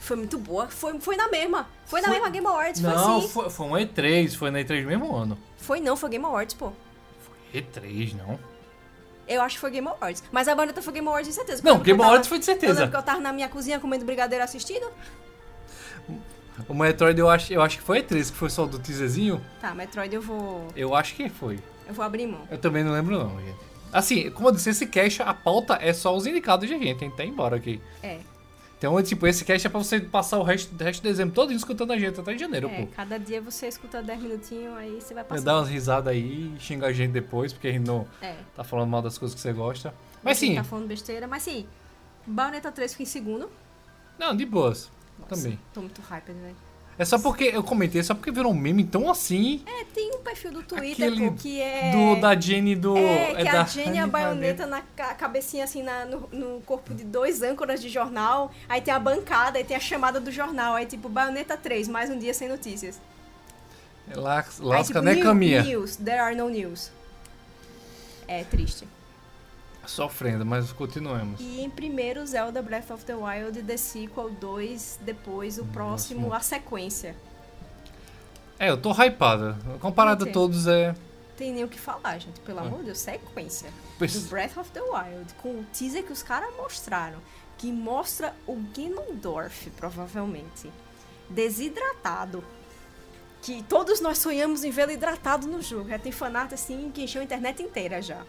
Foi 0.00 0.16
muito 0.16 0.36
boa. 0.38 0.66
Foi, 0.68 0.98
foi 0.98 1.14
na 1.16 1.28
mesma. 1.28 1.68
Foi 1.86 2.00
na 2.00 2.08
Foi- 2.08 2.16
mesma 2.16 2.30
Game 2.30 2.46
Awards, 2.46 2.80
foi 2.80 2.90
Não, 2.90 3.22
foi, 3.22 3.50
foi 3.50 3.66
um 3.66 3.70
E3, 3.72 4.34
foi 4.34 4.50
na 4.50 4.58
E3 4.60 4.82
do 4.82 4.88
mesmo 4.88 5.14
ano. 5.14 5.38
Foi 5.58 5.78
não, 5.80 5.96
foi 5.96 6.08
Game 6.10 6.24
Awards, 6.24 6.54
pô. 6.54 6.72
E3, 7.54 8.14
não. 8.16 8.38
Eu 9.28 9.42
acho 9.42 9.56
que 9.56 9.60
foi 9.60 9.70
Game 9.70 9.86
Awards. 9.86 10.24
Mas 10.32 10.48
a 10.48 10.54
Bayonetta 10.54 10.82
foi 10.82 10.92
Game 10.94 11.06
Awards 11.06 11.28
de 11.28 11.34
certeza. 11.34 11.62
Não, 11.64 11.78
Game 11.78 11.90
eu 11.90 11.96
tava- 11.98 12.08
Awards 12.08 12.28
foi 12.28 12.38
de 12.38 12.42
Eu 12.42 12.46
certeza. 12.46 12.72
lembro 12.72 12.90
que 12.90 12.96
eu 12.96 13.02
tava 13.02 13.20
na 13.20 13.32
minha 13.32 13.48
cozinha 13.48 13.78
comendo 13.78 14.04
brigadeiro 14.04 14.42
assistindo. 14.42 14.90
O 16.68 16.74
Metroid 16.74 17.18
eu 17.18 17.28
acho, 17.30 17.52
eu 17.52 17.62
acho 17.62 17.78
que 17.78 17.82
foi 17.84 18.02
E3, 18.02 18.30
que 18.30 18.36
foi 18.36 18.50
só 18.50 18.66
do 18.66 18.78
teaserzinho. 18.78 19.40
Tá, 19.60 19.74
Metroid 19.74 20.14
eu 20.14 20.20
vou. 20.20 20.66
Eu 20.76 20.94
acho 20.94 21.14
que 21.14 21.28
foi. 21.28 21.58
Eu 21.86 21.94
vou 21.94 22.04
abrir 22.04 22.26
mão. 22.26 22.40
Eu 22.50 22.58
também 22.58 22.82
não 22.84 22.92
lembro 22.92 23.18
não, 23.18 23.38
gente. 23.40 23.56
Assim, 23.92 24.30
como 24.30 24.48
eu 24.48 24.52
disse, 24.52 24.70
esse 24.70 24.86
cache, 24.86 25.22
a 25.22 25.32
pauta 25.34 25.78
é 25.80 25.92
só 25.92 26.14
os 26.14 26.26
indicados 26.26 26.68
de 26.68 26.78
gente, 26.78 27.04
hein? 27.04 27.12
Tá 27.16 27.24
embora 27.24 27.56
aqui. 27.56 27.80
É. 28.02 28.18
Então, 28.80 29.02
tipo, 29.02 29.26
esse 29.26 29.44
cache 29.44 29.66
é 29.66 29.68
pra 29.70 29.78
você 29.78 30.00
passar 30.00 30.38
o 30.38 30.42
resto, 30.42 30.74
o 30.74 30.82
resto 30.82 31.02
de 31.02 31.08
dezembro 31.10 31.34
todo 31.34 31.52
escutando 31.52 31.92
a 31.92 31.98
gente 31.98 32.18
até 32.18 32.38
janeiro, 32.38 32.66
É, 32.70 32.80
pô. 32.80 32.86
cada 32.96 33.18
dia 33.18 33.38
você 33.38 33.68
escuta 33.68 34.02
10 34.02 34.22
minutinhos, 34.22 34.74
aí 34.74 34.98
você 34.98 35.12
vai 35.12 35.22
Eu 35.22 35.26
passar. 35.28 35.44
dar 35.44 35.56
umas 35.58 35.68
risadas 35.68 36.10
aí, 36.10 36.50
xinga 36.58 36.86
a 36.86 36.92
gente 36.92 37.10
depois, 37.10 37.52
porque 37.52 37.68
a 37.68 37.72
gente 37.72 37.86
não 37.86 38.08
É. 38.22 38.36
tá 38.56 38.64
falando 38.64 38.88
mal 38.88 39.02
das 39.02 39.18
coisas 39.18 39.34
que 39.34 39.40
você 39.42 39.52
gosta. 39.52 39.92
Mas 40.22 40.38
Você 40.38 40.46
sim, 40.46 40.54
Tá 40.54 40.64
falando 40.64 40.86
besteira, 40.88 41.28
mas 41.28 41.42
sim. 41.42 41.66
Bayonetta 42.26 42.72
3 42.72 42.92
fica 42.92 43.02
em 43.02 43.06
segundo. 43.06 43.50
não, 44.18 44.34
de 44.34 44.46
boas. 44.46 44.90
Nossa, 45.18 45.34
Também. 45.42 45.60
Tô 45.74 45.82
muito 45.82 46.00
hyped, 46.00 46.32
velho. 46.40 46.56
É 47.00 47.04
só 47.06 47.18
porque, 47.18 47.44
eu 47.44 47.62
comentei, 47.62 48.02
é 48.02 48.04
só 48.04 48.14
porque 48.14 48.30
virou 48.30 48.52
um 48.52 48.54
meme 48.54 48.84
tão 48.84 49.10
assim 49.10 49.62
É, 49.66 49.84
tem 49.84 50.10
um 50.14 50.18
perfil 50.18 50.52
do 50.52 50.62
Twitter, 50.62 51.10
pô, 51.16 51.32
que 51.32 51.58
é... 51.58 51.90
do, 51.92 52.20
da 52.20 52.38
Jenny 52.38 52.76
do... 52.76 52.94
É, 52.94 53.34
que 53.36 53.44
da 53.44 53.62
a 53.62 53.64
Jenny 53.64 53.98
a 53.98 54.06
baioneta 54.06 54.66
na 54.66 54.82
ca- 54.94 55.14
cabecinha 55.14 55.64
assim 55.64 55.82
na- 55.82 56.04
no, 56.04 56.28
no 56.30 56.60
corpo 56.60 56.92
de 56.92 57.02
dois 57.02 57.40
âncoras 57.42 57.80
de 57.80 57.88
jornal. 57.88 58.52
Aí 58.68 58.82
tem 58.82 58.92
a 58.92 58.98
bancada, 58.98 59.56
aí 59.56 59.64
tem 59.64 59.76
a 59.76 59.80
chamada 59.80 60.20
do 60.20 60.30
jornal. 60.30 60.74
Aí 60.74 60.84
tipo, 60.84 61.08
baioneta 61.08 61.56
3, 61.56 61.88
mais 61.88 62.10
um 62.10 62.18
dia 62.18 62.34
sem 62.34 62.48
notícias. 62.50 63.00
Aí, 64.06 64.16
lasca, 64.60 64.84
tipo, 64.92 65.00
né, 65.00 65.16
Caminha? 65.16 65.62
News, 65.62 65.96
there 65.96 66.18
are 66.18 66.36
no 66.36 66.50
news. 66.50 66.92
É 68.28 68.44
triste. 68.44 68.86
Sofrendo, 69.90 70.46
mas 70.46 70.70
continuemos. 70.72 71.40
E 71.40 71.60
em 71.60 71.68
primeiro, 71.68 72.24
Zelda 72.24 72.62
Breath 72.62 72.92
of 72.92 73.04
the 73.04 73.14
Wild, 73.14 73.60
The 73.64 73.76
Sequel 73.76 74.30
2, 74.30 75.00
depois 75.02 75.58
o 75.58 75.64
próximo, 75.64 76.32
a 76.32 76.38
sequência. 76.38 77.16
É, 78.56 78.70
eu 78.70 78.76
tô 78.80 78.92
hypada. 78.92 79.58
Comparado 79.80 80.24
a 80.28 80.32
todos, 80.32 80.68
é... 80.68 80.94
Tem 81.36 81.52
nem 81.52 81.64
o 81.64 81.68
que 81.68 81.78
falar, 81.78 82.18
gente. 82.18 82.38
Pelo 82.40 82.60
Ah. 82.60 82.62
amor 82.62 82.78
de 82.80 82.84
Deus, 82.86 82.98
sequência. 82.98 83.68
Pois- 83.98 84.12
do 84.14 84.28
Breath 84.28 84.56
of 84.58 84.70
the 84.70 84.80
Wild, 84.80 85.34
com 85.42 85.48
o 85.60 85.64
teaser 85.72 86.04
que 86.04 86.12
os 86.12 86.22
caras 86.22 86.54
mostraram, 86.56 87.18
que 87.58 87.72
mostra 87.72 88.32
o 88.46 88.54
Ganondorf, 88.76 89.70
provavelmente, 89.70 90.70
desidratado. 91.28 92.44
Que 93.42 93.62
todos 93.64 94.00
nós 94.00 94.18
sonhamos 94.18 94.62
em 94.62 94.70
vê-lo 94.70 94.92
hidratado 94.92 95.48
no 95.48 95.60
jogo. 95.60 95.88
Já 95.88 95.98
tem 95.98 96.12
fanart 96.12 96.52
assim 96.52 96.90
que 96.94 97.02
encheu 97.02 97.22
a 97.22 97.24
internet 97.24 97.60
inteira 97.62 98.00
já. 98.00 98.22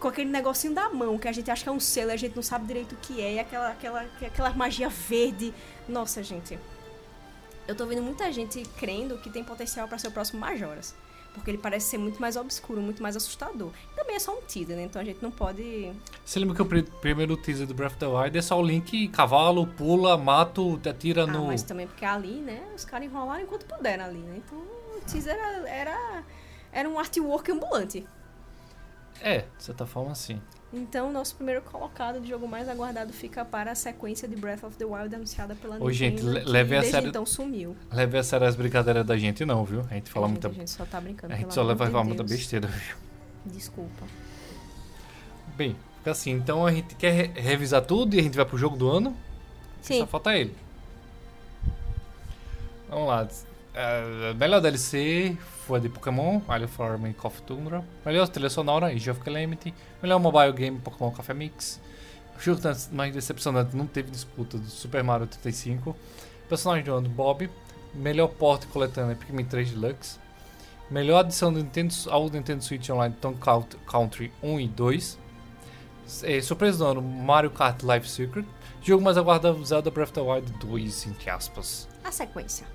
Com 0.00 0.08
aquele 0.08 0.30
negocinho 0.30 0.74
da 0.74 0.88
mão, 0.88 1.18
que 1.18 1.28
a 1.28 1.32
gente 1.32 1.50
acha 1.50 1.62
que 1.62 1.68
é 1.68 1.72
um 1.72 1.78
selo, 1.78 2.10
a 2.10 2.16
gente 2.16 2.34
não 2.34 2.42
sabe 2.42 2.66
direito 2.66 2.92
o 2.94 2.96
que 2.96 3.20
é, 3.20 3.34
e 3.34 3.38
aquela, 3.38 3.68
aquela, 3.70 4.00
aquela 4.22 4.50
magia 4.54 4.88
verde. 4.88 5.52
Nossa, 5.88 6.22
gente. 6.22 6.58
Eu 7.68 7.74
tô 7.76 7.84
vendo 7.86 8.02
muita 8.02 8.32
gente 8.32 8.62
crendo 8.78 9.18
que 9.18 9.28
tem 9.30 9.44
potencial 9.44 9.86
pra 9.86 9.98
ser 9.98 10.08
o 10.08 10.10
próximo 10.10 10.40
Majoras. 10.40 10.94
Porque 11.34 11.48
ele 11.50 11.58
parece 11.58 11.86
ser 11.90 11.98
muito 11.98 12.20
mais 12.20 12.34
obscuro, 12.34 12.80
muito 12.80 13.00
mais 13.00 13.14
assustador. 13.14 13.70
Também 13.94 14.16
é 14.16 14.18
só 14.18 14.36
um 14.36 14.40
teaser, 14.42 14.74
né? 14.76 14.82
Então 14.82 15.00
a 15.00 15.04
gente 15.04 15.22
não 15.22 15.30
pode. 15.30 15.92
Você 16.24 16.40
lembra 16.40 16.56
que 16.56 16.62
o 16.62 16.66
pri- 16.66 16.82
primeiro 16.82 17.36
teaser 17.36 17.68
do 17.68 17.74
Breath 17.74 17.92
of 17.92 18.00
the 18.00 18.06
Wild 18.06 18.36
é 18.36 18.42
só 18.42 18.58
o 18.58 18.62
Link, 18.62 19.06
cavalo, 19.08 19.64
pula, 19.64 20.16
mato, 20.18 20.80
atira 20.88 21.22
Ah, 21.22 21.26
no... 21.28 21.46
mas 21.46 21.62
também 21.62 21.86
porque 21.86 22.04
ali, 22.04 22.40
né? 22.40 22.60
Os 22.74 22.84
caras 22.84 23.06
enrolaram 23.06 23.42
enquanto 23.44 23.64
puderam 23.64 24.06
ali, 24.06 24.18
né? 24.18 24.38
Então 24.44 24.58
o 24.58 25.00
teaser 25.08 25.36
era, 25.36 25.68
era, 25.68 26.24
era 26.72 26.88
um 26.88 26.98
artwork 26.98 27.52
ambulante. 27.52 28.04
É, 29.22 29.44
de 29.58 29.64
certa 29.64 29.84
forma, 29.86 30.14
sim. 30.14 30.40
Então, 30.72 31.10
nosso 31.12 31.34
primeiro 31.34 31.62
colocado 31.62 32.20
de 32.20 32.28
jogo 32.28 32.46
mais 32.46 32.68
aguardado 32.68 33.12
fica 33.12 33.44
para 33.44 33.72
a 33.72 33.74
sequência 33.74 34.28
de 34.28 34.36
Breath 34.36 34.62
of 34.62 34.76
the 34.76 34.84
Wild 34.84 35.12
anunciada 35.14 35.54
pela 35.56 35.82
Ô, 35.82 35.90
gente, 35.90 36.22
Nintendo, 36.22 36.44
que 36.44 36.50
leve 36.50 36.76
a 36.76 36.82
sério- 36.82 37.08
então 37.08 37.26
sumiu. 37.26 37.76
Leve 37.90 38.16
a 38.18 38.22
sério 38.22 38.46
as 38.46 38.54
brincadeiras 38.54 39.04
da 39.04 39.16
gente, 39.18 39.44
não, 39.44 39.64
viu? 39.64 39.80
A 39.90 39.94
gente 39.94 40.08
fala 40.10 40.26
a, 40.26 40.28
gente, 40.28 40.42
muita... 40.44 40.48
a 40.48 40.52
gente 40.60 40.70
só 40.70 40.84
tá 40.86 41.00
brincando. 41.00 41.34
A 41.34 41.36
gente 41.36 41.52
só 41.52 41.62
leva 41.62 41.86
de 41.86 42.04
muita 42.04 42.22
besteira, 42.22 42.68
viu? 42.68 42.96
Desculpa. 43.46 44.06
Bem, 45.56 45.76
fica 45.98 46.12
assim. 46.12 46.30
Então 46.30 46.64
a 46.64 46.72
gente 46.72 46.94
quer 46.94 47.10
re- 47.12 47.40
revisar 47.40 47.82
tudo 47.84 48.14
e 48.14 48.20
a 48.20 48.22
gente 48.22 48.36
vai 48.36 48.44
pro 48.44 48.56
jogo 48.56 48.76
do 48.76 48.88
ano. 48.88 49.16
Sim. 49.82 49.98
Só 50.00 50.06
falta 50.06 50.36
ele. 50.36 50.54
Vamos 52.88 53.08
lá. 53.08 53.28
Melhor 54.36 54.60
DLC 54.60 55.36
foi 55.66 55.80
de 55.80 55.88
Pokémon, 55.88 56.38
of 56.64 56.82
Arm 56.82 57.06
e 57.06 57.14
Coffee 57.14 57.42
Tundra. 57.42 57.84
Melhor 58.04 58.26
trilha 58.28 58.50
sonora, 58.50 58.86
Age 58.86 59.10
of 59.10 59.20
Calamity. 59.20 59.72
Melhor 60.02 60.18
mobile 60.18 60.52
game, 60.52 60.78
Pokémon 60.78 61.10
Café 61.12 61.32
Mix. 61.34 61.80
Jogo 62.40 62.60
mais 62.92 63.12
decepcionante, 63.14 63.76
não 63.76 63.86
teve 63.86 64.10
disputa 64.10 64.56
do 64.58 64.66
Super 64.66 65.04
Mario 65.04 65.26
35. 65.26 65.94
Personagem 66.48 66.84
do 66.84 66.94
ano, 66.94 67.08
Bob. 67.08 67.48
Melhor 67.94 68.28
porte 68.28 68.66
coletânea, 68.68 69.14
Pikmin 69.14 69.44
3 69.44 69.70
Deluxe. 69.72 70.18
Melhor 70.90 71.18
adição 71.20 71.52
do 71.52 71.58
Nintendo, 71.62 71.94
ao 72.08 72.28
Nintendo 72.28 72.64
Switch 72.64 72.88
Online, 72.90 73.14
Tom 73.20 73.34
Count- 73.34 73.76
Country 73.86 74.32
1 74.42 74.58
e 74.60 74.68
2. 74.68 75.18
É, 76.24 76.40
surpresa 76.40 76.78
do 76.78 76.86
ano, 76.86 77.02
Mario 77.02 77.50
Kart 77.50 77.82
Life 77.82 78.08
Secret. 78.08 78.46
Jogo 78.82 79.04
mais 79.04 79.16
aguardado, 79.16 79.64
Zelda 79.64 79.90
Breath 79.90 80.08
of 80.08 80.14
the 80.14 80.20
Wild 80.20 80.50
2, 80.58 81.06
entre 81.06 81.30
aspas. 81.30 81.86
A 82.02 82.10
sequência. 82.10 82.66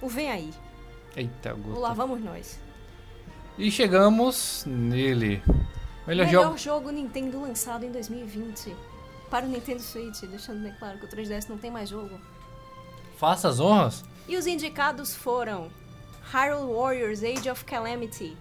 O 0.00 0.08
Vem 0.08 0.30
Aí. 0.30 0.54
Eita, 1.16 1.54
O 1.54 1.58
Guto. 1.58 1.80
Lá 1.80 1.92
Vamos 1.92 2.20
Nós. 2.22 2.58
E 3.58 3.70
chegamos 3.70 4.64
nele. 4.66 5.42
Melhor, 6.06 6.26
Melhor 6.26 6.42
jogo. 6.44 6.58
jogo 6.58 6.90
Nintendo 6.90 7.40
lançado 7.40 7.84
em 7.84 7.90
2020. 7.90 8.76
Para 9.30 9.46
o 9.46 9.48
Nintendo 9.48 9.80
Switch, 9.80 10.20
deixando 10.22 10.62
bem 10.62 10.74
claro 10.78 10.98
que 10.98 11.06
o 11.06 11.08
3DS 11.08 11.48
não 11.48 11.58
tem 11.58 11.70
mais 11.70 11.88
jogo. 11.88 12.20
Faça 13.16 13.48
as 13.48 13.58
honras. 13.58 14.04
E 14.28 14.36
os 14.36 14.46
indicados 14.46 15.14
foram 15.14 15.68
Hyrule 16.32 16.72
Warriors 16.72 17.22
Age 17.24 17.48
of 17.50 17.64
Calamity, 17.64 18.36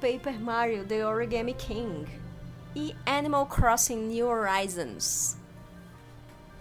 Paper 0.00 0.38
Mario 0.40 0.84
The 0.84 1.06
Origami 1.06 1.54
King 1.54 2.06
e 2.74 2.94
Animal 3.06 3.46
Crossing 3.46 3.96
New 4.08 4.26
Horizons. 4.28 5.36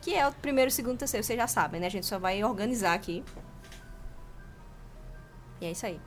Que 0.02 0.14
é 0.14 0.28
o 0.28 0.32
primeiro, 0.32 0.70
segundo, 0.70 1.00
terceiro, 1.00 1.26
vocês 1.26 1.38
já 1.38 1.48
sabem, 1.48 1.82
né? 1.82 1.88
A 1.88 1.92
gente 1.92 2.06
só 2.06 2.20
vai 2.20 2.44
organizar 2.44 2.94
aqui. 2.94 3.24
E 5.66 5.70
é 5.70 5.72
isso 5.72 5.86
aí. 5.86 6.00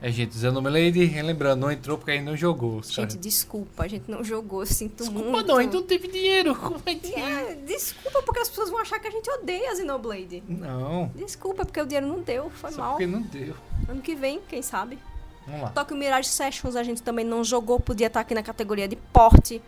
É, 0.00 0.12
gente, 0.12 0.36
Xenome 0.38 0.68
Lady, 0.68 1.04
relembrando, 1.06 1.62
não 1.62 1.72
entrou 1.72 1.96
porque 1.98 2.12
ainda 2.12 2.30
não 2.30 2.36
jogou. 2.36 2.76
os 2.76 2.92
Gente, 2.92 3.16
desculpa, 3.16 3.82
a 3.84 3.88
gente 3.88 4.08
não 4.08 4.22
jogou, 4.22 4.64
sinto 4.64 5.02
Desculpa 5.02 5.30
muito. 5.30 5.46
não, 5.48 5.56
ainda 5.56 5.72
não 5.74 5.82
teve 5.82 6.06
dinheiro. 6.06 6.54
Como 6.60 6.80
é 6.86 6.94
que 6.94 7.14
É, 7.14 7.54
desculpa 7.66 8.22
porque 8.22 8.38
as 8.38 8.48
pessoas 8.48 8.70
vão 8.70 8.78
achar 8.78 9.00
que 9.00 9.08
a 9.08 9.10
gente 9.10 9.28
odeia 9.28 9.74
Xenoblade. 9.74 10.44
Não, 10.46 11.10
Desculpa 11.16 11.64
porque 11.64 11.80
o 11.80 11.86
dinheiro 11.86 12.06
não 12.06 12.20
deu, 12.20 12.48
foi 12.50 12.70
só 12.70 12.78
mal. 12.78 12.90
porque 12.92 13.06
não 13.06 13.22
deu. 13.22 13.54
Ano 13.88 14.00
que 14.00 14.14
vem, 14.14 14.40
quem 14.46 14.62
sabe. 14.62 14.98
Vamos 15.46 15.62
lá. 15.62 15.70
Tokyo 15.70 15.96
Mirage 15.96 16.28
Sessions 16.28 16.76
a 16.76 16.82
gente 16.84 17.02
também 17.02 17.24
não 17.24 17.42
jogou, 17.42 17.80
podia 17.80 18.06
estar 18.06 18.20
aqui 18.20 18.34
na 18.34 18.42
categoria 18.42 18.86
de 18.86 18.94
porte. 18.94 19.60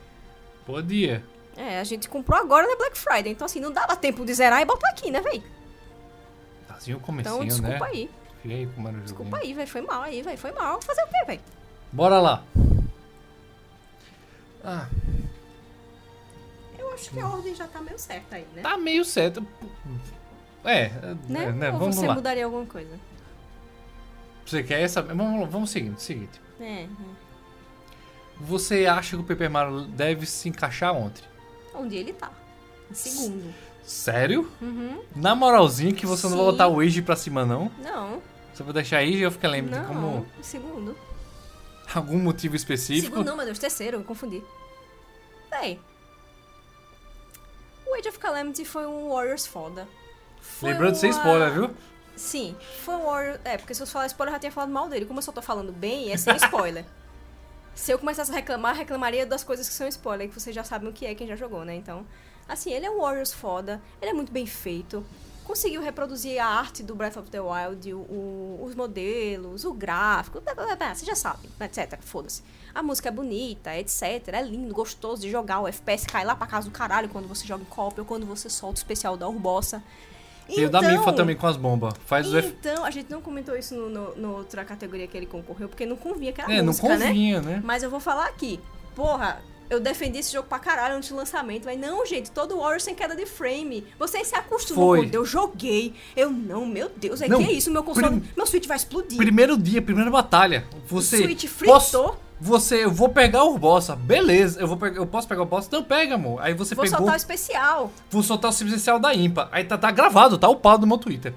Podia. 0.64 1.24
É, 1.56 1.80
a 1.80 1.84
gente 1.84 2.08
comprou 2.08 2.38
agora 2.38 2.68
na 2.68 2.76
Black 2.76 2.96
Friday, 2.96 3.32
então 3.32 3.46
assim, 3.46 3.58
não 3.58 3.72
dava 3.72 3.96
tempo 3.96 4.24
de 4.24 4.32
zerar 4.34 4.60
e 4.60 4.64
botar 4.64 4.90
aqui, 4.90 5.10
né, 5.10 5.20
véi? 5.20 5.42
Assim 6.68 6.94
o 6.94 7.00
comecinho, 7.00 7.34
Então 7.34 7.44
desculpa 7.46 7.84
né? 7.86 7.90
aí, 7.92 8.10
E 8.44 8.52
aí, 8.52 8.66
como 8.74 8.88
era 8.88 8.96
o 8.96 9.00
desculpa 9.00 9.36
aí, 9.38 9.52
véi, 9.52 9.66
foi 9.66 9.80
mal 9.82 10.02
aí, 10.02 10.22
véi, 10.22 10.36
foi 10.36 10.52
mal. 10.52 10.80
Fazer 10.82 11.02
o 11.02 11.06
quê, 11.08 11.24
véi? 11.26 11.40
Bora 11.92 12.18
lá. 12.20 12.42
Ah, 14.64 14.86
Eu 16.78 16.92
acho 16.92 17.10
que 17.10 17.20
a 17.20 17.28
ordem 17.28 17.54
já 17.54 17.66
tá 17.66 17.80
meio 17.80 17.98
certa 17.98 18.36
aí, 18.36 18.46
né? 18.54 18.62
tá 18.62 18.76
meio 18.76 19.04
certo. 19.04 19.46
É, 20.64 20.88
Né? 21.28 21.44
é, 21.44 21.52
né? 21.52 21.70
Ou 21.72 21.78
Vamos 21.78 21.96
você 21.96 22.06
lá. 22.06 22.14
mudaria 22.14 22.44
alguma 22.44 22.66
coisa? 22.66 22.98
Você 24.44 24.62
quer 24.62 24.80
essa? 24.82 25.00
Vamos, 25.02 25.48
vamos 25.50 25.70
seguinte, 25.70 26.02
seguinte. 26.02 26.40
É, 26.60 26.82
é. 26.84 26.88
Você 28.40 28.86
acha 28.86 29.16
que 29.16 29.22
o 29.22 29.26
Paper 29.26 29.50
Mario 29.50 29.82
deve 29.82 30.26
se 30.26 30.48
encaixar 30.48 30.94
ontem? 30.94 31.22
Onde 31.74 31.96
ele 31.96 32.12
tá? 32.12 32.30
Em 32.90 32.94
segundo. 32.94 33.54
Sério? 33.90 34.48
Uhum. 34.62 35.02
Na 35.16 35.34
moralzinha 35.34 35.92
que 35.92 36.06
você 36.06 36.28
não 36.28 36.36
vai 36.36 36.44
Sim. 36.46 36.50
botar 36.52 36.68
o 36.68 36.78
Age 36.78 37.02
pra 37.02 37.16
cima, 37.16 37.44
não? 37.44 37.72
Não, 37.82 38.22
Você 38.54 38.62
vai 38.62 38.72
deixar 38.72 38.98
Age 38.98 39.26
of 39.26 39.36
Calamity 39.38 39.74
não, 39.76 39.84
como 39.84 40.26
em 40.38 40.42
segundo. 40.44 40.96
algum 41.92 42.18
motivo 42.18 42.54
específico? 42.54 43.08
Segundo 43.10 43.26
não, 43.26 43.36
meu 43.36 43.44
Deus, 43.46 43.58
terceiro, 43.58 43.96
eu 43.96 44.04
confundi. 44.04 44.44
Véi. 45.50 45.80
O 47.84 47.94
Age 47.96 48.08
of 48.10 48.18
Calamity 48.20 48.64
foi 48.64 48.86
um 48.86 49.08
Warriors 49.12 49.44
foda. 49.46 49.88
Foi 50.40 50.70
Lembrando 50.70 50.92
de 50.92 50.98
ser 50.98 51.06
uma- 51.08 51.16
spoiler, 51.16 51.52
viu? 51.52 51.70
Sim, 52.14 52.54
foi 52.84 52.94
um 52.94 53.06
Warrior. 53.06 53.40
É, 53.44 53.58
porque 53.58 53.74
se 53.74 53.82
eu 53.82 53.86
falar 53.88 54.06
spoiler, 54.06 54.30
eu 54.32 54.36
já 54.36 54.40
tinha 54.40 54.52
falado 54.52 54.70
mal 54.70 54.88
dele. 54.88 55.04
Como 55.04 55.18
eu 55.18 55.22
só 55.22 55.32
tô 55.32 55.42
falando 55.42 55.72
bem, 55.72 56.12
é 56.12 56.16
sem 56.16 56.36
spoiler. 56.36 56.84
se 57.74 57.90
eu 57.90 57.98
começasse 57.98 58.30
a 58.30 58.34
reclamar, 58.34 58.76
reclamaria 58.76 59.26
das 59.26 59.42
coisas 59.42 59.68
que 59.68 59.74
são 59.74 59.88
spoiler, 59.88 60.28
que 60.28 60.34
vocês 60.38 60.54
já 60.54 60.62
sabem 60.62 60.88
o 60.88 60.92
que 60.92 61.04
é, 61.06 61.14
quem 61.14 61.26
já 61.26 61.34
jogou, 61.34 61.64
né? 61.64 61.74
Então, 61.74 62.06
assim, 62.50 62.72
ele 62.72 62.86
é 62.86 62.90
um 62.90 63.00
Warriors 63.00 63.32
foda, 63.32 63.80
ele 64.02 64.10
é 64.10 64.14
muito 64.14 64.32
bem 64.32 64.46
feito. 64.46 65.04
Conseguiu 65.44 65.82
reproduzir 65.82 66.40
a 66.40 66.46
arte 66.46 66.80
do 66.82 66.94
Breath 66.94 67.16
of 67.16 67.28
the 67.30 67.40
Wild, 67.40 67.92
o- 67.92 67.98
o- 67.98 68.60
os 68.64 68.74
modelos, 68.76 69.64
o 69.64 69.72
gráfico, 69.72 70.40
blá, 70.40 70.54
blá, 70.54 70.76
blá, 70.76 70.94
vocês 70.94 71.04
já 71.06 71.16
sabem, 71.16 71.50
etc. 71.60 71.98
Foda-se. 72.02 72.42
A 72.72 72.82
música 72.84 73.08
é 73.08 73.12
bonita, 73.12 73.76
etc. 73.76 74.28
É 74.32 74.42
lindo, 74.42 74.72
gostoso 74.72 75.22
de 75.22 75.30
jogar. 75.30 75.60
O 75.60 75.66
FPS 75.66 76.06
cai 76.06 76.24
lá 76.24 76.36
pra 76.36 76.46
casa 76.46 76.68
do 76.68 76.72
caralho 76.72 77.08
quando 77.08 77.26
você 77.26 77.44
joga 77.46 77.62
em 77.62 77.66
copy 77.66 77.98
ou 78.00 78.06
quando 78.06 78.24
você 78.26 78.48
solta 78.48 78.74
o 78.76 78.78
especial 78.78 79.16
da 79.16 79.26
Urbossa. 79.28 79.82
Tem 80.46 80.66
o 80.66 80.70
da 80.70 80.82
Mifa 80.82 81.12
também 81.12 81.34
com 81.36 81.46
as 81.48 81.56
bombas. 81.56 81.94
Faz. 82.06 82.26
Então, 82.32 82.84
a 82.84 82.90
gente 82.90 83.10
não 83.10 83.20
comentou 83.20 83.56
isso 83.56 83.74
no, 83.74 83.88
no, 83.88 84.14
no 84.16 84.36
outra 84.36 84.64
categoria 84.64 85.06
que 85.08 85.16
ele 85.16 85.26
concorreu, 85.26 85.68
porque 85.68 85.84
não 85.86 85.96
convinha 85.96 86.32
que 86.32 86.40
era 86.40 86.52
É, 86.52 86.62
música, 86.62 86.88
não 86.88 86.98
né? 86.98 87.06
convinha, 87.08 87.40
né? 87.40 87.60
Mas 87.64 87.82
eu 87.82 87.90
vou 87.90 88.00
falar 88.00 88.26
aqui. 88.26 88.60
Porra, 88.94 89.40
eu 89.70 89.78
defendi 89.80 90.18
esse 90.18 90.32
jogo 90.32 90.48
pra 90.48 90.58
caralho 90.58 90.96
antes 90.96 91.08
do 91.08 91.16
lançamento. 91.16 91.64
Mas 91.64 91.78
não, 91.78 92.04
gente, 92.04 92.30
todo 92.30 92.58
Warrior 92.58 92.80
sem 92.80 92.94
queda 92.94 93.14
de 93.14 93.24
frame. 93.24 93.86
Vocês 93.98 94.26
se 94.26 94.34
acostumam 94.34 94.84
Foi. 94.84 94.98
quando 95.02 95.14
eu 95.14 95.24
joguei. 95.24 95.94
Eu 96.16 96.28
não, 96.28 96.66
meu 96.66 96.90
Deus, 96.94 97.22
é 97.22 97.28
Não, 97.28 97.38
que 97.38 97.44
é 97.44 97.52
isso? 97.52 97.70
Meu 97.70 97.84
console, 97.84 98.22
meu 98.36 98.46
Switch 98.46 98.66
vai 98.66 98.76
explodir. 98.76 99.16
Primeiro 99.16 99.56
dia, 99.56 99.80
primeira 99.80 100.10
batalha. 100.10 100.66
Você. 100.88 101.18
O 101.18 101.22
Switch 101.22 101.46
fritou. 101.46 101.74
Posso, 101.74 102.16
você, 102.40 102.84
eu 102.84 102.90
vou 102.90 103.10
pegar 103.10 103.44
o 103.44 103.58
bossa. 103.58 103.94
Beleza, 103.94 104.60
eu, 104.60 104.66
vou 104.66 104.76
pegar, 104.76 104.96
eu 104.96 105.06
posso 105.06 105.28
pegar 105.28 105.42
o 105.42 105.46
bossa? 105.46 105.68
Não, 105.70 105.84
pega, 105.84 106.14
amor. 106.14 106.40
Aí 106.42 106.54
você 106.54 106.74
Vou 106.74 106.84
pegou. 106.84 106.98
soltar 106.98 107.14
o 107.14 107.16
especial. 107.16 107.92
Vou 108.10 108.22
soltar 108.22 108.50
o 108.50 108.54
especial 108.54 108.98
da 108.98 109.14
Impa. 109.14 109.48
Aí 109.52 109.62
tá, 109.62 109.76
tá 109.76 109.90
gravado, 109.90 110.38
tá 110.38 110.48
upado 110.48 110.80
no 110.80 110.86
meu 110.86 110.98
Twitter. 110.98 111.34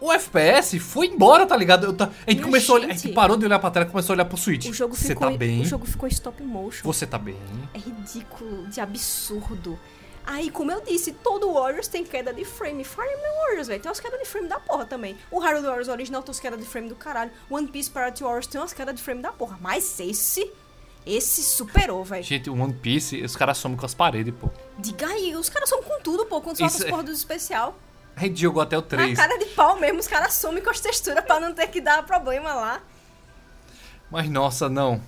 O 0.00 0.12
FPS 0.12 0.78
foi 0.78 1.06
embora, 1.06 1.46
tá 1.46 1.56
ligado? 1.56 1.92
Tá- 1.92 2.06
a 2.06 2.30
gente 2.30 2.36
Minha 2.38 2.42
começou 2.44 2.76
a 2.76 2.78
olhar, 2.78 2.88
a 2.88 2.92
gente. 2.92 3.02
gente 3.02 3.14
parou 3.14 3.36
de 3.36 3.44
olhar 3.44 3.58
pra 3.58 3.70
tela 3.70 3.84
e 3.86 3.88
começou 3.90 4.12
a 4.12 4.16
olhar 4.16 4.24
pro 4.24 4.36
Switch. 4.38 4.66
O 4.68 4.72
jogo 4.74 4.94
Você 4.96 5.08
ficou, 5.08 5.30
tá 5.30 5.36
bem? 5.36 5.60
o 5.60 5.64
jogo 5.64 5.86
ficou 5.86 6.08
stop 6.08 6.42
motion. 6.42 6.82
Você 6.84 7.06
tá 7.06 7.18
bem? 7.18 7.36
É 7.74 7.78
ridículo, 7.78 8.66
de 8.68 8.80
absurdo. 8.80 9.78
Aí, 10.26 10.50
como 10.50 10.70
eu 10.70 10.80
disse, 10.82 11.12
todo 11.12 11.52
Warriors 11.52 11.88
tem 11.88 12.04
queda 12.04 12.32
de 12.32 12.44
frame. 12.44 12.84
Fire 12.84 13.06
Emblem 13.06 13.32
Warriors, 13.42 13.68
velho, 13.68 13.80
tem 13.80 13.88
umas 13.88 13.98
quedas 14.00 14.18
de 14.20 14.26
frame 14.26 14.48
da 14.48 14.60
porra 14.60 14.84
também. 14.84 15.16
O 15.30 15.38
Hyrule 15.40 15.64
Warriors 15.66 15.88
original 15.88 16.22
tem 16.22 16.28
umas 16.30 16.38
quedas 16.38 16.60
de 16.60 16.66
frame 16.66 16.88
do 16.88 16.94
caralho. 16.94 17.30
One 17.48 17.66
Piece 17.66 17.90
Pirate 17.90 18.22
Warriors 18.22 18.46
tem 18.46 18.60
umas 18.60 18.72
quedas 18.72 18.94
de 18.94 19.02
frame 19.02 19.22
da 19.22 19.32
porra. 19.32 19.58
Mas 19.60 19.98
esse, 19.98 20.48
esse 21.06 21.42
superou, 21.42 22.04
velho. 22.04 22.22
Gente, 22.22 22.50
o 22.50 22.54
One 22.54 22.72
Piece, 22.74 23.20
os 23.22 23.34
caras 23.34 23.56
somem 23.58 23.76
com 23.78 23.86
as 23.86 23.94
paredes, 23.94 24.32
pô. 24.38 24.48
Diga 24.78 25.06
aí, 25.06 25.34
os 25.34 25.48
caras 25.48 25.68
são 25.68 25.82
com 25.82 25.98
tudo, 26.00 26.26
pô, 26.26 26.40
quando 26.40 26.58
soltam 26.58 26.66
Isso 26.68 26.76
as 26.76 26.84
é- 26.84 26.90
porra 26.90 27.02
dos 27.02 27.16
especial. 27.18 27.76
A 28.16 28.20
gente 28.20 28.40
jogou 28.40 28.62
até 28.62 28.76
o 28.76 28.80
Na 28.82 28.86
3. 28.86 29.18
cara 29.18 29.38
de 29.38 29.46
pau 29.46 29.78
mesmo, 29.78 29.98
os 29.98 30.06
caras 30.06 30.34
somem 30.34 30.62
com 30.62 30.70
as 30.70 30.80
texturas 30.80 31.24
pra 31.24 31.40
não 31.40 31.54
ter 31.54 31.66
que 31.68 31.80
dar 31.80 32.02
problema 32.04 32.52
lá. 32.54 32.82
Mas 34.10 34.28
nossa, 34.28 34.68
não. 34.68 35.00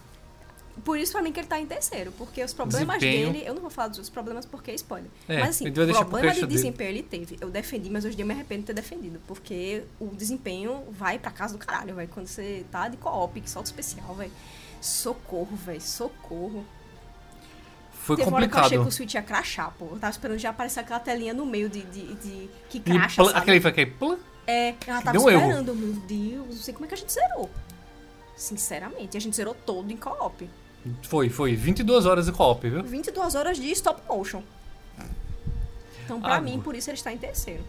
Por 0.85 0.99
isso, 0.99 1.13
pra 1.13 1.21
mim, 1.21 1.33
que 1.33 1.39
ele 1.41 1.47
tá 1.47 1.61
em 1.61 1.67
terceiro. 1.67 2.11
Porque 2.13 2.43
os 2.43 2.55
problemas 2.55 2.99
Desempenho. 2.99 3.33
dele. 3.33 3.47
Eu 3.47 3.55
não 3.55 3.61
vou 3.61 3.71
falar 3.71 3.89
dos 3.89 3.99
outros 3.99 4.09
problemas 4.11 4.47
porque 4.47 4.71
é 4.71 4.75
spoiler. 4.75 5.11
É, 5.29 5.41
mas 5.41 5.51
assim, 5.51 5.71
pro 5.71 5.85
problema 5.85 6.21
de 6.21 6.27
cast 6.29 6.41
dele. 6.41 6.47
desempenho 6.53 6.91
ele 6.91 7.03
teve. 7.03 7.37
Eu 7.41 7.51
defendi, 7.51 7.91
mas 7.91 8.05
hoje 8.05 8.15
em 8.15 8.17
dia 8.17 8.23
eu 8.23 8.27
me 8.27 8.33
arrependo 8.33 8.63
de 8.63 8.67
ter 8.69 8.73
defendido. 8.75 9.21
Porque 9.27 9.85
o 10.01 10.07
desempenho 10.07 10.83
vai 10.91 11.19
pra 11.19 11.31
casa 11.31 11.57
do 11.57 11.65
caralho, 11.65 11.95
velho. 11.95 12.09
Quando 12.09 12.27
você 12.27 12.65
tá 12.71 12.89
de 12.89 12.97
co-op, 12.97 13.39
que 13.39 13.51
solta 13.51 13.69
especial, 13.69 14.15
velho. 14.15 14.33
Socorro, 14.81 15.55
velho. 15.57 15.81
Socorro. 15.81 16.65
Foi 18.05 18.17
Teve 18.17 18.29
uma 18.29 18.37
hora 18.39 18.49
que 18.49 18.55
eu 18.55 18.59
achei 18.59 18.71
que 18.71 18.77
complicado. 18.79 18.89
o 18.89 18.97
Switch 18.97 19.15
ia 19.15 19.23
crachar, 19.23 19.73
pô. 19.79 19.87
Eu 19.93 19.99
tava 19.99 20.11
esperando 20.11 20.39
já 20.39 20.51
aparecer 20.51 20.81
aquela 20.81 20.99
telinha 20.99 21.33
no 21.33 21.47
meio 21.47 21.69
de. 21.69 21.83
de, 21.83 22.15
de- 22.15 22.51
que 22.69 22.81
cracha, 22.81 23.23
sabe? 23.25 23.39
aquele 23.39 23.61
foi 23.61 23.71
aquele. 23.71 23.91
pla- 23.93 24.17
É, 24.47 24.75
ela 24.87 25.01
tava 25.03 25.13
Deu 25.13 25.23
um 25.23 25.31
erro. 25.31 25.41
esperando. 25.43 25.75
Meu 25.75 25.93
Deus, 25.93 26.47
não 26.49 26.63
sei 26.63 26.75
como 26.75 26.85
é 26.85 26.89
que 26.89 26.95
a 26.95 26.97
gente 26.97 27.13
zerou. 27.13 27.49
Sinceramente. 28.37 29.17
A 29.17 29.21
gente 29.21 29.37
zerou 29.37 29.55
todo 29.55 29.91
em 29.93 29.97
co-op. 29.97 30.51
Foi, 31.05 31.29
foi. 31.31 31.55
22 31.55 32.05
horas 32.07 32.27
de 32.27 32.33
co-op, 32.33 32.69
viu? 32.69 32.83
22 32.83 33.35
horas 33.37 33.57
de 33.57 33.71
stop 33.71 34.03
motion. 34.09 34.43
Então, 36.05 36.21
pra 36.21 36.35
Ah, 36.37 36.41
mim, 36.41 36.61
por 36.61 36.75
isso 36.75 36.91
ele 36.91 36.97
está 36.97 37.13
em 37.13 37.19
terceiro. 37.19 37.63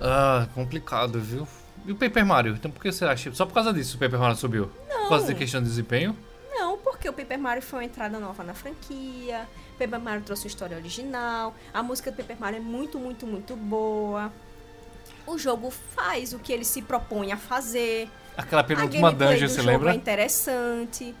Ah, 0.00 0.48
complicado, 0.54 1.20
viu? 1.20 1.46
E 1.86 1.92
o 1.92 1.96
Paper 1.96 2.24
Mario? 2.24 2.54
Então 2.54 2.70
por 2.70 2.80
que 2.82 2.90
você 2.90 3.04
acha? 3.04 3.32
Só 3.34 3.44
por 3.44 3.52
causa 3.54 3.72
disso 3.72 3.96
o 3.96 4.00
Paper 4.00 4.18
Mario 4.18 4.36
subiu? 4.36 4.70
Não. 4.88 5.02
Por 5.02 5.08
causa 5.10 5.26
da 5.26 5.34
questão 5.34 5.60
de 5.62 5.68
desempenho? 5.68 6.16
Não, 6.50 6.76
porque 6.78 7.08
o 7.08 7.12
Paper 7.12 7.38
Mario 7.38 7.62
foi 7.62 7.78
uma 7.78 7.84
entrada 7.84 8.18
nova 8.18 8.42
na 8.42 8.54
franquia. 8.54 9.48
Paper 9.78 10.00
Mario 10.00 10.22
trouxe 10.22 10.44
uma 10.44 10.48
história 10.48 10.76
original. 10.76 11.54
A 11.72 11.82
música 11.82 12.10
do 12.10 12.16
Paper 12.16 12.36
Mario 12.38 12.56
é 12.58 12.60
muito, 12.60 12.98
muito, 12.98 13.26
muito 13.26 13.56
boa. 13.56 14.32
O 15.26 15.38
jogo 15.38 15.70
faz 15.70 16.32
o 16.32 16.38
que 16.38 16.52
ele 16.52 16.64
se 16.64 16.82
propõe 16.82 17.32
a 17.32 17.36
fazer. 17.36 18.10
Aquela 18.36 18.62
a 18.62 18.64
penúltima 18.64 19.12
dungeon, 19.12 19.46
do 19.46 19.48
você 19.48 19.56
jogo 19.56 19.68
lembra? 19.68 19.92
é 19.92 19.94
interessante. 19.94 21.14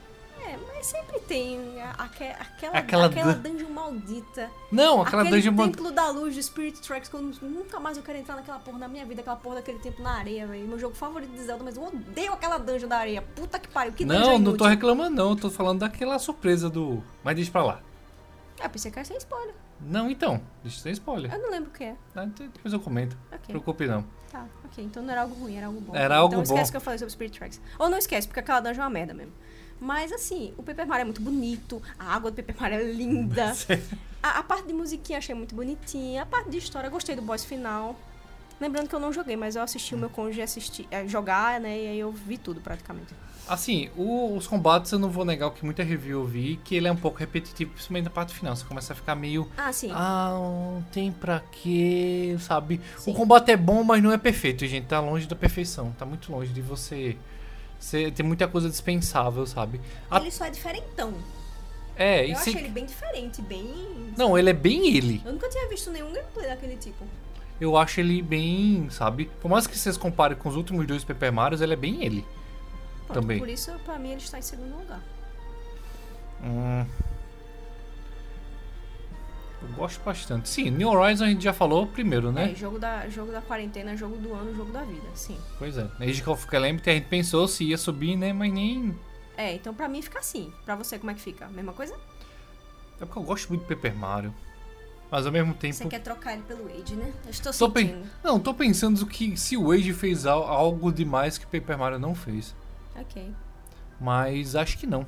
É, 0.52 0.58
mas 0.66 0.86
sempre 0.86 1.20
tem 1.20 1.80
aque- 1.98 2.24
aquela, 2.24 2.78
Aquela 2.78 3.06
aquela, 3.06 3.34
dun- 3.34 3.50
dungeon 3.52 3.70
maldita. 3.70 4.50
Não, 4.72 5.00
aquela 5.02 5.22
Aquele 5.22 5.36
dungeon... 5.36 5.52
man- 5.52 5.70
templo 5.70 5.90
da 5.92 6.08
luz 6.10 6.34
do 6.34 6.42
Spirit 6.42 6.80
Tracks, 6.80 7.08
que 7.08 7.14
eu 7.14 7.22
nu- 7.22 7.34
nunca 7.42 7.78
mais 7.78 7.96
eu 7.96 8.02
quero 8.02 8.18
entrar 8.18 8.34
naquela 8.36 8.58
porra 8.58 8.78
na 8.78 8.88
minha 8.88 9.04
vida, 9.06 9.20
aquela 9.20 9.36
porra 9.36 9.56
daquele 9.56 9.78
templo 9.78 10.02
na 10.02 10.12
areia, 10.18 10.46
velho. 10.46 10.66
Meu 10.66 10.78
jogo 10.78 10.94
favorito 10.94 11.30
de 11.30 11.42
Zelda, 11.42 11.62
mas 11.62 11.76
eu 11.76 11.84
odeio 11.84 12.32
aquela 12.32 12.58
dungeon 12.58 12.88
da 12.88 12.98
areia. 12.98 13.22
Puta 13.22 13.58
que 13.58 13.68
pariu, 13.68 13.92
que 13.92 14.04
Não, 14.04 14.38
não 14.38 14.56
tô 14.56 14.66
reclamando 14.66 15.14
não, 15.16 15.30
eu 15.30 15.36
tô 15.36 15.50
falando 15.50 15.80
daquela 15.80 16.18
surpresa 16.18 16.68
do... 16.68 17.02
Mas 17.22 17.36
deixa 17.36 17.50
pra 17.52 17.62
lá. 17.62 17.80
Ah, 18.60 18.68
pensei 18.68 18.90
que 18.90 18.98
era 18.98 19.06
sem 19.06 19.16
spoiler. 19.16 19.54
Não, 19.80 20.10
então, 20.10 20.42
deixa 20.62 20.80
sem 20.80 20.92
spoiler. 20.92 21.32
Eu 21.32 21.40
não 21.40 21.50
lembro 21.50 21.70
o 21.70 21.72
que 21.72 21.84
é. 21.84 21.96
Ah, 22.14 22.24
então 22.24 22.46
Depois 22.48 22.74
eu 22.74 22.80
comento, 22.80 23.16
não 23.30 23.38
Ok, 23.38 23.46
preocupe 23.48 23.86
não. 23.86 24.04
tá, 24.30 24.44
ok. 24.66 24.84
Então 24.84 25.02
não 25.02 25.10
era 25.10 25.22
algo 25.22 25.34
ruim, 25.34 25.56
era 25.56 25.66
algo 25.68 25.80
bom. 25.80 25.94
Era 25.96 26.16
algo 26.16 26.34
então 26.34 26.42
esquece 26.42 26.64
bom. 26.64 26.70
que 26.72 26.76
eu 26.76 26.80
falei 26.82 26.98
sobre 26.98 27.12
Spirit 27.12 27.38
Tracks. 27.38 27.60
Ou 27.78 27.88
não 27.88 27.96
esquece, 27.96 28.26
porque 28.26 28.40
aquela 28.40 28.60
dungeon 28.60 28.82
é 28.82 28.84
uma 28.84 28.90
merda 28.90 29.14
mesmo. 29.14 29.32
Mas 29.80 30.12
assim, 30.12 30.52
o 30.58 30.62
Paper 30.62 30.86
Mario 30.86 31.02
é 31.02 31.04
muito 31.04 31.22
bonito, 31.22 31.82
a 31.98 32.14
água 32.14 32.30
do 32.30 32.34
Paper 32.36 32.54
Mario 32.60 32.78
é 32.80 32.92
linda. 32.92 33.54
A, 34.22 34.40
a 34.40 34.42
parte 34.42 34.66
de 34.66 34.74
musiquinha 34.74 35.16
achei 35.16 35.34
muito 35.34 35.54
bonitinha. 35.54 36.20
A 36.24 36.26
parte 36.26 36.50
de 36.50 36.58
história, 36.58 36.90
gostei 36.90 37.16
do 37.16 37.22
boss 37.22 37.42
final. 37.42 37.98
Lembrando 38.60 38.86
que 38.86 38.94
eu 38.94 39.00
não 39.00 39.10
joguei, 39.10 39.34
mas 39.34 39.56
eu 39.56 39.62
assisti 39.62 39.94
o 39.94 39.98
meu 39.98 40.10
cônjuge 40.10 40.42
assistir, 40.42 40.86
eh, 40.90 41.08
jogar, 41.08 41.58
né? 41.58 41.70
E 41.84 41.86
aí 41.86 41.98
eu 42.00 42.12
vi 42.12 42.36
tudo 42.36 42.60
praticamente. 42.60 43.14
Assim, 43.48 43.88
o- 43.96 44.36
os 44.36 44.46
combates 44.46 44.92
eu 44.92 44.98
não 44.98 45.08
vou 45.08 45.24
negar 45.24 45.46
o 45.46 45.52
que 45.52 45.64
muita 45.64 45.82
review 45.82 46.20
eu 46.20 46.26
vi, 46.26 46.60
que 46.62 46.74
ele 46.74 46.86
é 46.86 46.92
um 46.92 46.96
pouco 46.96 47.16
repetitivo, 47.18 47.70
principalmente 47.72 48.04
na 48.04 48.10
parte 48.10 48.34
final. 48.34 48.54
Você 48.54 48.66
começa 48.66 48.92
a 48.92 48.96
ficar 48.96 49.14
meio... 49.14 49.48
Ah, 49.56 49.72
sim. 49.72 49.90
Ah, 49.90 50.32
não 50.34 50.84
tem 50.92 51.10
pra 51.10 51.40
quê, 51.40 52.36
sabe? 52.40 52.78
Sim. 52.98 53.12
O 53.12 53.14
combate 53.14 53.50
é 53.50 53.56
bom, 53.56 53.82
mas 53.82 54.02
não 54.02 54.12
é 54.12 54.18
perfeito, 54.18 54.66
gente. 54.66 54.84
Tá 54.86 55.00
longe 55.00 55.26
da 55.26 55.34
perfeição. 55.34 55.92
Tá 55.98 56.04
muito 56.04 56.30
longe 56.30 56.52
de 56.52 56.60
você... 56.60 57.16
você 57.80 58.10
tem 58.10 58.24
muita 58.24 58.46
coisa 58.46 58.68
dispensável, 58.68 59.44
sabe? 59.46 59.80
A- 60.10 60.20
Ele 60.20 60.30
só 60.30 60.44
é 60.44 60.50
diferentão. 60.50 61.14
É, 61.96 62.24
Eu 62.30 62.36
se- 62.36 62.50
achei 62.50 62.62
ele 62.62 62.68
bem 62.70 62.86
diferente, 62.86 63.42
bem. 63.42 64.12
Não, 64.16 64.38
ele 64.38 64.50
é 64.50 64.52
bem 64.54 64.96
ele. 64.96 65.20
Eu 65.24 65.32
nunca 65.32 65.48
tinha 65.48 65.68
visto 65.68 65.90
nenhum 65.90 66.12
gameplay 66.12 66.46
daquele 66.48 66.76
tipo. 66.76 67.04
Eu 67.60 67.76
acho 67.76 68.00
ele 68.00 68.22
bem, 68.22 68.88
sabe? 68.90 69.30
Por 69.40 69.48
mais 69.50 69.66
que 69.66 69.76
vocês 69.76 69.96
comparem 69.96 70.36
com 70.36 70.48
os 70.48 70.56
últimos 70.56 70.86
dois 70.86 71.04
Paper 71.04 71.32
Marios, 71.32 71.60
ele 71.60 71.72
é 71.72 71.76
bem 71.76 72.04
ele. 72.04 72.24
Pronto, 73.06 73.20
Também. 73.20 73.38
Por 73.38 73.48
isso, 73.48 73.72
pra 73.84 73.98
mim, 73.98 74.12
ele 74.12 74.20
está 74.20 74.38
em 74.38 74.42
segundo 74.42 74.78
lugar. 74.78 75.02
Hum. 76.42 76.86
Eu 79.62 79.68
gosto 79.76 80.02
bastante. 80.02 80.48
Sim, 80.48 80.70
New 80.70 80.88
Horizon 80.88 81.24
a 81.24 81.28
gente 81.28 81.44
já 81.44 81.52
falou 81.52 81.86
primeiro, 81.86 82.32
né? 82.32 82.52
É, 82.52 82.54
jogo 82.54 82.78
da, 82.78 83.06
jogo 83.08 83.30
da 83.30 83.42
quarentena, 83.42 83.96
jogo 83.96 84.16
do 84.16 84.32
ano, 84.32 84.54
jogo 84.54 84.72
da 84.72 84.82
vida, 84.82 85.06
sim. 85.14 85.36
Pois 85.58 85.76
é. 85.76 85.86
Age 86.00 86.22
of 86.28 86.46
Calamity 86.46 86.88
a 86.88 86.94
gente 86.94 87.08
pensou 87.08 87.46
se 87.46 87.64
ia 87.64 87.76
subir, 87.76 88.16
né? 88.16 88.32
Mas 88.32 88.52
nem... 88.52 88.98
É, 89.36 89.54
então 89.54 89.74
pra 89.74 89.88
mim 89.88 90.00
fica 90.02 90.18
assim. 90.18 90.52
Pra 90.64 90.74
você, 90.76 90.98
como 90.98 91.10
é 91.10 91.14
que 91.14 91.20
fica? 91.20 91.46
Mesma 91.48 91.72
coisa? 91.72 91.94
É 93.00 93.04
porque 93.04 93.18
eu 93.18 93.22
gosto 93.22 93.48
muito 93.50 93.62
de 93.62 93.74
Paper 93.74 93.94
Mario. 93.94 94.34
Mas 95.10 95.26
ao 95.26 95.32
mesmo 95.32 95.52
tempo... 95.54 95.74
Você 95.74 95.86
quer 95.88 96.00
trocar 96.00 96.34
ele 96.34 96.42
pelo 96.42 96.66
Age, 96.68 96.94
né? 96.94 97.12
Eu 97.24 97.30
estou 97.30 97.52
Tô 97.52 97.78
sentindo. 97.78 98.06
Não, 98.22 98.38
tô 98.38 98.54
pensando 98.54 99.04
que 99.06 99.36
se 99.36 99.56
o 99.56 99.72
Age 99.72 99.92
fez 99.92 100.24
al- 100.24 100.44
algo 100.46 100.92
demais 100.92 101.36
que 101.36 101.44
Paper 101.46 101.76
Mario 101.76 101.98
não 101.98 102.14
fez. 102.14 102.54
Ok. 102.94 103.30
Mas 104.00 104.54
acho 104.54 104.78
que 104.78 104.86
não. 104.86 105.06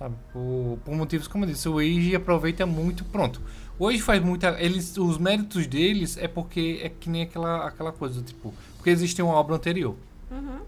Sabe? 0.00 0.16
Por, 0.32 0.78
por 0.82 0.94
motivos 0.94 1.28
como 1.28 1.44
eu 1.44 1.50
disse, 1.50 1.68
o 1.68 1.78
Age 1.78 2.16
aproveita 2.16 2.64
muito. 2.64 3.04
Pronto. 3.04 3.38
O 3.78 3.86
Age 3.86 4.00
faz 4.00 4.22
muita. 4.22 4.58
Eles, 4.58 4.96
os 4.96 5.18
méritos 5.18 5.66
deles 5.66 6.16
é 6.16 6.26
porque 6.26 6.80
é 6.82 6.88
que 6.88 7.10
nem 7.10 7.22
aquela, 7.22 7.66
aquela 7.66 7.92
coisa 7.92 8.22
do 8.22 8.22
tipo. 8.26 8.54
Porque 8.78 8.88
existe 8.88 9.20
uma 9.20 9.34
obra 9.34 9.56
anterior. 9.56 9.94
Uhum. 10.30 10.60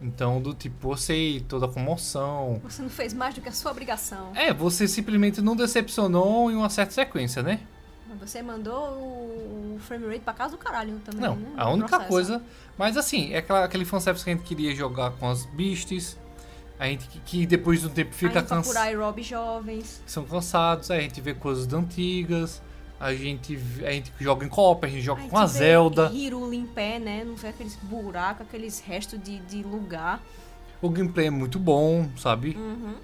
Então, 0.00 0.40
do 0.40 0.54
tipo, 0.54 0.88
você 0.88 1.42
toda 1.48 1.66
a 1.66 1.68
comoção. 1.68 2.60
Você 2.62 2.80
não 2.80 2.88
fez 2.88 3.12
mais 3.12 3.34
do 3.34 3.40
que 3.40 3.48
a 3.48 3.52
sua 3.52 3.72
obrigação. 3.72 4.30
É, 4.36 4.54
você 4.54 4.86
simplesmente 4.86 5.42
não 5.42 5.56
decepcionou 5.56 6.48
em 6.48 6.54
uma 6.54 6.70
certa 6.70 6.92
sequência, 6.92 7.42
né? 7.42 7.58
Você 8.20 8.40
mandou 8.40 8.92
o 8.92 9.78
frame 9.80 10.06
rate 10.06 10.20
pra 10.20 10.32
casa 10.32 10.52
do 10.52 10.58
caralho 10.58 11.00
também, 11.04 11.20
Não, 11.20 11.34
né? 11.34 11.48
a 11.56 11.68
única 11.70 11.98
coisa. 12.00 12.40
Mas 12.78 12.96
assim, 12.96 13.32
é 13.32 13.38
aquela, 13.38 13.64
aquele 13.64 13.84
fanservice 13.84 14.24
que 14.24 14.30
a 14.30 14.34
gente 14.34 14.44
queria 14.44 14.74
jogar 14.76 15.10
com 15.12 15.28
as 15.28 15.44
beasties. 15.44 16.16
A 16.78 16.86
gente 16.86 17.08
que, 17.08 17.18
que 17.20 17.46
depois 17.46 17.80
de 17.80 17.86
um 17.86 17.90
tempo 17.90 18.14
fica 18.14 18.42
cansado. 18.42 18.64
curar 18.64 18.94
Rob 18.96 19.22
jovens. 19.22 20.02
são 20.06 20.24
cansados, 20.24 20.90
a 20.90 21.00
gente 21.00 21.20
vê 21.22 21.32
coisas 21.32 21.72
antigas, 21.72 22.60
a 23.00 23.14
gente, 23.14 23.58
a 23.82 23.90
gente 23.92 24.12
joga 24.20 24.44
em 24.44 24.48
Copa, 24.48 24.86
a 24.86 24.90
gente 24.90 25.02
joga 25.02 25.22
Aí 25.22 25.28
com 25.28 25.38
a 25.38 25.46
Zelda. 25.46 26.08
Hyrule 26.08 26.56
em 26.56 26.66
pé, 26.66 26.98
né? 26.98 27.24
Não 27.24 27.34
vê 27.34 27.48
aqueles 27.48 27.76
buracos, 27.76 28.46
aqueles 28.46 28.78
restos 28.80 29.18
de, 29.22 29.38
de 29.40 29.62
lugar. 29.62 30.22
O 30.82 30.90
gameplay 30.90 31.28
é 31.28 31.30
muito 31.30 31.58
bom, 31.58 32.10
sabe? 32.18 32.54
Uhum. 32.58 32.94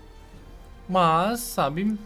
Mas, 0.86 1.40
sabe, 1.40 1.96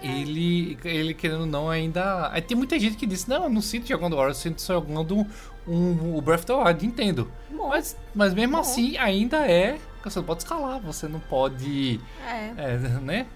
É. 0.00 0.06
ele, 0.06 0.78
ele 0.84 1.12
querendo 1.14 1.40
ou 1.40 1.46
não 1.46 1.68
ainda... 1.68 2.30
Tem 2.46 2.56
muita 2.56 2.78
gente 2.78 2.96
que 2.96 3.06
disse, 3.06 3.28
não, 3.28 3.44
eu 3.44 3.50
não 3.50 3.60
sinto 3.60 3.88
jogando 3.88 4.14
Warriors, 4.14 4.38
eu 4.38 4.50
sinto 4.50 4.64
jogando 4.64 5.26
um, 5.66 6.16
o 6.16 6.20
Breath 6.20 6.40
of 6.40 6.46
the 6.46 6.52
Wild, 6.52 6.86
entendo. 6.86 7.28
Mas, 7.50 7.96
mas 8.14 8.32
mesmo 8.32 8.54
Bom. 8.54 8.60
assim, 8.60 8.96
ainda 8.96 9.38
é... 9.38 9.78
Você 10.04 10.18
não 10.20 10.26
pode 10.26 10.42
escalar, 10.42 10.80
você 10.80 11.08
não 11.08 11.20
pode... 11.20 12.00
é. 12.26 12.52
É, 12.56 12.76
né? 13.02 13.26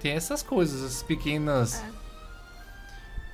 Tem 0.00 0.12
essas 0.12 0.42
coisas, 0.42 0.82
essas 0.84 1.02
pequenas. 1.02 1.82
É. 1.82 1.90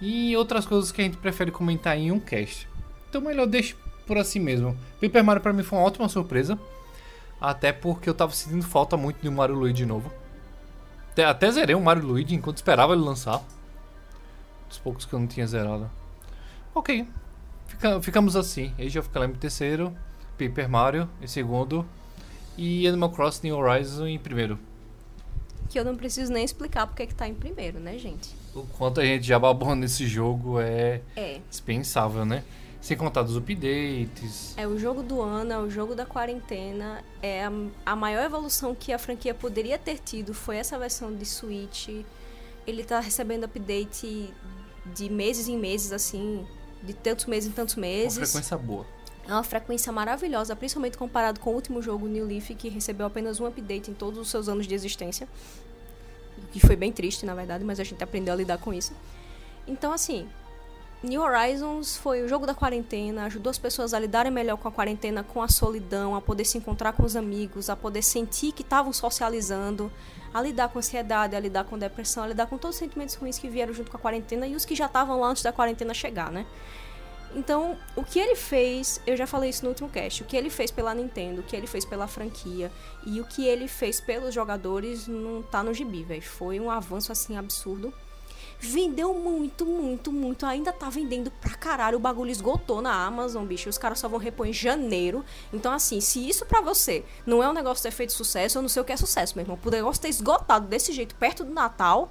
E 0.01 0.37
outras 0.37 0.67
coisas 0.67 0.93
que 0.93 1.01
a 1.01 1.05
gente 1.05 1.17
prefere 1.17 1.51
comentar 1.51 1.97
em 1.97 2.11
um 2.13 2.21
cast. 2.21 2.69
Então 3.09 3.21
melhor 3.21 3.47
deixa 3.47 3.75
por 4.07 4.19
assim 4.19 4.39
mesmo. 4.39 4.77
Paper 5.01 5.25
Mario 5.25 5.43
pra 5.43 5.53
mim 5.53 5.63
foi 5.63 5.79
uma 5.79 5.85
ótima 5.87 6.09
surpresa. 6.09 6.59
Até 7.41 7.73
porque 7.73 8.09
eu 8.09 8.15
tava 8.15 8.33
sentindo 8.33 8.63
falta 8.65 8.97
muito 8.97 9.21
de 9.21 9.29
um 9.29 9.33
Mario 9.33 9.55
Luigi 9.57 9.75
de 9.79 9.87
novo. 9.87 10.13
Até, 11.13 11.25
até 11.25 11.51
zerei 11.51 11.75
o 11.75 11.81
Mario 11.81 12.05
Luigi 12.07 12.35
enquanto 12.35 12.57
esperava 12.57 12.93
ele 12.93 13.03
lançar. 13.03 13.43
Dos 14.69 14.79
poucos 14.79 15.05
que 15.05 15.13
eu 15.13 15.19
não 15.19 15.27
tinha 15.27 15.47
zerado. 15.47 15.91
Ok. 16.75 17.07
Fica- 17.67 18.01
ficamos 18.03 18.37
assim. 18.37 18.75
Age 18.79 18.99
of 18.99 19.09
Calamity 19.09 19.39
terceiro. 19.39 19.97
Paper 20.39 20.69
Mario 20.69 21.09
em 21.23 21.27
segundo. 21.27 21.87
E 22.57 22.87
Animal 22.87 23.11
Crossing 23.11 23.49
New 23.49 23.57
Horizon 23.57 24.07
em 24.07 24.19
primeiro. 24.19 24.59
Que 25.69 25.79
eu 25.79 25.85
não 25.85 25.97
preciso 25.97 26.33
nem 26.33 26.45
explicar 26.45 26.87
porque 26.87 27.07
que 27.07 27.15
tá 27.15 27.27
em 27.29 27.35
primeiro, 27.35 27.79
né, 27.79 27.99
gente? 27.99 28.31
O 28.55 28.63
quanto 28.79 29.01
a 29.01 29.05
gente 29.05 29.27
já 29.27 29.39
babou 29.39 29.75
nesse 29.75 30.07
jogo 30.07 30.61
é 30.61 31.01
É. 31.17 31.41
dispensável, 31.51 32.25
né? 32.25 32.45
Sem 32.81 32.97
contar 32.97 33.23
dos 33.23 33.37
updates. 33.37 34.55
É 34.57 34.67
o 34.67 34.79
jogo 34.79 35.03
do 35.03 35.21
ano, 35.21 35.53
é 35.53 35.59
o 35.59 35.69
jogo 35.69 35.95
da 35.95 36.07
quarentena. 36.07 37.03
É 37.21 37.45
a, 37.45 37.53
a 37.85 37.97
maior 37.97 38.25
evolução 38.25 38.75
que 38.75 38.93
a 38.93 38.99
franquia 38.99 39.35
poderia 39.35 39.77
ter 39.77 39.99
tido 39.99 40.33
foi 40.33 40.57
essa 40.57 40.79
versão 40.79 41.13
de 41.15 41.25
Switch. 41.27 41.89
Ele 42.67 42.85
tá 42.85 43.01
recebendo 43.01 43.45
update 43.45 44.33
de 44.95 45.11
meses 45.11 45.49
em 45.49 45.59
meses, 45.59 45.91
assim, 45.93 46.47
de 46.83 46.93
tantos 46.95 47.27
meses 47.27 47.49
em 47.51 47.53
tantos 47.53 47.75
meses. 47.75 48.19
Uma 48.19 48.25
frequência 48.27 48.57
boa. 48.57 48.87
É 49.29 49.33
uma 49.33 49.43
frequência 49.43 49.93
maravilhosa, 49.93 50.55
principalmente 50.55 50.97
comparado 50.97 51.41
com 51.41 51.51
o 51.51 51.55
último 51.55 51.83
jogo, 51.83 52.07
New 52.07 52.25
Leaf, 52.25 52.51
que 52.51 52.69
recebeu 52.69 53.07
apenas 53.07 53.41
um 53.41 53.47
update 53.47 53.91
em 53.91 53.95
todos 53.95 54.19
os 54.19 54.29
seus 54.29 54.49
anos 54.49 54.67
de 54.67 54.75
existência. 54.75 55.27
O 56.39 56.47
que 56.53 56.61
foi 56.61 56.77
bem 56.77 56.93
triste, 56.93 57.27
na 57.27 57.35
verdade, 57.35 57.65
mas 57.65 57.81
a 57.81 57.85
gente 57.85 58.03
aprendeu 58.05 58.33
a 58.33 58.37
lidar 58.37 58.59
com 58.59 58.73
isso. 58.73 58.93
Então, 59.67 59.93
assim, 59.93 60.29
New 61.03 61.21
Horizons 61.21 61.97
foi 61.97 62.23
o 62.23 62.29
jogo 62.29 62.47
da 62.47 62.55
quarentena, 62.55 63.25
ajudou 63.25 63.51
as 63.51 63.59
pessoas 63.59 63.93
a 63.93 63.99
lidarem 63.99 64.31
melhor 64.31 64.57
com 64.57 64.69
a 64.69 64.73
quarentena, 64.73 65.25
com 65.25 65.43
a 65.43 65.49
solidão, 65.49 66.15
a 66.15 66.21
poder 66.21 66.45
se 66.45 66.57
encontrar 66.57 66.93
com 66.93 67.05
os 67.05 67.17
amigos, 67.17 67.69
a 67.69 67.75
poder 67.75 68.03
sentir 68.03 68.53
que 68.53 68.63
estavam 68.63 68.93
socializando, 68.93 69.91
a 70.33 70.41
lidar 70.41 70.69
com 70.69 70.79
ansiedade, 70.79 71.35
a 71.35 71.41
lidar 71.41 71.65
com 71.65 71.77
depressão, 71.77 72.23
a 72.23 72.29
lidar 72.29 72.47
com 72.47 72.57
todos 72.57 72.77
os 72.77 72.79
sentimentos 72.79 73.15
ruins 73.17 73.39
que 73.39 73.49
vieram 73.49 73.75
junto 73.75 73.91
com 73.91 73.97
a 73.97 74.01
quarentena 74.01 74.47
e 74.47 74.55
os 74.55 74.65
que 74.65 74.75
já 74.75 74.87
estavam 74.87 75.21
lá 75.21 75.29
antes 75.29 75.43
da 75.43 75.53
quarentena 75.53 75.93
chegar, 75.93 76.31
né? 76.31 76.47
Então, 77.35 77.77
o 77.95 78.03
que 78.03 78.19
ele 78.19 78.35
fez, 78.35 79.01
eu 79.07 79.17
já 79.17 79.27
falei 79.27 79.51
isso 79.51 79.63
no 79.63 79.71
último 79.71 79.89
cast, 79.89 80.23
o 80.23 80.27
que 80.27 80.37
ele 80.37 80.49
fez 80.49 80.71
pela 80.71 80.95
Nintendo, 80.95 81.41
o 81.41 81.45
que 81.45 81.55
ele 81.55 81.67
fez 81.67 81.85
pela 81.85 82.07
franquia 82.07 82.73
e 83.05 83.21
o 83.21 83.25
que 83.25 83.47
ele 83.47 83.69
fez 83.69 84.01
pelos 84.01 84.35
jogadores 84.35 85.07
não 85.07 85.43
tá 85.43 85.63
no 85.63 85.75
gibi, 85.75 86.03
velho. 86.03 86.23
Foi 86.23 86.59
um 86.59 86.71
avanço 86.71 87.13
assim 87.13 87.37
absurdo. 87.37 87.93
Vendeu 88.59 89.13
muito, 89.13 89.67
muito, 89.67 90.11
muito. 90.11 90.47
Ainda 90.47 90.73
tá 90.73 90.89
vendendo 90.89 91.31
pra 91.31 91.55
caralho. 91.55 91.99
O 91.99 92.01
bagulho 92.01 92.31
esgotou 92.31 92.81
na 92.81 93.05
Amazon, 93.05 93.45
bicho. 93.45 93.69
Os 93.69 93.77
caras 93.77 93.99
só 93.99 94.09
vão 94.09 94.19
repor 94.19 94.47
em 94.47 94.53
janeiro. 94.53 95.25
Então, 95.53 95.73
assim, 95.73 96.01
se 96.01 96.27
isso 96.27 96.47
pra 96.47 96.63
você 96.63 97.05
não 97.27 97.43
é 97.43 97.49
um 97.49 97.53
negócio 97.53 97.83
ter 97.83 97.91
feito 97.91 98.15
sucesso, 98.15 98.57
eu 98.57 98.63
não 98.63 98.69
sei 98.69 98.81
o 98.81 98.85
que 98.85 98.93
é 98.93 98.97
sucesso, 98.97 99.35
meu 99.37 99.45
irmão. 99.45 99.59
O 99.63 99.71
negócio 99.71 100.01
ter 100.01 100.09
esgotado 100.09 100.67
desse 100.67 100.93
jeito 100.93 101.15
perto 101.17 101.45
do 101.45 101.53
Natal, 101.53 102.11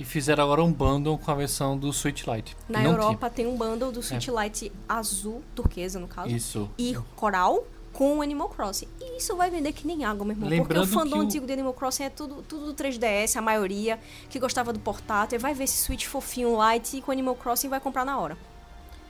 E 0.00 0.04
fizeram 0.04 0.42
agora 0.44 0.64
um 0.64 0.72
bundle 0.72 1.18
com 1.18 1.30
a 1.30 1.34
versão 1.34 1.76
do 1.76 1.92
Switch 1.92 2.24
Lite. 2.26 2.56
que 2.56 2.72
Na 2.72 2.80
não 2.80 2.92
Europa 2.92 3.28
tem 3.28 3.46
um 3.46 3.54
bundle 3.54 3.92
do 3.92 4.02
Switch 4.02 4.28
Lite 4.28 4.72
azul, 4.88 5.42
turquesa 5.54 6.00
no 6.00 6.08
caso, 6.08 6.28
tinha. 6.28 6.38
Isso. 6.38 6.70
e 6.78 6.96
coral 7.14 7.64
com 7.92 8.16
o 8.18 8.22
Animal 8.22 8.48
Crossing. 8.48 8.88
E 9.00 9.18
isso 9.18 9.36
vai 9.36 9.50
vender 9.50 9.72
que 9.72 9.86
nem 9.86 10.04
água, 10.04 10.24
meu 10.24 10.34
irmão. 10.34 10.48
Lembrando 10.48 10.86
porque 10.86 10.96
o 10.96 11.00
fandom 11.00 11.18
o- 11.18 11.20
antigo 11.20 11.44
de 11.46 11.52
Animal 11.52 11.74
Crossing 11.74 12.04
é 12.04 12.08
tudo, 12.10 12.42
tudo 12.48 12.66
do 12.66 12.72
3DS, 12.74 13.36
a 13.36 13.42
maioria, 13.42 13.98
que 14.30 14.38
gostava 14.38 14.72
do 14.72 14.78
portátil. 14.78 15.38
Vai 15.38 15.52
ver 15.52 15.64
esse 15.64 15.82
Switch 15.82 16.06
fofinho 16.06 16.56
Lite 16.72 16.96
e 16.96 17.02
com 17.02 17.12
Animal 17.12 17.34
Crossing 17.34 17.68
vai 17.68 17.78
comprar 17.80 18.04
na 18.06 18.18
hora. 18.18 18.38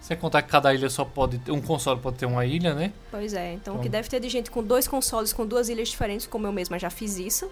Sem 0.01 0.17
contar 0.17 0.43
que 0.43 0.49
cada 0.49 0.73
ilha 0.75 0.89
só 0.91 1.05
pode 1.05 1.39
ter. 1.39 1.53
Um 1.53 1.61
console 1.61 2.01
pode 2.01 2.17
ter 2.17 2.25
uma 2.27 2.45
ilha, 2.47 2.75
né? 2.75 2.93
Pois 3.11 3.33
é, 3.35 3.53
então 3.53 3.75
o 3.75 3.79
que 3.79 3.83
Então- 3.87 3.93
deve 4.01 4.09
ter 4.09 4.19
de 4.19 4.29
gente 4.31 4.51
com 4.51 4.61
dois 4.65 4.89
consoles, 4.89 5.33
com 5.33 5.47
duas 5.47 5.69
ilhas 5.69 5.89
diferentes, 5.91 6.27
como 6.27 6.47
eu 6.47 6.53
mesma 6.53 6.79
já 6.79 6.89
fiz 6.91 7.17
isso. 7.19 7.49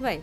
Véi, 0.00 0.22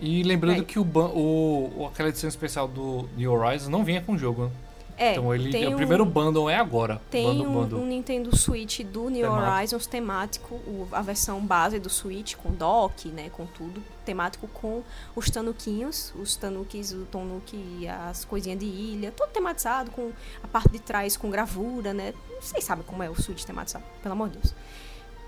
E 0.00 0.22
lembrando 0.22 0.56
Vai. 0.58 0.64
que 0.64 0.78
o, 0.78 0.82
o, 0.84 1.86
aquela 1.92 2.08
edição 2.08 2.28
especial 2.28 2.68
do 2.68 3.08
New 3.16 3.32
Horizons 3.32 3.68
não 3.68 3.84
vinha 3.84 4.00
com 4.00 4.12
o 4.12 4.18
jogo, 4.18 4.44
né? 4.44 4.50
é, 4.96 5.12
então 5.12 5.32
ele, 5.34 5.66
o 5.66 5.70
um- 5.72 5.76
primeiro 5.76 6.04
bundle 6.04 6.48
é 6.50 6.56
agora. 6.56 7.00
Tem 7.10 7.24
bundle, 7.24 7.46
um, 7.48 7.52
bundle. 7.52 7.80
um 7.80 7.86
Nintendo 7.86 8.36
Switch 8.36 8.80
do 8.80 9.08
New 9.08 9.22
Temático. 9.22 9.52
Horizons 9.56 9.86
temático, 9.86 10.54
o- 10.54 10.88
a 10.92 11.00
versão 11.02 11.40
base 11.44 11.78
do 11.80 11.88
Switch, 11.90 12.34
com 12.36 12.50
dock, 12.52 13.08
né, 13.08 13.28
com 13.30 13.46
tudo, 13.46 13.82
temático 14.04 14.46
com 14.48 14.82
os 15.16 15.28
tanuquinhos, 15.30 16.12
os 16.20 16.36
tanukis, 16.36 16.92
o 16.92 17.04
tonuki 17.10 17.56
e 17.80 17.88
as 17.88 18.24
coisinhas 18.24 18.58
de 18.58 18.66
ilha, 18.66 19.12
todo 19.12 19.30
tematizado, 19.30 19.90
com 19.90 20.10
a 20.42 20.48
parte 20.48 20.70
de 20.70 20.78
trás 20.80 21.16
com 21.16 21.28
gravura, 21.30 21.92
né, 21.92 22.12
vocês 22.40 22.62
sabem 22.64 22.84
como 22.84 23.02
é 23.02 23.10
o 23.10 23.14
Switch 23.20 23.44
tematizado, 23.44 23.84
pelo 24.02 24.12
amor 24.12 24.28
de 24.30 24.38
Deus. 24.38 24.54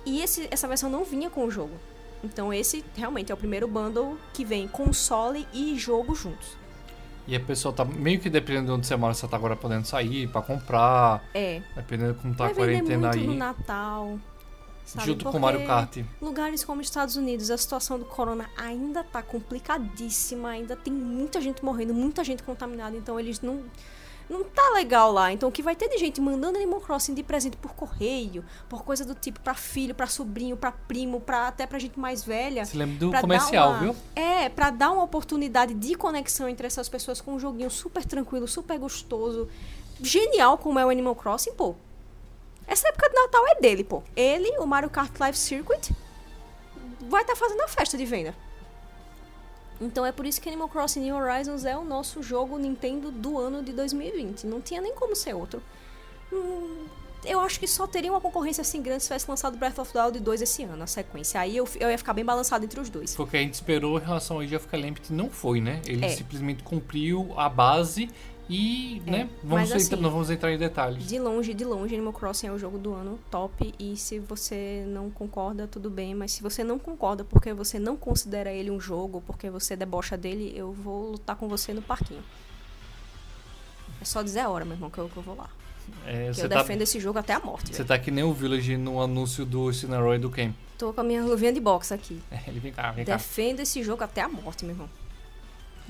E 0.06 0.20
esse, 0.22 0.48
essa 0.50 0.66
versão 0.66 0.88
não 0.90 1.04
vinha 1.04 1.28
com 1.28 1.44
o 1.44 1.50
jogo, 1.50 1.74
então 2.22 2.52
esse 2.52 2.84
realmente 2.96 3.30
é 3.30 3.34
o 3.34 3.36
primeiro 3.38 3.66
bundle 3.68 4.16
que 4.32 4.44
vem 4.44 4.66
console 4.68 5.46
e 5.52 5.78
jogo 5.78 6.14
juntos. 6.14 6.58
E 7.26 7.36
a 7.36 7.40
pessoa 7.40 7.72
tá 7.72 7.84
meio 7.84 8.18
que 8.18 8.28
dependendo 8.28 8.66
de 8.66 8.72
onde 8.72 8.86
você 8.86 8.96
mora, 8.96 9.14
você 9.14 9.26
tá 9.28 9.36
agora 9.36 9.54
podendo 9.54 9.84
sair 9.86 10.26
pra 10.28 10.42
comprar. 10.42 11.22
É, 11.32 11.62
Dependendo 11.76 12.14
de 12.14 12.18
como 12.20 12.34
tá 12.34 12.44
vai 12.44 12.52
a 12.52 12.56
quarentena 12.56 13.08
muito 13.08 13.18
aí. 13.20 13.26
no 13.26 13.34
Natal, 13.34 14.18
sabe, 14.84 15.06
junto 15.06 15.18
com 15.24 15.30
porque- 15.30 15.36
o 15.38 15.40
Mario 15.40 15.66
Kart. 15.66 15.98
Lugares 16.20 16.64
como 16.64 16.80
Estados 16.80 17.14
Unidos, 17.16 17.50
a 17.50 17.56
situação 17.58 17.98
do 17.98 18.04
corona 18.04 18.50
ainda 18.56 19.04
tá 19.04 19.22
complicadíssima, 19.22 20.48
ainda 20.50 20.74
tem 20.74 20.92
muita 20.92 21.40
gente 21.40 21.64
morrendo, 21.64 21.94
muita 21.94 22.24
gente 22.24 22.42
contaminada, 22.42 22.96
então 22.96 23.20
eles 23.20 23.40
não 23.40 23.62
não 24.30 24.44
tá 24.44 24.70
legal 24.74 25.10
lá. 25.12 25.32
Então 25.32 25.48
o 25.48 25.52
que 25.52 25.60
vai 25.62 25.74
ter 25.76 25.88
de 25.88 25.98
gente 25.98 26.20
mandando 26.20 26.56
Animal 26.56 26.80
Crossing 26.80 27.12
de 27.14 27.22
presente 27.22 27.56
por 27.56 27.74
correio, 27.74 28.44
por 28.68 28.84
coisa 28.84 29.04
do 29.04 29.14
tipo 29.14 29.40
pra 29.40 29.54
filho, 29.54 29.94
pra 29.94 30.06
sobrinho, 30.06 30.56
pra 30.56 30.70
primo, 30.70 31.20
para 31.20 31.48
até 31.48 31.66
pra 31.66 31.78
gente 31.78 31.98
mais 31.98 32.22
velha. 32.24 32.64
Se 32.64 32.76
lembra 32.76 32.96
do 32.98 33.10
comercial, 33.12 33.70
uma- 33.70 33.78
viu? 33.80 33.96
É, 34.14 34.48
pra 34.48 34.70
dar 34.70 34.92
uma 34.92 35.02
oportunidade 35.02 35.74
de 35.74 35.94
conexão 35.96 36.48
entre 36.48 36.66
essas 36.66 36.88
pessoas 36.88 37.20
com 37.20 37.34
um 37.34 37.38
joguinho 37.40 37.70
super 37.70 38.04
tranquilo, 38.04 38.46
super 38.46 38.78
gostoso, 38.78 39.48
genial 40.00 40.56
como 40.56 40.78
é 40.78 40.86
o 40.86 40.90
Animal 40.90 41.16
Crossing, 41.16 41.52
pô. 41.54 41.74
Essa 42.66 42.86
época 42.88 43.08
de 43.08 43.14
Natal 43.16 43.44
é 43.48 43.60
dele, 43.60 43.82
pô. 43.82 44.00
Ele, 44.14 44.48
o 44.58 44.64
Mario 44.66 44.88
Kart 44.88 45.12
Live 45.18 45.36
Circuit, 45.36 45.92
vai 47.08 47.22
estar 47.22 47.34
fazendo 47.34 47.60
a 47.62 47.68
festa 47.68 47.98
de 47.98 48.04
venda. 48.06 48.32
Então 49.80 50.04
é 50.04 50.12
por 50.12 50.26
isso 50.26 50.40
que 50.40 50.48
Animal 50.48 50.68
Crossing 50.68 51.00
New 51.00 51.16
Horizons 51.16 51.64
é 51.64 51.76
o 51.76 51.84
nosso 51.84 52.22
jogo 52.22 52.58
Nintendo 52.58 53.10
do 53.10 53.38
ano 53.38 53.62
de 53.62 53.72
2020. 53.72 54.46
Não 54.46 54.60
tinha 54.60 54.80
nem 54.80 54.94
como 54.94 55.16
ser 55.16 55.34
outro. 55.34 55.62
Hum, 56.32 56.84
eu 57.24 57.40
acho 57.40 57.58
que 57.60 57.66
só 57.66 57.86
teria 57.86 58.10
uma 58.10 58.20
concorrência 58.20 58.62
assim 58.62 58.80
grande 58.82 59.02
se 59.02 59.08
tivesse 59.08 59.28
lançado 59.28 59.56
Breath 59.56 59.78
of 59.78 59.92
the 59.92 60.02
Wild 60.02 60.20
2 60.20 60.42
esse 60.42 60.62
ano, 60.64 60.82
a 60.82 60.86
sequência. 60.86 61.40
Aí 61.40 61.56
eu, 61.56 61.68
eu 61.78 61.90
ia 61.90 61.98
ficar 61.98 62.12
bem 62.12 62.24
balançado 62.24 62.64
entre 62.64 62.78
os 62.80 62.88
dois. 62.88 63.14
Foi 63.14 63.24
o 63.24 63.28
que 63.28 63.36
a 63.36 63.40
gente 63.40 63.54
esperou 63.54 63.98
em 63.98 64.02
relação 64.02 64.36
ao 64.38 64.42
of 64.42 64.66
Calamity, 64.68 65.12
não 65.12 65.28
foi, 65.30 65.60
né? 65.60 65.80
Ele 65.86 66.04
É. 66.04 66.08
simplesmente 66.10 66.62
cumpriu 66.62 67.32
a 67.36 67.48
base 67.48 68.10
e, 68.50 69.00
né? 69.06 69.28
Vamos 69.44 69.70
mas 69.70 69.70
entrar- 69.70 69.76
assim, 69.76 70.02
não 70.02 70.10
vamos 70.10 70.28
entrar 70.28 70.52
em 70.52 70.58
detalhes. 70.58 71.06
De 71.06 71.18
longe, 71.20 71.54
de 71.54 71.64
longe, 71.64 71.94
Animal 71.94 72.12
Crossing 72.12 72.48
é 72.48 72.52
o 72.52 72.58
jogo 72.58 72.78
do 72.78 72.92
ano 72.92 73.16
top. 73.30 73.72
E 73.78 73.96
se 73.96 74.18
você 74.18 74.84
não 74.88 75.08
concorda, 75.08 75.68
tudo 75.68 75.88
bem. 75.88 76.16
Mas 76.16 76.32
se 76.32 76.42
você 76.42 76.64
não 76.64 76.76
concorda 76.78 77.22
porque 77.22 77.52
você 77.52 77.78
não 77.78 77.96
considera 77.96 78.52
ele 78.52 78.70
um 78.70 78.80
jogo, 78.80 79.22
porque 79.24 79.48
você 79.48 79.76
debocha 79.76 80.16
dele, 80.16 80.52
eu 80.56 80.72
vou 80.72 81.12
lutar 81.12 81.36
com 81.36 81.46
você 81.46 81.72
no 81.72 81.80
parquinho. 81.80 82.22
É 84.00 84.04
só 84.04 84.20
dizer 84.20 84.40
a 84.40 84.48
hora, 84.48 84.64
meu 84.64 84.74
irmão, 84.74 84.90
que 84.90 84.98
eu, 84.98 85.08
que 85.08 85.16
eu 85.16 85.22
vou 85.22 85.36
lá. 85.36 85.48
É, 86.06 86.30
eu 86.36 86.48
tá, 86.48 86.62
defendo 86.62 86.82
esse 86.82 86.98
jogo 86.98 87.18
até 87.18 87.32
a 87.32 87.40
morte. 87.40 87.74
você 87.74 87.84
tá 87.84 87.98
que 87.98 88.10
nem 88.10 88.24
o 88.24 88.32
Village 88.32 88.76
no 88.76 89.00
anúncio 89.00 89.44
do 89.44 89.72
Cineroy 89.72 90.18
do 90.18 90.30
Ken. 90.30 90.52
Tô 90.76 90.92
com 90.92 91.00
a 91.00 91.04
minha 91.04 91.22
luvinha 91.22 91.52
de 91.52 91.60
boxe 91.60 91.94
aqui. 91.94 92.20
É, 92.30 92.40
ele 92.50 92.58
vem 92.58 92.72
cá, 92.72 92.90
vem 92.90 93.04
cá. 93.04 93.12
Defendo 93.16 93.60
esse 93.60 93.82
jogo 93.82 94.02
até 94.02 94.22
a 94.22 94.28
morte, 94.28 94.64
meu 94.64 94.74
irmão. 94.74 94.88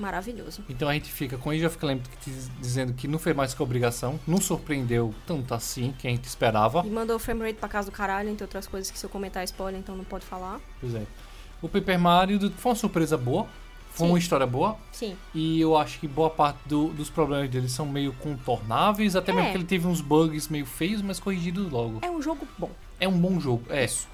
Maravilhoso. 0.01 0.63
Então 0.67 0.89
a 0.89 0.93
gente 0.93 1.11
fica 1.11 1.37
com 1.37 1.51
Age 1.51 1.65
of 1.65 1.77
Calamity 1.77 2.09
diz- 2.25 2.49
dizendo 2.59 2.91
que 2.93 3.07
não 3.07 3.19
foi 3.19 3.33
mais 3.33 3.53
que 3.53 3.61
obrigação, 3.61 4.19
não 4.27 4.41
surpreendeu 4.41 5.13
tanto 5.27 5.53
assim 5.53 5.93
que 5.99 6.07
a 6.07 6.11
gente 6.11 6.25
esperava. 6.25 6.83
E 6.85 6.89
mandou 6.89 7.15
o 7.15 7.19
frame 7.19 7.41
rate 7.43 7.59
pra 7.59 7.69
casa 7.69 7.89
do 7.91 7.93
caralho, 7.95 8.29
entre 8.29 8.43
outras 8.43 8.67
coisas 8.67 8.89
que 8.89 8.97
se 8.97 9.05
eu 9.05 9.09
comentar 9.09 9.43
spoiler, 9.43 9.79
então 9.79 9.95
não 9.95 10.03
pode 10.03 10.25
falar. 10.25 10.59
Pois 10.79 10.95
é. 10.95 11.03
O 11.61 11.69
Paper 11.69 11.99
Mario 11.99 12.51
foi 12.57 12.71
uma 12.71 12.75
surpresa 12.75 13.15
boa, 13.15 13.45
foi 13.93 14.07
Sim. 14.07 14.11
uma 14.13 14.17
história 14.19 14.47
boa, 14.47 14.77
Sim. 14.91 15.15
e 15.35 15.61
eu 15.61 15.77
acho 15.77 15.99
que 15.99 16.07
boa 16.07 16.29
parte 16.29 16.57
do- 16.65 16.87
dos 16.89 17.09
problemas 17.09 17.49
dele 17.49 17.69
são 17.69 17.85
meio 17.85 18.11
contornáveis, 18.13 19.15
até 19.15 19.31
mesmo 19.31 19.49
É. 19.49 19.51
que 19.51 19.57
ele 19.57 19.65
teve 19.65 19.85
uns 19.87 20.01
bugs 20.01 20.47
meio 20.47 20.65
feios, 20.65 21.01
mas 21.01 21.19
corrigidos 21.19 21.69
logo. 21.71 21.99
É 22.01 22.09
um 22.09 22.21
jogo 22.21 22.47
bom. 22.57 22.71
É 22.99 23.07
um 23.07 23.17
bom 23.17 23.39
jogo, 23.39 23.63
é. 23.69 23.85
Sabe? 23.87 24.09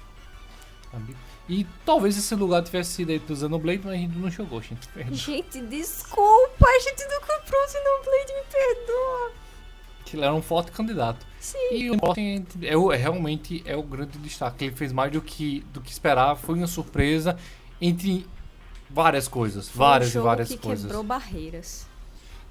E 1.48 1.66
talvez 1.84 2.16
esse 2.18 2.34
lugar 2.34 2.62
tivesse 2.62 2.92
sido 2.92 3.10
aí 3.10 3.18
pro 3.18 3.34
Xenoblade, 3.34 3.80
mas 3.84 3.94
a 3.94 3.96
gente 3.96 4.16
não 4.18 4.30
jogou, 4.30 4.60
gente. 4.62 4.88
Gente, 5.12 5.60
desculpa, 5.62 6.66
a 6.66 6.78
gente 6.80 7.04
não 7.06 7.20
comprou 7.20 7.62
o 7.64 7.68
Xenoblade, 7.68 8.32
me 8.34 8.42
perdoa. 8.52 9.32
Que 10.04 10.16
ele 10.16 10.24
era 10.24 10.34
um 10.34 10.42
forte 10.42 10.70
candidato. 10.72 11.26
Sim. 11.40 11.56
E 11.72 11.90
o 11.90 11.96
é, 12.62 12.76
o- 12.76 12.92
é 12.92 12.96
realmente 12.96 13.62
é 13.66 13.76
o 13.76 13.82
grande 13.82 14.18
destaque. 14.18 14.64
Ele 14.66 14.74
fez 14.76 14.92
mais 14.92 15.10
do 15.12 15.20
que, 15.22 15.60
do 15.72 15.80
que 15.80 15.90
esperava, 15.90 16.36
foi 16.36 16.54
uma 16.56 16.66
surpresa 16.66 17.38
entre 17.80 18.26
várias 18.90 19.28
coisas. 19.28 19.68
Várias 19.68 20.14
um 20.14 20.20
e 20.20 20.22
várias 20.22 20.48
que 20.48 20.58
coisas. 20.58 20.84
quebrou 20.86 21.02
barreiras. 21.02 21.86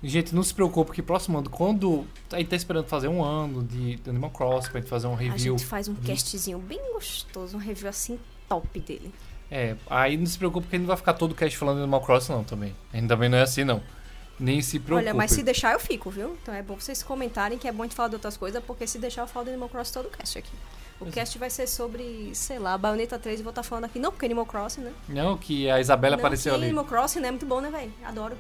Gente, 0.03 0.36
não 0.36 0.44
se 0.44 0.53
preocupe 0.53 0.91
que 0.91 1.02
próximo 1.02 1.40
ano, 1.40 1.49
quando. 1.49 2.06
A 2.32 2.38
gente 2.38 2.49
tá 2.49 2.56
esperando 2.56 2.86
fazer 2.86 3.07
um 3.07 3.24
ano 3.24 3.64
de, 3.64 3.95
de 3.95 4.10
Animal 4.10 4.30
Crossing 4.30 4.69
pra 4.69 4.80
gente 4.80 4.90
fazer 4.90 5.07
um 5.07 5.14
A 5.14 5.18
review. 5.18 5.57
gente 5.57 5.65
faz 5.68 5.88
um 5.88 5.94
de- 5.94 6.07
castzinho 6.11 6.60
bem 6.60 6.80
gostoso, 6.94 7.57
um 7.57 7.60
review 7.60 7.90
assim 7.90 8.19
top 8.48 8.80
dele. 8.80 9.11
É, 9.49 9.76
aí 9.90 10.15
não 10.18 10.26
se 10.26 10.38
preocupe 10.38 10.68
que 10.68 10.76
a 10.76 10.78
gente 10.78 10.84
não 10.86 10.90
vai 10.90 10.98
ficar 10.98 11.14
todo 11.14 11.32
o 11.32 11.36
cast 11.36 11.57
falando 11.57 11.78
de 11.78 11.84
Animal 11.84 12.02
Crossing, 12.02 12.32
não, 12.34 12.44
também. 12.44 12.76
A 12.94 12.98
gente 12.98 13.07
também 13.07 13.28
não 13.30 13.38
é 13.38 13.41
assim, 13.41 13.64
não. 13.64 13.82
Nem 14.40 14.61
se 14.61 14.78
preocupe. 14.80 15.07
Olha, 15.07 15.15
mas 15.15 15.32
se 15.32 15.41
deixar 15.41 15.74
eu 15.74 15.80
fico, 15.80 16.11
viu? 16.11 16.38
Então 16.44 16.53
é 16.53 16.61
bom 16.61 16.76
vocês 16.80 17.02
comentarem 17.02 17.57
que 17.57 17.68
é 17.68 17.72
bom 17.72 17.82
a 17.82 17.86
gente 17.88 17.95
falar 17.95 18.10
de 18.10 18.15
outras 18.15 18.38
coisas, 18.38 18.64
porque 18.64 18.86
se 18.86 18.99
deixar 18.99 19.24
eu 19.24 19.28
falo 19.28 19.45
de 19.45 19.52
Animal 19.52 19.69
Crossing 19.69 19.94
todo 19.94 20.06
o 20.06 20.10
cast 20.11 20.38
aqui. 20.38 20.52
O 20.99 21.06
Pois 21.06 21.11
é. 21.11 21.14
cast 21.15 21.38
vai 21.40 21.49
ser 21.49 21.65
sobre, 21.65 22.30
sei 22.36 22.60
lá, 22.60 22.78
Bayonetta 22.78 23.18
3 23.18 23.40
e 23.40 23.44
vou 23.44 23.49
estar 23.49 23.64
falando 23.64 23.86
aqui. 23.86 23.98
Não, 23.99 24.11
porque 24.11 24.26
Animal 24.26 24.45
Crossing, 24.45 24.82
né? 24.82 24.94
Não, 25.10 25.38
que 25.38 25.68
a 25.72 25.80
Isabela 25.80 26.18
não, 26.18 26.24
apareceu 26.24 26.52
que 26.53 26.57
ali. 26.57 26.65
Animal 26.68 26.86
Crossing, 26.86 27.19
né? 27.19 27.32
Muito 27.32 27.45
bom, 27.48 27.60
né, 27.61 27.72
velho? 27.72 27.91
Adoro. 28.06 28.38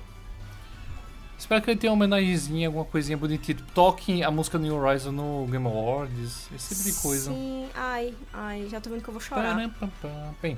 Espero 1.37 1.61
que 1.61 1.69
ele 1.69 1.79
tenha 1.79 1.93
uma 1.93 2.05
homenagemzinha, 2.05 2.67
alguma 2.67 2.83
coisinha 2.83 3.17
bonitinha. 3.17 3.55
Tipo, 3.55 3.71
toquem 3.71 4.23
a 4.23 4.31
música 4.31 4.57
New 4.57 4.75
Horizon 4.75 5.11
no 5.11 5.45
Game 5.45 5.65
Awards, 5.65 6.49
esse 6.53 6.75
tipo 6.75 6.89
de 6.89 7.01
coisa. 7.01 7.31
Sim, 7.31 7.69
ai, 7.75 8.13
ai, 8.33 8.67
já 8.69 8.81
tô 8.81 8.89
vendo 8.89 9.03
que 9.03 9.09
eu 9.09 9.13
vou 9.13 9.21
chorar. 9.21 9.55
Param, 9.55 9.69
pam, 9.69 9.89
pam. 10.01 10.35
Bem, 10.41 10.57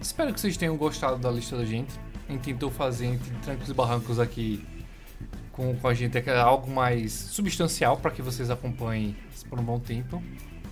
Espero 0.00 0.32
que 0.32 0.40
vocês 0.40 0.56
tenham 0.56 0.76
gostado 0.76 1.18
da 1.18 1.30
lista 1.30 1.56
da 1.56 1.64
gente. 1.64 2.05
Gente 2.28 2.42
tentou 2.42 2.70
fazer 2.70 3.06
entre 3.06 3.30
trancos 3.42 3.68
e 3.68 3.74
barrancos 3.74 4.18
aqui 4.18 4.64
com, 5.56 5.74
com 5.74 5.88
a 5.88 5.94
gente 5.94 6.18
é 6.18 6.38
algo 6.38 6.70
mais 6.70 7.12
substancial 7.12 7.96
para 7.96 8.10
que 8.10 8.20
vocês 8.20 8.50
acompanhem 8.50 9.16
por 9.48 9.58
um 9.58 9.62
bom 9.62 9.80
tempo. 9.80 10.22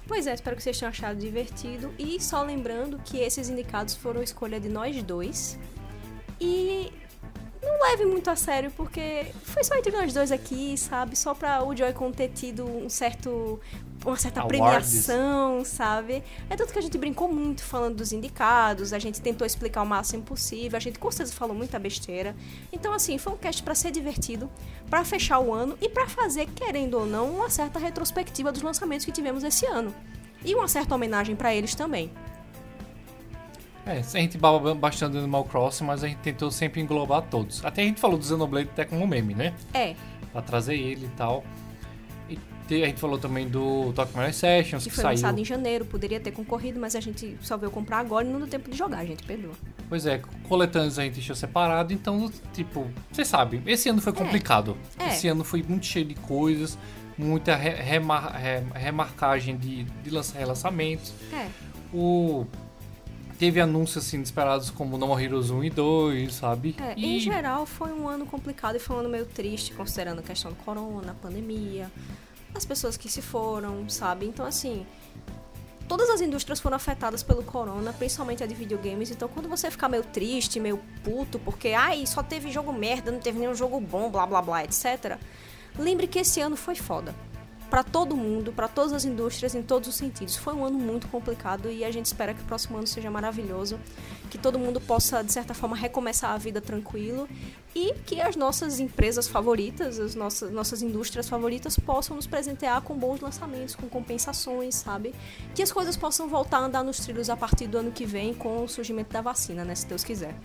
Pois 0.07 0.27
é, 0.27 0.35
espero 0.35 0.55
que 0.55 0.63
vocês 0.63 0.79
tenham 0.79 0.91
achado 0.91 1.19
divertido. 1.19 1.93
E 1.99 2.21
só 2.21 2.43
lembrando 2.43 3.01
que 3.03 3.19
esses 3.19 3.49
indicados 3.49 3.95
foram 3.95 4.23
escolha 4.23 4.61
de 4.61 4.69
nós 4.69 5.03
dois. 5.03 5.59
E 6.39 6.93
não 7.65 7.81
leve 7.83 8.05
muito 8.05 8.29
a 8.31 8.37
sério, 8.37 8.71
porque 8.77 9.27
foi 9.43 9.65
só 9.65 9.75
entre 9.77 9.93
nós 9.93 10.13
dois 10.13 10.31
aqui, 10.31 10.77
sabe? 10.77 11.17
Só 11.17 11.35
pra 11.35 11.65
o 11.65 11.75
Joy-Con 11.75 12.13
ter 12.13 12.29
tido 12.29 12.65
um 12.65 12.89
certo. 12.89 13.61
Uma 14.05 14.17
certa 14.17 14.41
Awards. 14.41 14.59
premiação, 14.59 15.65
sabe? 15.65 16.23
É 16.51 16.57
tanto 16.57 16.73
que 16.73 16.79
a 16.79 16.83
gente 16.83 16.99
brincou 16.99 17.27
muito 17.27 17.63
falando 17.63 17.97
dos 17.97 18.13
indicados, 18.13 18.93
a 18.93 18.99
gente 18.99 19.19
tentou 19.21 19.47
explicar 19.47 19.83
o 19.83 19.87
máximo 19.87 20.23
possível, 20.23 20.77
a 20.77 20.81
gente 20.81 20.99
com 20.99 21.11
certeza 21.11 21.33
falou 21.33 21.57
muita 21.57 21.79
besteira. 21.79 22.37
Então, 22.71 22.93
assim, 22.93 23.17
foi 23.17 23.33
um 23.33 23.37
cast 23.37 23.63
pra 23.63 23.75
ser 23.75 23.91
divertido, 23.91 24.51
pra 24.91 25.07
fechar 25.07 25.39
o 25.39 25.55
ano 25.55 25.79
e 25.81 25.89
pra 25.89 26.07
fazer, 26.07 26.47
querendo 26.55 26.99
ou 26.99 27.07
não, 27.07 27.31
uma 27.31 27.49
certa 27.49 27.79
retrospectiva 27.79 28.53
dos 28.53 28.61
lançamentos 28.61 29.07
que 29.07 29.13
tivemos 29.13 29.43
esse 29.43 29.65
ano. 29.65 29.95
E 30.45 30.55
uma 30.55 30.69
certa 30.69 30.95
homenagem 30.95 31.35
pra 31.35 31.55
eles 31.55 31.75
também. 31.75 32.13
É, 33.87 33.99
a 33.99 34.03
gente 34.03 34.39
baba 34.39 34.75
bastante 34.75 35.17
Animal 35.19 35.45
Crossing, 35.45 35.85
mas 35.85 36.03
a 36.03 36.09
gente 36.09 36.19
tentou 36.19 36.51
sempre 36.51 36.81
englobar 36.81 37.23
todos. 37.23 37.63
Até 37.65 37.83
a 37.83 37.85
gente 37.85 38.01
falou 38.01 38.17
do 38.19 38.25
Xenoblade 38.25 38.69
até 38.73 38.85
como 38.85 39.07
meme, 39.07 39.35
né? 39.35 39.53
É, 39.75 39.95
Pra 40.33 40.41
trazer 40.43 40.75
ele 40.75 41.07
e 41.07 41.17
tal. 41.17 41.45
E 42.71 42.83
a 42.83 42.87
gente 42.87 42.99
falou 42.99 43.19
também 43.19 43.47
do 43.47 43.93
Tokyo 43.93 44.17
Mirror 44.17 44.33
Sessions, 44.33 44.85
que 44.85 44.89
que 44.89 44.95
foi 44.95 45.03
saiu. 45.03 45.17
lançado 45.17 45.39
em 45.39 45.45
janeiro, 45.45 45.85
poderia 45.85 46.19
ter 46.19 46.31
concorrido, 46.33 46.81
mas 46.81 46.97
a 46.97 47.01
gente 47.01 47.37
só 47.43 47.59
veio 47.59 47.71
comprar 47.71 47.99
agora 47.99 48.27
e 48.27 48.31
não 48.31 48.39
deu 48.39 48.49
tempo 48.49 48.71
de 48.71 48.77
jogar, 48.77 49.01
a 49.01 49.05
gente 49.05 49.23
perdoa. 49.23 49.53
Pois 49.87 50.07
é, 50.07 50.23
coletâneos 50.49 50.99
a 50.99 51.05
gente 51.05 51.13
deixou 51.17 51.37
separado, 51.37 51.93
então, 51.93 52.33
tipo, 52.55 52.91
vocês 53.13 53.29
sabem, 53.29 53.63
esse 53.67 53.91
ano 53.91 54.01
foi 54.01 54.15
complicado. 54.15 54.79
É. 54.99 55.09
Esse 55.09 55.29
ano 55.29 55.45
foi 55.45 55.63
muito 55.63 55.85
cheio 55.85 56.07
de 56.07 56.15
coisas, 56.15 56.79
muita 57.19 57.55
re- 57.55 57.75
remar- 57.83 58.33
re- 58.35 58.63
remarcagem 58.75 59.59
de, 59.59 59.85
de 59.85 60.09
lança- 60.09 60.39
relançamentos. 60.39 61.13
É, 61.35 61.47
O... 61.93 62.47
Teve 63.39 63.61
anúncios 63.61 64.05
assim 64.05 64.17
inesperados 64.17 64.71
como 64.71 64.97
No 64.97 65.09
More 65.09 65.25
Heroes 65.25 65.51
1 65.51 65.65
e 65.65 65.71
2, 65.71 66.35
sabe? 66.35 66.77
é, 66.79 66.95
e 66.97 67.17
em 67.17 67.21
geral 67.21 67.67
foi 67.67 67.93
um 67.93 68.09
ano 68.09 68.25
complicado 68.27 68.77
e 68.77 68.79
foi 68.79 68.97
um 68.97 69.01
ano 69.01 69.09
meio 69.09 69.27
triste, 69.27 69.73
considerando 69.73 70.21
a 70.21 70.23
questão 70.23 70.53
do 70.53 70.57
corona, 70.57 71.11
a 71.11 71.15
pandemia, 71.15 71.91
as 72.55 72.65
pessoas 72.65 72.97
que 72.97 73.09
se 73.09 73.21
foram, 73.21 73.89
sabe? 73.89 74.27
Então, 74.27 74.47
assim, 74.47 74.87
todas 75.89 76.09
as 76.11 76.21
indústrias 76.21 76.61
foram 76.61 76.77
afetadas 76.77 77.23
pelo 77.23 77.43
corona, 77.43 77.93
principalmente 77.93 78.43
a 78.45 78.47
de 78.47 78.55
videogames. 78.55 79.11
Então, 79.11 79.29
quando 79.29 79.49
você 79.49 79.71
ficar 79.71 79.89
meio 79.89 80.05
triste, 80.05 80.61
meio 80.61 80.79
puto, 81.03 81.39
porque, 81.41 81.69
ai, 81.69 82.07
só 82.07 82.23
teve 82.23 82.53
jogo 82.53 82.73
merda, 82.73 83.11
não 83.11 83.19
teve 83.19 83.39
nenhum 83.39 83.55
jogo 83.55 83.81
bom, 83.81 84.11
blá 84.11 84.25
blá 84.27 84.41
blá, 84.41 84.65
etc. 84.65 85.19
Lembre 85.77 86.07
que 86.07 86.21
esse 86.21 86.41
ano 86.41 86.57
foi 86.57 86.77
foda. 86.77 87.15
Pra 87.75 87.83
todo 87.83 88.17
mundo, 88.17 88.53
pra 88.53 88.69
todas 88.69 88.93
as 88.93 89.05
indústrias, 89.05 89.53
em 89.53 89.61
todos 89.61 89.89
os 89.89 89.97
sentidos. 89.97 90.37
Foi 90.37 90.55
um 90.55 90.65
ano 90.65 90.79
muito 90.79 91.09
complicado 91.09 91.69
e 91.69 91.85
a 91.85 91.91
gente 91.91 92.07
espera 92.07 92.33
que 92.33 92.41
o 92.41 92.45
próximo 92.45 92.79
ano 92.79 92.87
seja 92.87 93.11
maravilhoso. 93.11 93.81
Que 94.31 94.39
todo 94.39 94.61
mundo 94.61 94.81
possa, 94.81 95.25
de 95.25 95.33
certa 95.33 95.55
forma, 95.55 95.75
recomeçar 95.75 96.31
a 96.31 96.39
vida 96.39 96.61
tranquilo. 96.61 97.29
E 97.75 97.93
que 98.07 98.21
as 98.21 98.37
nossas 98.37 98.79
empresas 98.79 99.27
favoritas, 99.27 99.99
as 99.99 100.15
nossas, 100.15 100.53
nossas 100.53 100.83
indústrias 100.83 101.29
favoritas, 101.29 101.77
possam 101.77 102.15
nos 102.15 102.29
presentear 102.29 102.81
com 102.81 102.97
bons 102.97 103.21
lançamentos, 103.21 103.75
com 103.75 103.89
compensações, 103.89 104.77
sabe? 104.77 105.13
Que 105.53 105.61
as 105.61 105.73
coisas 105.73 105.97
possam 105.97 106.29
voltar 106.29 106.59
a 106.59 106.67
andar 106.67 106.85
nos 106.85 107.01
trilhos 107.01 107.29
a 107.29 107.37
partir 107.37 107.67
do 107.67 107.79
ano 107.79 107.91
que 107.91 108.07
vem 108.07 108.33
com 108.35 108.63
o 108.63 108.69
surgimento 108.69 109.13
da 109.13 109.21
vacina, 109.21 109.65
né? 109.65 109.75
Se 109.75 109.85
Deus 109.89 110.05
quiser. 110.05 110.37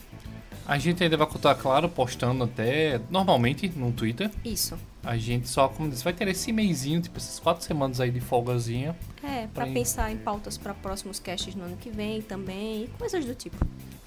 a 0.65 0.79
gente 0.79 1.03
ainda 1.03 1.15
vai 1.15 1.27
contar, 1.27 1.53
claro, 1.53 1.87
postando 1.87 2.43
até 2.43 2.99
normalmente 3.07 3.69
no 3.69 3.91
Twitter. 3.91 4.31
Isso. 4.43 4.75
A 5.03 5.15
gente 5.17 5.47
só, 5.47 5.67
como 5.69 5.89
disse, 5.89 6.03
vai 6.03 6.11
ter 6.11 6.27
esse 6.27 6.51
mêsinho, 6.51 7.01
tipo 7.01 7.17
essas 7.17 7.39
quatro 7.39 7.63
semanas 7.63 8.01
aí 8.01 8.11
de 8.11 8.19
folgazinha. 8.19 8.95
É, 9.23 9.47
pra 9.53 9.63
Pra- 9.65 9.73
pensar 9.73 10.11
em 10.11 10.17
pautas 10.17 10.57
para 10.57 10.73
próximos 10.73 11.19
casts 11.19 11.55
no 11.55 11.63
ano 11.63 11.77
que 11.77 11.89
vem 11.89 12.21
também, 12.21 12.83
e 12.83 12.87
coisas 12.97 13.23
do 13.25 13.33
tipo. 13.33 13.55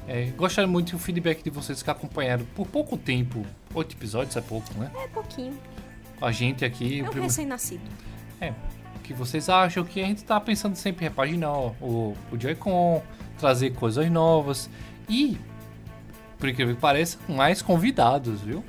É, 0.07 0.27
gostaria 0.37 0.69
muito 0.69 0.93
do 0.93 0.99
feedback 0.99 1.43
de 1.43 1.49
vocês 1.51 1.83
que 1.83 1.91
acompanharam 1.91 2.45
por 2.55 2.67
pouco 2.67 2.97
tempo, 2.99 3.45
oito 3.75 3.95
episódios 3.97 4.37
é 4.37 4.41
pouco, 4.43 4.73
né? 4.79 4.91
É 5.03 5.09
pouquinho. 5.09 5.59
A 6.21 6.31
gente 6.31 6.65
aqui. 6.65 7.01
É 7.01 7.03
um 7.05 7.07
primo- 7.07 7.23
recém-nascido. 7.25 7.83
É, 8.41 8.51
o 8.97 8.99
que 9.03 9.15
vocês 9.15 9.49
acham? 9.49 9.85
Que 9.85 10.03
a 10.03 10.07
gente 10.07 10.23
tá 10.25 10.39
pensando 10.41 10.77
sempre 10.77 11.05
em 11.07 11.09
repaginar 11.09 11.57
o, 11.59 12.15
o 12.31 12.39
Joy-Con, 12.39 13.03
trazer 13.39 13.71
coisas 13.75 14.11
novas 14.11 14.69
e, 15.09 15.39
por 16.39 16.49
incrível 16.49 16.75
que 16.75 16.81
pareça, 16.81 17.19
mais 17.29 17.63
convidados, 17.63 18.41
viu? 18.43 18.63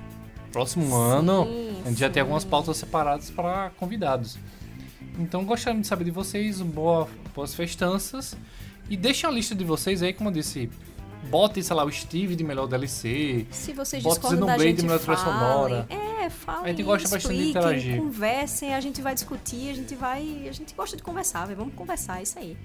Próximo 0.54 0.96
ano 0.96 1.48
a 1.84 1.90
gente 1.90 2.00
já 2.00 2.08
tem 2.08 2.14
sim. 2.14 2.20
algumas 2.22 2.46
pautas 2.46 2.78
separadas 2.78 3.30
para 3.30 3.72
convidados. 3.72 4.38
Então 5.20 5.44
gostaria 5.44 5.82
de 5.82 5.86
saber 5.86 6.06
de 6.06 6.12
vocês, 6.12 6.62
boa, 6.62 7.10
boas 7.36 7.54
festanças 7.54 8.38
e 8.90 8.96
deixem 8.96 9.30
a 9.30 9.34
lista 9.34 9.54
de 9.56 9.64
vocês 9.64 10.02
aí, 10.02 10.14
como 10.14 10.30
eu 10.30 10.34
disse, 10.34 10.70
botem, 11.30 11.62
sei 11.64 11.76
lá, 11.76 11.84
o 11.84 11.92
Steve 11.92 12.36
de 12.36 12.44
melhor 12.44 12.68
DLC, 12.68 13.46
Se 13.52 13.74
vocês 13.74 14.04
Bota 14.04 14.20
discordam 14.20 14.48
da 14.48 14.58
gente, 14.58 14.82
melhor 14.84 15.00
trilha 15.00 15.18
falem. 15.18 15.34
sonora. 15.40 15.88
É, 15.90 16.30
falem, 16.30 16.66
A 16.66 16.68
gente 16.70 16.84
gosta 16.84 17.10
bastante 17.10 17.38
de 17.38 17.50
interagir. 17.50 17.98
conversem, 17.98 18.74
a 18.74 18.80
gente 18.80 19.02
vai 19.02 19.14
discutir, 19.14 19.70
a 19.72 19.74
gente 19.74 19.96
vai... 19.96 20.48
A 20.48 20.52
gente 20.52 20.74
gosta 20.74 20.96
de 20.96 21.04
conversar. 21.04 21.48
Vamos 21.56 21.74
conversar, 21.74 22.20
é 22.20 22.24
isso 22.24 22.38
aí. 22.40 22.58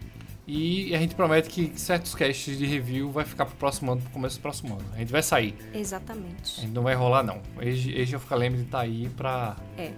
E 0.50 0.94
a 0.94 0.98
gente 0.98 1.14
promete 1.14 1.50
que 1.50 1.78
certos 1.78 2.14
casts 2.14 2.56
de 2.56 2.64
review 2.64 3.10
vai 3.10 3.26
ficar 3.26 3.44
pro 3.44 3.54
próximo 3.56 3.92
ano, 3.92 4.00
pro 4.00 4.10
começo 4.10 4.38
do 4.38 4.40
próximo 4.40 4.72
ano. 4.72 4.84
A 4.94 4.98
gente 4.98 5.12
vai 5.12 5.22
sair. 5.22 5.54
A 5.74 5.78
Exatamente. 5.78 6.62
gente 6.62 6.72
não 6.72 6.82
vai 6.82 6.94
rolar, 6.94 7.22
não. 7.22 7.42
Ficar 8.18 8.36
lembre 8.36 8.62
de 8.62 8.66
tá 8.66 8.80
aí 8.80 9.10
pra. 9.10 9.56
É. 9.76 9.92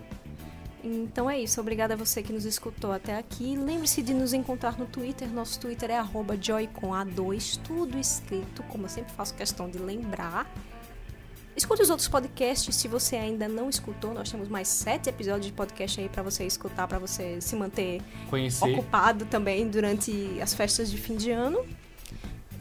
Então 0.83 1.31
é 1.31 1.39
isso. 1.39 1.61
Obrigada 1.61 1.95
a 1.95 1.97
você 1.97 2.21
que 2.21 2.33
nos 2.33 2.45
escutou 2.45 2.91
até 2.91 3.17
aqui. 3.17 3.57
Lembre-se 3.57 4.03
de 4.03 4.13
nos 4.13 4.33
encontrar 4.33 4.77
no 4.77 4.87
Twitter. 4.87 5.29
Nosso 5.29 5.61
Twitter 5.61 5.89
é 5.89 5.99
arroba 5.99 6.37
joycona2, 6.37 7.61
tudo 7.63 7.97
escrito, 7.97 8.65
como 8.65 8.87
eu 8.87 8.89
sempre 8.89 9.13
faço 9.13 9.33
questão 9.37 9.71
de 9.71 9.79
lembrar. 9.79 10.53
Escute 11.57 11.83
os 11.83 11.91
outros 11.91 12.09
podcasts 12.09 12.75
se 12.75 12.89
você 12.89 13.17
ainda 13.17 13.49
não 13.49 13.69
escutou. 13.69 14.15
Nós 14.15 14.31
temos 14.31 14.49
mais 14.49 14.69
sete 14.69 15.09
episódios 15.09 15.47
de 15.47 15.53
podcast 15.53 16.01
aí 16.01 16.09
pra 16.09 16.23
você 16.23 16.45
escutar, 16.45 16.87
pra 16.87 16.99
você 16.99 17.41
se 17.41 17.55
manter 17.57 18.01
Conhecer. 18.29 18.65
ocupado 18.65 19.25
também 19.27 19.69
durante 19.69 20.41
as 20.41 20.55
festas 20.55 20.91
de 20.91 20.97
fim 20.97 21.17
de 21.17 21.31
ano. 21.31 21.65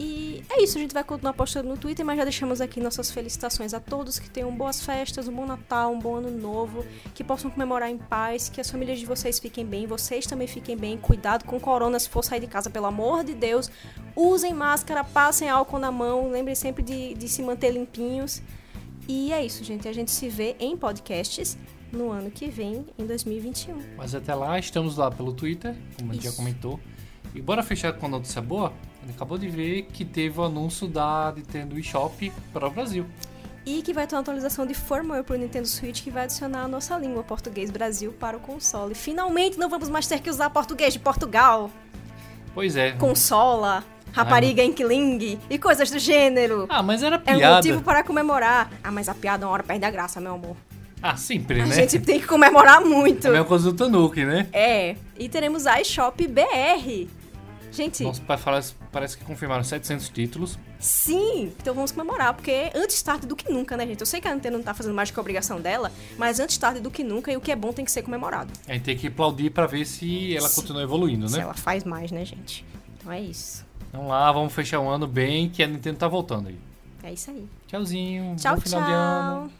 E 0.02 0.46
é 0.50 0.64
isso, 0.64 0.78
a 0.78 0.82
gente 0.82 0.94
vai 0.94 1.04
continuar 1.04 1.34
postando 1.34 1.68
no 1.68 1.78
Twitter, 1.78 2.06
mas 2.06 2.18
já 2.18 2.24
deixamos 2.24 2.62
aqui 2.62 2.80
nossas 2.80 3.12
felicitações 3.12 3.74
a 3.74 3.82
todos 3.82 4.18
que 4.18 4.30
tenham 4.30 4.50
boas 4.50 4.82
festas, 4.82 5.28
um 5.28 5.34
bom 5.34 5.46
Natal, 5.46 5.92
um 5.92 6.00
bom 6.00 6.16
ano 6.16 6.32
novo, 6.32 6.86
que 7.14 7.22
possam 7.22 7.52
comemorar 7.52 7.90
em 7.90 7.98
paz, 7.98 8.48
que 8.48 8.62
as 8.62 8.72
famílias 8.72 8.98
de 8.98 9.06
vocês 9.06 9.40
fiquem 9.40 9.66
bem, 9.66 9.86
vocês 9.86 10.26
também 10.26 10.48
fiquem 10.48 10.78
bem, 10.78 10.98
cuidado 10.98 11.44
com 11.44 11.60
corona 11.60 12.00
se 12.00 12.08
for 12.08 12.24
sair 12.24 12.40
de 12.40 12.48
casa, 12.48 12.70
pelo 12.70 12.86
amor 12.86 13.26
de 13.26 13.34
Deus. 13.34 13.70
Usem 14.16 14.54
máscara, 14.54 15.04
passem 15.04 15.50
álcool 15.50 15.80
na 15.80 15.92
mão, 15.92 16.32
lembrem 16.32 16.56
sempre 16.56 16.82
de, 16.82 17.14
de 17.16 17.28
se 17.28 17.42
manter 17.44 17.72
limpinhos. 17.72 18.42
E 19.12 19.34
é 19.34 19.44
isso, 19.44 19.64
gente. 19.64 19.88
A 19.88 19.92
gente 19.92 20.12
se 20.12 20.30
vê 20.30 20.56
em 20.60 20.78
podcasts 20.78 21.58
no 21.92 22.12
ano 22.12 22.30
que 22.30 22.48
vem, 22.48 22.86
em 22.96 23.08
2021. 23.08 23.76
Mas 23.98 24.14
até 24.14 24.36
lá, 24.36 24.60
estamos 24.60 24.98
lá 24.98 25.10
pelo 25.10 25.34
Twitter, 25.34 25.76
como 25.98 26.12
a 26.12 26.14
gente 26.14 26.24
já 26.24 26.30
Isso. 26.30 26.38
comentou. 26.38 26.80
E 27.34 27.42
bora 27.42 27.64
fechar 27.64 27.92
com 27.94 28.06
a 28.06 28.10
notícia 28.10 28.40
boa? 28.40 28.72
A 29.02 29.06
gente 29.08 29.16
acabou 29.16 29.40
de 29.40 29.48
ver 29.48 29.88
que 29.92 30.06
teve 30.06 30.40
o 30.40 30.44
anúncio 30.44 30.88
da 30.88 31.34
Nintendo 31.36 31.78
eShop 31.80 32.32
para 32.54 32.68
o 32.68 32.70
Brasil. 32.70 33.04
E 33.66 33.82
que 33.82 33.94
vai 33.94 34.06
ter 34.06 34.14
uma 34.14 34.22
atualização 34.22 34.64
de 34.64 34.76
firmware 34.76 35.24
para 35.24 35.36
o 35.36 35.40
Nintendo 35.40 35.68
Switch 35.68 36.04
que 36.04 36.12
vai 36.12 36.26
adicionar 36.26 36.66
a 36.66 36.68
nossa 36.68 36.96
língua 36.96 37.24
português 37.24 37.72
Brasil 37.72 38.14
para 38.14 38.38
o 38.38 38.40
console. 38.40 38.94
Finalmente 38.94 39.58
não 39.58 39.70
vamos 39.70 39.90
mais 39.90 40.06
ter 40.06 40.22
que 40.22 40.30
usar 40.30 40.52
português 40.52 40.94
de 40.94 41.00
Portugal, 41.00 41.72
Pois 42.54 42.76
é. 42.76 42.92
consola, 42.94 43.84
rapariga 44.12 44.64
Inkling 44.64 45.40
e 45.50 45.58
coisas 45.58 45.90
do 45.92 46.00
gênero. 46.00 46.66
Ah, 46.70 46.82
mas 46.84 47.04
era 47.04 47.22
É 47.26 47.34
um 47.34 47.38
piada. 47.38 47.56
motivo 47.58 47.82
para 47.82 48.04
comemorar. 48.04 48.72
Ah, 48.84 48.92
mas 48.92 49.08
a 49.10 49.14
piada 49.14 49.46
uma 49.46 49.52
hora 49.54 49.64
perde 49.64 49.86
a 49.86 49.92
graça, 49.92 50.20
meu 50.20 50.34
amor. 50.34 50.56
Ah, 51.02 51.16
sempre, 51.16 51.62
A 51.62 51.66
né? 51.66 51.74
gente 51.76 51.98
tem 52.00 52.20
que 52.20 52.28
comemorar 52.28 52.82
muito. 52.82 53.28
É 53.28 53.30
a 53.30 53.32
mesma 53.34 53.46
coisa 53.46 53.72
do 53.72 53.78
Tanuki, 53.78 54.26
né? 54.26 54.48
É. 54.52 54.96
E 55.18 55.30
teremos 55.30 55.66
a 55.66 55.80
iShop 55.80 56.28
BR. 56.28 57.08
Gente, 57.72 58.04
Nosso 58.04 58.22
pai 58.24 58.36
fala 58.36 58.60
parece 58.92 59.16
que 59.16 59.24
confirmaram 59.24 59.64
700 59.64 60.10
títulos. 60.10 60.58
Sim, 60.80 61.54
então 61.62 61.74
vamos 61.76 61.92
comemorar, 61.92 62.34
porque 62.34 62.72
antes 62.74 63.00
tarde 63.04 63.28
do 63.28 63.36
que 63.36 63.50
nunca, 63.52 63.78
né, 63.78 63.86
gente? 63.86 64.00
Eu 64.00 64.08
sei 64.08 64.20
que 64.20 64.28
a 64.28 64.34
Nintendo 64.34 64.58
não 64.58 64.64
tá 64.64 64.74
fazendo 64.74 64.96
mais 64.96 65.10
do 65.10 65.14
que 65.14 65.20
a 65.20 65.22
obrigação 65.22 65.62
dela, 65.62 65.92
mas 66.18 66.40
antes 66.40 66.58
tarde 66.58 66.80
do 66.80 66.90
que 66.90 67.04
nunca, 67.04 67.32
e 67.32 67.38
o 67.38 67.42
que 67.42 67.52
é 67.52 67.56
bom 67.56 67.72
tem 67.72 67.86
que 67.86 67.92
ser 67.92 68.02
comemorado. 68.02 68.52
A 68.68 68.74
gente 68.74 68.84
tem 68.84 68.98
que 68.98 69.08
aplaudir 69.08 69.52
pra 69.52 69.68
ver 69.68 69.86
se 69.86 70.36
ela 70.36 70.50
Sim. 70.50 70.62
continua 70.62 70.82
evoluindo, 70.82 71.30
Se 71.30 71.38
né? 71.38 71.44
ela 71.44 71.54
faz 71.54 71.84
mais, 71.84 72.12
né, 72.12 72.26
gente? 72.26 72.66
Então 72.98 73.12
é 73.12 73.22
isso. 73.22 73.64
Vamos 73.92 74.10
lá, 74.10 74.32
vamos 74.32 74.54
fechar 74.54 74.80
o 74.80 74.88
ano 74.88 75.08
bem, 75.08 75.50
que 75.50 75.64
a 75.64 75.68
Nintendo 75.68 75.98
tá 75.98 76.08
voltando 76.08 76.50
aí. 76.50 76.60
É 77.04 77.14
isso 77.14 77.32
aí. 77.32 77.48
Tchauzinho. 77.68 78.36
Tchau, 78.36 78.56
bom 78.56 78.62
final 78.62 78.84
de 78.84 78.92
ano. 78.92 79.48
tchau. 79.48 79.59